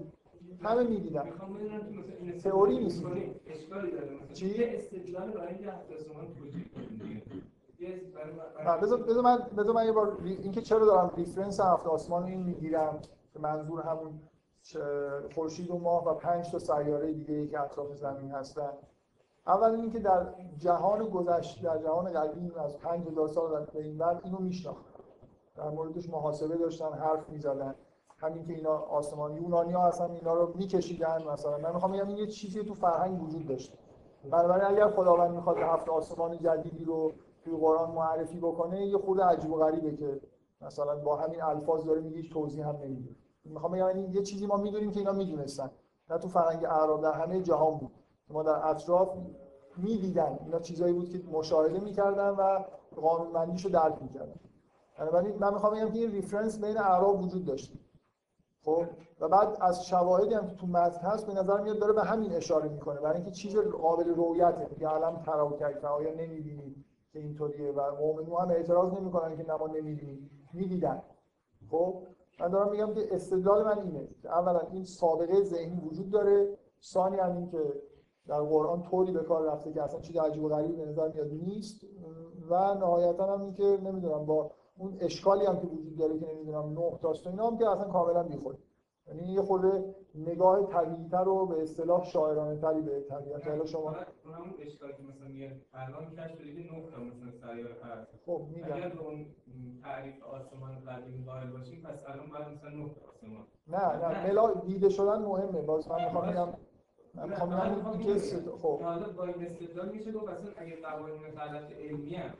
همه 0.62 0.82
می‌دیدن. 0.82 1.24
تئوری 2.42 2.78
نیست. 2.78 3.04
اشکالی 3.46 3.90
داره. 3.90 4.08
چی؟ 4.32 4.64
استدلال 4.64 5.30
برای 5.30 5.48
اینکه 5.48 5.72
هفت 5.72 5.92
آسمان 5.92 6.26
توجیه 6.34 6.64
بذار 8.82 9.22
من 9.22 9.38
من 9.74 9.86
یه 9.86 9.92
بار 9.92 10.16
اینکه 10.24 10.62
چرا 10.62 10.84
دارم 10.84 11.12
ریفرنس 11.16 11.60
هفت 11.60 11.86
آسمان 11.86 12.24
این 12.24 12.42
می‌گیرم 12.42 12.98
که 13.32 13.38
منظور 13.38 13.80
همون 13.82 14.20
خورشید 15.34 15.70
و 15.70 15.78
ماه 15.78 16.08
و 16.08 16.14
پنج 16.14 16.50
تا 16.50 16.58
سیاره 16.58 17.12
دیگه 17.12 17.46
که 17.46 17.60
اطراف 17.60 17.94
زمین 17.94 18.30
هستن. 18.30 18.70
اول 19.46 19.70
اینکه 19.70 19.98
در 19.98 20.26
جهان 20.58 21.08
گذشته 21.08 21.62
در 21.62 21.78
جهان 21.78 22.12
قدیم 22.12 22.52
از 22.56 22.78
5000 22.78 23.28
سال 23.28 23.64
به 23.64 23.82
این 23.82 23.98
بعد 23.98 24.20
اینو 24.24 24.38
میشناختن 24.38 25.02
در 25.56 25.68
موردش 25.68 26.10
محاسبه 26.10 26.56
داشتن 26.56 26.92
حرف 26.92 27.28
می‌زدن. 27.28 27.74
همین 28.18 28.44
که 28.44 28.52
اینا 28.52 28.78
آسمان 28.78 29.36
یونانی 29.36 29.72
ها 29.72 29.86
اصلا 29.86 30.06
اینا 30.06 30.34
رو 30.34 30.52
میکشیدن 30.54 31.22
مثلا. 31.32 31.58
من 31.58 31.72
می‌خوام 31.72 31.92
بگم 31.92 32.08
این 32.08 32.18
یه 32.18 32.26
چیزی 32.26 32.64
تو 32.64 32.74
فرهنگ 32.74 33.22
وجود 33.22 33.46
داشته. 33.46 33.78
بنابراین 34.30 34.64
اگر 34.64 34.88
خداوند 34.88 35.30
می‌خواد 35.30 35.58
هفت 35.58 35.88
آسمان 35.88 36.38
جدیدی 36.38 36.84
رو 36.84 37.12
توی 37.44 37.56
قرآن 37.56 37.90
معرفی 37.90 38.38
بکنه 38.38 38.86
یه 38.86 38.98
خورده 38.98 39.24
عجیب 39.24 39.52
و 39.52 39.56
غریبه 39.56 39.96
که 39.96 40.20
مثلا 40.60 40.96
با 40.96 41.16
همین 41.16 41.42
الفاظ 41.42 41.84
داره 41.84 42.00
میگه 42.00 42.28
توضیح 42.28 42.68
هم 42.68 42.76
نمیده. 42.76 43.10
می‌خوام 43.44 43.72
بگم 43.72 43.86
یعنی 43.86 44.02
یه 44.02 44.22
چیزی 44.22 44.46
ما 44.46 44.56
می‌دونیم 44.56 44.90
که 44.90 44.98
اینا 44.98 45.12
می‌دونستن. 45.12 45.70
نه 46.10 46.18
تو 46.18 46.28
فرهنگ 46.28 46.64
اعراب 46.64 47.02
در 47.02 47.12
همه 47.12 47.42
جهان 47.42 47.78
بود. 47.78 47.90
ما 48.30 48.42
در 48.42 48.68
اطراف 48.68 49.08
می‌دیدن. 49.76 50.38
اینا 50.44 50.58
چیزایی 50.58 50.92
بود 50.92 51.08
که 51.08 51.20
مشاهده 51.32 51.80
می‌کردن 51.80 52.30
و 52.30 52.64
قانونمندیشو 53.00 53.68
درک 53.68 54.02
می‌کردن. 54.02 54.34
بنابراین 54.98 55.38
من 55.38 55.52
می‌خوام 55.52 55.74
بگم 55.74 55.90
که 55.90 55.98
این 55.98 56.10
ریفرنس 56.10 56.60
بین 56.60 56.78
اعراب 56.78 57.20
وجود 57.20 57.44
داشته. 57.44 57.78
خب؟ 58.64 58.84
و 59.20 59.28
بعد 59.28 59.56
از 59.60 59.86
شواهدی 59.86 60.34
هم 60.34 60.48
که 60.48 60.54
تو 60.54 60.66
متن 60.66 61.06
هست 61.06 61.26
به 61.26 61.34
نظر 61.34 61.60
میاد 61.60 61.78
داره 61.78 61.92
به 61.92 62.02
همین 62.02 62.32
اشاره 62.32 62.68
می‌کنه. 62.68 63.00
برای 63.00 63.16
اینکه 63.16 63.30
چیز 63.30 63.56
قابل 63.56 64.14
رویته 64.14 64.66
میگه 64.70 64.88
علم 64.88 65.22
تراو 65.26 65.58
آیا 65.86 66.14
نمی‌بینید 66.14 66.84
که 67.12 67.18
اینطوریه 67.18 67.72
و 67.72 67.80
مؤمنون 68.00 68.40
هم 68.40 68.50
اعتراض 68.50 68.92
نمی‌کنن 68.92 69.36
که 69.36 69.42
نه 69.42 69.56
ما 69.56 69.66
نمی‌بینیم 69.66 70.30
می‌دیدن. 70.52 71.02
خب 71.70 72.02
من 72.40 72.48
دارم 72.48 72.70
میگم 72.70 72.94
که 72.94 73.14
استدلال 73.14 73.64
من 73.64 73.78
اینه 73.78 74.08
که 74.22 74.28
اولا 74.28 74.60
این 74.60 74.84
سابقه 74.84 75.42
ذهنی 75.42 75.80
وجود 75.80 76.10
داره. 76.10 76.58
ثانی 76.82 77.16
هم 77.16 77.36
این 77.36 77.50
که 77.50 77.74
در 78.26 78.40
قرآن 78.40 78.82
طوری 78.82 79.12
به 79.12 79.22
کار 79.22 79.52
رفته 79.52 79.72
که 79.72 79.82
اصلا 79.82 80.00
چیز 80.00 80.16
عجیب 80.16 80.44
و 80.44 80.48
غریبی 80.48 80.76
به 80.76 80.86
نظر 80.86 81.08
میاد 81.08 81.30
نیست. 81.30 81.84
و 82.50 82.74
نهایتا 82.74 83.26
هم 83.36 83.42
این 83.42 83.54
که 83.54 83.78
نمی‌دونم 83.82 84.26
با 84.26 84.50
اون 84.78 84.96
اشکالی 85.00 85.46
هم 85.46 85.60
که 85.60 85.66
وجود 85.66 85.96
داره 85.96 86.18
که 86.18 86.26
نمی‌دونم 86.26 86.72
نه 86.72 86.98
و 87.02 87.14
اینا 87.26 87.46
هم 87.46 87.58
که 87.58 87.68
اصلا 87.68 87.84
کاملا 87.84 88.22
بیخود 88.22 88.58
یعنی 89.06 89.32
یه 89.32 89.42
خورده 89.42 89.94
نگاه 90.14 90.66
طبیعی‌تر 90.66 91.28
و 91.28 91.46
به 91.46 91.62
اصطلاح 91.62 92.04
شاعرانه 92.04 92.60
تری 92.60 92.80
به 92.80 93.00
طبیعت 93.00 93.48
حالا 93.48 93.64
شما 93.64 93.88
اون 93.90 94.54
اشکالی 94.58 94.92
که 94.92 95.02
مثلا 95.02 95.28
میاد 95.28 95.52
الان 95.74 96.10
کشف 96.10 96.40
نه 96.40 96.82
تا 96.90 97.00
مثلا 97.00 97.30
سیاره 97.30 97.76
هست. 97.84 98.14
خب 98.26 98.46
اگر 98.54 98.74
میگم 98.74 98.88
به 98.88 99.00
اون 99.00 99.26
تعریف 99.82 100.22
آسمان 100.22 100.84
قدیم 100.84 101.24
قائل 101.26 101.50
باشیم 101.50 101.82
پس 101.82 102.06
الان 102.08 102.30
باید 102.30 102.48
مثلا 102.48 102.70
تا 102.70 103.10
آسمان. 103.10 103.46
نه 103.68 104.08
نه 104.08 104.26
ملا 104.26 104.54
دیده 104.54 104.88
شدن 104.88 105.18
مهمه. 105.22 105.62
باز 105.62 105.88
من 105.90 106.04
می‌خوام 106.04 106.30
بگم 106.30 106.48
من 107.14 107.28
می‌خوام 107.28 107.50
بگم 107.50 107.98
که 107.98 108.16
خب. 108.62 108.80
حالا 108.82 109.08
با 109.12 109.24
این 109.24 109.44
استدلال 109.44 109.88
میشه 109.88 110.12
گفت 110.12 110.28
اصلا 110.28 110.50
اگه 110.56 110.76
قوانین 110.76 111.30
غلط 111.30 111.72
علمی 111.72 112.14
هم 112.14 112.34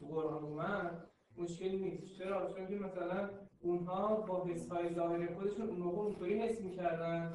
تو 0.00 0.06
قرآن 0.06 0.44
اومد 0.44 1.04
مشکلی 1.38 1.78
نیست. 1.78 2.18
چرا؟ 2.18 2.52
چون 2.52 2.78
مثلا 2.78 3.28
اونها 3.64 4.14
با 4.14 4.44
حسهای 4.44 4.94
ظاهری 4.94 5.34
خودشون 5.34 5.68
اون 5.68 5.78
موقع 5.78 5.98
اونطوری 5.98 6.42
حس 6.42 6.60
می‌کردن 6.60 7.32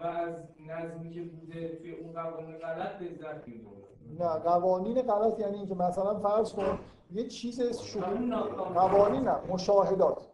و 0.00 0.06
از 0.06 0.34
نظمی 0.68 1.10
که 1.10 1.22
بوده 1.22 1.76
توی 1.76 1.92
اون 1.92 2.12
قوانین 2.12 2.56
غلط 2.58 3.02
لذت 3.02 3.48
میبردن. 3.48 3.82
نه 4.18 4.38
قوانین 4.38 5.02
غلط 5.02 5.40
یعنی 5.40 5.56
اینکه 5.56 5.74
مثلا 5.74 6.18
فرض 6.18 6.52
کن 6.52 6.78
یه 7.10 7.28
چیز 7.28 7.80
شروع. 7.82 8.38
قوانین 8.74 9.22
نه 9.22 9.36
مشاهدات. 9.48 10.28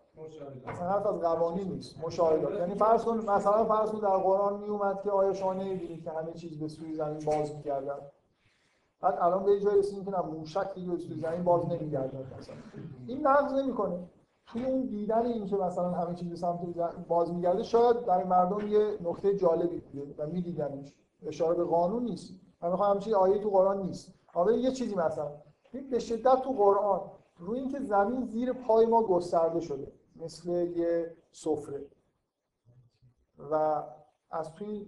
مثلا 0.67 0.89
حرف 0.89 1.07
از 1.07 1.21
قوانین 1.21 1.69
نیست 1.69 1.99
مشاهدات. 1.99 2.59
یعنی 2.59 2.75
فرض 2.75 3.05
کن 3.05 3.17
مثلا 3.17 3.65
فرض 3.65 3.91
کن 3.91 3.99
در 3.99 4.17
قرآن 4.17 4.61
می 4.61 4.69
اومد 4.69 5.03
که 5.03 5.11
آیا 5.11 5.33
شما 5.33 5.55
نمی‌بینید 5.55 6.05
که 6.05 6.11
همه 6.11 6.33
چیز 6.33 6.59
به 6.59 6.69
سوی 6.69 6.95
زمین 6.95 7.19
باز 7.25 7.57
می‌گردد 7.57 8.13
بعد 9.01 9.19
الان 9.21 9.45
به 9.45 9.53
یه 9.53 9.61
جایی 9.61 9.79
رسیدیم 9.79 10.05
که 10.05 10.11
نه 10.11 10.21
موشک 10.21 10.75
دیگه 10.75 10.91
به 10.91 10.99
سوی 10.99 11.21
زمین 11.21 11.45
باز 11.45 11.67
نمی‌گردد 11.67 12.35
مثلا 12.39 12.55
این 13.07 13.27
نقض 13.27 13.53
نمی‌کنه. 13.53 13.99
توی 14.53 14.65
اون 14.65 14.87
دیدن 14.87 15.27
این 15.27 15.47
که 15.47 15.57
مثلا 15.57 15.91
همه 15.91 16.15
چیز 16.15 16.41
سمت 16.41 16.61
باز 17.09 17.33
می‌گرده 17.33 17.63
شاید 17.63 18.05
برای 18.07 18.25
مردم 18.25 18.69
یه 18.69 18.99
نکته 19.01 19.37
جالبی 19.37 19.81
بوده 19.81 20.15
و 20.19 20.27
می‌دیدنش. 20.27 20.95
اشاره 21.23 21.55
به 21.57 21.65
قانون 21.65 22.03
نیست. 22.03 22.35
من 22.63 22.71
می‌خوام 22.71 22.91
همچین 22.95 23.15
آیه 23.15 23.39
تو 23.39 23.51
قرآن 23.51 23.83
نیست. 23.83 24.15
حالا 24.27 24.53
یه 24.53 24.71
چیزی 24.71 24.95
مثلا. 24.95 25.31
به 25.91 25.99
شدت 25.99 26.43
تو 26.43 26.53
قرآن 26.53 27.01
روی 27.39 27.61
اینکه 27.61 27.81
زمین 27.81 28.25
زیر 28.25 28.53
پای 28.53 28.87
ما 28.87 29.03
گسترده 29.03 29.61
شده 29.61 29.93
مثل 30.17 30.51
یه 30.51 31.17
سفره. 31.33 31.87
و 33.51 33.83
از 34.31 34.55
توی 34.55 34.87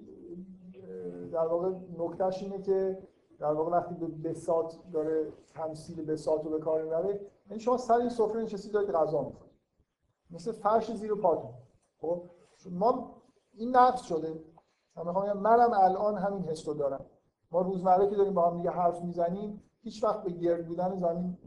در 1.32 1.46
واقع 1.46 1.72
نکتهش 1.98 2.42
اینه 2.42 2.62
که 2.62 2.98
در 3.38 3.52
واقع 3.52 3.70
وقتی 3.70 3.94
به 3.94 4.06
بساط 4.06 4.74
داره 4.92 5.32
تمثیل 5.54 6.04
بساط 6.04 6.44
رو 6.44 6.50
به 6.50 6.58
کار 6.58 6.82
می‌بره 6.82 7.20
یعنی 7.50 7.60
شما 7.60 7.76
سر 7.76 7.94
این 7.94 8.08
سفره 8.08 8.42
نشستی 8.42 8.70
دارید 8.70 8.90
غذا 8.90 9.22
می‌خورید 9.22 9.49
مثل 10.32 10.52
فرش 10.52 10.93
زیر 10.94 11.15
پاتون 11.15 11.51
خب؟ 12.01 12.23
ما 12.70 13.16
این 13.55 13.77
نقص 13.77 14.02
شده. 14.02 14.44
من 14.97 15.07
می‌خوام 15.07 15.39
منم 15.39 15.70
الان 15.73 16.19
همین 16.19 16.43
حس 16.43 16.69
رو 16.69 16.74
دارم. 16.74 17.07
ما 17.52 17.61
روزمره 17.61 18.11
که 18.11 18.16
داریم 18.16 18.35
با 18.35 18.51
هم 18.51 18.57
دیگه 18.57 18.70
حرف 18.70 19.02
می‌زنیم 19.02 19.62
هیچ 19.82 20.05
وقت 20.05 20.23
به 20.23 20.31
گرد 20.31 20.66
بودن 20.66 20.97
زمین 20.97 21.39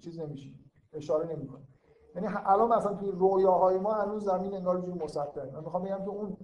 چیز 0.00 0.20
نمیشیم 0.20 0.70
اشاره 0.92 1.36
نمی‌کنیم 1.36 1.68
یعنی 2.14 2.28
الان 2.30 2.72
مثلا 2.78 2.94
توی 2.94 3.10
رویاهای 3.10 3.78
ما 3.78 3.92
هنوز 3.92 4.24
زمین 4.24 4.54
انگار 4.54 4.80
جور 4.80 4.94
مسطحه 5.04 5.50
من 5.50 5.64
می‌خوام 5.64 5.82
بگم 5.82 6.04
که 6.04 6.10
اون 6.10 6.36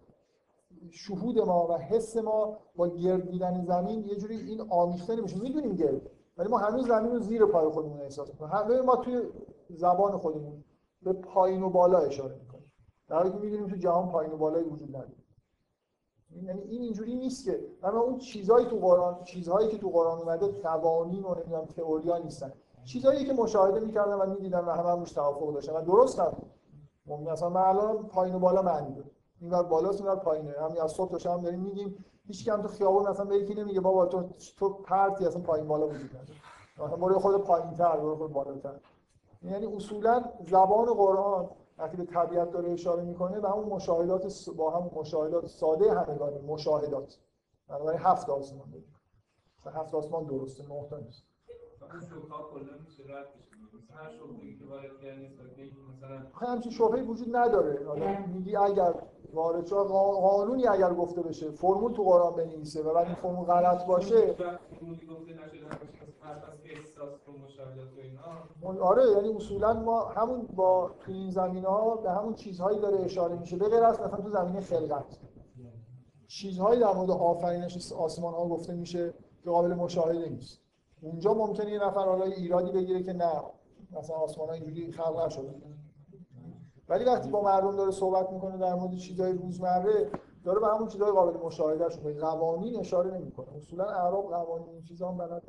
شهود 0.91 1.39
ما 1.39 1.67
و 1.69 1.79
حس 1.79 2.17
ما 2.17 2.57
با 2.77 2.89
گرد 2.89 3.31
بودن 3.31 3.65
زمین 3.65 4.05
یه 4.05 4.17
جوری 4.17 4.37
این 4.37 4.61
آمیخته 4.71 5.17
نمیشه. 5.17 5.41
می‌دونیم 5.41 5.75
گرد. 5.75 6.11
ولی 6.37 6.49
ما 6.49 6.59
هنوز 6.59 6.87
زمین 6.87 7.13
رو 7.13 7.19
زیر 7.19 7.47
پای 7.47 7.69
خودمون 7.69 8.01
احساس 8.01 8.31
می‌کنیم. 8.31 8.53
همه 8.53 8.81
ما 8.81 8.97
توی 8.97 9.23
زبان 9.71 10.19
خودمون 10.19 10.65
به 11.03 11.13
پایین 11.13 11.63
و 11.63 11.71
بالا 11.71 11.99
اشاره 11.99 12.35
می‌کنیم 12.35 12.73
در 13.09 13.17
حالی 13.17 13.31
که 13.31 13.39
می‌دونیم 13.39 13.67
تو 13.67 13.77
جهان 13.77 14.09
پایین 14.09 14.33
و 14.33 14.37
بالایی 14.37 14.65
وجود 14.65 14.89
نداره. 14.89 15.15
یعنی 16.43 16.63
این 16.63 16.83
اینجوری 16.83 17.15
نیست 17.15 17.45
که 17.45 17.61
من 17.83 17.91
اون 17.91 18.19
چیزهایی 18.19 18.67
تو 18.67 18.77
قرآن 18.77 19.25
چیزهایی 19.25 19.69
که 19.69 19.79
تو 19.79 19.89
قرآن 19.89 20.19
اومده 20.19 20.47
قوانین 20.47 21.25
و 21.25 21.35
نمی‌دونم 21.35 21.65
تئوریا 21.65 22.19
نیستن. 22.19 22.53
چیزهایی 22.85 23.25
که 23.25 23.33
مشاهده 23.33 23.81
می‌کردم 23.81 24.21
و 24.21 24.27
می‌دیدم 24.27 24.69
و 24.69 24.71
همه 24.71 24.89
هم 24.89 25.01
روش 25.01 25.13
توافق 25.13 25.55
داشتم 25.55 25.75
و 25.75 25.81
درست 25.81 26.21
نبود 26.21 26.51
ممکن 27.07 27.31
اصلا 27.31 27.49
من 27.49 27.61
الان 27.61 28.09
پایین 28.09 28.35
و 28.35 28.39
بالا 28.39 28.63
معنی 28.63 28.95
داره. 28.95 29.11
این 29.41 29.51
ور 29.51 29.63
بالاست 29.63 30.03
ور 30.03 30.17
پایینه. 30.17 30.55
همین 30.61 30.81
از 30.81 30.93
صبح 30.93 31.11
تا 31.11 31.19
شب 31.19 31.41
داریم 31.41 31.61
میگیم. 31.61 32.05
هیچ 32.27 32.45
کم 32.45 32.63
تو 32.63 32.69
خیابون 32.69 33.09
مثلا 33.09 33.25
به 33.25 33.37
یکی 33.37 33.55
نمیگه 33.55 33.81
بابا 33.81 34.07
تو 34.07 34.29
تو 34.57 34.69
پرتی 34.69 35.27
اصلا 35.27 35.43
پایین 35.43 35.69
بالا 35.69 35.87
وجود 35.87 36.11
نداره. 36.11 36.39
مثلا 36.79 36.97
برو 36.97 37.19
خود 37.19 37.45
پایینتر 37.45 37.97
برو 37.97 38.17
خود 38.17 38.33
بالاتر. 38.33 38.81
یعنی 39.43 39.67
اصولا 39.67 40.25
زبان 40.47 40.95
قرآن 40.95 41.51
وقتی 41.79 41.97
به 41.97 42.05
طبیعت 42.05 42.51
داره 42.51 42.71
اشاره 42.73 43.03
می‌کنه 43.03 43.41
به 43.41 43.49
همون 43.51 43.65
مشاهدات 43.65 44.51
با 44.57 44.71
همون 44.71 44.91
مشاهدات 44.95 45.47
ساده 45.47 45.95
همگانی 45.95 46.39
مشاهدات. 46.39 47.19
بنابراین 47.69 48.01
هفت 48.01 48.31
آسمان 48.31 48.71
داریم. 48.71 48.95
هفت 49.75 49.95
آسمان 49.95 50.25
درسته 50.25 50.63
نه 50.63 50.87
تا 50.91 50.99
نیست 50.99 51.25
همچین 56.35 56.73
شبهه 56.73 57.03
وجود 57.03 57.37
نداره. 57.37 57.87
حالا 57.87 58.27
میگی 58.27 58.57
اگر 58.57 58.95
وارد 59.33 59.67
شد 59.67 59.87
قانونی 60.21 60.67
اگر 60.67 60.95
گفته 60.95 61.23
بشه 61.23 61.51
فرمول 61.51 61.93
تو 61.93 62.03
قرآن 62.03 62.35
بنویسه 62.35 62.83
و 62.83 62.95
بعد 62.95 63.07
این 63.07 63.15
فرمول 63.15 63.47
غلط 63.47 63.87
باشه. 63.87 64.35
آره 68.81 69.11
یعنی 69.11 69.29
اصولا 69.29 69.73
ما 69.73 70.05
همون 70.05 70.47
با 70.47 70.91
تو 71.01 71.13
این 71.13 71.31
زمینه 71.31 71.69
ها 71.69 71.97
به 71.97 72.11
همون 72.11 72.35
چیزهایی 72.35 72.79
داره 72.79 73.01
اشاره 73.05 73.37
میشه. 73.37 73.57
به 73.57 73.69
غیر 73.69 73.85
از 73.85 74.01
مثلا 74.01 74.21
تو 74.21 74.31
زمینه 74.31 74.61
خلقت. 74.61 75.19
چیزهایی 76.27 76.81
در 76.81 76.95
مورد 76.95 77.11
آفرینش 77.11 77.93
آسمان 77.93 78.35
ها 78.35 78.49
گفته 78.49 78.75
میشه 78.75 79.15
که 79.43 79.51
قابل 79.51 79.75
مشاهده 79.75 80.29
نیست. 80.29 80.61
اونجا 81.03 81.35
ممکنه 81.35 81.71
یه 81.71 81.85
نفر 81.85 82.05
حالا 82.05 82.25
ایرادی 82.25 82.73
بگیره 82.73 83.03
که 83.03 83.13
نه 83.13 83.33
مثلا 83.93 84.17
آسمان 84.17 84.49
ها 84.49 84.55
اینجوری 84.55 84.93
خلق 84.93 85.27
نشده. 85.27 85.55
ولی 86.89 87.05
وقتی 87.05 87.31
با 87.31 87.43
مردم 87.43 87.77
داره 87.77 87.91
صحبت 87.91 88.33
می‌کنه 88.33 88.59
در 88.59 88.75
مورد 88.75 88.97
چیزهای 88.97 89.33
روزمره 89.33 90.11
داره 90.45 90.61
به 90.61 90.67
همون 90.67 90.89
چیزهای 90.89 91.13
قابل 91.13 91.47
مشاهده 91.47 91.91
شده 91.91 92.21
قوانین 92.21 92.81
اشاره 92.81 93.11
نمی‌کنه. 93.19 93.57
اصولا 93.57 93.85
اعراب 93.85 94.31
قوانین 94.31 94.69
این 94.69 94.83
چیزا 94.83 95.09
هم 95.09 95.17
بلد 95.17 95.43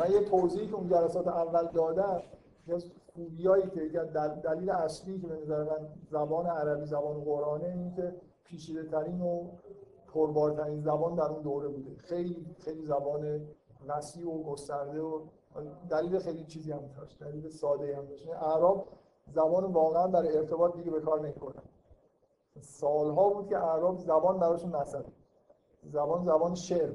و 0.00 0.10
یه 0.10 0.24
توضیحی 0.24 0.66
که 0.66 0.74
اون 0.74 0.88
جلسات 0.88 1.28
اول 1.28 1.66
دادم 1.66 2.22
از 2.68 2.90
خوبیایی 3.14 3.70
که 3.70 3.80
دلیل 4.44 4.70
اصلی 4.70 5.20
که 5.20 5.26
به 5.26 5.36
نظر 5.36 5.62
من 5.62 5.88
زبان 6.10 6.46
عربی 6.46 6.86
زبان 6.86 7.20
قرآنه 7.20 7.64
این 7.64 7.94
که 7.94 8.14
پیچیده 8.44 8.84
ترین 8.84 9.20
و 9.20 9.44
پربارترین 10.14 10.80
زبان 10.80 11.14
در 11.14 11.24
اون 11.24 11.42
دوره 11.42 11.68
بوده. 11.68 11.96
خیلی 11.96 12.46
خیلی 12.58 12.86
زبان 12.86 13.40
وسیع 13.88 14.28
و 14.28 14.42
گسترده 14.42 15.00
و 15.00 15.20
دلیل 15.90 16.18
خیلی 16.18 16.44
چیزی 16.44 16.72
هم 16.72 16.80
داشت 16.96 17.18
دلیل 17.18 17.48
ساده 17.48 17.96
هم 17.96 18.04
داشت. 18.04 18.28
اعراب 18.28 18.86
زبان 19.34 19.64
واقعا 19.72 20.06
برای 20.06 20.36
ارتباط 20.36 20.76
دیگه 20.76 20.90
به 20.90 21.00
کار 21.00 21.20
نمی‌بردن. 21.20 21.62
سالها 22.60 23.30
بود 23.30 23.48
که 23.48 23.58
اعراب 23.58 23.98
زبان 23.98 24.38
براشون 24.38 24.76
نسل 24.76 25.02
زبان 25.82 26.24
زبان 26.24 26.54
شعر 26.54 26.92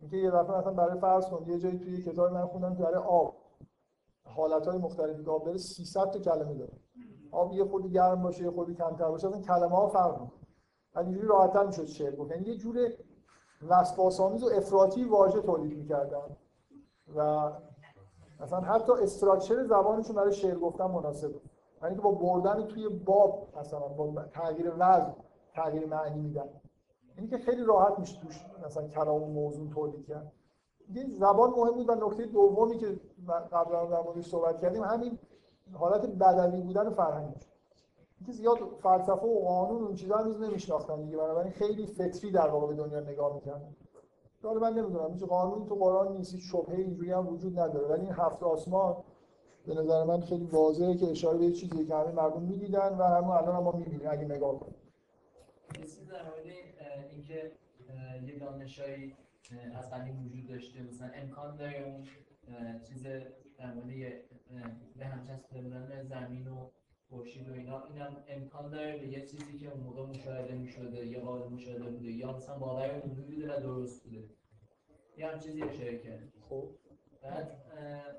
اینکه 0.00 0.16
یه 0.16 0.30
دفعه 0.30 0.58
مثلا 0.58 0.72
برای 0.72 1.00
فرض 1.00 1.26
کن 1.26 1.44
یه 1.46 1.58
جایی 1.58 1.78
توی 1.78 2.02
کتاب 2.02 2.32
من 2.32 2.46
خوندم 2.46 2.76
که 2.76 2.82
برای 2.82 3.02
آب 3.04 3.34
حالت‌های 4.24 4.78
مختلفی 4.78 5.24
که 5.24 5.30
آب 5.30 5.44
داره 5.44 5.58
300 5.58 6.10
تا 6.10 6.18
کلمه 6.18 6.54
داره. 6.54 6.72
آب 7.32 7.52
یه 7.52 7.64
خودی 7.64 7.90
گرم 7.90 8.22
باشه 8.22 8.42
یه 8.44 8.50
خودی 8.50 8.74
کمتر 8.74 9.08
باشه 9.08 9.28
اصلا 9.28 9.40
کلمه 9.40 9.76
ها 9.76 9.88
فرق 9.88 10.20
می‌کنه. 10.20 10.40
ولی 10.94 11.06
اینجوری 11.06 11.26
راحت‌تر 11.26 11.66
می‌شد 11.66 11.84
شعر 11.84 12.16
گفت. 12.16 12.30
یعنی 12.30 12.46
یه 12.46 12.56
جور 12.56 12.76
وسواس‌آمیز 13.68 14.42
و 14.42 14.46
افراطی 14.46 15.04
واژه 15.04 15.40
تولید 15.40 15.78
می‌کردن. 15.78 16.36
و 17.16 17.50
مثلا 18.40 18.60
حتی 18.60 18.92
استراکچر 18.92 19.64
زبانشون 19.64 20.16
برای 20.16 20.32
شعر 20.32 20.58
گفتن 20.58 20.84
مناسب 20.84 21.32
بود. 21.32 21.50
یعنی 21.82 21.94
که 21.94 22.00
با 22.00 22.10
بردن 22.10 22.66
توی 22.66 22.88
باب 22.88 23.48
مثلا 23.58 23.88
با 23.88 24.22
تغییر 24.22 24.72
وزن 24.78 25.14
تغییر 25.54 25.86
معنی 25.86 26.20
میدن. 26.20 26.48
اینی 27.16 27.28
که 27.28 27.38
خیلی 27.38 27.64
راحت 27.64 27.98
میشه 27.98 28.20
توش 28.20 28.46
مثلا 28.66 28.88
کلام 28.88 29.30
موضوع 29.30 29.68
تولید 29.68 30.06
کرد. 30.06 30.32
دیگه 30.86 31.06
زبان 31.14 31.50
مهم 31.50 31.72
بود 31.72 31.88
و 31.88 31.94
نکته 31.94 32.26
دومی 32.26 32.78
که 32.78 33.00
قبلا 33.52 33.86
در 33.86 34.02
موردش 34.02 34.26
صحبت 34.26 34.60
کردیم 34.60 34.82
همین 34.82 35.18
حالت 35.72 36.06
بدوی 36.06 36.60
بودن 36.60 36.90
فرهنگی 36.90 37.40
اینکه 38.18 38.32
زیاد 38.32 38.56
فلسفه 38.82 39.26
و 39.26 39.44
قانون 39.44 39.82
اون 39.82 39.94
چیزا 39.94 40.16
هنوز 40.16 40.40
نمیشناختن 40.40 41.02
دیگه 41.02 41.16
بنابراین 41.16 41.52
خیلی 41.52 41.86
فطری 41.86 42.30
در 42.30 42.48
واقع 42.48 42.66
به 42.66 42.74
دنیا 42.74 43.00
نگاه 43.00 43.34
می‌کردن. 43.34 43.76
حالا 44.42 44.60
من 44.60 44.72
نمی‌دونم 44.72 45.12
هیچ 45.12 45.24
قانون 45.24 45.66
تو 45.66 45.74
قرآن 45.74 46.16
نیست 46.16 46.36
شبهه 46.36 46.74
اینجوری 46.78 47.12
هم 47.12 47.28
وجود 47.28 47.58
نداره. 47.58 47.88
ولی 47.88 48.00
این 48.00 48.12
هفت 48.12 48.42
آسمان 48.42 48.96
به 49.66 49.74
نظر 49.74 50.04
من 50.04 50.20
خیلی 50.20 50.44
واضحه 50.44 50.94
که 50.94 51.10
اشاره 51.10 51.38
به 51.38 51.52
چیزی 51.52 51.86
که 51.86 51.94
همه 51.94 52.12
مردم 52.12 52.42
می‌دیدن 52.42 52.98
و 52.98 53.02
همون 53.02 53.36
الان 53.36 53.56
هم 53.56 53.62
ما 53.62 53.72
می‌بینیم 53.72 54.08
اگه 54.10 54.24
نگاه 54.24 54.60
کنیم. 54.60 54.74
در 55.78 56.22
مورد 56.22 56.46
اینکه 57.10 57.52
یه 58.26 58.38
دانشایی 58.38 59.14
از 59.74 59.90
قدیم 59.90 60.26
وجود 60.26 60.46
داشته 60.46 60.82
مثلا 60.82 61.10
امکان 61.14 61.56
داره 61.56 61.82
اون 61.82 62.04
چیز 62.88 63.06
در 63.58 63.74
مورد 63.74 63.88
به 64.96 65.06
هم 65.06 65.26
چسبیده 65.26 65.62
بودن 65.62 66.02
زمین 66.02 66.48
و 66.48 66.70
خورشید 67.08 67.48
و 67.48 67.52
اینا 67.52 67.84
اینم 67.84 68.24
امکان 68.28 68.70
داره 68.70 68.98
به 68.98 69.08
یه 69.08 69.26
چیزی 69.26 69.58
که 69.58 69.68
اون 69.68 69.80
موقع 69.80 70.02
مشاهده 70.06 70.54
می‌شده 70.54 71.06
یا 71.06 71.20
قابل 71.20 71.54
مشاهده 71.54 71.84
بوده 71.84 72.10
یا 72.10 72.36
مثلا 72.36 72.58
باور 72.58 72.90
عمومی 72.90 73.22
بوده 73.22 73.56
و 73.56 73.60
درست 73.60 74.04
بوده. 74.04 74.24
یه 75.18 75.26
هم 75.26 75.38
چیزی 75.38 75.62
اشاره 75.62 75.98
کرد. 75.98 76.32
خب. 76.48 76.70
بعد 77.22 77.62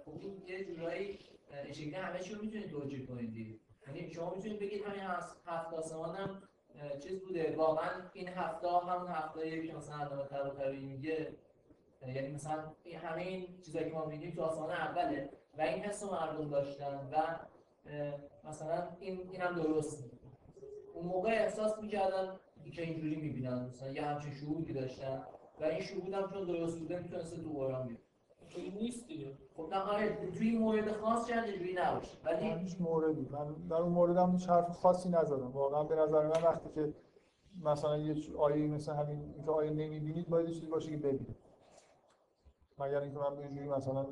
خب 0.06 0.18
این 0.20 0.42
یه 0.48 0.66
جورایی 0.66 1.20
این 1.64 1.74
شکلی 1.74 1.94
همه 1.94 2.20
چی 2.20 2.34
رو 2.34 2.42
می‌تونید 2.42 2.70
توجیه 2.70 3.06
کنید. 3.06 3.60
یعنی 3.88 4.12
شما 4.14 4.36
می‌تونید 4.36 4.60
بگید 4.60 4.82
همین 4.82 5.02
هفت 5.46 5.74
آسمان 5.74 6.16
هم 6.16 6.44
چیز 7.04 7.20
بوده. 7.20 7.56
واقعا 7.58 7.90
این 8.14 8.28
هفته 8.28 8.68
همون 8.68 9.08
هفته 9.08 9.68
که 9.68 9.74
مثلا 9.74 9.96
علامه 9.96 10.24
طباطبایی 10.24 10.80
میگه 10.80 11.36
یعنی 12.08 12.34
مثلا 12.34 12.64
این 12.84 13.00
همه 13.00 13.22
این 13.22 13.62
چیزایی 13.66 13.86
که 13.90 13.92
ما 13.96 14.06
میگیم 14.06 14.32
تو 14.32 14.42
آسمان 14.42 14.72
اوله 14.72 15.30
و 15.58 15.62
این 15.62 15.84
حس 15.84 16.04
مردم 16.04 16.50
داشتن 16.50 17.10
و 17.12 17.40
مثلا 18.50 18.88
این 19.00 19.30
اینم 19.32 19.56
درست. 19.56 20.12
اون 20.94 21.06
موقع 21.06 21.30
احساس 21.30 21.80
می‌کردن 21.80 22.40
که 22.74 22.82
اینجوری 22.82 23.16
می‌بینن. 23.16 23.66
مثلا 23.66 23.90
یه 23.90 24.02
همچین 24.02 24.34
شهودی 24.34 24.74
داشتن 24.74 25.24
و 25.62 25.64
این 25.64 25.82
شهود 25.82 26.14
هم 26.14 26.30
چون 26.34 26.46
درست 26.46 26.80
بوده 26.80 27.00
می‌تونسته 27.00 27.42
تو 27.42 27.50
قرآن 27.50 27.88
بیاد. 27.88 28.00
این 28.60 28.74
نیست 28.74 29.08
دیگه. 29.08 29.38
خب 29.58 29.68
نه 29.72 29.80
آره 29.80 30.32
توی 30.38 30.50
این 30.50 30.60
مورد 30.60 30.92
خاص 30.92 31.30
شاید 31.30 31.44
اینجوری 31.44 31.74
نباشه. 31.74 32.18
ولی 32.26 32.52
هیچ 32.52 32.82
موردی 32.82 33.30
من 33.32 33.56
در 33.70 33.76
اون 33.76 33.92
مورد 33.92 34.18
هم 34.18 34.32
هیچ 34.32 34.50
حرف 34.50 34.70
خاصی 34.70 35.10
نزدم. 35.10 35.52
واقعا 35.52 35.84
به 35.84 35.96
نظر 35.96 36.24
من 36.24 36.44
وقتی 36.44 36.70
که 36.76 36.94
مثلا 37.64 37.98
یه 37.98 38.16
آیه 38.38 38.68
مثل 38.68 38.94
همین 38.94 39.44
که 39.46 39.52
آیه 39.52 39.72
نمی‌بینید 39.72 40.30
باید 40.30 40.50
چیزی 40.50 40.68
باشه 40.68 40.92
که 40.92 40.98
ببینید. 40.98 41.36
مگر 42.80 43.00
اینکه 43.00 43.20
من 43.20 43.36
به 43.36 43.42
اینجوری 43.42 43.68
مثلا 43.68 44.06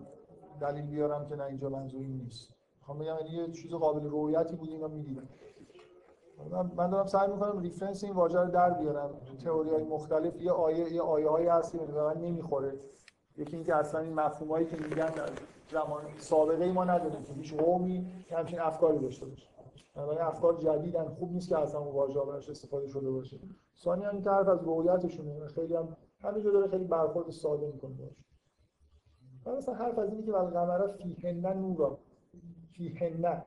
دلیل 0.62 0.86
بیارم 0.86 1.30
که 1.30 1.36
نه 1.36 1.44
اینجا 1.44 1.70
منظوری 1.70 2.08
نیست. 2.08 2.54
می‌خوام 2.80 3.00
بگم 3.00 3.18
یعنی 3.22 3.30
یه 3.30 3.52
چیز 3.52 3.72
قابل 3.72 4.04
رویتی 4.04 4.56
بود 4.56 4.70
اینا 4.70 4.88
می‌دیدم. 4.88 5.30
من, 6.52 6.72
من 6.76 6.90
دارم 6.90 7.06
سعی 7.06 7.32
می‌کنم 7.32 7.60
ریفرنس 7.60 8.04
این 8.04 8.14
واژه 8.14 8.40
رو 8.40 8.52
در 8.52 8.70
بیارم. 8.70 9.22
تئوری 9.44 9.70
های 9.70 9.84
مختلف 9.84 10.42
یه 10.42 10.52
آیه 10.52 10.94
یه 10.94 11.02
آیه 11.02 11.30
هایی 11.30 11.48
هست 11.48 11.72
که 11.72 11.78
به 11.78 12.04
من 12.04 12.18
نمی‌خوره. 12.18 12.80
یکی 13.40 13.56
اینکه 13.56 13.76
اصلا 13.76 14.00
این 14.02 14.14
مفهوم 14.14 14.50
هایی 14.52 14.66
که 14.66 14.76
میگن 14.76 15.10
در 15.10 15.30
زمان 15.72 16.04
سابقه 16.18 16.64
ای 16.64 16.72
ما 16.72 16.84
نداریم 16.84 17.24
که 17.24 17.34
هیچ 17.34 17.54
قومی 17.54 18.12
همچین 18.32 18.60
افکاری 18.60 19.00
داشته 19.00 19.26
باشه. 19.26 19.48
بنابراین 19.96 20.22
افکار 20.22 20.58
جدیدن 20.58 21.06
خوب 21.06 21.32
نیست 21.32 21.50
که 21.50 21.58
اصلا 21.58 21.80
اون 21.80 21.94
واژه 21.94 22.20
براش 22.20 22.50
استفاده 22.50 22.88
شده 22.88 23.12
باشه. 23.12 23.40
ثانی 23.78 24.06
هم 24.06 24.22
حرف 24.30 24.48
از 24.48 24.64
رویتشونه 24.64 25.48
خیلی 25.48 25.76
هم 25.76 25.98
همینجا 26.22 26.52
داره 26.52 26.68
خیلی 26.68 26.84
برخورد 26.84 27.30
ساده 27.30 27.68
می‌کنه 27.68 27.94
باشه 27.96 29.58
مثلا 29.58 29.76
حرف 29.76 30.00
از 30.00 30.10
اینه 30.10 30.24
که 30.24 30.32
والقمر 30.32 30.88
فیهن 30.88 31.54
نورا. 31.54 32.00
فیهن 32.72 33.44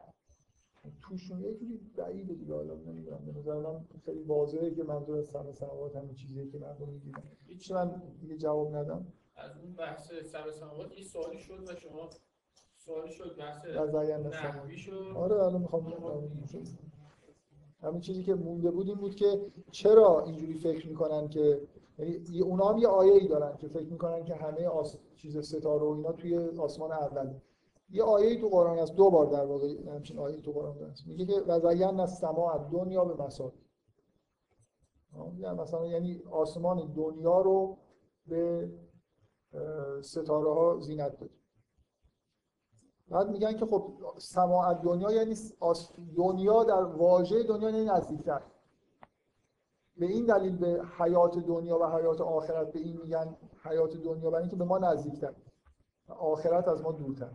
توشون 1.02 1.40
یه 1.40 1.54
جوری 1.54 1.80
بعیده 1.96 2.34
دیگه 2.34 2.54
حالا 2.54 2.74
نمی‌دونم. 2.74 3.18
به 3.26 3.38
نظر 3.38 3.58
من 3.58 3.84
خیلی 4.04 4.22
واضحه 4.22 4.74
که 4.74 4.82
منظور 4.82 5.18
از 5.18 5.26
سم 5.26 5.52
سماوات 5.52 5.96
همین 5.96 6.14
چیزیه 6.14 6.50
که 6.50 6.58
مردم 6.58 6.88
می‌گیرن. 6.88 7.22
هیچ 7.46 7.72
من 7.72 8.02
دیگه 8.20 8.36
جواب 8.36 8.76
ندم. 8.76 9.06
از 9.42 9.56
اون 9.56 9.74
بحث 9.74 10.12
سر 10.32 10.50
سماوات 10.50 10.98
یه 10.98 11.04
سوالی 11.04 11.38
شد 11.38 11.68
و 11.68 11.76
شما 11.76 12.10
سوالی 12.76 13.12
شد 13.12 13.36
بحث 13.38 13.64
نحوی 13.64 14.78
شد. 14.78 15.12
آره 15.16 15.36
الان 15.36 15.60
می‌خوام 15.60 15.92
همین 17.82 18.00
چیزی 18.00 18.22
که 18.22 18.34
مونده 18.34 18.70
بود 18.70 18.88
این 18.88 18.98
بود 18.98 19.14
که 19.14 19.40
چرا 19.70 20.24
اینجوری 20.24 20.54
فکر 20.54 20.88
می‌کنن 20.88 21.28
که 21.28 21.60
یعنی 21.98 22.40
اونا 22.40 22.68
هم 22.68 22.78
یه 22.78 22.88
آیه 22.88 23.12
ای 23.12 23.28
دارن 23.28 23.56
که 23.56 23.68
فکر 23.68 23.92
می‌کنن 23.92 24.24
که 24.24 24.34
همه 24.34 24.66
آس... 24.66 24.98
چیز 25.14 25.38
ستاره 25.38 25.84
و 25.84 25.88
اینا 25.88 26.12
توی 26.12 26.36
آسمان 26.58 26.92
اوله 26.92 27.42
یه 27.90 28.02
آیه 28.02 28.40
تو 28.40 28.48
قرآن 28.48 28.78
هست. 28.78 28.94
دو 28.94 29.10
بار 29.10 29.26
در 29.26 29.44
واقع 29.44 29.90
همچین 29.94 30.18
آیه 30.18 30.40
تو 30.40 30.52
قرآن 30.52 30.78
هست. 30.78 31.06
میگه 31.06 31.26
که 31.26 31.40
وزین 31.40 32.00
از 32.00 32.18
سما 32.18 32.68
دنیا 32.72 33.04
به 33.04 33.14
یعنی 35.38 35.60
مثلا 35.60 35.86
یعنی 35.86 36.22
آسمان 36.30 36.92
دنیا 36.96 37.40
رو 37.40 37.76
به 38.26 38.70
ستاره 40.02 40.54
ها 40.54 40.78
زینت 40.80 41.20
داد 41.20 41.30
بعد 43.12 43.30
میگن 43.30 43.56
که 43.56 43.66
خب 43.66 43.92
سماع 44.18 44.74
دنیا 44.74 45.12
یعنی 45.12 45.34
دنیا 46.16 46.64
در 46.64 46.84
واژه 46.84 47.42
دنیا 47.42 47.70
یعنی 47.70 47.84
نزدیکتر. 47.84 48.42
به 49.96 50.06
این 50.06 50.26
دلیل 50.26 50.56
به 50.56 50.84
حیات 50.98 51.38
دنیا 51.38 51.78
و 51.78 51.84
حیات 51.84 52.20
آخرت 52.20 52.72
به 52.72 52.78
این 52.78 53.00
میگن 53.02 53.36
حیات 53.64 53.96
دنیا 53.96 54.30
برای 54.30 54.42
اینکه 54.42 54.56
به 54.56 54.64
ما 54.64 54.78
نزدیکتر. 54.78 55.34
آخرت 56.08 56.68
از 56.68 56.82
ما 56.82 56.92
دورتر. 56.92 57.30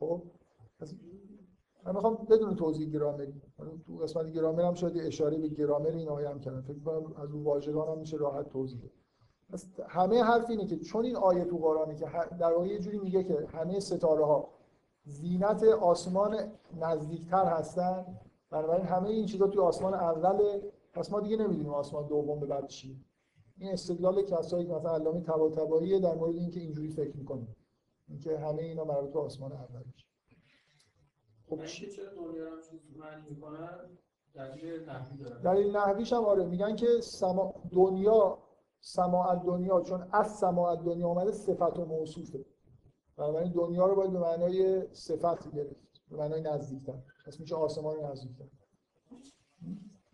خب؟ 0.00 0.22
من 1.84 1.94
می‌خوام 1.94 2.14
بدون 2.30 2.56
توضیح 2.56 2.90
گرامری 2.90 3.42
تو 3.86 3.96
قسمت 3.96 4.32
گرامر 4.32 4.62
هم 4.62 4.74
شاید 4.74 4.98
اشاره 4.98 5.38
به 5.38 5.48
گرامر 5.48 5.90
این 5.90 6.08
آیه 6.08 6.28
هم 6.28 6.40
کردم. 6.40 6.62
فکر 6.62 6.78
کنم 6.78 7.12
از 7.16 7.30
اون 7.30 7.44
واژگان 7.44 7.88
هم 7.88 7.98
میشه 7.98 8.16
راحت 8.16 8.48
توضیح 8.48 8.90
همه 9.88 10.22
حرف 10.22 10.50
اینه 10.50 10.66
که 10.66 10.76
چون 10.76 11.04
این 11.04 11.16
آیه 11.16 11.44
تو 11.44 11.58
قرآنه 11.58 11.94
که 11.94 12.06
در 12.38 12.52
واقع 12.52 12.66
یه 12.66 12.78
جوری 12.78 12.98
میگه 12.98 13.24
که 13.24 13.46
همه 13.52 13.80
ستاره 13.80 14.24
ها 14.24 14.48
زینت 15.04 15.62
آسمان 15.62 16.52
نزدیکتر 16.80 17.44
هستن 17.44 18.18
بنابراین 18.50 18.86
همه 18.86 19.08
این 19.08 19.26
چیزا 19.26 19.46
توی 19.46 19.60
آسمان 19.62 19.94
اول 19.94 20.60
پس 20.92 21.12
ما 21.12 21.20
دیگه 21.20 21.36
نمی‌دونیم 21.36 21.74
آسمان 21.74 22.06
دوم 22.06 22.40
به 22.40 22.46
بعد 22.46 22.66
چیه 22.66 22.96
این 23.58 23.72
استدلال 23.72 24.22
کسایی 24.22 24.66
که 24.66 24.72
مثلا 24.72 24.94
علامه 24.94 25.20
طباطبایی 25.20 26.00
در 26.00 26.14
مورد 26.14 26.36
اینکه 26.36 26.60
اینجوری 26.60 26.88
فکر 26.88 27.16
می‌کنه. 27.16 27.46
اینکه 28.08 28.38
همه 28.38 28.62
اینا 28.62 28.84
مربوط 28.84 29.12
به 29.12 29.20
آسمان 29.20 29.52
اول 29.52 29.82
میشه. 29.92 30.06
خب 31.48 31.64
چی 31.64 31.90
چرا 31.90 32.14
دنیا 32.14 32.44
رو 32.44 32.60
چیز 32.60 32.80
معنی 32.96 33.30
می‌کنن؟ 33.30 33.80
دلیل 34.34 34.88
نحوی 34.88 35.18
دارن. 35.18 35.42
دلیل 35.42 35.76
نحویش 35.76 36.12
هم 36.12 36.24
آره. 36.24 36.44
میگن 36.44 36.76
که 36.76 36.86
سما 37.00 37.54
دنیا 37.72 38.38
سماع 38.88 39.36
دنیا 39.36 39.80
چون 39.80 40.08
از 40.12 40.36
سماع 40.36 40.76
دنیا 40.76 41.08
اومده 41.08 41.32
صفت 41.32 41.78
و 41.78 41.84
موصوفه. 41.84 42.44
بنابراین 43.16 43.52
دنیا 43.52 43.86
رو 43.86 43.94
باید 43.94 44.12
به 44.12 44.18
معنای 44.18 44.86
صفت 44.92 45.54
گرفت 45.54 45.76
به 46.10 46.16
معنای 46.16 46.40
نزدیکتر. 46.40 46.92
پس 47.26 47.40
میشه 47.40 47.54
آسمان 47.54 47.96
نزدیکتر. 48.00 48.44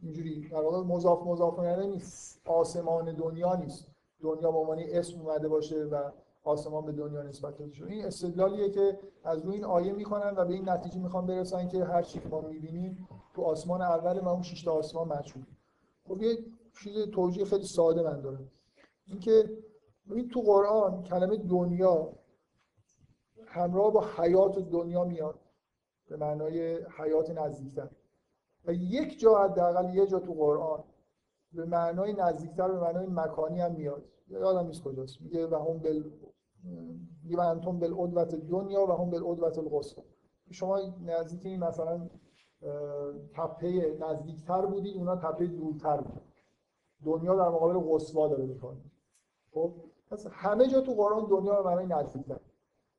اینجوری. 0.03 0.49
در 0.49 0.61
واقع 0.61 0.81
مضاف 0.83 1.27
مضاف 1.27 1.59
نیست. 1.59 2.41
آسمان 2.47 3.15
دنیا 3.15 3.57
نیست. 3.57 3.87
دنیا 4.21 4.51
به 4.51 4.59
عنوان 4.59 4.79
اسم 4.81 5.21
اومده 5.21 5.49
باشه 5.49 5.85
و 5.85 6.11
آسمان 6.45 6.85
به 6.85 6.93
دنیا 6.93 7.23
نسبت 7.23 7.59
داده 7.59 7.73
شده. 7.73 7.93
این 7.93 8.05
استدلالیه 8.05 8.71
که 8.71 8.99
از 9.25 9.45
روی 9.45 9.55
این 9.55 9.65
آیه 9.65 9.93
می‌کنن 9.93 10.35
و 10.37 10.45
به 10.45 10.55
این 10.55 10.69
نتیجه 10.69 10.99
می‌خوان 11.01 11.27
برسن 11.27 11.69
که 11.69 11.85
هر 11.85 12.03
چی 12.03 12.21
ما 12.31 12.41
می‌بینیم 12.41 13.09
تو 13.35 13.43
آسمان 13.43 13.83
اول 13.83 14.19
و 14.19 14.29
اون 14.29 14.43
شش 14.43 14.69
آسمان 14.69 15.09
مجهول 15.09 15.45
خب 16.09 16.23
یه 16.23 16.39
چیز 16.83 17.11
توجیه 17.11 17.45
خیلی 17.45 17.65
ساده 17.65 18.03
من 18.03 18.21
دارم. 18.21 18.51
اینکه 19.13 19.59
این 20.11 20.29
تو 20.29 20.41
قرآن 20.41 21.03
کلمه 21.03 21.37
دنیا 21.37 22.13
همراه 23.47 23.93
با 23.93 24.05
حیات 24.17 24.59
دنیا 24.59 25.05
میاد 25.05 25.39
به 26.09 26.17
معنای 26.17 26.85
حیات 26.99 27.31
نزدیکتر. 27.31 27.89
و 28.65 28.73
یک 28.73 29.21
جا 29.21 29.39
حداقل 29.39 29.95
یه 29.95 30.07
جا 30.07 30.19
تو 30.19 30.33
قرآن 30.33 30.85
به 31.53 31.65
معنای 31.65 32.13
نزدیکتر 32.13 32.69
به 32.69 32.81
معنای 32.81 33.07
مکانی 33.07 33.61
هم 33.61 33.73
میاد. 33.73 34.05
یادم 34.29 34.67
نیست 34.67 34.83
کجاست. 34.83 35.23
میگه 35.23 35.47
و 35.47 35.55
هم 35.55 35.79
بل 35.79 36.03
میگه 37.23 37.37
و 37.37 37.41
انتم 37.41 37.79
بالعدوت 37.79 38.35
دنیا 38.35 38.87
و 38.87 38.93
هم 38.93 39.11
بالعدوت 39.11 39.59
القصوى 39.59 40.05
شما 40.51 40.81
نزدیک 41.07 41.47
این 41.47 41.65
مثلا 41.65 42.09
تپه 43.35 43.99
نزدیکتر 44.01 44.67
بودید 44.67 44.97
اونا 44.97 45.17
تپه 45.17 45.47
دورتر 45.47 45.97
بود 45.97 46.23
دنیا 47.05 47.35
در 47.35 47.49
مقابل 47.49 47.95
قصوا 47.95 48.29
داره 48.29 48.47
بکنه 48.47 48.81
خب 49.55 49.73
پس 50.11 50.27
همه 50.31 50.67
جا 50.67 50.81
تو 50.81 50.95
قرآن 50.95 51.27
دنیا 51.27 51.63
به 51.63 51.69
معنای 51.69 51.87
نزدیکتر 51.87 52.41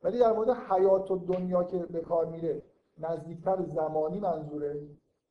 ولی 0.04 0.20
در 0.20 0.34
مورد 0.34 0.50
حیات 0.50 1.12
و 1.12 1.18
دنیا 1.18 1.64
که 1.64 1.78
به 1.78 2.02
کار 2.02 2.26
میره 2.26 2.62
نزدیکتر 3.00 3.62
زمانی 3.62 4.20
منظوره 4.20 4.82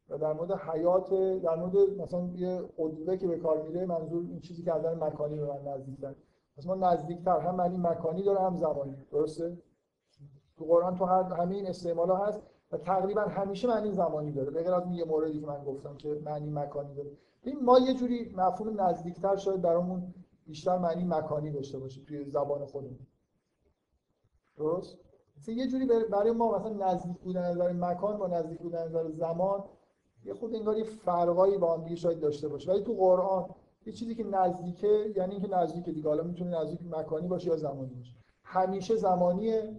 و 0.08 0.18
در 0.18 0.32
مورد 0.32 0.52
حیات 0.52 1.14
در 1.42 1.56
مورد 1.56 1.76
مثلا 1.76 2.30
یه 2.34 2.62
قدوه 2.78 3.16
که 3.16 3.26
به 3.26 3.36
کار 3.38 3.62
میره 3.62 3.86
منظور 3.86 4.24
این 4.30 4.40
چیزی 4.40 4.62
که 4.62 4.74
از 4.74 4.84
مکانی 4.84 5.36
به 5.36 5.44
من 5.46 5.72
نزدیکتر. 5.72 6.14
پس 6.56 6.66
ما 6.66 6.74
نزدیکتر 6.74 7.40
هم 7.40 7.54
معنی 7.54 7.76
مکانی 7.76 8.22
داره 8.22 8.40
هم 8.40 8.56
زمانی. 8.56 8.96
درسته؟ 9.12 9.58
تو 10.58 10.64
قرآن 10.64 10.96
تو 10.96 11.04
هر 11.04 11.22
همه 11.22 11.54
این 11.54 11.66
استعمال 11.66 12.10
ها 12.10 12.26
هست 12.26 12.42
و 12.72 12.76
تقریبا 12.76 13.20
همیشه 13.20 13.68
معنی 13.68 13.92
زمانی 13.92 14.32
داره. 14.32 14.50
به 14.50 14.62
غیر 14.62 14.74
از 14.74 14.82
یه 14.90 15.04
موردی 15.04 15.40
که 15.40 15.46
من 15.46 15.64
گفتم 15.64 15.96
که 15.96 16.20
معنی 16.24 16.50
مکانی 16.50 16.94
داره. 16.94 17.10
این 17.42 17.64
ما 17.64 17.78
یه 17.78 17.94
جوری 17.94 18.34
مفهوم 18.36 18.80
نزدیکتر 18.80 19.36
شاید 19.36 19.62
برامون 19.62 20.14
بیشتر 20.47 20.78
معنی 20.78 21.05
مکانی 21.05 21.51
داشته 21.51 21.78
باشه 21.78 22.01
توی 22.01 22.24
زبان 22.24 22.66
خودمون. 22.66 23.06
درست؟ 24.56 24.98
مثلا 25.39 25.55
یه 25.55 25.66
جوری 25.66 25.86
برای 25.86 26.31
ما 26.31 26.59
مثلا 26.59 26.93
نزدیک 26.93 27.19
بودن 27.19 27.51
نظر 27.51 27.73
مکان 27.73 28.19
با 28.19 28.27
نزدیک 28.27 28.59
بودن 28.59 28.85
نظر 28.85 29.10
زمان 29.10 29.64
یه 30.24 30.35
خود 30.35 30.55
انگار 30.55 30.77
یه 30.77 30.85
فرقایی 30.85 31.59
با 31.59 31.74
هم 31.74 31.85
دیگه 31.85 31.97
شاید 31.97 32.20
داشته 32.20 32.48
باشه. 32.48 32.70
ولی 32.73 32.82
تو 32.82 32.94
قرآن 32.94 33.48
یه 33.86 33.93
چیزی 33.93 34.14
که 34.14 34.24
نزدیکه 34.24 35.12
یعنی 35.16 35.32
اینکه 35.35 35.48
نزدیک 35.48 35.85
دیگه 35.85 36.09
حالا 36.09 36.23
می‌تونه 36.23 36.60
نزدیک 36.60 36.81
مکانی 36.90 37.28
باشه 37.28 37.48
یا 37.48 37.56
زمانی 37.56 37.94
باشه. 37.94 38.14
همیشه 38.44 38.97
زمانیه 38.97 39.77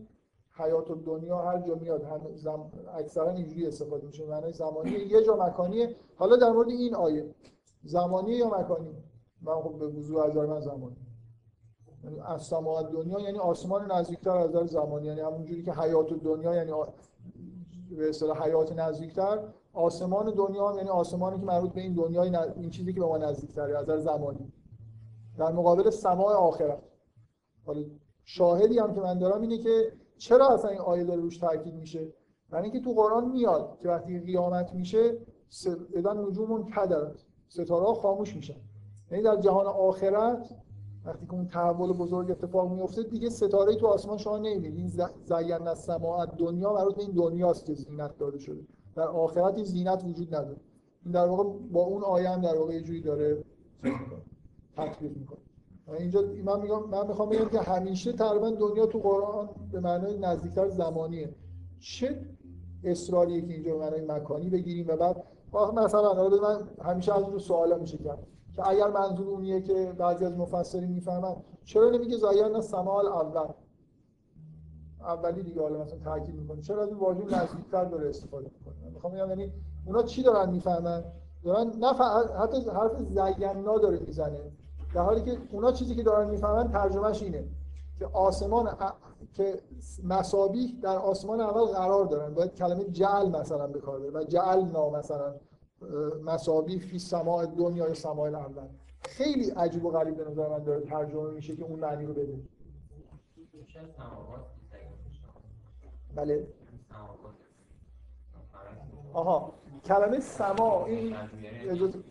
حیات 0.56 0.92
و 0.92 0.96
دنیا 0.96 1.38
هر 1.38 1.62
جا 1.62 1.76
میاد 1.76 2.04
هم 2.04 2.36
زم... 2.36 2.72
اکثرا 2.94 3.30
اینجوری 3.30 3.68
استفاده 3.68 4.08
میشه. 4.08 4.26
معنای 4.26 4.54
زمانی 4.54 4.92
یه 4.92 5.24
جا 5.24 5.36
مکانیه. 5.36 5.96
حالا 6.16 6.36
در 6.36 6.52
مورد 6.52 6.70
این 6.70 6.96
آیه 6.96 7.36
زمانی 7.84 8.32
یا 8.32 8.48
مکانی؟ 8.60 8.96
من 9.44 9.62
خب 9.62 9.80
به 9.80 9.88
وضوح 9.88 10.24
از 10.24 10.36
من 10.36 10.60
زمانی. 10.60 10.96
یعنی 12.04 12.20
از 12.20 12.44
سماع 12.44 12.84
دنیا 12.84 13.20
یعنی 13.20 13.38
آسمان 13.38 13.92
نزدیکتر 13.92 14.38
از 14.38 14.50
نظر 14.50 14.66
زمانی. 14.66 15.08
یعنی 15.08 15.22
همون 15.22 15.46
جوری 15.46 15.64
که 15.64 15.72
حیات 15.72 16.14
دنیا 16.14 16.56
یعنی 16.56 16.72
آ... 16.72 16.86
به 17.98 18.10
اصطلاح 18.10 18.44
حیات 18.44 18.72
نزدیکتر. 18.72 19.40
آسمان 19.74 20.34
دنیا 20.36 20.70
هم 20.70 20.78
یعنی 20.78 20.90
آسمانی 20.90 21.40
که 21.40 21.46
مربوط 21.46 21.74
به 21.74 21.82
این 21.82 21.94
دنیای. 21.94 22.36
این 22.36 22.70
چیزی 22.70 22.94
که 22.94 23.00
به 23.00 23.06
ما 23.06 23.18
نزدیکتره 23.18 23.78
از 23.78 23.90
نظر 23.90 23.98
زمانی. 23.98 24.54
در 25.38 25.52
مقابل 25.52 25.90
سماع 25.90 26.34
آخرت. 26.34 26.84
حالا 27.66 27.84
شاهدی 28.24 28.80
هم 28.80 28.94
که 28.94 29.02
من 29.02 29.20
دارم 29.20 29.42
اینه 29.42 29.58
که 29.58 29.92
چرا 30.18 30.50
اصلا 30.50 30.70
این 30.70 30.80
آیه 30.80 31.04
داره 31.04 31.22
روش 31.22 31.38
تاکید 31.38 31.74
میشه؟ 31.74 32.14
برای 32.50 32.64
اینکه 32.64 32.80
تو 32.80 32.94
قرآن 32.94 33.30
میاد 33.30 33.78
که 33.82 33.88
وقتی 33.88 34.20
قیامت 34.20 34.74
میشه 34.74 35.18
اذا 35.96 36.14
نجوم 36.14 36.72
کدرت 36.72 37.26
ستاره 37.48 37.94
خاموش 37.94 38.36
میشن. 38.36 38.56
یعنی 39.14 39.26
در 39.26 39.36
جهان 39.36 39.66
آخرت 39.66 40.56
وقتی 41.06 41.26
که 41.26 41.34
اون 41.34 41.48
تحول 41.48 41.94
بزرگ 41.94 42.32
اتفاق 42.32 42.72
میفته 42.72 43.04
دیگه 43.04 43.30
ستاره 43.30 43.76
تو 43.76 43.88
آسمان 43.88 44.18
شما 44.18 44.38
نمی‌بینید 44.38 44.78
این 44.78 44.88
زین 45.26 45.68
السماء 45.68 46.26
دنیا 46.26 46.74
مربوط 46.74 46.96
به 46.96 47.02
این 47.02 47.12
دنیاست 47.12 47.66
که 47.66 47.74
زینت 47.74 48.18
داده 48.18 48.40
شده. 48.40 48.62
در 48.96 49.08
آخرت 49.08 49.56
این 49.56 49.66
زینت 49.66 50.04
وجود 50.04 50.36
نداره. 50.36 50.58
این 51.06 51.14
در 51.14 51.26
واقع 51.26 51.44
با 51.44 51.82
اون 51.82 52.04
آیه 52.04 52.38
در 52.38 52.58
واقع 52.58 52.74
یه 52.74 52.82
جوری 52.82 53.02
داره 53.02 53.44
تطبیق 54.78 55.18
می‌کنه. 55.18 55.40
اینجا 56.00 56.22
من 56.46 56.62
میگم 56.62 56.84
من 56.90 57.08
می‌خوام 57.08 57.30
بگم 57.30 57.50
که 57.50 57.60
همیشه 57.60 58.14
تقریبا 58.14 58.50
دنیا 58.50 58.86
تو 58.86 59.00
قرآن 59.00 59.50
به 59.72 59.80
معنای 59.80 60.18
نزدیکتر 60.18 60.70
زمانیه. 60.70 61.30
چه 61.80 62.26
اصراریه 62.84 63.42
که 63.42 63.54
اینجا 63.54 63.74
به 63.74 63.80
معنای 63.80 64.02
مکانی 64.02 64.50
بگیریم 64.50 64.88
و 64.88 64.98
بعد 64.98 65.24
مثلا 65.76 66.30
من 66.30 66.70
همیشه 66.82 67.16
از 67.16 67.30
رو 67.30 67.40
سوالا 67.40 67.78
میشه 67.78 67.98
کرد 67.98 68.28
که 68.56 68.68
اگر 68.68 68.88
منظور 68.88 69.28
اونیه 69.30 69.62
که 69.62 69.94
بعضی 69.98 70.26
از 70.26 70.38
مفسرین 70.38 70.90
می‌فهمن 70.92 71.36
چرا 71.66 71.90
نمیگه 71.90 72.18
زایرنا 72.18 72.62
سمال 72.62 73.08
اول 73.08 73.54
اولی 75.02 75.44
دیگه 75.44 75.62
حالا 75.62 75.80
مثلا 75.80 76.00
تاکید 76.00 76.36
می‌کنه. 76.36 76.62
چرا 76.62 76.84
از 76.84 76.90
این 76.90 76.98
واژه 76.98 77.24
نزدیکتر 77.26 77.86
داره 77.86 78.10
استفاده 78.10 78.52
می‌کنه؟ 78.60 78.90
می‌خوام 78.94 79.14
بگم 79.14 79.30
یعنی 79.30 79.54
اونا 79.86 80.04
چی 80.04 80.24
دارن 80.24 80.50
می‌فهمن؟ 80.50 81.04
دارن 81.44 81.68
نه 81.68 81.94
ف- 81.94 82.32
حتی 82.32 82.70
حرف 82.70 83.00
زینا 83.02 83.78
داره 83.78 84.00
می‌زنه. 84.00 84.40
در 84.94 85.02
حالی 85.02 85.22
که 85.22 85.38
اونا 85.52 85.72
چیزی 85.72 85.96
که 85.96 86.04
دارن 86.04 86.30
می‌فهمن 86.30 86.72
ترجمهش 86.72 87.24
اینه 87.24 87.44
که 88.00 88.06
آسمان 88.14 88.68
ا- 88.68 88.94
که 89.34 89.62
مسابیح 90.04 90.80
در 90.82 90.98
آسمان 90.98 91.42
اول 91.42 91.66
قرار 91.66 92.06
دارن. 92.06 92.34
باید 92.34 92.56
کلمه 92.56 92.84
جعل 92.84 93.30
مثلا 93.30 93.68
به 93.68 93.80
کار 93.80 94.00
بره 94.00 94.10
و 94.12 94.24
جعلنا 94.24 94.90
مثلا. 94.90 95.34
اه، 95.84 96.18
مسابیح 96.18 96.80
فی 96.80 97.00
سماع 97.00 97.46
دنیا 97.46 97.88
یا 97.88 97.94
سماع 97.94 98.30
اول 98.30 98.68
خیلی 99.02 99.50
عجیب 99.50 99.86
و 99.86 99.92
غریب 99.92 100.18
به 100.18 100.32
نظر 100.32 100.50
من 100.50 100.64
داره 100.64 100.82
ترجمه 100.86 101.32
میشه 101.32 101.56
که 101.56 101.64
اون 101.64 101.80
معنی 101.80 102.06
رو 102.06 102.14
بده. 102.14 102.40
بله. 106.16 106.48
آها. 109.14 109.54
کلمه 109.86 110.20
سما 110.20 110.86
این 110.86 111.16
اجازه 111.70 112.04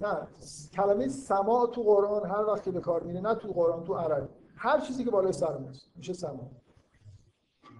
نه. 0.00 0.28
کلمه 0.74 1.08
سما 1.08 1.66
تو 1.66 1.82
قرآن 1.82 2.30
هر 2.30 2.44
وقت 2.44 2.62
که 2.62 2.70
به 2.70 2.80
کار 2.80 3.02
میره 3.02 3.20
نه 3.20 3.34
تو 3.34 3.48
قرآن 3.52 3.84
تو 3.84 3.94
عربی. 3.94 4.28
هر 4.56 4.80
چیزی 4.80 5.04
که 5.04 5.10
بالای 5.10 5.32
سر 5.32 5.58
میشه 5.96 6.12
سما 6.12 6.50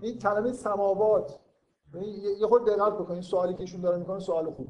این 0.02 0.18
کلمه 0.18 0.52
سماوات. 0.52 1.38
یه 2.00 2.38
یه 2.40 2.46
خورده 2.46 2.76
دقت 2.76 2.92
بکنید 2.92 3.22
سوالی 3.22 3.54
که 3.54 3.60
ایشون 3.60 3.80
داره 3.80 3.96
می‌کنه 3.96 4.18
سوال 4.18 4.50
خوب. 4.50 4.68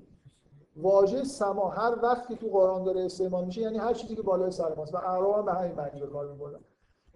واژه 0.77 1.25
سما 1.25 1.69
هر 1.69 1.99
وقت 2.03 2.29
که 2.29 2.37
تو 2.37 2.49
قرآن 2.49 2.85
داره 2.85 3.05
استعمال 3.05 3.45
میشه 3.45 3.61
یعنی 3.61 3.79
هر 3.79 3.95
چیزی 3.95 4.17
که 4.17 4.23
بالای 4.23 4.51
سر 4.51 4.75
ماست. 4.75 4.95
و 4.95 4.97
اعراب 4.97 5.45
به 5.45 5.53
همین 5.53 5.75
معنی 5.75 6.01
به 6.01 6.07
کار 6.07 6.33
میبردن 6.33 6.61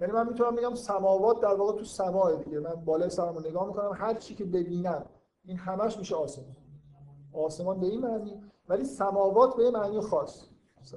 یعنی 0.01 0.13
من 0.13 0.29
می‌تونم 0.29 0.57
بگم 0.57 0.75
سماوات 0.75 1.41
در 1.41 1.55
واقع 1.55 1.79
تو 1.79 1.85
سماه 1.85 2.37
دیگه. 2.37 2.59
من 2.59 2.75
بالای 2.75 3.11
سرم 3.11 3.35
رو 3.35 3.41
نگاه 3.41 3.67
می‌کنم 3.67 3.91
هر 3.95 4.15
چی 4.15 4.35
که 4.35 4.45
ببینم 4.45 5.07
این 5.45 5.57
همش 5.57 5.99
میشه 5.99 6.17
آسمان. 6.17 6.57
آسمان 7.33 7.81
به 7.81 7.87
این 7.87 8.01
معنی 8.01 8.43
ولی 8.69 8.85
سماوات 8.85 9.57
به 9.57 9.71
معنی 9.71 10.01
خاص. 10.01 10.45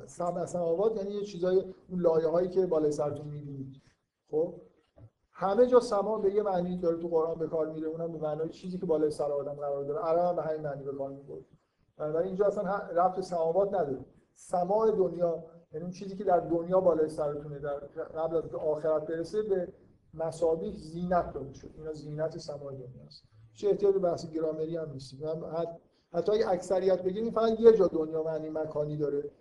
سم 0.07 0.45
سماوات 0.45 0.97
یعنی 0.97 1.25
چیزای 1.25 1.65
اون 1.89 1.99
لایه 2.01 2.27
هایی 2.27 2.49
که 2.49 2.65
بالای 2.65 2.91
سرتون 2.91 3.27
می‌بینید. 3.27 3.81
خب؟ 4.31 4.53
همه 5.39 5.67
جا 5.67 5.79
سما 5.79 6.17
به 6.17 6.33
یه 6.33 6.43
معنی 6.43 6.77
داره 6.77 6.97
تو 6.97 7.07
قرآن 7.07 7.39
به 7.39 7.47
کار 7.47 7.69
میره 7.69 7.87
اونم 7.87 8.11
به 8.11 8.17
معنای 8.17 8.49
چیزی 8.49 8.77
که 8.77 8.85
بالای 8.85 9.11
سر 9.11 9.31
آدم 9.31 9.53
قرار 9.53 9.83
داره. 9.83 9.99
عرب 9.99 10.35
به 10.35 10.41
همین 10.41 10.61
معنی 10.61 10.83
به 10.83 10.91
کار 10.93 11.09
می‌بره 11.09 11.45
ولی 11.97 12.27
اینجا 12.27 12.45
اصلا 12.45 13.09
به 13.15 13.21
سماوات 13.21 13.67
نداره. 13.67 14.05
سماع 14.35 14.91
دنیا 14.91 15.43
یعنی 15.73 15.83
اون 15.83 15.91
چیزی 15.91 16.15
که 16.15 16.23
در 16.23 16.39
دنیا 16.39 16.79
بالای 16.79 17.09
سرتونه 17.09 17.59
در 17.59 17.79
قبل 18.15 18.35
از 18.35 18.55
آخرت 18.55 19.05
برسه 19.05 19.41
به 19.41 19.67
مسابیح 20.13 20.75
زینت 20.77 21.33
داده 21.33 21.53
شد 21.53 21.69
اینا 21.77 21.93
زینت 21.93 22.37
سماع 22.37 22.73
دنیاست 22.73 23.23
چه 23.53 23.67
احتیاج 23.69 23.93
به 23.93 23.99
بحث 23.99 24.25
گرامری 24.25 24.77
هم 24.77 24.91
نیست. 24.91 25.13
حتی 26.13 26.31
اگه 26.31 26.49
اکثریت 26.49 27.03
بگیم 27.03 27.31
فقط 27.31 27.59
یه 27.59 27.77
جا 27.77 27.87
دنیا 27.87 28.23
معنی 28.23 28.49
مکانی 28.49 28.97
داره. 28.97 29.31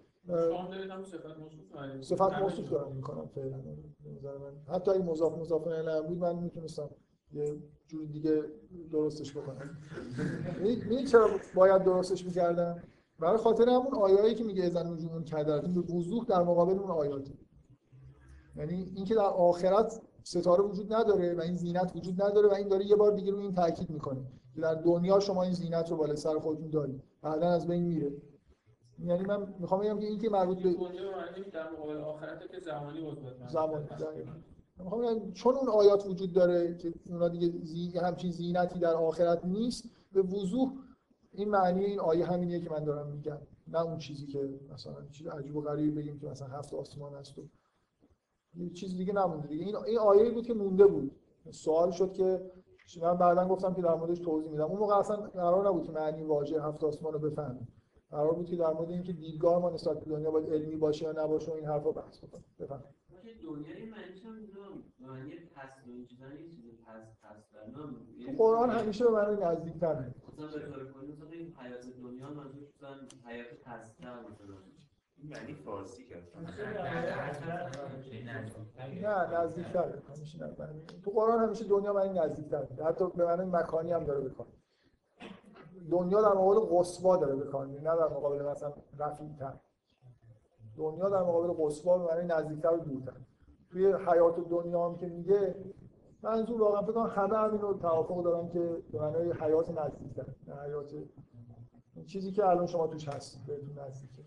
صفت 2.01 2.39
موصوف 2.43 2.71
دارم 2.71 2.93
می‌کنم 2.93 3.27
فعلا 3.27 3.57
من. 3.57 4.75
حتی 4.75 4.91
اگه 4.91 5.03
مضاف 5.03 5.39
مضاف 5.39 5.67
الیه 5.67 6.03
بود 6.03 6.19
من 6.19 6.37
می‌تونستم 6.39 6.91
یه 7.33 7.57
جور 7.87 8.05
دیگه 8.05 8.43
درستش 8.93 9.37
بکنم. 9.37 9.79
می‌دونی 10.63 11.05
چرا 11.05 11.29
باید 11.55 11.83
درستش 11.83 12.25
می‌کردم؟ 12.25 12.83
برای 13.19 13.37
خاطر 13.37 13.69
همون 13.69 13.95
آیایی 13.95 14.35
که 14.35 14.45
میگه 14.45 14.65
ازن 14.65 14.87
نجوم 14.87 15.25
کدر 15.25 15.61
به 15.61 15.95
وضوح 15.95 16.25
در 16.25 16.43
مقابل 16.43 16.79
اون 16.79 16.91
آیاته 16.91 17.33
یعنی 18.57 18.93
اینکه 18.97 19.15
در 19.15 19.21
آخرت 19.21 20.01
ستاره 20.23 20.63
وجود 20.63 20.93
نداره 20.93 21.35
و 21.35 21.41
این 21.41 21.57
زینت 21.57 21.93
وجود 21.97 22.23
نداره 22.23 22.49
و 22.49 22.55
این 22.55 22.69
داره 22.69 22.85
یه 22.85 22.97
بار 22.97 23.13
دیگه 23.13 23.33
روی 23.33 23.43
این 23.43 23.55
تاکید 23.55 23.91
می‌کنه 23.91 24.21
که 24.55 24.61
در 24.61 24.75
دنیا 24.75 25.21
شما 25.21 25.43
این 25.43 25.53
زینت 25.53 25.91
رو 25.91 25.97
بالای 25.97 26.17
سر 26.17 26.39
خودتون 26.39 26.71
دارید. 26.71 27.03
بعدا 27.23 27.49
از 27.49 27.67
بین 27.67 27.85
میره. 27.85 28.13
یعنی 29.05 29.25
من 29.25 29.55
می‌خوام 29.59 29.81
بگم 29.81 29.99
که 29.99 30.07
این 30.07 30.19
که 30.19 30.29
مربوط 30.31 30.59
به 30.59 30.75
در 31.53 31.71
مقابل 31.71 31.97
آخرت 31.97 32.51
که 32.51 32.61
زمانی 32.61 33.01
بود 33.01 33.19
زمان 33.49 33.83
دقیقاً. 33.83 34.33
می‌خوام 34.79 35.01
بگم 35.03 35.33
چون 35.33 35.55
اون 35.55 35.69
آیات 35.69 36.07
وجود 36.07 36.33
داره 36.33 36.77
که 36.77 36.93
اونا 37.07 37.29
دیگه 37.29 37.53
زی... 37.63 37.99
همچین 37.99 38.31
زینتی 38.31 38.79
در 38.79 38.95
آخرت 38.95 39.45
نیست 39.45 39.85
به 40.13 40.23
وضوح 40.23 40.73
این 41.33 41.49
معنی 41.49 41.85
این 41.85 42.01
آیه 42.01 42.27
همینیه 42.27 42.61
که 42.61 42.71
من 42.71 42.85
دارم 42.85 43.07
میگم. 43.07 43.39
نه 43.69 43.81
اون 43.81 43.99
چیزی 43.99 44.27
که 44.27 44.61
مثلا 44.73 44.95
چیز 45.11 45.27
عجیب 45.27 45.57
و 45.57 45.61
غریبی 45.61 45.91
بگیم 45.91 46.19
که 46.19 46.27
مثلا 46.27 46.49
هفت 46.49 46.75
آسمان 46.75 47.15
هست 47.15 47.39
و 47.39 47.43
یه 48.55 48.71
چیز 48.71 48.97
دیگه 48.97 49.13
نمونده 49.13 49.49
دیگه. 49.49 49.65
این 49.65 49.77
این 49.77 49.99
آیه 49.99 50.31
بود 50.31 50.47
که 50.47 50.55
مونده 50.55 50.87
بود. 50.87 51.11
سوال 51.51 51.91
شد 51.91 52.13
که 52.13 52.51
من 53.03 53.17
بعدا 53.17 53.49
گفتم 53.49 53.75
که 53.75 53.83
در 53.83 53.95
موردش 53.95 54.19
توضیح 54.19 54.51
میدم. 54.51 54.65
اون 54.65 54.79
موقع 54.79 54.95
اصلا 54.95 55.17
قرار 55.17 55.69
نبود 55.69 55.87
که 55.87 55.93
معنی 55.93 56.23
واژه 56.23 56.63
هفت 56.63 56.85
آسمان 56.85 57.13
رو 57.13 57.19
بفهمیم 57.19 57.69
قرار 58.11 58.33
بود 58.33 58.47
که 58.47 58.57
در 58.57 58.73
مورد 58.73 58.91
اینکه 58.91 59.13
دیدگاه 59.13 59.63
ما 59.63 59.71
نسبت 59.71 60.01
به 60.01 60.11
دنیا 60.11 60.31
باید 60.31 60.53
علمی 60.53 60.77
باشه 60.77 61.05
یا 61.05 61.13
نباشه 61.13 61.51
و 61.51 61.55
این 61.55 61.67
حرفا 61.67 61.91
بحث 61.93 62.25
بکنیم. 62.25 62.45
بفهم 62.61 62.85
باشه 63.11 63.35
دنیای 63.43 63.85
معنیش 63.85 64.25
هم 64.25 64.85
معنی 65.01 65.33
پس 65.33 65.83
پس 67.23 67.53
تو 68.25 68.33
قرآن 68.39 68.71
همیشه 68.71 69.05
به 69.05 69.11
معنی 69.11 69.45
نزدیک‌تره. 69.45 70.15
مثلا 70.33 70.47
به 70.47 70.61
طور 70.61 70.93
کلی 70.93 71.13
مثلا 71.13 71.31
این 71.31 71.55
حیات 71.63 71.87
دنیا 72.03 72.31
منظور 72.31 72.63
مثلا 72.77 72.97
حیات 73.27 73.47
پستر 73.65 74.21
مثلا. 74.21 74.55
این 75.17 75.31
معنی 75.31 75.55
فارسی 75.55 76.05
کرد 76.05 76.29
نه 79.03 79.41
نزدیک‌تره. 79.41 80.03
همیشه 80.09 80.39
تو 81.05 81.11
قرآن 81.11 81.41
همیشه 81.41 81.65
دنیا 81.65 81.93
معنی 81.93 82.19
نزدیک‌تره. 82.19 82.69
حتی 82.85 83.05
به 83.17 83.25
معنی 83.25 83.51
مکانی 83.51 83.93
هم 83.93 84.05
داره 84.05 84.21
بکن 84.29 84.47
دنیا 85.91 86.23
در 86.23 86.29
مقابل 86.29 86.79
قصوا 86.79 87.17
داره 87.17 87.37
بکن 87.37 87.71
نه 87.71 87.81
در 87.81 88.09
مقابل 88.09 88.45
مثلا 88.45 88.73
رفیع‌تر. 88.99 89.53
دنیا 90.77 91.09
در 91.09 91.23
مقابل 91.23 91.65
قصوا 91.65 91.99
به 91.99 92.05
معنی 92.05 92.27
نزدیک‌تر 92.29 92.75
و 92.75 92.79
دورتر. 92.79 93.13
توی 93.71 93.93
حیات 93.93 94.49
دنیا 94.49 94.89
هم 94.89 94.97
که 94.97 95.07
میگه 95.07 95.55
منظور 96.23 96.63
واقعا 96.63 96.83
فکر 96.83 96.93
کنم 96.93 97.07
همه 97.07 97.37
همین 97.37 97.61
رو 97.61 97.75
توافق 97.75 98.25
دارن 98.25 98.49
که 98.49 98.83
به 98.93 98.99
معنای 98.99 99.33
حیات 99.33 99.71
نزدیک‌تر. 99.71 100.27
نه 100.47 100.55
حیات 100.55 100.93
چیزی 102.07 102.33
که 102.33 102.47
الان 102.47 102.67
شما 102.67 102.87
توش 102.87 103.09
هستید 103.09 103.47
بهتون 103.47 103.79
نزدیکه. 103.79 104.25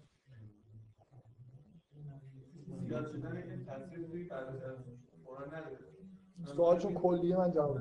زیاد 2.87 3.07
شدن 3.07 3.41
که 3.41 3.65
تاثیر 3.65 4.07
روی 4.07 4.29
قرآن 5.25 5.47
نداره. 5.47 5.77
سوالشون 6.45 6.93
کلیه 6.93 7.37
من 7.37 7.51
جواب 7.51 7.77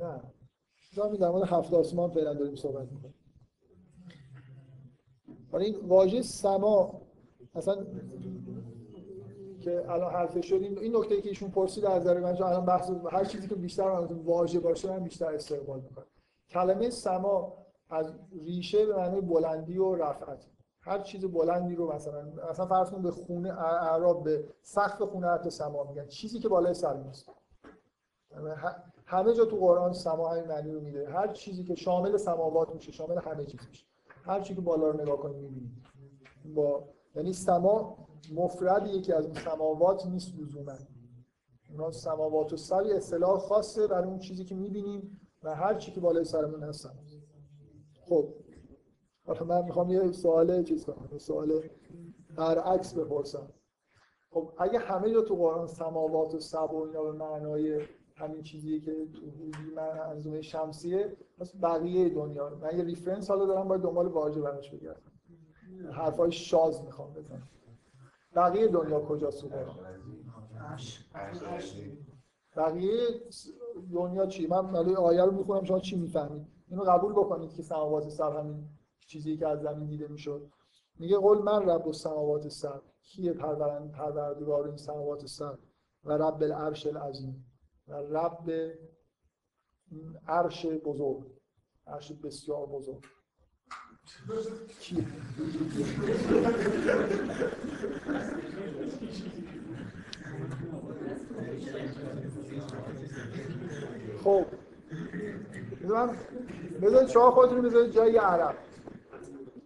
نه. 0.00 0.20
جا 0.92 1.06
در 1.06 1.30
مورد 1.30 1.52
هفت 1.52 1.74
آسمان 1.74 2.10
فعلا 2.10 2.34
داریم 2.34 2.54
صحبت 2.54 2.92
می‌کنیم. 2.92 3.14
حالا 5.52 5.64
این 5.64 5.76
واژه 5.86 6.22
سما 6.22 7.02
اصلا 7.54 7.86
که 9.60 9.90
الان 9.90 10.12
حرفش 10.12 10.48
شد 10.48 10.54
این 10.54 10.96
نکته 10.96 11.20
که 11.20 11.28
ایشون 11.28 11.50
پرسید 11.50 11.84
از 11.84 12.02
نظر 12.02 12.20
من 12.20 12.42
الان 12.42 12.64
بحث 12.66 12.90
هر 13.10 13.24
چیزی 13.24 13.48
که 13.48 13.54
بیشتر 13.54 13.88
واژه 14.24 14.60
باشه 14.60 14.90
من 14.90 15.04
بیشتر 15.04 15.34
استقبال 15.34 15.80
می‌کنم. 15.80 16.06
کلمه 16.50 16.90
سما 16.90 17.58
از 17.90 18.12
ریشه 18.44 18.86
به 18.86 18.96
معنی 18.96 19.20
بلندی 19.20 19.78
و 19.78 19.94
رفعت. 19.94 20.46
هر 20.80 20.98
چیز 20.98 21.24
بلندی 21.24 21.74
رو 21.74 21.92
مثلا 21.92 22.32
مثلا 22.50 22.66
فرض 22.66 22.90
کن 22.90 23.02
به 23.02 23.10
خونه 23.10 23.60
اعراب 23.60 24.24
به 24.24 24.44
سقف 24.62 25.02
خونه 25.02 25.26
حتی 25.26 25.50
سما 25.50 25.84
میگن. 25.84 26.06
چیزی 26.06 26.38
که 26.38 26.48
بالای 26.48 26.74
سر 26.74 26.96
نیست. 26.96 27.30
همه 29.06 29.34
جا 29.34 29.44
تو 29.44 29.56
قرآن 29.56 29.92
سما 29.92 30.28
همین 30.28 30.44
معنی 30.44 30.72
رو 30.72 30.80
میده 30.80 31.10
هر 31.10 31.32
چیزی 31.32 31.64
که 31.64 31.74
شامل 31.74 32.16
سماوات 32.16 32.74
میشه 32.74 32.92
شامل 32.92 33.18
همه 33.18 33.44
چیز 33.44 33.60
میشه. 33.68 33.86
هر 34.24 34.40
چیزی 34.40 34.54
که 34.54 34.60
بالا 34.60 34.90
رو 34.90 35.02
نگاه 35.02 35.16
کنید 35.16 35.36
می‌بینید 35.36 35.72
با 36.54 36.88
یعنی 37.16 37.32
سما 37.32 37.96
مفرد 38.34 38.86
یکی 38.86 39.12
از 39.12 39.24
اون 39.24 39.34
سماوات 39.34 40.06
نیست 40.06 40.38
لزوما. 40.38 40.72
اونا 41.70 41.90
سماوات 41.90 42.52
و 42.52 42.56
سبی 42.56 42.92
اصطلاح 42.92 43.38
خاصه 43.38 43.86
برای 43.86 44.08
اون 44.08 44.18
چیزی 44.18 44.44
که 44.44 44.54
می‌بینیم 44.54 45.20
و 45.42 45.54
هر 45.54 45.74
چی 45.74 45.92
که 45.92 46.00
بالای 46.00 46.24
سرمون 46.24 46.62
هست. 46.62 46.88
خب. 48.08 48.34
حالا 49.26 49.44
من 49.44 49.64
می‌خوام 49.64 49.90
یه 49.90 50.12
سوال 50.12 50.62
چیز 50.62 50.84
کنم. 50.84 51.18
سوال 51.18 51.62
برعکس 52.36 52.94
بپرسم. 52.94 53.48
خب 54.30 54.52
اگه 54.58 54.78
همه 54.78 55.12
جا 55.12 55.22
تو 55.22 55.34
قرآن 55.34 55.66
سماوات 55.66 56.34
و 56.34 56.38
سب 56.38 56.74
و 56.74 56.82
اینا 56.82 57.02
به 57.02 57.12
معنای 57.12 57.80
همین 58.22 58.42
چیزیه 58.42 58.80
که 58.80 59.08
من 59.76 60.00
انظومه 60.00 60.40
شمسیه. 60.42 61.16
پس 61.38 61.56
بقیه 61.62 62.08
دنیا 62.08 62.58
من 62.62 62.78
یه 62.78 62.84
ریفرنس 62.84 63.30
حالا 63.30 63.46
دارم 63.46 63.68
باید 63.68 63.82
دنبال 63.82 64.06
واژه 64.06 64.40
براش 64.40 64.70
بگردم. 64.70 65.12
حرفای 65.92 66.32
شاز 66.32 66.82
می‌خوام 66.82 67.12
بزنم. 67.12 67.48
بقیه 68.34 68.68
دنیا 68.68 69.00
تو 69.00 69.48
قرآن 69.48 69.76
بقیه 72.56 73.00
دنیا 73.92 74.26
چی؟ 74.26 74.46
من 74.46 74.66
حالا 74.66 75.00
آیه 75.00 75.24
رو 75.24 75.32
می‌خونم 75.32 75.64
شما 75.64 75.78
چی 75.78 75.96
می‌فهمید؟ 75.96 76.46
اینو 76.68 76.82
قبول 76.82 77.12
بکنید 77.12 77.52
که 77.52 77.62
سماوات 77.62 78.08
سر 78.08 78.36
همین 78.36 78.68
چیزی 79.08 79.36
که 79.36 79.48
از 79.48 79.60
زمین 79.60 79.86
دیده 79.86 80.08
می‌شد. 80.08 80.50
میگه 80.98 81.16
قول 81.18 81.38
من 81.38 81.68
رب 81.68 81.86
السماوات 81.86 82.48
سر 82.48 82.80
کیه 83.02 83.32
پرورند 83.32 83.90
پروردگار 83.92 84.66
این 84.66 84.76
سماوات 84.76 85.26
سر 85.26 85.58
و 86.04 86.12
رب 86.12 86.42
العرش 86.42 86.86
العظیم. 86.86 87.51
و 87.88 87.94
رب 87.94 88.48
این 89.90 90.18
عرش 90.28 90.66
بزرگ 90.66 91.32
عرش 91.86 92.12
بسیار 92.12 92.66
بزرگ. 92.66 93.04
خب 104.24 104.44
بذارید 106.82 107.08
شما 107.08 107.30
خودتون 107.30 107.62
بذارید 107.62 107.92
جای 107.92 108.16
عرب. 108.16 108.56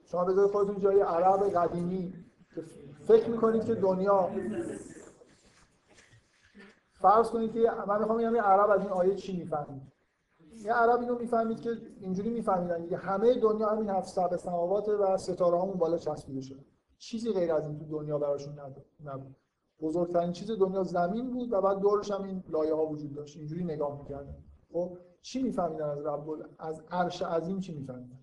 شما 0.05 0.24
بذارید 0.24 0.51
خودتون 0.51 0.80
جای 0.80 1.01
عرب 1.01 1.43
قدیمی 1.43 2.14
که 2.55 2.62
فکر 3.06 3.28
می‌کنید 3.28 3.64
که 3.64 3.74
دنیا 3.74 4.30
فرض 7.01 7.31
کنید 7.31 7.52
که 7.52 7.70
من 7.89 7.98
می‌خوام 7.98 8.18
بگم 8.18 8.36
عرب 8.36 8.70
از 8.70 8.81
این 8.81 8.90
آیه 8.90 9.14
چی 9.14 9.36
می‌فهمید؟ 9.36 9.82
یه 10.64 10.73
عرب 10.73 11.01
اینو 11.01 11.18
می‌فهمید 11.18 11.60
که 11.60 11.70
اینجوری 12.01 12.31
میفهمیدن 12.31 12.82
دیگه. 12.82 12.97
همه 12.97 13.35
دنیا 13.35 13.68
همین 13.68 13.89
هفت 13.89 14.09
سبع 14.09 14.36
سماواته 14.36 14.93
و 14.97 15.16
ستاره 15.16 15.60
همون 15.60 15.74
بالا 15.74 15.98
چسبیده 15.98 16.40
شده. 16.40 16.64
چیزی 16.98 17.32
غیر 17.32 17.52
از 17.52 17.64
این 17.66 17.78
تو 17.78 17.85
دنیا 17.85 18.18
براشون 18.18 18.55
نبود. 19.05 19.36
بزرگترین 19.81 20.32
چیز 20.32 20.51
دنیا 20.51 20.82
زمین 20.82 21.31
بود 21.31 21.52
و 21.52 21.60
بعد 21.60 21.78
دورش 21.78 22.10
هم 22.10 22.23
این 22.23 22.44
لایه 22.48 22.74
ها 22.74 22.86
وجود 22.86 23.14
داشت. 23.14 23.36
اینجوری 23.36 23.64
نگاه 23.64 23.98
می‌کردن. 23.98 24.35
خب 24.73 24.98
چی 25.23 25.43
میفهمیدن 25.43 25.89
از 25.89 26.06
رب 26.06 26.28
از 26.59 26.82
عرش 26.90 27.23
عظیم 27.23 27.60
چی 27.60 27.74
میفهمیدن؟ 27.74 28.18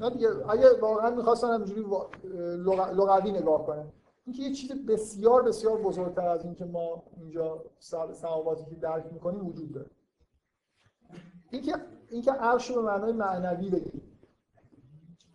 نه 0.00 0.10
دیگه 0.10 0.28
اگه 0.50 0.80
واقعا 0.80 1.10
می‌خواستن 1.10 1.64
لغ- 2.64 2.92
لغوی 2.92 3.32
نگاه 3.32 3.66
کنن. 3.66 3.92
اینکه 4.28 4.42
یه 4.42 4.52
چیز 4.52 4.86
بسیار 4.86 5.42
بسیار 5.42 5.82
بزرگتر 5.82 6.28
از 6.28 6.44
این 6.44 6.54
که 6.54 6.64
ما 6.64 7.02
اینجا 7.16 7.64
سب- 7.78 8.12
سماواتی 8.12 8.64
که 8.64 8.76
درک 8.76 9.12
می‌کنیم 9.12 9.46
وجود 9.46 9.72
داره. 9.72 9.90
اینکه 11.50 11.74
اینکه 12.08 12.32
عرش 12.32 12.70
به 12.70 12.80
معنای 12.80 13.12
معنوی 13.12 13.70
بگیم. 13.70 14.18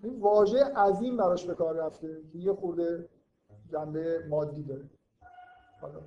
این 0.04 0.20
واژه 0.20 0.64
عظیم 0.64 1.18
براش 1.18 1.46
به 1.46 1.54
کار 1.54 1.76
رفته 1.76 2.22
که 2.32 2.38
یه 2.38 2.54
خورده 2.54 3.10
جنبه 3.72 4.26
مادی 4.30 4.64
داره. 4.64 4.90
حالا. 5.82 6.00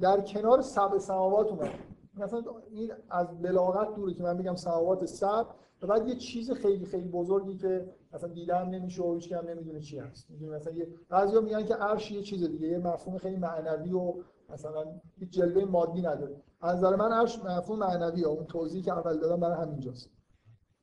در 0.00 0.20
کنار 0.20 0.60
سبع 0.62 0.98
سماوات 0.98 1.46
اومد. 1.48 1.70
مثلا 2.14 2.42
این 2.70 2.92
از 3.10 3.42
بلاغت 3.42 3.94
دوره 3.94 4.14
که 4.14 4.22
من 4.22 4.36
بگم 4.36 4.54
سماوات 4.54 5.04
سبع 5.06 5.48
و 5.82 5.86
بعد 5.86 6.08
یه 6.08 6.14
چیز 6.14 6.50
خیلی 6.50 6.86
خیلی 6.86 7.08
بزرگی 7.08 7.56
که 7.56 7.94
مثلا 8.12 8.28
دیدن 8.28 8.68
نمیشه 8.68 9.02
و 9.02 9.14
هیچ 9.14 9.32
نمی‌دونه 9.32 9.80
چی 9.80 9.98
هست. 9.98 10.30
می‌دونی؟ 10.30 10.50
مثلا 10.50 10.72
یه 10.72 10.88
بعضیا 11.08 11.40
میگن 11.40 11.64
که 11.66 11.74
عرش 11.74 12.10
یه 12.10 12.22
چیز 12.22 12.42
دیگه 12.44 12.68
یه 12.68 12.78
مفهوم 12.78 13.18
خیلی 13.18 13.36
معنوی 13.36 13.92
و 13.92 14.14
مثلا 14.48 14.84
هیچ 15.18 15.30
جلوه 15.30 15.64
مادی 15.64 16.00
نداره. 16.00 16.42
از 16.60 16.76
نظر 16.76 16.96
من 16.96 17.12
عرش 17.12 17.38
مفهوم 17.38 17.78
معنوی 17.78 18.24
اون 18.24 18.44
توضیحی 18.44 18.82
که 18.82 18.92
اول 18.92 19.18
دادم 19.18 19.40
برای 19.40 19.62
همینجاست 19.62 20.10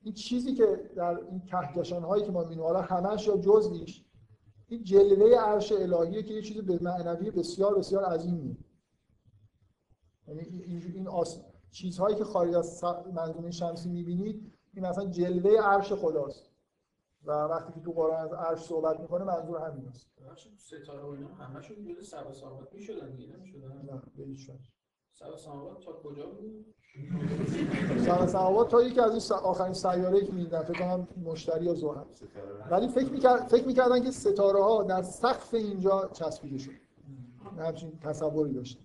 این 0.04 0.14
چیزی 0.14 0.54
که 0.54 0.92
در 0.96 1.20
این 1.32 1.42
کهکشان 1.42 2.04
هایی 2.04 2.24
که 2.24 2.32
ما 2.32 2.44
می‌بینیم 2.44 2.76
همش 2.76 3.28
یا 3.28 3.38
جزئیش 3.38 4.04
این 4.68 4.84
جلوه 4.84 5.36
عرش 5.38 5.72
الهیه 5.72 6.24
که 6.24 6.34
یه 6.34 6.42
چیز 6.42 6.58
به 6.58 6.80
معنوی 6.82 7.32
بسیار 7.32 7.78
بسیار 7.78 8.04
عظیمیه. 8.04 8.58
یعنی 10.28 10.42
این 10.42 10.84
این 10.96 11.08
آس... 11.08 11.42
چیزهایی 11.72 12.16
که 12.16 12.24
خارج 12.24 12.56
از 12.56 12.84
منظومه 13.14 13.52
شمسی 13.52 13.90
می‌بینید 13.90 14.54
این 14.78 14.86
مثلا 14.88 15.06
جلوه 15.06 15.62
عرش 15.62 15.94
خداست. 15.94 16.50
و 17.26 17.32
وقتی 17.32 17.74
که 17.74 17.80
تو 17.80 17.92
قرآن 17.92 18.22
از 18.22 18.34
عرش 18.34 18.60
صحبت 18.60 19.00
می‌کنه 19.00 19.24
منظور 19.24 19.62
همین 19.62 19.88
است. 19.88 20.08
ستاره 20.58 21.02
و 21.04 21.08
اینا 21.10 21.28
همشون 21.28 21.78
جز 21.86 22.08
سبع 22.10 22.32
سماوات 22.32 22.74
می‌شدن 22.74 23.16
دیگه 23.16 23.36
نمی‌شدن؟ 23.36 23.72
نه 23.72 24.02
به 24.18 24.24
هیچ 24.24 24.50
وجه. 24.50 24.60
سبع 25.12 25.38
سماوات 25.38 25.86
تا 25.86 25.92
کجا 25.92 26.26
بود؟ 26.26 26.66
سبع 28.06 28.26
سماوات 28.26 28.72
تا 28.72 28.82
یکی 28.82 29.00
از 29.00 29.12
این 29.12 29.20
س- 29.20 29.32
آخرین 29.32 29.74
سیاره‌ای 29.74 30.26
که 30.26 30.32
می‌دیدن 30.34 30.64
فکر 30.64 30.80
کنم 30.80 31.08
مشتری 31.24 31.66
یا 31.66 32.06
ولی 32.72 32.88
فکر 32.88 33.12
می‌کرد 33.12 33.48
فکر 33.48 33.68
می‌کردن 33.68 34.04
که 34.04 34.12
ستاره 34.12 34.64
ها 34.64 34.84
در 34.84 35.02
سقف 35.02 35.54
اینجا 35.54 36.10
چسبیده 36.14 36.58
شد. 36.58 36.72
نه 37.58 37.64
همچین 37.64 38.00
تصوری 38.00 38.54
داشت 38.54 38.80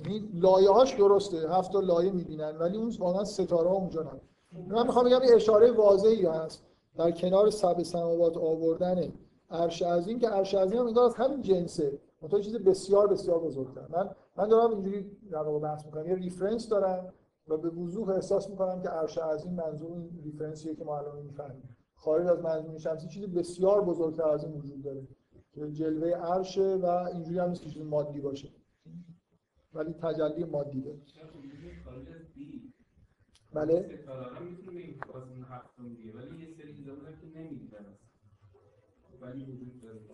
یعنی 0.00 0.30
لایه 0.34 0.70
هاش 0.70 0.94
درسته 0.94 1.50
هفت 1.50 1.72
تا 1.72 1.80
لایه 1.80 2.12
می‌بینن 2.12 2.56
ولی 2.56 2.76
اون 2.76 2.96
واقعا 2.98 3.24
ستاره 3.24 3.68
ها 3.68 3.74
اونجا 3.74 4.02
نه 4.02 4.20
من 4.68 4.86
می‌خوام 4.86 5.04
بگم 5.04 5.20
یه 5.28 5.34
اشاره 5.34 5.72
واضحی 5.72 6.26
هست 6.26 6.64
در 6.96 7.10
کنار 7.10 7.50
سبع 7.50 7.82
سماوات 7.82 8.36
آوردن 8.36 9.12
عرش 9.50 9.82
عظیم 9.82 10.18
که 10.18 10.28
عرش 10.28 10.54
عظیم 10.54 10.78
هم 10.78 10.98
از 10.98 11.14
همین 11.14 11.42
جنسه. 11.42 11.98
منتها 12.22 12.40
چیز 12.40 12.56
بسیار 12.56 13.06
بسیار 13.06 13.38
بزرگتر. 13.38 13.86
من 13.90 14.10
من 14.36 14.48
دارم 14.48 14.70
اینجوری 14.70 15.10
در 15.30 15.38
واقع 15.38 15.58
بحث 15.58 15.86
می‌کنم. 15.86 16.08
یه 16.08 16.14
reference 16.14 16.68
دارم 16.68 17.12
و 17.48 17.56
به 17.56 17.70
وضوح 17.70 18.08
احساس 18.08 18.50
می‌کنم 18.50 18.82
که 18.82 18.88
عرش 18.88 19.18
عظیم 19.18 19.52
منظور 19.52 19.92
این 19.92 20.20
reference 20.24 20.65
یه 20.65 20.74
که 20.74 20.84
ما 20.84 20.98
الان 20.98 21.22
می‌فهمیم. 21.22 21.76
خارج 21.94 22.26
از 22.26 22.40
منظومه 22.40 22.78
شمسی 22.78 23.08
چیز 23.08 23.26
بسیار 23.26 23.84
بزرگتر 23.84 24.28
از 24.28 24.44
این 24.44 24.54
وجود 24.54 24.82
داره 24.82 25.02
که 25.52 25.70
جلوه 25.70 26.08
عرشه 26.08 26.74
و 26.74 26.86
اینجوری 26.86 27.38
هم 27.38 27.48
نیست 27.48 27.62
که 27.62 27.70
چیز 27.70 27.82
مادی 27.82 28.20
باشه. 28.20 28.48
ولی 29.74 29.92
تجلی 29.92 30.44
مادی 30.44 30.80
داره. 30.80 30.98
بله. 33.56 33.90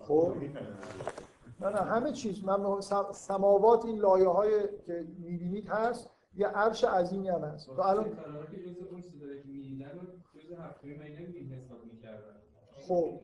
خب. 0.01 0.35
نه 1.61 1.69
نه 1.69 1.81
همه 1.81 2.13
چیز. 2.13 2.45
سم- 2.81 3.13
سماوات 3.13 3.85
این 3.85 3.99
لایه 3.99 4.29
های 4.29 4.69
که 4.87 5.07
می‌بینید 5.19 5.69
هست. 5.69 6.11
یه 6.37 6.47
عرش 6.47 6.85
عظیمی 6.85 7.29
هم 7.29 7.45
هست. 7.45 7.75
تو 7.77 7.83
الان 7.83 8.05
خب 8.05 8.19
خب. 12.81 13.21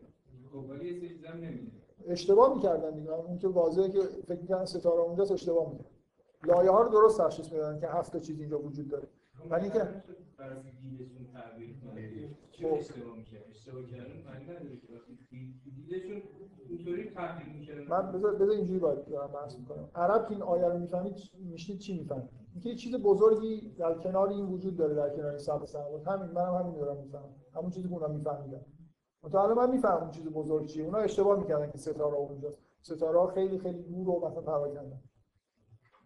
نمی‌دیدن 1.43 1.73
اشتباه 2.07 2.55
می‌کردن 2.55 2.91
دیگه. 2.95 3.13
اون 3.13 3.39
که 3.39 3.49
واضحه 3.49 3.89
که 3.89 4.01
فکر 4.29 4.41
می‌کردن 4.41 4.65
ستاره 4.65 5.01
اونجاست 5.01 5.33
اشتباه 5.33 5.71
می‌کردن. 5.73 5.91
لایه 6.45 6.71
ها 6.71 6.83
رو 6.83 6.89
درست 6.91 7.21
تشخیص 7.21 7.53
می‌دادن 7.53 7.81
که 7.81 7.89
هفت 7.89 8.13
تا 8.13 8.19
چیز 8.19 8.41
اینجا 8.41 8.59
وجود 8.61 8.89
داره. 8.89 9.09
ولی 9.51 9.63
اینکه 9.63 9.89
من 17.89 18.13
بذار 18.13 18.35
بذار 18.35 18.51
اینجوری 18.51 18.79
باید 18.79 19.05
دارم 19.05 19.33
بحث 19.33 19.59
می‌کنم 19.59 19.89
عرب 19.95 20.27
که 20.27 20.33
این 20.33 20.43
آیه 20.43 20.65
رو 20.65 20.79
می‌فهمید 20.79 21.15
میشنید 21.35 21.79
چی 21.79 21.99
می‌فهمید؟ 21.99 22.31
اینکه 22.53 22.69
یه 22.69 22.75
چیز 22.75 22.95
بزرگی 22.95 23.75
در 23.79 23.95
کنار 23.95 24.29
این 24.29 24.47
وجود 24.47 24.77
داره 24.77 24.95
در 24.95 25.17
کنار 25.17 25.29
این 25.29 25.39
سبع 25.39 25.65
سماوات 25.67 26.09
همین 26.09 26.31
منم 26.31 26.55
همین 26.55 26.75
دارم 26.75 26.97
می‌فهمم. 26.97 27.35
همون 27.55 27.71
چیزی 27.71 27.89
که 27.89 27.95
اونا 27.95 28.09
میفهمیدن. 28.09 28.61
الان 29.23 29.57
من 29.57 29.71
می‌فهمم 29.71 30.03
اون 30.03 30.11
چیز 30.11 30.27
بزرگ 30.27 30.67
چیه. 30.67 30.85
اونا 30.85 30.99
اشتباه 30.99 31.39
می‌کردن 31.39 31.71
که 31.71 31.79
ستاره 31.79 32.15
اونجاست. 32.15 32.59
ستاره 32.83 33.19
ها 33.19 33.27
خیلی 33.27 33.59
خیلی 33.59 33.83
دور 33.83 34.09
و 34.09 34.29
مثلا 34.29 34.43
پراکنده 34.43 34.97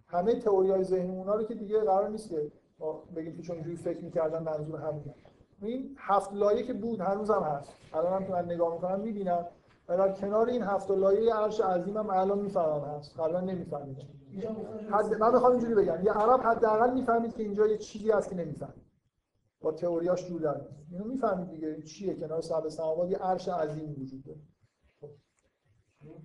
همه 0.06 0.34
تئوری 0.34 0.70
های 0.70 0.84
ذهنی 0.84 1.16
اونا 1.16 1.34
رو 1.34 1.44
که 1.44 1.54
دیگه 1.54 1.80
قرار 1.80 2.09
نیست 2.09 2.28
که 2.28 2.52
بگیم 3.16 3.36
که 3.36 3.42
چون 3.42 3.56
اینجوری 3.56 3.76
فکر 3.76 4.04
می‌کردن 4.04 4.42
منظور 4.42 4.80
همینه. 4.80 5.14
این 5.62 5.96
هفت 5.98 6.32
لایه 6.32 6.62
که 6.62 6.72
بود 6.72 7.00
هنوزم 7.00 7.42
هست. 7.42 7.72
الان 7.94 8.12
هم 8.12 8.24
که 8.24 8.32
من 8.32 8.44
نگاه 8.44 8.74
می‌کنم 8.74 9.00
می‌بینم. 9.00 9.46
و 9.88 9.96
در 9.96 10.12
کنار 10.12 10.48
این 10.48 10.62
هفت 10.62 10.90
لایه 10.90 11.34
عرش 11.34 11.60
عظیمم 11.60 12.10
الان 12.10 12.38
می‌فهمم 12.38 12.84
هست. 12.84 13.20
قبلا 13.20 13.40
نمیفهمیدم. 13.40 14.06
حد 14.90 15.14
من 15.14 15.32
می‌خوام 15.32 15.52
اینجوری 15.52 15.74
بگم. 15.74 16.04
یه 16.04 16.12
عرب 16.12 16.40
حداقل 16.40 16.92
می‌فهمید 16.94 17.34
که 17.34 17.42
اینجا 17.42 17.66
یه 17.66 17.78
چیزی 17.78 18.10
هست 18.10 18.28
که 18.30 18.36
نمی‌فهمید 18.36 18.82
با 19.60 19.72
تئوریاش 19.72 20.26
جور 20.26 20.40
در. 20.40 20.60
اینو 20.90 21.04
می‌فهمید 21.04 21.50
دیگه. 21.50 21.82
چیه؟ 21.82 22.14
کنار 22.14 22.40
سبع 22.40 22.68
سماوات 22.68 23.10
یه 23.10 23.18
عرش 23.18 23.48
عظیم 23.48 24.02
وجود 24.02 24.24
داره. 24.24 24.40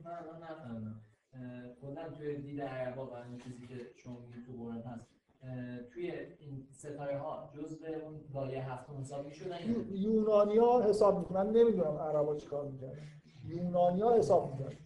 من 0.06 0.12
الان 0.12 0.44
نفهمیدم. 0.44 1.02
اه، 1.34 1.42
کلا 1.82 2.10
توی 2.18 2.36
دید 2.36 2.62
عربا 2.62 3.24
این 3.24 3.38
چیزی 3.38 3.68
که 3.68 3.74
میگید 3.74 4.46
تو 4.46 4.52
قرآن 4.64 4.82
هست. 4.82 5.17
توی 5.94 6.12
این 6.40 6.68
ستاره 6.72 7.18
ها 7.18 7.50
جزء 7.54 7.76
اون 8.06 8.20
لایه 8.34 8.72
هفتم 8.72 8.98
حساب 9.00 9.26
می‌شدن؟ 9.26 9.58
یونانیا 9.92 10.82
حساب 10.82 11.20
می‌کنن. 11.20 11.50
نمی‌دونم 11.50 11.98
عربا 11.98 12.36
چیکار 12.36 12.66
می‌کردن. 12.66 13.00
یونانیا 13.46 14.12
حساب 14.12 14.52
می‌کردن 14.52 14.78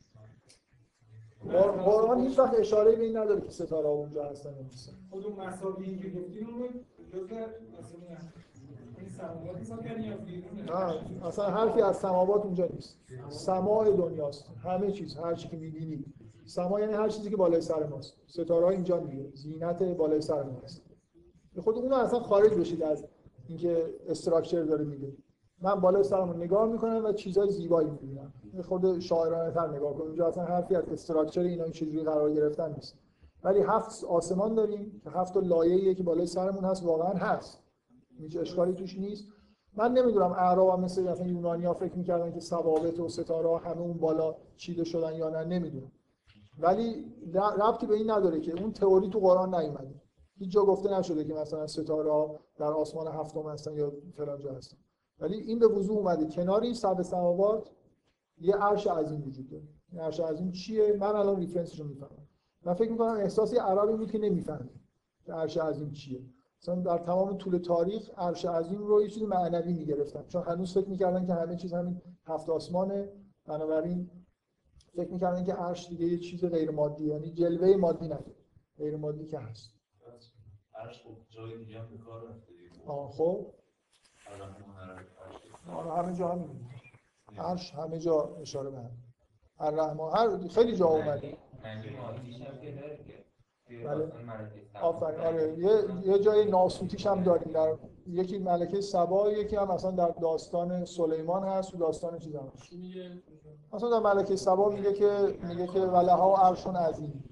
قر- 1.49 1.71
قرآن 1.71 2.21
هیچ 2.21 2.39
وقت 2.39 2.59
اشاره 2.59 2.95
به 2.95 3.03
این 3.03 3.17
نداره 3.17 3.41
که 3.41 3.49
ستاره 3.49 3.87
ها 3.87 3.93
اونجا 3.93 4.23
هستن 4.25 4.55
یا 4.55 4.61
نیستن. 4.61 4.93
خود 5.09 5.25
اون 5.25 5.47
مساوی 5.47 5.99
که 5.99 6.09
گفتیم 6.09 6.47
اون 6.49 6.69
جزء 7.13 7.35
نه 10.65 11.25
اصلا 11.27 11.45
حرفی 11.45 11.81
از 11.81 11.97
سماوات 11.97 12.45
اونجا 12.45 12.65
نیست. 12.65 12.99
سماع 13.29 13.91
دنیاست. 13.97 14.49
همه 14.63 14.91
چیز 14.91 15.17
هر 15.17 15.33
چی 15.33 15.47
که 15.47 15.57
می‌بینید 15.57 16.05
سما 16.51 16.79
یعنی 16.79 16.93
هر 16.93 17.09
چیزی 17.09 17.29
که 17.29 17.37
بالای 17.37 17.61
سر 17.61 17.85
ماست. 17.87 18.17
ستاره 18.27 18.65
ها 18.65 18.71
اینجا 18.71 18.99
میگه. 18.99 19.29
زینت 19.33 19.83
بالای 19.83 20.21
سر 20.21 20.43
ماست. 20.43 20.81
خود 21.63 21.77
اونو 21.77 21.95
اصلا 21.95 22.19
خارج 22.19 22.53
بشید 22.53 22.83
از 22.83 23.05
اینکه 23.47 23.85
استراکچر 24.07 24.63
داره 24.63 24.85
میگه. 24.85 25.13
من 25.61 25.75
بالای 25.75 26.03
سرمون 26.03 26.37
نگاه 26.37 26.71
می‌کنم 26.71 27.05
و 27.05 27.11
چیزای 27.11 27.51
زیبایی 27.51 27.89
می‌بینم. 27.89 28.33
خود 28.63 28.99
شاعرانه 28.99 29.51
تر 29.51 29.67
نگاه 29.67 29.93
کنم. 29.93 30.07
اینجا 30.07 30.27
اصلا 30.27 30.43
حرفی 30.43 30.75
از 30.75 30.83
استراکچر 30.89 31.41
اینا 31.41 31.69
چجوری 31.69 32.03
قرار 32.03 32.33
گرفتن 32.33 32.73
نیست. 32.73 32.95
ولی 33.43 33.59
هفت 33.59 34.03
آسمان 34.03 34.55
داریم 34.55 35.01
که 35.03 35.09
هفت 35.09 35.37
لایه‌ایه 35.37 35.95
که 35.95 36.03
بالای 36.03 36.25
سرمون 36.25 36.63
هست 36.63 36.85
واقعا 36.85 37.13
هست. 37.13 37.59
هیچ 38.19 38.37
اشکالی 38.37 38.73
توش 38.73 38.99
نیست. 38.99 39.25
من 39.77 39.93
نمی‌دونم 39.93 40.31
اعراب 40.31 40.79
مثل 40.79 41.03
مثلا 41.03 41.27
یونانی 41.27 41.65
ها 41.65 41.73
فکر 41.73 41.95
می‌کردن 41.95 42.31
که 42.31 42.39
ثوابت 42.39 42.99
و 42.99 43.09
ستاره 43.09 43.57
همه 43.57 43.81
اون 43.81 43.97
بالا 43.97 44.35
چیده 44.57 44.83
شدن 44.83 45.15
یا 45.15 45.29
نه. 45.29 45.43
نمی‌دونم. 45.43 45.91
ولی 46.59 47.05
ربطی 47.33 47.85
به 47.85 47.95
این 47.95 48.11
نداره 48.11 48.39
که 48.39 48.61
اون 48.61 48.71
تئوری 48.71 49.09
تو 49.09 49.19
قرآن 49.19 49.55
نیومده. 49.55 50.01
هیچ 50.37 50.51
جا 50.51 50.61
گفته 50.61 50.99
نشده 50.99 51.25
که 51.25 51.33
مثلا 51.33 51.67
ستاره 51.67 52.39
در 52.57 52.71
آسمان 52.71 53.07
هفتم 53.07 53.49
هستن 53.49 53.73
یا 53.73 53.93
فلان 54.17 54.39
جا 54.39 54.51
هستن. 54.53 54.77
ولی 55.19 55.37
این 55.37 55.59
به 55.59 55.67
وضوح 55.67 55.97
اومده. 55.97 56.25
کنار 56.25 56.61
این 56.61 56.73
سبع 56.73 57.01
سماوات 57.01 57.69
یه 58.37 58.55
عرش 58.55 58.87
عظیم 58.87 59.23
وجود 59.27 59.49
داره. 59.49 59.63
این 59.91 60.01
عرش 60.01 60.19
عظیم 60.19 60.51
چیه؟ 60.51 60.97
من 60.99 61.15
الان 61.15 61.39
ریفرنسش 61.39 61.79
رو 61.79 61.87
می‌فهمم. 61.87 62.27
من 62.65 62.73
فکر 62.73 62.91
می‌کنم 62.91 63.17
احساسی 63.17 63.57
عربی 63.57 63.93
بود 63.93 64.11
که 64.11 64.17
نمی‌فهمه 64.17 64.69
که 65.25 65.33
عرش 65.33 65.57
عظیم 65.57 65.91
چیه. 65.91 66.21
مثلا 66.61 66.75
در 66.75 66.97
تمام 66.97 67.37
طول 67.37 67.57
تاریخ 67.57 68.09
عرش 68.17 68.45
عظیم 68.45 68.83
رو 68.83 69.01
یه 69.01 69.09
چیزی 69.09 69.25
معنوی 69.25 69.73
می‌گرفتن. 69.73 70.23
چون 70.27 70.43
هنوز 70.43 70.73
فکر 70.73 70.89
می‌کردن 70.89 71.25
که 71.25 71.33
همه 71.33 71.55
چیز 71.55 71.73
همین 71.73 72.01
هفت 72.25 72.49
آسمانه. 72.49 73.09
بنابراین 73.45 74.09
فکر 74.95 75.11
می‌کردن 75.11 75.43
که 75.43 75.53
عرش 75.53 75.87
دیگه 75.89 76.05
یه 76.05 76.17
چیز 76.17 76.45
غیر 76.45 76.71
مادی 76.71 77.05
یعنی 77.05 77.31
جلوه 77.31 77.75
مادی 77.77 78.05
نداره 78.05 78.35
غیر 78.77 78.95
مادی 78.97 79.25
که 79.27 79.39
هست. 79.39 79.73
عرش 80.75 81.03
خب 81.03 81.17
جای 81.29 81.57
دیگه 81.57 81.79
هم 81.79 81.89
به 81.91 81.97
کار 81.97 82.29
رفته 82.29 82.53
دیگه. 82.53 82.85
خب. 83.07 83.53
همه 85.97 86.15
جا 86.17 86.27
هم 86.29 86.69
عرش 87.37 87.71
همه 87.73 87.99
جا 87.99 88.37
اشاره 88.41 88.69
به 88.69 88.77
هم. 88.77 88.91
الرحمن 89.59 90.09
هر 90.15 90.47
خیلی 90.47 90.75
جا 90.75 90.85
اومده. 90.85 91.37
بله. 93.83 94.11
آفرین. 94.81 95.19
آره 95.19 95.59
یه, 95.59 95.71
یه 96.05 96.19
جای 96.19 96.45
ناسوتیش 96.45 97.07
هم 97.07 97.23
داریم. 97.23 97.53
در 97.53 97.77
یکی 98.07 98.37
ملکه 98.39 98.81
سبا 98.81 99.31
یکی 99.31 99.55
هم 99.55 99.71
مثلا 99.71 99.91
در 99.91 100.09
داستان 100.21 100.85
سلیمان 100.85 101.43
هست 101.43 101.73
و 101.73 101.77
داستان 101.77 102.19
چیز 102.19 102.35
هم 102.35 102.51
هست 102.55 102.63
مثلا 103.73 103.99
در 103.99 104.13
ملکه 104.13 104.35
سبا 104.35 104.69
میگه 104.69 104.93
که 104.93 105.37
میگه 105.47 105.67
که 105.67 105.79
ولها 105.79 106.37
عرشون 106.37 106.75
عظیم 106.75 107.23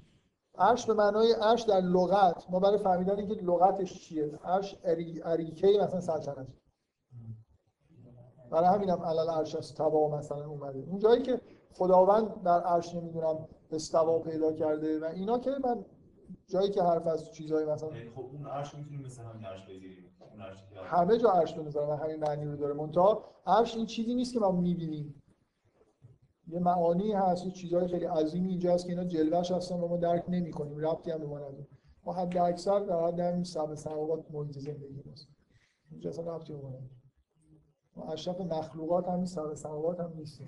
عرش 0.57 0.85
به 0.85 0.93
معنای 0.93 1.33
عرش 1.33 1.61
در 1.61 1.81
لغت 1.81 2.45
ما 2.49 2.59
برای 2.59 2.77
فهمیدن 2.77 3.19
اینکه 3.19 3.33
لغتش 3.33 3.93
چیه 3.93 4.39
عرش 4.43 4.75
اری... 4.83 5.21
اریکه 5.23 5.67
مثلا 5.81 6.01
سلطنت. 6.01 6.47
برای 8.51 8.65
همینم 8.65 9.01
علل 9.01 9.29
عرش 9.29 9.55
استوا 9.55 10.17
مثلا 10.17 10.45
اومده. 10.45 10.79
اون 10.79 10.99
جایی 10.99 11.21
که 11.21 11.41
خداوند 11.73 12.43
در 12.43 12.61
عرش 12.61 12.95
نمی‌دونم 12.95 13.47
استوا 13.71 14.19
پیدا 14.19 14.53
کرده 14.53 14.99
و 14.99 15.05
اینا 15.05 15.39
که 15.39 15.51
من 15.63 15.85
جایی 16.47 16.69
که 16.69 16.83
حرف 16.83 17.07
از 17.07 17.31
چیزایی 17.31 17.65
مثلا 17.65 17.97
یعنی 17.97 18.09
خب 18.09 18.19
اون 18.19 18.47
عرش 18.47 18.75
می‌تونیم 18.75 19.01
مثل 19.01 19.23
همین 19.23 19.45
عرش 19.45 19.65
بگیریم. 19.65 20.05
همه 20.83 21.17
جا 21.17 21.29
عرش 21.29 21.53
به 21.53 21.63
نظر 21.63 21.85
من 21.85 21.97
همین 21.97 22.19
معنی 22.19 22.45
رو 22.45 22.55
داره. 22.55 22.73
منتها 22.73 23.23
عرش 23.45 23.75
این 23.75 23.85
چیزی 23.85 24.15
نیست 24.15 24.33
که 24.33 24.39
ما 24.39 24.51
می‌بینیم. 24.51 25.21
یه 26.49 26.59
معانی 26.59 27.11
هست 27.11 27.45
یه 27.45 27.51
چیزهای 27.51 27.87
خیلی 27.87 28.05
عظیمی 28.05 28.49
اینجا 28.49 28.73
هست 28.73 28.85
که 28.85 28.91
اینا 28.91 29.03
جلوش 29.03 29.51
هستن 29.51 29.75
و 29.75 29.87
ما 29.87 29.97
درک 29.97 30.23
نمی‌کنیم 30.27 30.77
ربطی 30.77 31.11
هم 31.11 31.17
به 31.17 31.25
ما 31.25 31.37
نداره. 31.37 31.67
ما 32.05 32.13
حد 32.13 32.37
اکثر 32.37 32.79
در 32.79 33.07
حد 33.07 33.19
همین 33.19 33.43
سبع 33.43 33.75
سماوات 33.75 34.31
محیط 34.31 34.57
زندگی 34.57 35.03
هست. 35.11 35.27
اینجا 35.91 36.09
اصلا 36.09 36.35
ربطی 36.35 36.53
به 36.53 36.59
ما 36.59 36.69
نداره. 36.69 36.89
ما 37.95 38.11
اشرف 38.13 38.41
مخلوقات 38.41 39.07
هم 39.07 39.19
نیست 39.19 39.35
سبع 39.35 39.55
سماوات 39.55 39.99
هم 39.99 40.13
نیستیم. 40.15 40.47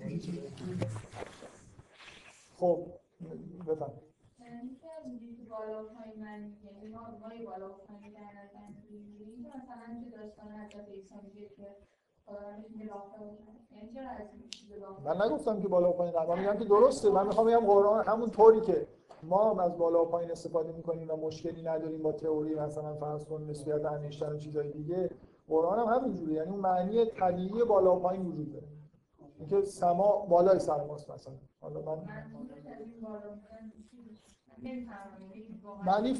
خب 2.56 2.86
بفهم 3.68 3.92
یکی 4.64 4.86
از 4.88 5.36
که 5.36 5.44
بالا 5.44 5.84
پایین 5.84 6.20
معنی 6.20 6.56
یعنی 6.64 6.88
ما 6.88 7.02
بالا 7.44 7.68
پایین 7.68 8.12
در 8.12 8.30
نظر 8.40 8.62
مثلا 9.56 10.04
که 10.04 10.10
داستان 10.16 10.48
حضرت 10.48 10.88
عیسی 10.88 11.48
که 11.56 11.76
من 15.04 15.22
نگفتم 15.22 15.60
که 15.60 15.68
بالا 15.68 15.90
و 15.90 15.92
پایین 15.92 16.14
من 16.28 16.38
میگم 16.38 16.56
که 16.58 16.64
درسته. 16.64 17.10
من 17.10 17.26
می‌خوام 17.26 17.46
بگم 17.46 17.66
قرآن 17.66 18.04
همون 18.04 18.30
طوری 18.30 18.60
که 18.60 18.86
ما 19.22 19.50
هم 19.50 19.58
از 19.58 19.78
بالا 19.78 20.02
و 20.02 20.08
پایین 20.08 20.30
استفاده 20.30 20.72
می‌کنیم 20.72 21.10
و 21.10 21.16
مشکلی 21.16 21.62
نداریم 21.62 22.02
با 22.02 22.12
تئوری 22.12 22.54
مثلا 22.54 22.94
فرض 22.94 23.24
کن 23.24 23.42
نسبیت 23.50 23.84
انیشتن 23.84 24.32
و 24.32 24.36
چیزای 24.36 24.70
دیگه. 24.70 25.10
قرآن 25.48 25.78
هم 25.78 25.94
همینجوره 25.94 26.32
یعنی 26.32 26.50
اون 26.50 26.60
معنی 26.60 27.04
طبیعی 27.04 27.64
بالا 27.64 27.96
و 27.96 27.98
پایین 27.98 28.26
وجود 28.26 28.52
داره. 28.52 28.66
اینکه 29.38 29.62
سما 29.62 30.26
بالای 30.28 30.58
سر 30.58 30.84
ماست 30.84 31.10
مثلا. 31.10 31.34
حالا 31.60 31.80
من 31.80 31.98
معنی 35.86 36.16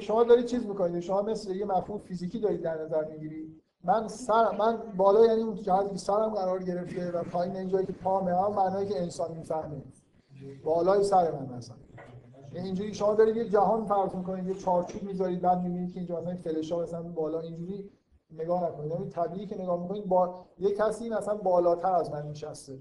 شما 0.00 0.24
دارید 0.24 0.46
چیز 0.46 0.66
می‌کنید. 0.66 1.00
شما 1.00 1.22
مثل 1.22 1.56
یه 1.56 1.64
مفهوم 1.64 1.98
فیزیکی 1.98 2.38
دارید 2.38 2.62
در 2.62 2.82
نظر 2.82 3.04
می‌گیرید. 3.04 3.62
من 3.84 4.08
سر 4.08 4.56
من 4.56 4.78
بالا 4.96 5.26
یعنی 5.26 5.42
اون 5.42 5.54
جهتی 5.54 5.90
که 5.90 5.96
سرم 5.96 6.28
قرار 6.28 6.62
گرفته 6.62 7.10
و 7.10 7.22
پایین 7.22 7.56
اینجایی 7.56 7.86
که 7.86 7.92
پامه 7.92 8.34
هم 8.34 8.52
معنایی 8.52 8.88
که 8.88 9.02
انسان 9.02 9.32
می‌فهمه. 9.32 9.82
بالای 10.64 11.04
سر 11.04 11.30
من 11.30 11.56
مثلا 11.56 11.76
یعنی 12.52 12.66
اینجوری 12.66 12.94
شما 12.94 13.14
دارید 13.14 13.36
یه 13.36 13.48
جهان 13.48 13.84
فرض 13.84 14.14
می‌کنید 14.14 14.46
یه 14.46 14.54
چارچوب 14.54 15.02
می‌ذارید 15.02 15.40
بعد 15.40 15.62
می‌بینید 15.62 15.92
که 15.92 15.98
اینجا 15.98 16.20
مثلا 16.20 16.36
فلش 16.36 16.72
ها 16.72 16.82
مثلا 16.82 17.02
بالا 17.02 17.40
اینجوری 17.40 17.90
نگاه 18.30 18.64
نکنید. 18.64 18.90
یعنی 18.90 19.08
طبیعی 19.08 19.46
که 19.46 19.62
نگاه 19.62 19.82
می‌کنید 19.82 20.06
با 20.06 20.46
یه 20.58 20.74
کسی 20.74 21.08
مثلا 21.08 21.34
بالاتر 21.34 21.92
از 21.92 22.10
من 22.10 22.28
نشسته. 22.28 22.78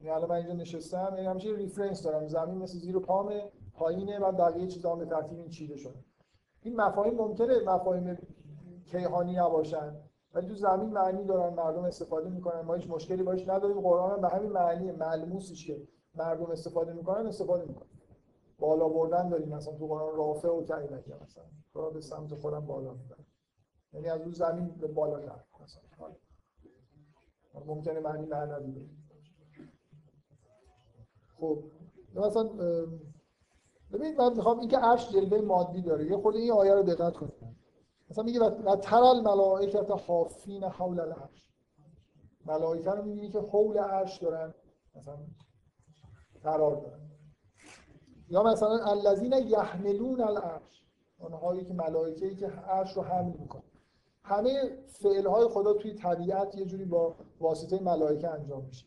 یعنی 0.00 0.10
الان 0.10 0.28
من 0.30 0.36
اینجا 0.36 0.52
نشستم 0.52 1.12
یعنی 1.14 1.26
همیشه 1.26 1.48
ریفرنس 1.48 2.02
دارم. 2.02 2.28
زمین 2.28 2.58
مثل 2.58 2.78
زیر 2.78 2.98
پامه 2.98 3.42
پایینه 3.74 4.18
و 4.18 4.32
بقیه 4.32 4.66
چیزا 4.66 4.94
به 4.94 5.06
ترتیب 5.06 5.38
این 5.38 5.48
چیده 5.48 5.76
شده. 5.76 5.94
این 6.62 6.76
مفاهیم 6.80 7.14
ممکنه 7.14 7.54
مفاهیم 7.66 8.18
کیهانی 8.86 9.36
نباشن. 9.36 9.92
ولی 10.34 10.48
تو 10.48 10.54
زمین 10.54 10.90
معنی 10.90 11.24
دارن 11.24 11.54
مردم 11.54 11.84
استفاده 11.84 12.30
می‌کنن. 12.30 12.60
ما 12.60 12.74
هیچ 12.74 12.90
مشکلی 12.90 13.22
باش 13.22 13.48
نداریم. 13.48 13.80
قرآن 13.80 14.10
هم 14.10 14.20
به 14.20 14.28
همین 14.28 14.52
معنی 14.52 14.92
ملموسش 14.92 15.66
که 15.66 15.82
مردم 16.14 16.50
استفاده 16.50 16.92
می‌کنن 16.92 17.26
استفاده 17.26 17.64
می‌کنن. 17.64 17.88
بالا 18.58 18.88
بردن 18.88 19.28
داریم. 19.28 19.48
مثلا 19.48 19.74
تو 19.74 19.86
قرآن 19.86 20.16
رافع 20.16 20.48
و 20.48 20.64
کعیدک 20.64 21.08
مثلا. 21.22 21.44
را 21.74 21.90
به 21.90 22.00
سمت 22.00 22.34
خودم 22.34 22.66
بالا 22.66 22.92
می‌برن 22.92 23.24
یعنی 23.92 24.08
از 24.08 24.20
اون 24.20 24.32
زمین 24.32 24.68
به 24.68 24.86
بالا 24.86 25.20
کرد 25.20 25.46
مثلا. 25.62 25.82
ممکنه 27.66 28.00
معنی 28.00 28.26
معنوی 28.26 28.70
بده 28.72 28.88
خب. 31.40 31.64
مثلا 32.14 32.44
ببینید 33.92 34.20
من 34.20 34.36
می‌خوام 34.36 34.58
اینکه 34.58 34.78
عرش 34.78 35.12
جلوه 35.12 35.40
مادی 35.40 35.82
داره. 35.82 36.06
یه 36.06 36.16
خود 36.16 36.36
این 36.36 36.52
آیه 36.52 36.74
رو 36.74 36.82
دقت 36.82 37.16
کنید. 37.16 37.31
مثلا 38.12 38.24
میگه 38.24 38.40
و 38.40 38.76
تر 38.76 39.02
الملائکت 39.02 39.90
حافین 39.90 40.64
حول 40.64 41.00
العرش. 41.00 41.50
ملائکه 42.46 42.90
رو 42.90 43.02
می‌بینی 43.02 43.30
که 43.30 43.40
حول 43.40 43.78
عرش 43.78 44.18
دارن 44.18 44.54
مثلا 44.94 45.16
قرار 46.42 46.76
دارن. 46.76 47.00
یا 48.28 48.42
مثلا 48.42 48.84
الذین 48.84 49.32
یحملون 49.32 50.20
العرش 50.20 50.84
اونهایی 51.18 51.64
که 51.64 51.74
ملائکه 51.74 52.26
ای 52.26 52.36
که 52.36 52.46
عرش 52.46 52.96
رو 52.96 53.02
حمل 53.02 53.32
می‌کنن. 53.38 53.62
همه 54.24 54.78
فعل 54.86 55.26
های 55.26 55.48
خدا 55.48 55.72
توی 55.72 55.94
طبیعت 55.94 56.54
یه 56.54 56.64
جوری 56.64 56.84
با 56.84 57.14
واسطه 57.40 57.82
ملائکه 57.82 58.30
انجام 58.30 58.64
میشه. 58.64 58.86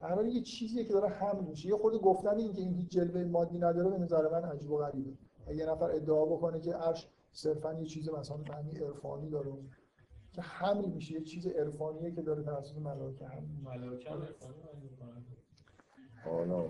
بنابراین 0.00 0.30
یه 0.30 0.42
چیزیه 0.42 0.84
که 0.84 0.92
داره 0.92 1.08
حمل 1.08 1.44
میشه. 1.44 1.68
یه 1.68 1.76
خود 1.76 2.02
گفتن 2.02 2.38
این 2.38 2.52
که 2.52 2.60
این 2.60 2.74
هیچ 2.74 2.90
جلوه 2.90 3.24
مادی 3.24 3.58
نداره 3.58 3.90
به 3.90 3.98
نظر 3.98 4.28
من 4.28 4.48
عجیب 4.48 4.70
و 4.70 4.76
غریبه. 4.76 5.10
اگه 5.46 5.66
نفر 5.66 5.90
ادعا 5.90 6.24
بکنه 6.24 6.60
که 6.60 6.72
عرش 6.72 7.08
صرفا 7.32 7.74
یه 7.74 7.86
چیز 7.86 8.08
مثلا 8.08 8.36
معنی 8.36 8.78
عرفانی 8.78 9.30
داره. 9.30 9.52
که 10.32 10.42
حمل 10.42 10.84
میشه 10.84 11.14
یه 11.14 11.20
چیز 11.24 11.46
عرفانیه 11.46 12.10
که 12.10 12.22
داره 12.22 12.42
توسط 12.42 12.76
ملائکه. 12.76 13.26
ملائکه 13.64 14.10
هم 14.10 14.18
می‌کنن. 14.18 15.24
حالا 16.24 16.64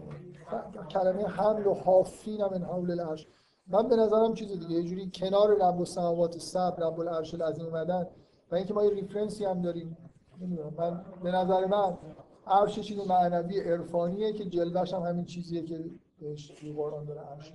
ف- 0.50 0.86
کلمه 0.92 1.26
حمل 1.26 1.66
و 1.66 1.74
حافین 1.74 2.44
من 2.44 2.62
حول 2.62 2.90
العرش 2.90 3.26
من 3.66 3.88
به 3.88 3.96
نظرم 3.96 4.34
چیز 4.34 4.48
دیگه 4.52 4.70
یه 4.70 4.82
جوری 4.82 5.10
کنار 5.14 5.54
رب 5.54 5.78
السماوات 5.78 6.32
السبع 6.34 6.86
رب 6.86 7.00
العرش 7.00 7.34
العظیم 7.34 7.66
اومدن. 7.66 8.06
و 8.50 8.54
اینکه 8.54 8.74
ما 8.74 8.84
یه 8.84 8.90
ریفرنسی 8.90 9.44
هم 9.44 9.62
داریم. 9.62 9.96
نمی‌دونم. 10.40 10.74
من 10.78 11.04
به 11.22 11.30
نظر 11.30 11.66
من 11.66 11.98
عرش 12.46 12.78
یه 12.78 12.84
چیز 12.84 12.98
معنوی 12.98 13.60
عرفانیه 13.60 14.32
که 14.32 14.44
جلوش 14.44 14.94
هم 14.94 15.02
همین 15.02 15.24
چیزیه 15.24 15.62
که 15.62 15.84
بهش 16.20 16.46
توی 16.48 16.72
قرآن 16.72 17.04
داره 17.04 17.20
عرش 17.20 17.52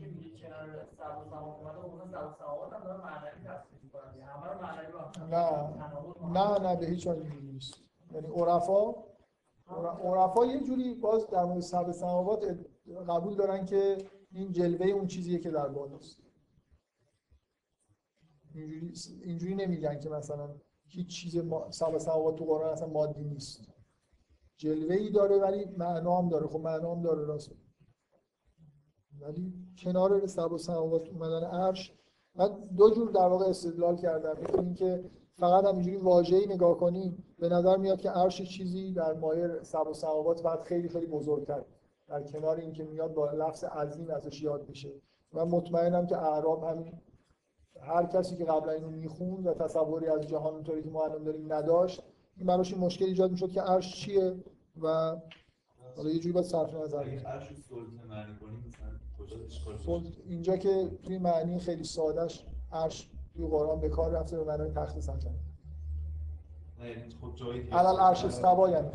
نه. 5.29 5.73
نه 6.33 6.59
نه 6.59 6.75
به 6.75 6.85
هیچ 6.85 7.07
وجه 7.07 7.41
نیست. 7.41 7.73
یعنی 8.11 8.27
عرفا 8.27 8.91
عر- 9.67 9.87
عرفا 10.03 10.45
یه 10.45 10.63
جوری 10.63 10.93
باز 10.93 11.27
در 11.27 11.45
مورد 11.45 11.59
سبع 11.59 11.91
سماوات 11.91 12.59
قبول 13.09 13.35
دارن 13.35 13.65
که 13.65 13.97
این 14.31 14.51
جلوه 14.51 14.85
اون 14.87 15.07
چیزیه 15.07 15.39
که 15.39 15.51
در 15.51 15.67
بالاست 15.67 16.19
اینجوری 18.53 18.93
اینجوری 19.23 19.55
نمیگن 19.55 19.99
که 19.99 20.09
مثلا 20.09 20.55
هیچ 20.87 21.07
چیز. 21.07 21.37
سبع 21.69 21.97
سماوات 21.97 22.35
تو 22.35 22.45
قرآن 22.45 22.69
اصلا 22.71 22.87
مادی 22.87 23.23
نیست. 23.23 23.61
جلوه 24.57 24.95
ای 24.95 25.09
داره 25.11 25.37
ولی 25.37 25.65
معنا 25.65 26.17
هم 26.17 26.29
داره. 26.29 26.47
خب 26.47 26.59
معنا 26.59 26.91
هم 26.95 27.01
داره 27.01 27.25
راست 27.25 27.51
ولی 29.21 29.53
کنار 29.77 30.27
سبع 30.27 30.57
سماوات 30.57 31.09
اومدن 31.09 31.43
عرش 31.43 31.93
من 32.35 32.49
دو 32.77 32.89
جور 32.89 33.11
در 33.11 33.27
واقع 33.27 33.45
استدلال 33.45 33.95
کردم. 33.95 34.43
یکی 34.43 34.57
اینکه 34.59 35.03
فقط 35.33 35.65
همینجوری 35.65 35.97
واژه‌ای 35.97 36.47
نگاه 36.47 36.77
کنیم 36.77 37.23
به 37.39 37.49
نظر 37.49 37.77
میاد 37.77 38.01
که 38.01 38.09
عرش 38.09 38.41
چیزی 38.41 38.93
در 38.93 39.13
مایه 39.13 39.59
سبع 39.61 39.89
و 39.89 39.93
سماوات 39.93 40.43
بعد 40.43 40.61
خیلی 40.61 40.89
خیلی 40.89 41.05
بزرگتر. 41.05 41.63
در 42.07 42.23
کنار 42.23 42.57
اینکه 42.57 42.83
میاد 42.83 43.13
با 43.13 43.31
لفظ 43.31 43.63
عظیم 43.63 44.09
ازش 44.09 44.41
یاد 44.41 44.69
میشه. 44.69 44.91
من 45.33 45.43
مطمئنم 45.43 46.07
که 46.07 46.17
اعراب 46.17 46.63
همین 46.63 46.93
هر 47.81 48.05
کسی 48.05 48.35
که 48.35 48.45
قبلا 48.45 48.71
اینو 48.71 48.89
می‌خوند 48.89 49.47
و 49.47 49.53
تصوری 49.53 50.07
از 50.07 50.27
جهان 50.27 50.53
اونطوری 50.53 50.83
که 50.83 50.89
ما 50.89 51.03
الان 51.03 51.23
داریم 51.23 51.53
نداشت 51.53 52.01
این 52.37 52.47
براش 52.47 52.73
این 52.73 52.81
مشکل 52.81 53.05
ایجاد 53.05 53.31
می‌شد 53.31 53.49
که 53.49 53.61
عرش 53.61 53.95
چیه 53.95 54.35
و 54.81 54.87
حالا 55.95 56.09
یه 56.09 56.19
جوری 56.19 56.31
باید 56.31 56.45
صرف 56.45 56.75
نظر 56.75 57.03
کنیم. 57.03 57.27
عرش 57.27 57.47
سلطه 57.47 58.05
معنی 58.09 58.35
کنیم 58.41 58.63
مثلا 58.67 59.04
اینجا 60.25 60.57
که 60.57 60.91
توی 61.03 61.17
معنی 61.17 61.59
خیلی 61.59 61.83
سادهش 61.83 62.45
عرش 62.71 63.09
توی 63.33 63.47
قرآن 63.47 63.79
به 63.79 63.89
کار 63.89 64.11
رفته 64.11 64.37
به 64.37 64.43
معنای 64.43 64.71
تخت 64.71 64.99
سلطنت 64.99 65.35
نه 66.79 66.89
یعنی 66.89 67.09
خب 67.21 67.43
علل 67.71 67.99
عرش 67.99 68.25
استوا 68.25 68.69
یعنی. 68.69 68.89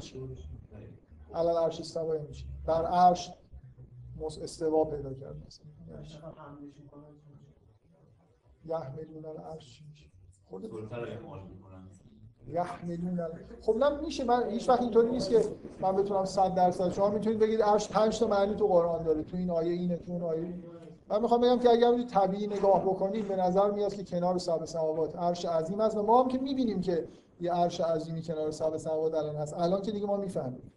علل 1.34 1.56
عرش 1.56 1.80
استوا 1.80 2.16
یعنی 2.16 2.32
چی؟ 2.32 2.46
بر 2.66 2.86
عرش 2.86 3.30
استوا 4.42 4.84
پیدا 4.84 5.14
کرد 5.14 5.46
مثلا؟ 5.46 5.66
یحملون 8.64 9.24
العرش؟ 9.24 9.82
خود 10.44 10.70
یحملون 12.52 13.20
خب 13.62 13.76
میشه. 14.04 14.24
من 14.24 14.50
هیچ 14.50 14.68
وقت 14.68 14.80
اینطوری 14.80 15.10
نیست 15.10 15.30
که 15.30 15.44
من 15.80 15.96
بتونم 15.96 16.24
100 16.24 16.54
درصد. 16.54 16.92
شما 16.92 17.10
می‌تونید 17.10 17.38
بگید 17.38 17.62
عرش 17.62 17.88
5 17.88 18.18
تا 18.18 18.26
معنی 18.26 18.54
تو 18.54 18.66
قرآن 18.66 19.02
داره. 19.02 19.22
تو 19.22 19.36
این 19.36 19.50
آیه 19.50 19.72
اینه 19.72 19.96
تو 19.96 20.12
اون 20.12 20.22
آیه. 20.22 20.54
من 21.08 21.22
می‌خوام 21.22 21.40
بگم 21.40 21.58
که 21.58 21.70
اگر 21.70 22.02
طبیعی 22.02 22.46
نگاه 22.46 22.82
بکنیم 22.82 23.28
به 23.28 23.36
نظر 23.36 23.70
میاد 23.70 23.94
که 23.94 24.04
کنار 24.04 24.38
سبع 24.38 24.64
سماوات. 24.64 25.16
عرش 25.16 25.44
عظیم 25.44 25.80
است 25.80 25.96
و 25.96 26.02
ما 26.02 26.22
هم 26.22 26.28
که 26.28 26.38
می‌بینیم 26.38 26.80
که 26.80 27.08
یه 27.40 27.52
عرش 27.52 27.80
عظیمی 27.80 28.22
کنار 28.22 28.50
سبع 28.50 28.76
سماوات 28.76 29.14
الان 29.14 29.36
هست. 29.36 29.54
الان 29.54 29.82
که 29.82 29.90
دیگه 29.90 30.06
ما 30.06 30.16
می‌فهمیم. 30.16 30.72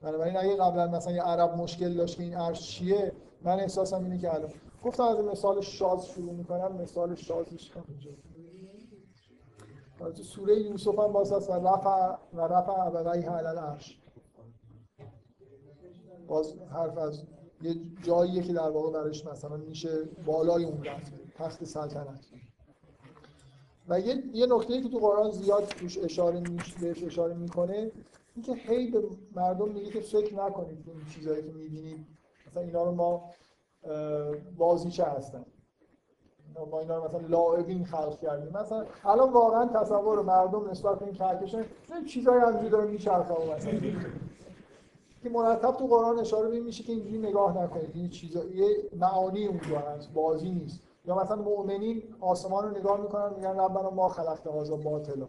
بنابراین 0.00 0.36
اگه 0.36 0.56
قبلا 0.56 0.86
مثلا 0.86 1.12
یه 1.12 1.22
عرب 1.22 1.56
مشکل 1.56 1.94
داشت 1.94 2.16
که 2.16 2.22
این 2.22 2.34
عرش 2.34 2.60
چیه 2.60 3.12
من 3.42 3.60
احساسم 3.60 4.04
اینه 4.04 4.18
که 4.18 4.34
الان. 4.34 4.50
گفتم 4.84 5.02
از 5.02 5.18
مثال 5.18 5.60
شاز 5.60 6.06
شروع 6.06 6.32
می‌کنم 6.32 6.72
مثال 6.82 7.14
شازش 7.14 7.70
همینجا 7.70 8.10
تو 9.98 10.22
سوره 10.22 10.60
یوسف 10.60 10.98
هم 10.98 11.12
باز 11.12 11.32
هست 11.32 11.50
و 11.50 11.52
رفع 11.52 12.16
و 12.34 12.40
رفع 12.40 12.72
ابویه 12.72 13.30
علی 13.30 13.46
العرش. 13.46 14.00
باز 16.26 16.54
حرف 16.72 16.98
از 16.98 17.22
یه 17.62 17.74
جاییه 18.02 18.42
که 18.42 18.52
در 18.52 18.70
واقع 18.70 18.92
برش 18.92 19.26
مثلا 19.26 19.56
میشه 19.56 20.04
بالای 20.26 20.64
اون 20.64 20.84
رفت 20.84 21.12
تخت 21.34 21.64
سلطنت. 21.64 22.20
و 23.88 24.00
یه, 24.00 24.22
یه 24.32 24.46
نکته 24.46 24.82
که 24.82 24.88
تو 24.88 24.98
قرآن 24.98 25.30
زیاد 25.30 25.64
توش 25.64 25.98
اشاره 25.98 26.40
میش 26.40 26.74
بهش 26.74 27.04
اشاره 27.04 27.34
می‌کنه 27.34 27.92
اینکه 28.34 28.54
هی 28.54 28.90
به 28.90 29.02
مردم 29.36 29.68
میگه 29.68 29.90
که 29.90 30.00
فکر 30.00 30.34
نکنید 30.34 30.88
این 30.88 31.06
چیزایی 31.14 31.42
که 31.42 31.52
می‌بینید 31.52 32.06
مثلا 32.46 32.62
اینا 32.62 32.84
رو 32.84 32.92
ما 32.92 33.30
بازیچه 34.58 35.04
هستن. 35.04 35.44
ما 36.70 36.80
اینا 36.80 36.96
رو 36.96 37.04
مثلا 37.04 37.20
لاعبین 37.20 37.84
خلق 37.84 38.20
کردیم. 38.20 38.52
مثلا 38.52 38.84
الان 39.04 39.32
واقعا 39.32 39.66
تصور 39.66 40.22
مردم 40.22 40.70
نسبت 40.70 40.98
به 40.98 41.04
این 41.04 41.14
کهکشان 41.14 41.64
چیزایی 42.08 42.40
همینجوری 42.40 42.70
داره 42.70 42.90
میچرخه 42.90 43.34
مثلا. 43.56 43.80
که 45.22 45.28
مرتب 45.28 45.72
تو 45.72 45.86
قرآن 45.86 46.18
اشاره 46.18 46.48
به 46.48 46.60
میشه 46.60 46.84
که 46.84 46.92
اینجوری 46.92 47.18
نگاه 47.18 47.62
نکنید. 47.62 47.90
این 47.94 48.08
چیزا 48.08 48.44
یه 48.44 48.66
معانی 48.96 49.46
اونجا 49.46 49.78
هست 49.78 50.12
بازی 50.12 50.50
نیست. 50.50 50.80
یا 51.04 51.22
مثلا 51.22 51.36
مؤمنین 51.36 52.02
آسمان 52.20 52.64
رو 52.64 52.78
نگاه 52.78 53.00
می‌کنن 53.00 53.34
میگن 53.34 53.60
ربنا 53.60 53.90
ما 53.90 54.08
خلقت 54.08 54.46
هذا 54.46 54.76
باطلا. 54.76 55.26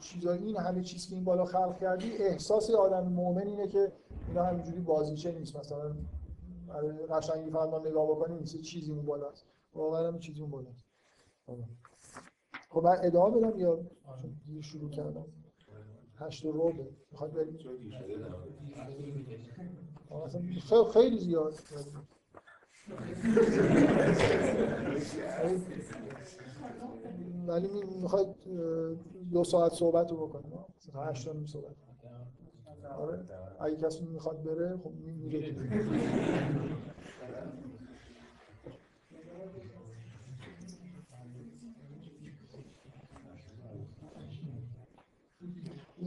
چیزا 0.00 0.32
این 0.32 0.56
همه 0.56 0.82
چیز 0.82 1.08
که 1.08 1.14
این 1.14 1.24
بالا 1.24 1.44
خلق 1.44 1.78
کردی 1.78 2.12
احساس 2.16 2.70
آدم 2.70 3.06
مؤمن 3.06 3.46
اینه 3.46 3.68
که 3.68 3.92
اینا 4.28 4.44
همینجوری 4.44 4.80
بازیچه 4.80 5.32
نیست. 5.32 5.56
مثلا 5.56 5.92
قشنگی 7.10 7.50
ما 7.50 7.78
نگاه 7.78 8.06
بکنیم 8.06 8.44
چیزی 8.44 8.92
اون 8.92 9.06
بالاست. 9.06 9.44
واقعا 9.76 10.08
هم 10.08 10.18
چیزی 10.18 10.40
اون 10.40 10.50
بالاست 10.50 10.84
خب 12.70 12.82
من 12.84 12.96
ادامه 13.02 13.40
بدم 13.40 13.58
یا 13.58 13.80
دیر 14.46 14.62
شروع 14.62 14.90
کردم؟ 14.90 15.26
هشت 16.18 16.44
و 16.44 16.52
ربع 16.52 16.84
می‌خواد 17.12 17.32
بریم؟ 17.32 17.58
خیلی 20.92 21.18
زیاد. 21.18 21.54
ولی 27.46 27.68
می- 27.68 27.96
می‌خواید 28.02 28.28
اه، 28.28 28.94
دو 29.32 29.44
ساعت 29.44 29.72
صحبت 29.72 30.10
رو 30.10 30.26
بکنیم 30.26 30.58
تا 30.92 31.04
هشت 31.04 31.28
نیم 31.28 31.46
صحبت. 31.46 31.74
آره. 32.98 33.24
اگه 33.60 33.76
کسی 33.76 34.04
می‌خواد 34.04 34.42
بره 34.42 34.76
خب 34.84 34.90
می- 34.92 35.12
میره. 35.12 35.56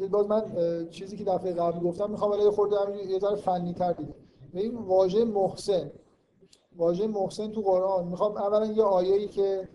باز 0.07 0.27
من 0.27 0.43
چیزی 0.89 1.17
که 1.17 1.23
دفعه 1.23 1.53
قبل 1.53 1.79
گفتم 1.79 2.11
می‌خوام 2.11 2.31
ولی 2.31 2.49
خورده 2.49 3.05
یه 3.07 3.19
ذره 3.19 3.35
فنی 3.35 3.73
تر 3.73 3.93
دیگه 3.93 4.13
این 4.53 4.75
واژه 4.75 5.23
محسن. 5.25 5.91
واژه 6.75 7.07
محسن 7.07 7.51
تو 7.51 7.61
قرآن. 7.61 8.07
می‌خوام 8.07 8.37
اولا 8.37 8.65
یه 8.65 8.83
آیه‌ای 8.83 9.27
که 9.27 9.69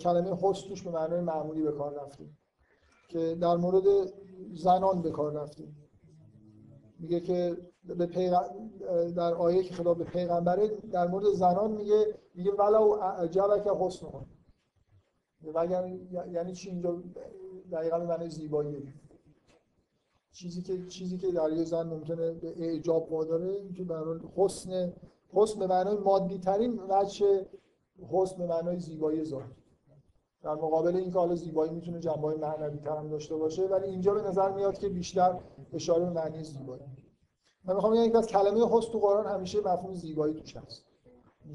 کلمه 0.00 0.36
حسن 0.42 0.68
توش 0.68 0.82
به 0.82 0.90
معنای 0.90 1.20
معمولی 1.20 1.62
به 1.62 1.72
کار 1.72 1.94
رفته 1.94 2.24
که 3.08 3.34
در 3.40 3.56
مورد 3.56 3.84
زنان 4.54 5.02
به 5.02 5.10
کار 5.10 5.32
رفته 5.32 5.64
میگه 6.98 7.20
که 7.20 7.56
به 7.84 8.06
پیغ- 8.06 8.52
در 9.16 9.34
آیه 9.34 9.62
که 9.62 9.74
خدا 9.74 9.94
به 9.94 10.04
پیغمبره 10.04 10.68
در 10.68 11.06
مورد 11.06 11.24
زنان 11.24 11.72
میگه 11.72 12.14
میگه 12.34 12.52
ولو 12.52 12.82
اعجبک 13.02 13.66
حسنهن 13.80 14.26
وگر 15.54 15.88
یعنی 16.32 16.52
چی 16.52 16.70
اینجا؟ 16.70 17.02
دقیقا 17.72 17.98
به 17.98 18.06
معنی 18.06 18.30
زیبایی. 18.30 18.92
چیزی 20.32 20.62
که 20.62 20.86
چیزی 20.86 21.18
که 21.18 21.32
در 21.32 21.52
یه 21.52 21.64
زن 21.64 21.82
ممکنه 21.82 22.32
به 22.32 22.54
اعجاب 22.58 23.12
واداره 23.12 23.60
هر 23.90 24.04
حال 24.04 24.20
حسن 24.36 24.92
حسن 25.32 25.58
به 25.58 25.66
معنای 25.66 25.96
مادی 25.96 26.38
ترین 26.38 26.80
وجه 26.88 27.46
حسن 28.10 28.38
به 28.38 28.46
معنای 28.46 28.80
زیبایی 28.80 29.24
ذات 29.24 29.42
در 30.42 30.54
مقابل 30.54 30.96
اینکه 30.96 31.18
حالا 31.18 31.34
زیبایی 31.34 31.72
می‌تونه 31.72 32.00
جنبه 32.00 32.34
معنوی 32.36 32.78
تر 32.78 32.96
هم 32.96 33.08
داشته 33.08 33.36
باشه 33.36 33.66
ولی 33.66 33.88
اینجا 33.88 34.14
به 34.14 34.22
نظر 34.22 34.52
میاد 34.52 34.78
که 34.78 34.88
بیشتر 34.88 35.40
اشاره 35.72 36.04
به 36.04 36.10
معنی 36.10 36.44
زیبایی. 36.44 36.82
من 37.64 37.74
می‌خوام 37.74 37.92
بگم 37.92 38.12
که 38.12 38.18
از 38.18 38.26
کلمه 38.26 38.66
حسن 38.70 38.92
تو 38.92 38.98
قرآن 38.98 39.26
همیشه 39.26 39.58
مفهوم 39.60 39.94
زیبایی 39.94 40.34
توش 40.34 40.56
هست. 40.56 40.84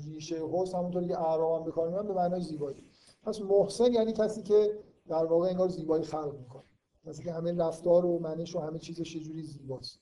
ریشه 0.06 0.36
حسن 0.52 0.78
همونطوری 0.78 1.08
که 1.08 1.20
اعراب 1.20 1.60
هم 1.60 1.66
به 1.66 1.72
کار 1.72 2.04
به 2.04 2.14
معنای 2.14 2.41
زیبایی. 2.41 2.84
پس 3.24 3.41
محسن 3.41 3.94
یعنی 3.94 4.14
کسی 4.14 4.44
که 4.44 4.80
در 5.08 5.26
واقع 5.26 5.48
انگار 5.48 5.68
زیبایی 5.68 6.04
خلق 6.04 6.34
می‌کنه. 6.40 6.64
کسی 7.06 7.24
که 7.24 7.32
همه 7.32 7.53
رفتار 7.53 8.06
و 8.06 8.19
منش 8.19 8.56
و 8.56 8.60
همه 8.60 8.80
چیزش 8.80 9.15
یه 9.15 9.24
جوری 9.24 9.44
زیباست. 9.44 9.99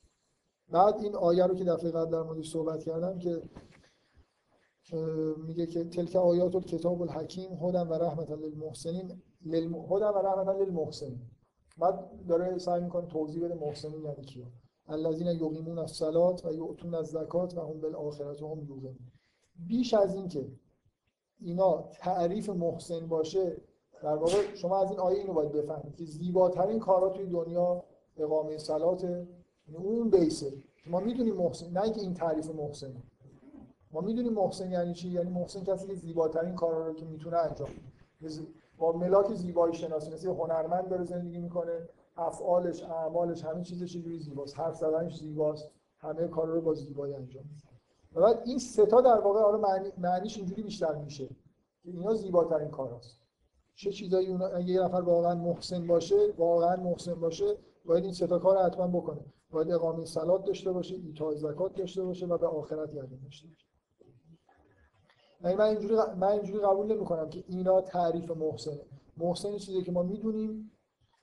بعد 0.69 0.95
این 0.95 1.15
آیه 1.15 1.45
رو 1.45 1.55
که 1.55 1.63
دفعه 1.63 1.91
قبل 1.91 2.11
در 2.11 2.21
موردش 2.21 2.51
صحبت 2.51 2.83
کردم 2.83 3.19
که 3.19 3.41
میگه 5.37 5.65
که 5.65 5.83
تلک 5.83 6.15
آیات 6.15 6.55
الکتاب 6.55 7.01
الحکیم 7.01 7.53
هدى 7.53 7.77
و 7.77 7.93
رحمت 7.93 8.31
للمحسنین 8.31 9.21
للم... 9.45 9.75
هدى 9.75 10.05
و 10.05 10.17
رحمت 10.17 10.55
للمحسنین. 10.55 11.21
بعد 11.77 12.25
داره 12.27 12.57
سعی 12.57 12.81
می‌کنه 12.81 13.07
توضیح 13.07 13.43
بده 13.43 13.55
محسنین 13.55 14.03
یعنی 14.03 14.21
کیا. 14.25 14.45
الذین 14.87 15.27
یقیمون 15.27 15.79
الصلاة 15.79 16.35
و 16.45 16.53
یؤتون 16.53 16.95
الزکات 16.95 17.57
و 17.57 17.61
هم 17.61 17.81
بالآخرة 17.81 18.27
هم 18.27 18.63
یوقنون. 18.63 19.11
بیش 19.67 19.93
از 19.93 20.15
این 20.15 20.27
که 20.27 20.51
اینا 21.39 21.81
تعریف 21.81 22.49
محسن 22.49 23.07
باشه 23.07 23.61
در 24.05 24.15
واقع 24.15 24.55
شما 24.55 24.77
از 24.77 24.89
این 24.89 24.99
آیه 24.99 25.17
اینو 25.17 25.33
باید 25.33 25.51
بفهمید 25.51 25.95
که 25.95 26.05
زیباترین 26.05 26.79
کارا 26.79 27.09
توی 27.09 27.25
دنیا 27.25 27.83
اقامه 28.17 28.57
صلات 28.57 29.03
یعنی 29.03 29.85
اون 29.87 30.09
بیسه. 30.09 30.53
ما 30.87 30.99
می‌دونیم 30.99 31.35
محسن 31.35 31.71
نه 31.71 31.81
اینکه 31.81 32.01
این 32.01 32.13
تعریف 32.13 32.49
محسنه 32.49 33.03
ما 33.91 34.01
می‌دونیم 34.01 34.33
محسن 34.33 34.71
یعنی 34.71 34.93
چی؟ 34.93 35.09
یعنی 35.09 35.29
محسن 35.29 35.63
کسی 35.63 35.87
که 35.87 35.95
زیباترین 35.95 36.55
کارا 36.55 36.87
رو 36.87 36.93
که 36.93 37.05
می‌تونه 37.05 37.37
انجام 37.37 37.69
با 38.77 38.91
ملاک 38.91 39.33
زیبایی 39.33 39.73
شناسی 39.73 40.13
مثل 40.13 40.27
هنرمند 40.27 40.89
داره 40.89 41.03
زندگی 41.03 41.37
می‌کنه 41.37 41.89
افعالش 42.17 42.83
اعمالش 42.83 43.45
همه 43.45 43.63
چیزش 43.63 43.95
یه 43.95 44.01
جوری 44.01 44.19
زیباست. 44.19 44.59
حرف 44.59 44.75
زدنش 44.75 45.17
زیباست. 45.17 45.71
همه 45.99 46.27
کارا 46.27 46.53
رو 46.53 46.61
با 46.61 46.73
زیبایی 46.73 47.13
انجام 47.13 47.43
میده. 47.43 48.25
بعد 48.25 48.41
این 48.45 48.59
تا 48.89 49.01
در 49.01 49.19
واقع 49.19 49.41
حالا 49.41 49.57
معنی 49.57 49.91
معنیش 49.97 50.37
اینجوری 50.37 50.63
بیشتر 50.63 50.95
میشه 50.95 51.27
که 51.83 51.91
اینا 51.91 52.13
زیباترین 52.13 52.69
کاراست. 52.69 53.24
چه 53.75 53.91
چیزایی 53.91 54.27
اونا 54.27 54.47
اگه 54.47 54.69
یه 54.69 54.81
نفر 54.81 55.01
واقعا 55.01 55.35
محسن 55.35 55.87
باشه 55.87 56.33
واقعا 56.37 56.75
محسن 56.75 57.13
باشه 57.13 57.57
باید 57.85 58.03
این 58.03 58.13
سه 58.13 58.27
تا 58.27 58.39
کار 58.39 58.57
حتما 58.57 58.87
بکنه. 58.87 59.21
باید 59.51 59.71
اقامه 59.71 60.05
صلات 60.05 60.45
داشته 60.45 60.71
باشه 60.71 60.95
ایتاء 60.95 61.35
زکات 61.35 61.75
داشته 61.75 62.03
باشه 62.03 62.25
و 62.25 62.37
به 62.37 62.47
آخرت 62.47 62.89
یقین 62.93 63.19
داشته 63.23 63.47
باشه. 63.47 63.65
یعنی 65.41 65.55
من 65.55 65.65
اینجوری 65.65 65.95
من 65.95 66.27
اینجوری 66.27 66.59
قبول 66.59 66.95
نمی‌کنم 66.95 67.29
که 67.29 67.43
اینا 67.47 67.81
تعریف 67.81 68.31
محسنه. 68.31 68.81
محسن 69.17 69.57
چیزی 69.57 69.83
که 69.83 69.91
ما 69.91 70.03
می‌دونیم 70.03 70.71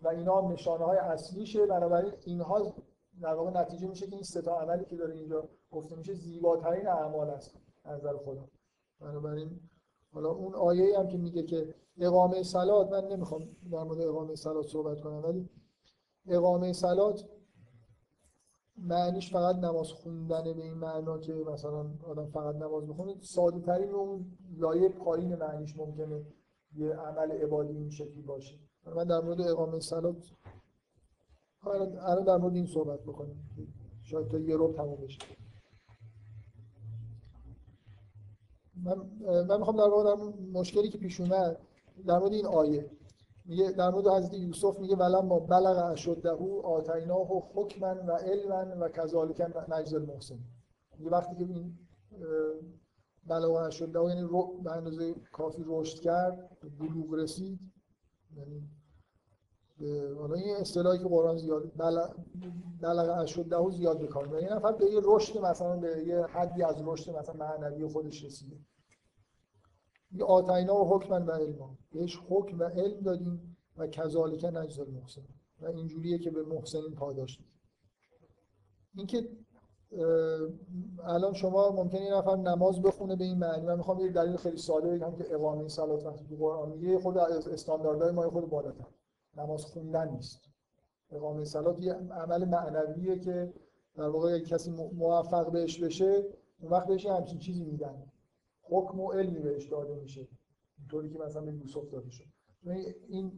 و 0.02 0.08
اینا 0.08 0.40
هم 0.40 0.52
نشانه 0.52 0.84
های 0.84 0.98
اصلیشه. 0.98 1.66
بنابراین 1.66 2.12
اینها 2.24 2.74
در 3.22 3.34
واقع 3.34 3.60
نتیجه 3.60 3.88
میشه 3.88 4.06
که 4.06 4.14
این 4.14 4.24
سه 4.24 4.42
تا 4.42 4.60
عملی 4.60 4.84
که 4.84 4.96
داره 4.96 5.14
اینجا 5.14 5.48
گفته 5.70 5.96
میشه 5.96 6.14
زیباترین 6.14 6.88
اعمال 6.88 7.30
است 7.30 7.56
از 7.84 8.00
نظر 8.00 8.16
خدا 8.16 8.48
بنابراین 9.00 9.60
حالا 10.12 10.28
اون 10.28 10.54
آیه 10.54 10.98
هم 10.98 11.08
که 11.08 11.18
میگه 11.18 11.42
که 11.42 11.74
اقامه 11.98 12.42
صلات 12.42 12.92
من 12.92 13.08
نمی‌خوام 13.08 13.48
در 13.72 13.82
مورد 13.82 14.00
اقامه 14.00 14.34
صلات 14.34 14.66
صحبت 14.66 15.00
کنم 15.00 15.24
ولی 15.24 15.48
اقامه 16.26 16.72
صلات 16.72 17.24
معنیش 18.76 19.32
فقط 19.32 19.56
نماز 19.56 19.92
خوندن 19.92 20.42
به 20.42 20.62
این 20.62 20.74
معنا 20.74 21.18
که 21.18 21.32
مثلا 21.32 21.86
آدم 22.06 22.26
فقط 22.26 22.54
نماز 22.54 22.86
بخونه 22.86 23.14
ساده 23.20 23.60
ترین 23.60 23.90
اون 23.90 24.24
لایه 24.58 24.88
پایین 24.88 25.34
معنیش 25.34 25.76
ممکنه 25.76 26.22
یه 26.76 26.94
عمل 26.94 27.30
عبادی 27.30 27.76
این 27.76 27.90
شکلی 27.90 28.22
باشه. 28.22 28.58
من 28.96 29.04
در 29.04 29.20
مورد 29.20 29.40
اقامه 29.40 29.80
صلات 29.80 30.16
الان 31.64 32.24
در 32.24 32.36
مورد 32.36 32.54
این 32.54 32.66
صحبت 32.66 33.00
بکنیم 33.00 33.48
شاید 34.02 34.28
تا 34.28 34.38
یه 34.38 34.56
رو 34.56 34.72
تموم 34.72 34.96
بشه. 34.96 35.18
من 38.82 38.96
من 39.48 39.58
می‌خوام 39.58 39.76
در 39.76 40.14
در 40.16 40.24
مشکلی 40.52 40.88
که 40.88 40.98
پیش 40.98 41.20
اومد 41.20 41.58
در 42.06 42.18
مورد 42.18 42.32
این 42.32 42.46
آیه 42.46 42.90
میگه 43.44 43.70
در 43.70 43.90
مورد 43.90 44.06
حضرت 44.08 44.34
یوسف 44.34 44.78
میگه 44.78 44.96
ولما 44.96 45.20
ما 45.22 45.38
بلغ 45.38 45.92
اشده 45.92 46.30
آتیناه 46.62 47.28
حکما 47.54 47.94
و 48.06 48.12
علما 48.12 48.66
و 48.80 48.88
کذالک 48.88 49.40
نجز 49.68 49.94
المحسن 49.94 50.38
میگه 50.98 51.10
وقتی 51.10 51.36
که 51.36 51.44
این 51.44 51.78
بلغ 53.26 53.50
اشده 53.50 53.98
یعنی 53.98 54.28
به 54.64 54.72
اندازه 54.72 55.14
کافی 55.32 55.64
رشد 55.66 56.00
کرد 56.00 56.56
بلوغ 56.78 57.14
رسید 57.14 57.60
یعنی 58.36 58.68
حالا 60.18 60.34
این 60.34 60.56
اصطلاحی 60.56 60.98
که 60.98 61.04
قرآن 61.04 61.36
زیاد 61.36 61.72
بلغ 62.82 63.18
اشده 63.18 63.70
زیاد 63.70 63.98
به 63.98 64.06
کار 64.06 64.42
یه 64.42 64.54
نفر 64.54 64.72
به 64.72 64.90
یه 64.90 65.00
رشد 65.04 65.38
مثلا 65.38 65.76
به 65.76 66.04
یه 66.06 66.26
حدی 66.26 66.62
از 66.62 66.82
رشد 66.84 67.16
مثلا 67.16 67.34
معنوی 67.34 67.86
خودش 67.86 68.24
رسیده. 68.24 68.56
یه 70.12 70.24
آتینا 70.24 70.84
و 70.84 70.88
حکم 70.94 71.26
و 71.26 71.30
علم 71.30 71.78
بهش 71.92 72.20
حکم 72.28 72.58
و 72.58 72.64
علم 72.64 73.00
دادیم 73.00 73.56
و 73.76 73.86
کذالک 73.86 74.44
نجز 74.44 74.78
المحسن. 74.78 75.22
و 75.60 75.66
اینجوریه 75.66 76.18
که 76.18 76.30
به 76.30 76.42
محسنین 76.42 76.94
پاداش 76.94 77.40
میدیم 77.40 77.52
اینکه 78.96 79.28
الان 81.04 81.32
شما 81.32 81.70
ممکنه 81.70 82.00
یه 82.00 82.14
نفر 82.14 82.36
نماز 82.36 82.82
بخونه 82.82 83.16
به 83.16 83.24
این 83.24 83.38
معنی. 83.38 83.66
من 83.66 83.76
می‌خوام 83.76 84.00
یه 84.00 84.12
دلیل 84.12 84.36
خیلی 84.36 84.56
ساده 84.56 84.90
بگم 84.90 85.16
که 85.16 85.34
اقامه 85.34 85.68
صلات 85.68 86.06
وقتی 86.06 86.24
تو 86.24 86.36
قرآن 86.36 86.68
میگه 86.68 86.98
خود 86.98 87.18
استانداردهای 87.18 88.12
ما 88.12 88.30
خود 88.30 88.50
بالاتر. 88.50 88.86
نماز 89.36 89.64
خوندن 89.64 90.08
نیست. 90.08 90.40
اقامه 91.10 91.44
صلات 91.44 91.80
یه 91.80 91.92
عمل 91.92 92.44
معنویه 92.44 93.18
که 93.18 93.52
در 93.94 94.08
واقع 94.08 94.38
کسی 94.38 94.70
موفق 94.70 95.52
بهش 95.52 95.78
بشه 95.78 96.24
اون 96.60 96.70
وقت 96.72 96.86
بهش 96.86 97.06
همچین 97.06 97.38
چیزی 97.38 97.64
میدن. 97.64 98.02
حکم 98.62 99.00
و 99.00 99.12
علمی 99.12 99.38
بهش 99.38 99.66
داده 99.66 99.94
میشه. 99.94 100.28
اینطوری 100.78 101.10
که 101.10 101.18
مثلا 101.18 101.42
به 101.42 101.52
یوسف 101.52 101.90
داده 101.90 102.10
شد. 102.10 102.24
این 103.08 103.32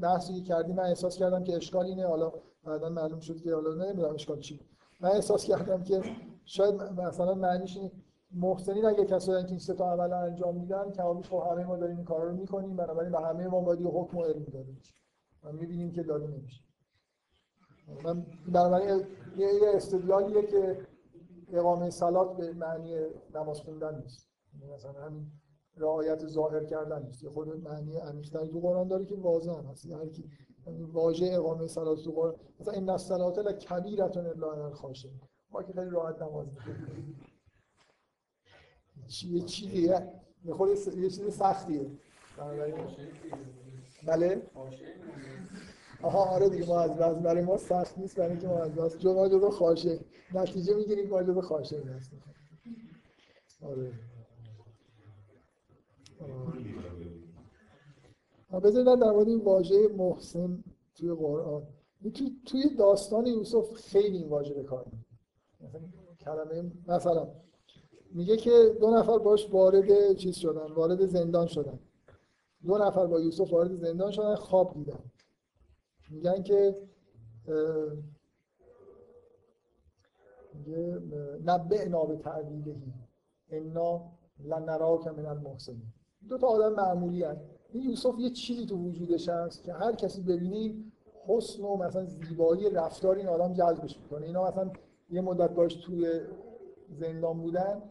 بحثی 0.00 0.34
که 0.34 0.40
کردی 0.40 0.72
من 0.72 0.82
احساس 0.82 1.16
کردم 1.16 1.44
که 1.44 1.56
اشکال 1.56 1.86
اینه. 1.86 2.06
حالا 2.06 2.32
بعدا 2.64 2.88
معلوم 2.88 3.20
شد 3.20 3.40
که 3.40 3.54
حالا 3.54 3.74
نمی‌دونم 3.84 4.14
اشکال 4.14 4.40
چی. 4.40 4.60
من 5.00 5.10
احساس 5.10 5.44
کردم 5.44 5.82
که 5.82 6.02
شاید 6.44 6.74
مثلا 6.74 7.34
معنیش 7.34 7.76
این 7.76 7.90
محسنین 8.30 8.84
اگه 8.84 9.04
کسایی 9.04 9.44
که 9.44 9.50
این 9.50 9.58
سه 9.58 9.74
تا 9.74 9.92
عمل 9.92 10.12
انجام 10.12 10.56
میدن 10.56 10.90
کمابیش 10.90 11.28
خب 11.28 11.42
همه 11.50 11.64
ما 11.64 11.76
داریم 11.76 11.96
این 11.96 12.04
کارا 12.04 12.30
رو 12.30 12.36
می‌کنیم. 12.36 12.76
بنابراین 12.76 13.12
به 13.12 13.20
همه 13.20 13.48
ما 13.48 13.60
باید 13.60 13.80
حکم 13.82 14.16
و 14.16 14.24
علم 14.24 14.44
داده 14.44 14.72
و 15.46 15.52
می‌بینیم 15.52 15.92
که 15.92 16.02
داده 16.02 16.26
نمیشه 16.26 16.62
من 18.04 18.26
بنابراین 18.48 19.06
یه 19.36 19.60
استدلالیه 19.74 20.46
که 20.46 20.86
اقامه 21.52 21.90
صلات 21.90 22.36
به 22.36 22.52
معنی 22.52 22.96
نماز 23.34 23.60
خوندن 23.60 24.02
نیست. 24.02 24.28
یعنی 24.54 24.74
مثلا 24.74 24.92
همین 24.92 25.26
رعایت 25.76 26.26
ظاهر 26.26 26.64
کردن 26.64 27.02
نیست. 27.02 27.22
یه 27.24 27.30
خود 27.30 27.48
معنی 27.48 27.96
عمیق‌تری 27.96 28.48
تو 28.48 28.60
قرآن 28.60 28.88
داره 28.88 29.04
که 29.04 29.14
واضح 29.14 29.52
هم 29.52 29.64
هست. 29.66 29.86
هر 29.86 30.08
کی 30.08 30.30
یعنی 30.66 30.82
واژه 30.82 31.26
اقامه 31.32 31.66
صلات 31.66 32.04
تو 32.04 32.10
قرآن 32.12 32.34
مثلا 32.60 32.74
این 32.74 32.90
الصلاه 32.90 33.38
لکبیرة 33.38 34.04
الا 34.04 34.52
علی 34.52 34.62
الخاشع 34.62 35.08
ما 35.50 35.62
که 35.62 35.72
خیلی 35.72 35.90
راحت 35.90 36.22
نماز 36.22 36.46
می‌خونیم. 36.52 37.20
چیه 39.06 39.40
چیزیه. 39.40 40.12
یه 40.44 40.54
خود 40.54 40.68
یه 40.68 41.10
چیز 41.10 41.34
سختیه. 41.34 41.90
بله؟ 44.06 44.42
آها 46.02 46.24
آره 46.24 46.48
دیگه 46.48 46.66
ما 46.66 46.80
از 46.80 46.98
برای 46.98 47.44
ما 47.44 47.56
سخت 47.56 47.98
نیست 47.98 48.16
برای 48.16 48.30
اینکه 48.30 48.46
ما 48.46 48.58
از 48.58 48.74
بس 48.74 48.98
جدا 48.98 49.28
جدا 49.28 49.50
خاشه. 49.50 50.00
نتیجه 50.34 50.74
می‌گیریم 50.74 51.10
ما 51.10 51.22
جدا 51.22 51.40
خاشه 51.40 51.82
هستیم 51.82 52.22
آره. 53.62 53.92
بذارید 58.62 59.00
در 59.00 59.10
مورد 59.10 59.28
این 59.28 59.40
واژه 59.40 59.88
محسن 59.88 60.64
توی 60.94 61.12
قرآن. 61.12 61.62
تو 62.14 62.24
توی 62.46 62.76
داستان 62.78 63.26
یوسف 63.26 63.72
خیلی 63.72 64.18
این 64.18 64.28
واژه 64.28 64.54
به 64.54 64.62
کار 64.62 64.86
کلمه 66.20 66.72
مثلا 66.88 67.28
میگه 68.12 68.36
که 68.36 68.76
دو 68.80 68.90
نفر 68.90 69.18
باش 69.18 69.50
وارد 69.50 70.16
چیز 70.16 70.36
شدن 70.36 70.72
وارد 70.72 71.06
زندان 71.06 71.46
شدن. 71.46 71.78
دو 72.66 72.78
نفر 72.78 73.06
با 73.06 73.20
یوسف 73.20 73.52
وارد 73.52 73.74
زندان 73.74 74.10
شدن 74.10 74.34
خواب 74.34 74.74
دیدن 74.74 74.98
میگن 76.10 76.42
که 76.42 76.76
میگه 80.54 81.00
نبعنا 81.44 82.04
به 82.04 82.16
تعویلهی 82.16 82.92
انا 83.50 84.12
لنراک 84.44 85.06
من 85.06 85.26
المحسنین. 85.26 85.92
دو 86.28 86.38
تا 86.38 86.46
آدم 86.46 86.72
معمولی 86.72 87.22
هست 87.22 87.40
این 87.72 87.82
یوسف 87.82 88.14
یه 88.18 88.30
چیزی 88.30 88.66
تو 88.66 88.76
وجودش 88.76 89.28
هست 89.28 89.62
که 89.62 89.72
هر 89.72 89.92
کسی 89.92 90.22
ببینیم 90.22 90.92
حسن 91.26 91.62
و 91.62 91.76
مثلا 91.76 92.04
زیبایی 92.04 92.70
رفتار 92.70 93.16
این 93.16 93.28
آدم 93.28 93.52
جذبش 93.52 94.00
می‌کنه. 94.00 94.26
اینا 94.26 94.48
مثلا 94.48 94.70
یه 95.10 95.20
مدت 95.20 95.50
باش 95.50 95.74
توی 95.74 96.20
زندان 96.90 97.40
بودن. 97.40 97.82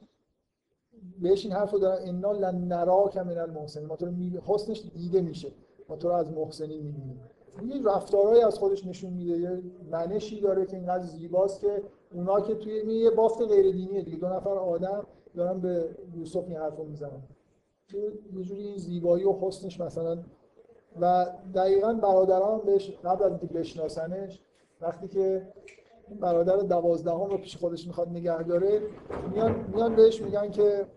بهش 1.22 1.46
این 1.46 1.54
حرف 1.54 1.72
رو 1.72 1.80
دارن 1.80 2.08
انا 2.08 2.32
لن 2.32 2.56
نراک 2.56 3.18
من 3.18 3.46
ما 3.88 3.96
تو 3.96 4.06
حسنش 4.46 4.82
دیده 4.96 5.22
میشه. 5.22 5.52
ما 5.90 5.96
تو 5.96 6.08
رو 6.08 6.14
از 6.14 6.32
محسنین 6.32 6.84
می‌بینیم. 6.84 7.20
یه 7.66 7.96
رفتارهایی 7.96 8.42
از 8.42 8.60
خودش 8.60 8.86
نشون 8.86 9.14
میده. 9.14 9.38
یه 9.38 9.62
منشی 9.92 10.42
داره 10.42 10.66
که 10.66 10.78
اینقدر 10.78 11.04
زیباست 11.04 11.62
که 11.62 11.84
اونا 12.14 12.42
که 12.42 12.56
توی 12.56 12.74
یه 12.74 13.10
بافت 13.10 13.42
غیر 13.42 13.72
دینیه 13.72 14.02
دیگه. 14.02 14.18
دو 14.18 14.28
نفر 14.28 14.50
آدم 14.50 15.06
دارن 15.36 15.60
به 15.60 15.90
یوسف 16.16 16.44
این 16.48 16.58
حرفو 16.58 16.84
می‌زنن. 16.84 17.24
که 17.88 17.98
یه 18.34 18.44
جوری 18.44 18.64
این 18.64 18.78
زیبایی 18.78 19.24
و 19.24 19.34
حسنش 19.42 19.82
مثلا 19.82 20.18
و 21.02 21.28
دقیقا 21.56 21.94
برادران 21.94 22.62
بهش 22.66 22.92
قبل 23.04 23.24
از 23.24 23.32
اینکه 23.32 23.48
بشناسنش 23.48 24.42
وقتی 24.82 25.08
که 25.08 25.48
این 25.68 25.75
برادر 26.20 26.58
دوازدهم 26.58 27.30
رو 27.30 27.38
پیش 27.38 27.58
خودش 27.58 27.88
می‌خواد 27.88 28.10
نگه 28.10 28.44
داره 28.44 28.82
میان 29.34 29.66
میان 29.74 29.96
بهش 29.96 30.22
میگن 30.22 30.52
که 30.52 30.88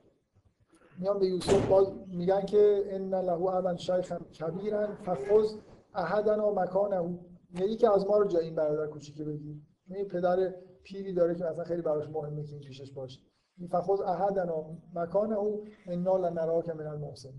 میان 0.99 1.19
به 1.19 1.27
یوسف 1.27 1.67
باز 1.69 1.93
میگن 2.07 2.41
که 2.41 2.85
ان 2.87 3.15
له 3.15 3.33
ابا 3.33 3.77
شیخا 3.77 4.19
کبیرا 4.19 4.87
فخذ 4.95 5.55
احدنا 5.95 6.51
مکانه. 6.51 7.19
یعنی 7.55 7.77
که 7.77 7.95
از 7.95 8.07
ما 8.07 8.19
رو 8.19 8.25
جای 8.25 8.45
این 8.45 8.55
برادر 8.55 8.87
کوچیکی 8.87 9.25
بگیر. 9.25 9.57
یعنی 9.89 10.05
پدر 10.05 10.55
پیری 10.83 11.13
داره 11.13 11.35
که 11.35 11.45
مثلا 11.45 11.65
خیلی 11.65 11.83
براش 11.83 12.09
مهمه 12.09 12.45
که 12.45 12.53
این 12.53 12.63
پیشش 12.63 12.93
باشه. 12.93 13.21
فخذ 13.71 14.01
احدنا 14.01 14.65
مکانه 14.95 15.37
انا 15.87 16.17
لنراک 16.17 16.69
من 16.69 16.87
المحسن. 16.87 17.33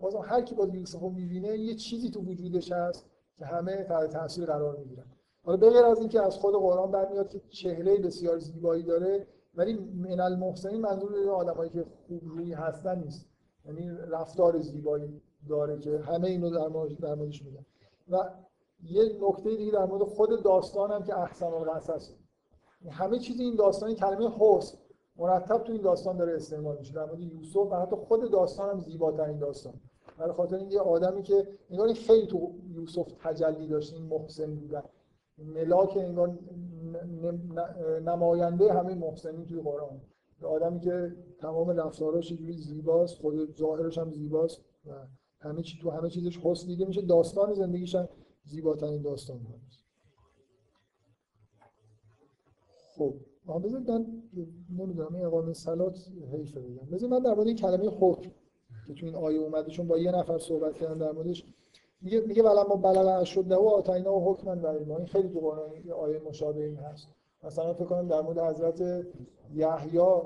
بازم 0.00 0.22
هر 0.24 0.42
کی 0.42 0.54
باز 0.54 0.74
یوسف 0.74 1.00
رو 1.00 1.10
می‌بینه 1.10 1.58
یه 1.58 1.74
چیزی 1.74 2.10
تو 2.10 2.20
وجودش 2.20 2.72
هست 2.72 3.06
که 3.38 3.44
همه 3.44 3.84
تحت 3.84 4.10
تاثیر 4.10 4.46
قرار 4.46 4.76
می‌گیرن. 4.76 5.04
حالا 5.44 5.56
به 5.56 5.70
غیر 5.70 5.84
از 5.84 5.98
اینکه 5.98 6.22
از 6.22 6.36
خود 6.36 6.54
قرآن 6.54 6.90
برمیاد 6.90 7.28
که 7.28 7.40
چهره 7.48 7.96
بسیار 7.96 8.38
زیبایی 8.38 8.82
داره 8.82 9.26
ولی 9.54 9.74
من 9.74 10.20
المحسنین 10.20 10.80
منظور 10.80 11.30
آدمایی 11.30 11.70
که 11.70 11.84
خوب 12.06 12.20
روی 12.24 12.52
هستن 12.52 12.98
نیست. 12.98 13.26
یعنی 13.64 13.90
رفتار 14.08 14.58
زیبایی 14.58 15.22
داره 15.48 15.78
که 15.78 15.98
همه 15.98 16.28
اینو 16.28 16.50
در 16.50 16.68
مورد 16.68 17.00
در 17.00 17.14
موردش 17.14 17.42
میگن. 17.42 17.66
و 18.08 18.30
یه 18.82 19.02
نکته 19.22 19.56
دیگه 19.56 19.72
در 19.72 19.84
مورد 19.84 20.02
خود 20.02 20.42
داستان 20.42 20.90
هم 20.90 21.02
که 21.02 21.18
احسن 21.18 21.46
القصص 21.46 22.10
همه 22.90 23.18
چیز 23.18 23.40
این 23.40 23.56
داستان 23.56 23.94
کلمه 23.94 24.30
حسن. 24.38 24.78
مرتب 25.16 25.58
تو 25.58 25.72
این 25.72 25.82
داستان 25.82 26.16
داره 26.16 26.36
استعمال 26.36 26.78
میشه. 26.78 26.94
در 26.94 27.04
مورد 27.04 27.20
یوسف 27.20 27.56
و 27.56 27.74
حتی 27.74 27.96
خود 27.96 28.30
داستان 28.30 28.70
هم 28.70 28.80
زیباترین 28.80 29.38
داستان. 29.38 29.74
برای 30.18 30.32
خاطر 30.32 30.56
این 30.56 30.70
یه 30.70 30.80
آدمی 30.80 31.22
که 31.22 31.48
انگار 31.70 31.92
خیلی 31.92 32.26
تو 32.26 32.52
یوسف 32.68 33.12
تجلی 33.22 33.66
داشت 33.66 33.94
این 33.94 34.02
محسن 34.02 34.54
بودن. 34.54 34.82
ملاک 35.44 35.96
انگار 35.96 36.38
نماینده 38.04 38.72
همه 38.72 38.94
محسنین 38.94 39.46
توی 39.46 39.60
قرآن. 39.60 40.00
آدمی 40.42 40.80
که 40.80 41.16
تمام 41.40 41.70
رفتاراش 41.70 42.32
جوری 42.32 42.52
زیباست 42.52 43.18
خود 43.18 43.56
ظاهرش 43.56 43.98
هم 43.98 44.10
زیباست 44.10 44.60
و 44.86 44.90
همه 45.38 45.62
چی 45.62 45.78
تو 45.82 45.90
همه 45.90 46.10
چیزش 46.10 46.38
حسن 46.38 46.66
دیده 46.66 46.84
میشه. 46.84 47.02
داستان 47.02 47.54
زندگیش 47.54 47.94
هم 47.94 48.08
زیباترین 48.44 49.02
داستان 49.02 49.38
هست 49.38 49.80
خب 52.96 53.14
آها 53.46 53.58
بذارید 53.58 53.90
من 53.90 54.06
نمی‌دونم 54.78 55.14
این 55.14 55.24
اقامه 55.24 55.52
سلات 55.52 55.98
حیفه 56.32 56.60
بگم. 56.60 56.86
بذارید 56.92 57.14
من 57.14 57.22
در 57.22 57.34
مورد 57.34 57.46
این 57.46 57.56
کلمه 57.56 57.88
حکم 57.88 58.30
که 58.86 58.94
تو 58.94 59.06
این 59.06 59.14
آیه 59.14 59.38
اومده 59.38 59.70
چون 59.70 59.86
با 59.86 59.98
یه 59.98 60.12
نفر 60.12 60.38
صحبت 60.38 60.74
کردم 60.74 60.98
در 60.98 61.12
موردش 61.12 61.44
میگه 62.00 62.20
میگه 62.20 62.42
ما 62.42 62.76
بلغ 62.76 63.24
شده 63.24 63.56
و 63.56 63.68
آتینا 63.68 64.14
و 64.14 64.32
حکمن 64.32 64.62
و 64.62 64.66
علما 64.66 64.96
این 64.96 65.06
خیلی 65.06 65.28
تو 65.28 65.40
قرآن 65.40 65.70
یه 65.84 65.94
آیه 65.94 66.18
مشابه 66.18 66.64
این 66.64 66.76
هست. 66.76 67.08
مثلا 67.42 67.74
فکر 67.74 67.84
کنم 67.84 68.08
در 68.08 68.20
مورد 68.20 68.38
حضرت 68.38 69.06
یحیی 69.54 70.20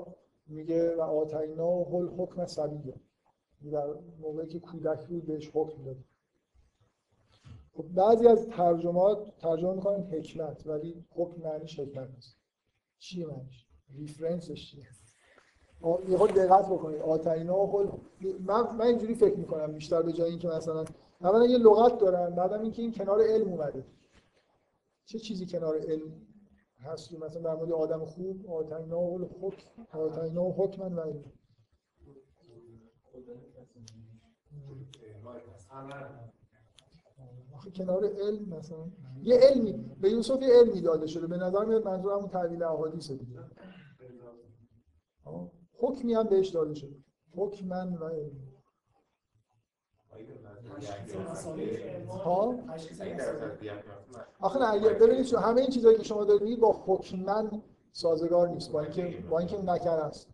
میگه 0.47 0.95
و 0.95 1.01
آتینا 1.01 1.67
و 1.67 1.85
حل 1.85 2.07
حکم 2.07 2.45
سبیه. 2.45 2.93
در 3.71 3.87
موقعی 4.19 4.47
که 4.47 4.59
کودک 4.59 5.07
بود 5.07 5.25
بهش 5.25 5.51
حکم 5.53 5.83
داد. 5.83 5.97
خب 7.77 7.83
بعضی 7.83 8.27
از 8.27 8.47
ترجمات 8.47 9.37
ترجمه 9.37 9.73
می‌کنن 9.73 10.03
حکمت 10.03 10.67
ولی 10.67 11.05
حکم 11.15 11.41
معنیش 11.41 11.79
حکمت 11.79 12.09
نیست. 12.15 12.37
چیه 12.99 13.27
معنیش؟ 13.27 13.65
ریفرنسش 13.95 14.71
چیه؟ 14.71 14.85
یه 16.09 16.17
خود 16.17 16.31
دقت 16.31 16.65
بکنید. 16.65 17.01
آتینا 17.01 17.57
و 17.57 17.71
حل 17.71 17.87
من, 18.39 18.75
من 18.75 18.85
اینجوری 18.85 19.15
فکر 19.15 19.35
می‌کنم 19.35 19.71
بیشتر 19.71 20.01
به 20.01 20.13
جای 20.13 20.29
اینکه 20.29 20.47
مثلا 20.47 20.85
اولا 21.21 21.45
یه 21.45 21.57
لغت 21.57 21.97
دارن 21.97 22.35
بعدم 22.35 22.61
اینکه 22.61 22.81
این 22.81 22.91
کنار 22.91 23.21
علم 23.21 23.47
اومده. 23.47 23.85
چه 25.05 25.19
چیزی 25.19 25.45
کنار 25.45 25.77
علم 25.77 26.27
هست 26.79 27.13
مثلا 27.13 27.41
در 27.41 27.55
مورد 27.55 27.71
آدم 27.71 28.05
خوب 28.05 28.49
آتینا 28.51 28.99
و 28.99 29.29
حکم 29.41 29.99
آتینا 29.99 30.43
و 30.43 30.53
حکمن 30.53 30.93
و 30.93 30.99
علم 31.01 31.23
کنار 37.75 38.05
علم 38.05 38.49
مثلا. 38.49 38.91
یه 39.21 39.37
علمی 39.37 39.73
به 39.73 40.09
یوسف 40.09 40.41
یه 40.41 40.53
علمی 40.53 40.81
داده 40.81 41.07
شده. 41.07 41.27
به 41.27 41.37
نظر 41.37 41.65
میاد 41.65 41.85
منظور 41.85 42.13
همون 42.13 42.29
تعویل 42.29 42.63
احادیث 42.63 43.11
دیگه. 43.11 43.39
حکمی 45.73 46.13
هم 46.13 46.23
بهش 46.23 46.49
داده 46.49 46.73
شده. 46.73 46.95
حکمن 47.35 47.93
و 47.93 48.05
علم. 48.05 48.54
آخه 54.39 54.59
نه 54.59 54.89
ببینید 54.89 55.33
همه 55.33 55.61
این 55.61 55.69
چیزایی 55.69 55.97
که 55.97 56.03
شما 56.03 56.23
دارید 56.23 56.59
با 56.59 56.83
حکمن 56.85 57.61
سازگار 57.91 58.47
نیست 58.47 58.71
با 58.71 58.81
اینکه 58.81 59.23
با 59.29 59.39
اینکه 59.39 59.61
نکر 59.61 59.97
است. 59.97 60.29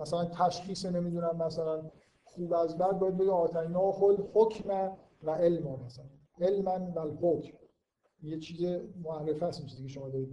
مثلا 0.00 0.24
تشخیص 0.24 0.86
نمی‌دونم 0.86 1.36
مثلا 1.46 1.82
خوب 2.24 2.52
از 2.52 2.78
بد 2.78 2.98
باید 2.98 3.16
بگه 3.16 3.30
آتینا 3.30 3.92
خل 3.92 4.16
حکم 4.34 4.96
و 5.22 5.30
علم 5.30 5.80
مثلا. 5.86 6.04
علما 6.40 6.92
و 6.96 6.98
الحکم 6.98 7.56
یه 8.22 8.38
چیز 8.38 8.80
معرفه 9.02 9.46
است 9.46 9.66
چیزی 9.66 9.82
که 9.82 9.88
شما 9.88 10.08
دارید 10.08 10.28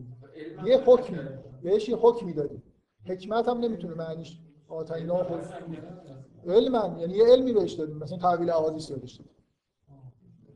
یه 0.65 0.78
حکمی 0.86 1.19
بهش 1.64 1.90
یه 1.90 1.95
حکمی 1.95 2.34
دارید 2.34 2.64
حکمت 3.06 3.48
هم 3.48 3.57
نمی‌تونه 3.57 3.94
معنیش 3.94 4.40
آتینا 4.68 5.23
خل 5.23 5.41
علما 6.47 6.97
یعنی 6.99 7.13
یه 7.13 7.26
علمی 7.26 7.53
بهش 7.53 7.73
دادیم 7.73 7.97
مثلا 7.97 8.18
تحویل 8.18 8.49
احادیث 8.49 8.89
یادش 8.89 9.13
دادیم. 9.13 9.35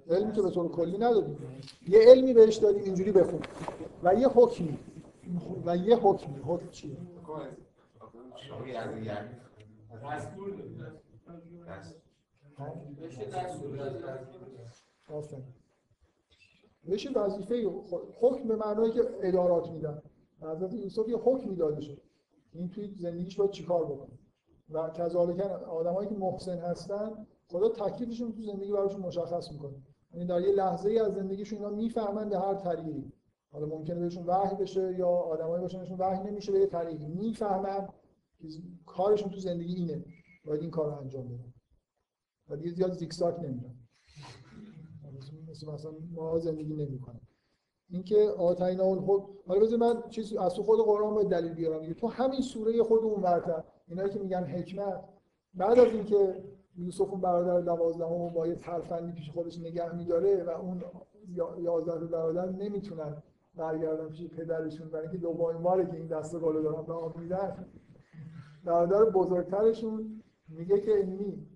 علمی 0.09 0.33
که 0.33 0.41
به 0.41 0.49
طور 0.49 0.71
کلی 0.71 0.97
ندادیم. 0.97 1.37
یه 1.87 1.99
علمی 1.99 2.33
بهش 2.33 2.55
دادیم 2.55 2.83
اینجوری 2.83 3.11
بخون 3.11 3.39
و 4.03 4.15
یه 4.15 4.27
حکمی. 4.27 4.79
و 5.65 5.77
یه 5.77 5.95
حکمی. 5.95 6.39
حکم 6.39 6.69
چیه؟ 6.69 6.97
بشه 16.87 17.11
وظیفه 17.11 17.69
حکم 18.19 18.47
به 18.47 18.55
معنایی 18.55 18.91
که 18.93 19.01
ادارات 19.21 19.69
میدن. 19.69 20.01
حضرت 20.41 20.73
یوسف 20.73 21.09
یه 21.09 21.17
حکمی 21.17 21.55
داده 21.55 21.81
شد. 21.81 22.01
این 22.53 22.69
توی 22.69 22.95
زندگیش 22.97 23.35
باید 23.35 23.51
چیکار 23.51 23.85
بکنه؟ 23.85 24.14
و 24.69 24.89
کذالک 24.89 25.39
آدمایی 25.69 26.09
که 26.09 26.15
محسن 26.15 26.57
هستن 26.59 27.27
خدا 27.47 27.69
تکلیفشون 27.69 28.31
تو 28.31 28.41
زندگی 28.41 28.71
براشون 28.71 29.01
مشخص 29.01 29.51
می‌کنه. 29.51 29.75
یعنی 30.13 30.25
در 30.25 30.41
یه 30.41 30.51
لحظه 30.51 30.89
ای 30.89 30.99
از 30.99 31.13
زندگیشون 31.13 31.59
اینا 31.59 31.69
می‌فهمن 31.69 32.29
به 32.29 32.39
هر 32.39 32.53
طریقی. 32.53 33.11
حالا 33.51 33.65
ممکنه 33.65 33.99
بهشون 33.99 34.25
وحی 34.25 34.55
بشه 34.55 34.95
یا 34.99 35.07
آدمایی 35.07 35.61
باشن 35.61 35.79
بهشون 35.79 35.97
وحی 35.97 36.31
نمیشه 36.31 36.51
به 36.51 36.59
یه 36.59 36.67
طریقی. 36.67 37.07
می‌فهمن 37.07 37.89
کارشون 38.85 39.31
تو 39.31 39.39
زندگی 39.39 39.73
اینه. 39.75 40.05
باید 40.45 40.61
این 40.61 40.71
کار 40.71 40.89
انجام 40.89 41.27
بدن. 41.27 41.53
و 42.49 42.55
دیگه 42.55 42.71
زیاد 42.71 42.93
زیگزاگ 42.93 43.35
نمیرن. 43.35 43.75
مثل 45.49 45.71
مثلا 45.71 45.91
ما 46.11 46.39
زندگی 46.39 46.73
نمی‌کنن. 46.73 47.21
اینکه 47.89 48.29
آتینا 48.29 48.83
الحب 48.83 49.29
حالا 49.47 49.59
بذار 49.59 49.79
من 49.79 50.09
چیز 50.09 50.37
از 50.37 50.53
خود 50.53 50.85
قرآن 50.85 51.13
باید 51.13 51.29
دلیل 51.29 51.53
بیارم. 51.53 51.93
تو 51.93 52.07
همین 52.07 52.41
سوره 52.41 52.83
خود 52.83 53.03
اون 53.03 53.23
ورتر 53.23 53.63
اینایی 53.87 54.09
که 54.09 54.19
میگن 54.19 54.43
حکمت 54.43 55.03
بعد 55.53 55.79
از 55.79 55.93
اینکه 55.93 56.43
یوسف 56.77 57.09
اون 57.09 57.21
برادر 57.21 57.61
دوازدهم 57.61 58.29
با 58.29 58.47
یه 58.47 58.55
ترفندی 58.55 59.11
پیش 59.11 59.31
خودش 59.31 59.59
نگه 59.59 59.95
میداره 59.95 60.43
و 60.43 60.49
اون 60.49 60.83
یازده 61.57 62.05
برادر 62.05 62.49
نمی‌تونن 62.49 63.23
برگردن 63.55 64.09
پیش 64.09 64.29
پدرشون 64.29 64.89
برای 64.89 65.07
اینکه 65.07 65.17
دومین 65.17 65.63
باره 65.63 65.85
که 65.85 65.97
این 65.97 66.07
دست 66.07 66.39
گلو 66.39 66.63
دارن 66.63 66.85
به 66.85 66.93
آب 66.93 67.17
میدن 67.17 67.65
برادر 68.65 69.05
بزرگترشون 69.05 70.21
میگه 70.47 70.79
که 70.79 70.97
اینی 70.97 71.47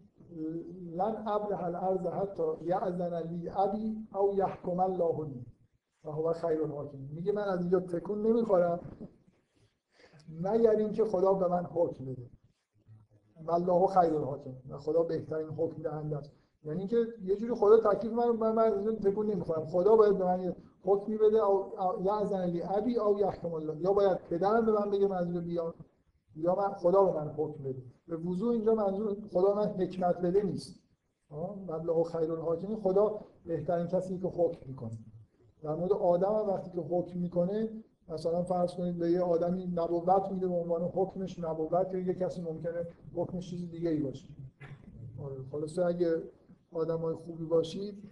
لن 0.95 1.27
ابرح 1.27 1.63
الارض 1.63 2.07
حتی 2.07 2.43
یعزن 2.65 3.27
لی 3.27 3.49
ابی 3.49 4.07
او 4.13 4.35
یحکم 4.35 4.79
الله 4.79 5.27
لی 5.27 5.45
و 6.03 6.11
هو 6.11 6.33
خیر 6.33 6.61
الحاکمین. 6.61 7.09
میگه 7.11 7.31
من 7.31 7.43
از 7.43 7.59
اینجا 7.59 7.79
تکون 7.79 8.27
نمی‌خورم. 8.27 8.79
مگر 10.29 10.69
اینکه 10.69 11.05
خدا 11.05 11.33
به 11.33 11.47
من 11.47 11.65
حکم 11.65 12.05
بده. 12.05 12.29
والله 13.45 13.87
خیر 13.87 14.15
الحاکم 14.15 14.53
و 14.69 14.77
خدا 14.77 15.03
بهترین 15.03 15.47
حکم 15.47 15.81
دهنده 15.81 16.17
است. 16.17 16.31
یعنی 16.63 16.79
اینکه 16.79 16.97
یه 17.23 17.35
جوری 17.35 17.53
خدا 17.53 17.93
تکلیف 17.93 18.13
من 18.13 18.29
من 18.29 18.55
من 18.55 18.95
تکون 18.95 19.31
نمی‌خورم. 19.31 19.65
خدا 19.65 19.95
باید 19.95 20.17
به 20.17 20.25
من 20.25 20.55
حکمی 20.83 21.17
بده. 21.17 21.37
یا 22.01 22.15
از 22.15 22.33
علی 22.33 22.63
ابی 22.63 22.97
او 22.97 23.19
یحکم 23.19 23.53
الله. 23.53 23.77
یا 23.81 23.93
باید 23.93 24.17
پدرم 24.17 24.65
به 24.65 24.71
من 24.71 24.89
بگه 24.89 25.07
منظور 25.07 25.41
بیا. 25.41 25.73
یا 26.35 26.55
من 26.55 26.73
خدا 26.73 27.03
به 27.03 27.19
من 27.19 27.29
حکم 27.37 27.63
بده. 27.63 27.83
به 28.07 28.17
وضوح 28.17 28.51
اینجا 28.51 28.75
منظور 28.75 29.17
خدا 29.33 29.55
من 29.55 29.67
حکمت 29.67 30.17
بده 30.21 30.43
نیست. 30.43 30.79
والله 31.67 32.03
خیر 32.03 32.31
الحاکم 32.31 32.75
خدا 32.75 33.19
بهترین 33.45 33.87
کسی 33.87 34.19
که 34.19 34.27
حکم 34.27 34.59
می‌کنه. 34.65 34.97
در 35.63 35.75
مورد 35.75 35.93
آدم 35.93 36.49
وقتی 36.49 36.71
که 36.71 36.81
حکم 36.81 37.19
می‌کنه 37.19 37.69
مثلا 38.09 38.43
فرض 38.43 38.73
کنید 38.73 38.97
به 38.97 39.11
یه 39.11 39.21
آدمی 39.21 39.65
نبوت 39.65 40.31
میده 40.31 40.47
به 40.47 40.53
عنوان 40.53 40.81
حکمش 40.81 41.39
نبوت 41.39 41.93
یا 41.93 41.99
یه 41.99 42.13
کسی 42.13 42.41
ممکنه 42.41 42.87
حکمش 43.15 43.49
چیز 43.49 43.71
دیگه 43.71 43.89
ای 43.89 43.99
باشه. 43.99 44.27
آره 45.23 45.35
خلاصه 45.51 45.85
اگه 45.85 46.23
آدم 46.71 46.97
های 46.97 47.15
خوبی 47.15 47.45
باشید 47.45 48.03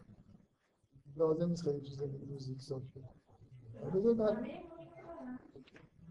لازم 1.17 1.49
نیست 1.49 1.63
خیلی 1.63 1.81
چیز 1.81 2.03
دیگه 2.03 2.25
رو 2.29 2.37
زیگزاگ 2.39 2.81
کنید 2.93 3.17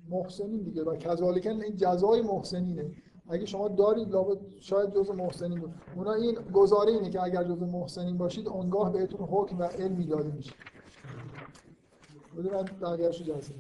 محسنین 0.08 0.62
دیگه 0.62 0.84
و 0.84 0.96
کذالک 0.96 1.46
این 1.46 1.76
جزای 1.76 2.22
محسنینه. 2.22 2.90
اگه 3.28 3.46
شما 3.46 3.68
دارید 3.68 4.08
لابد 4.08 4.38
شاید 4.60 4.94
جزء 4.94 5.12
محسنین 5.12 5.60
بود. 5.60 5.74
اونا 5.96 6.12
این 6.12 6.34
گزاره 6.34 6.92
اینه 6.92 7.10
که 7.10 7.22
اگر 7.22 7.44
جزء 7.44 7.66
محسنین 7.66 8.18
باشید 8.18 8.48
اونگاه 8.48 8.92
بهتون 8.92 9.20
حکم 9.20 9.58
و 9.58 9.62
علمی 9.62 10.06
داده 10.06 10.32
میشه. 10.32 10.52
بده 12.36 12.50
من 12.50 12.62
درگرش 12.62 13.22
جلسه 13.22 13.54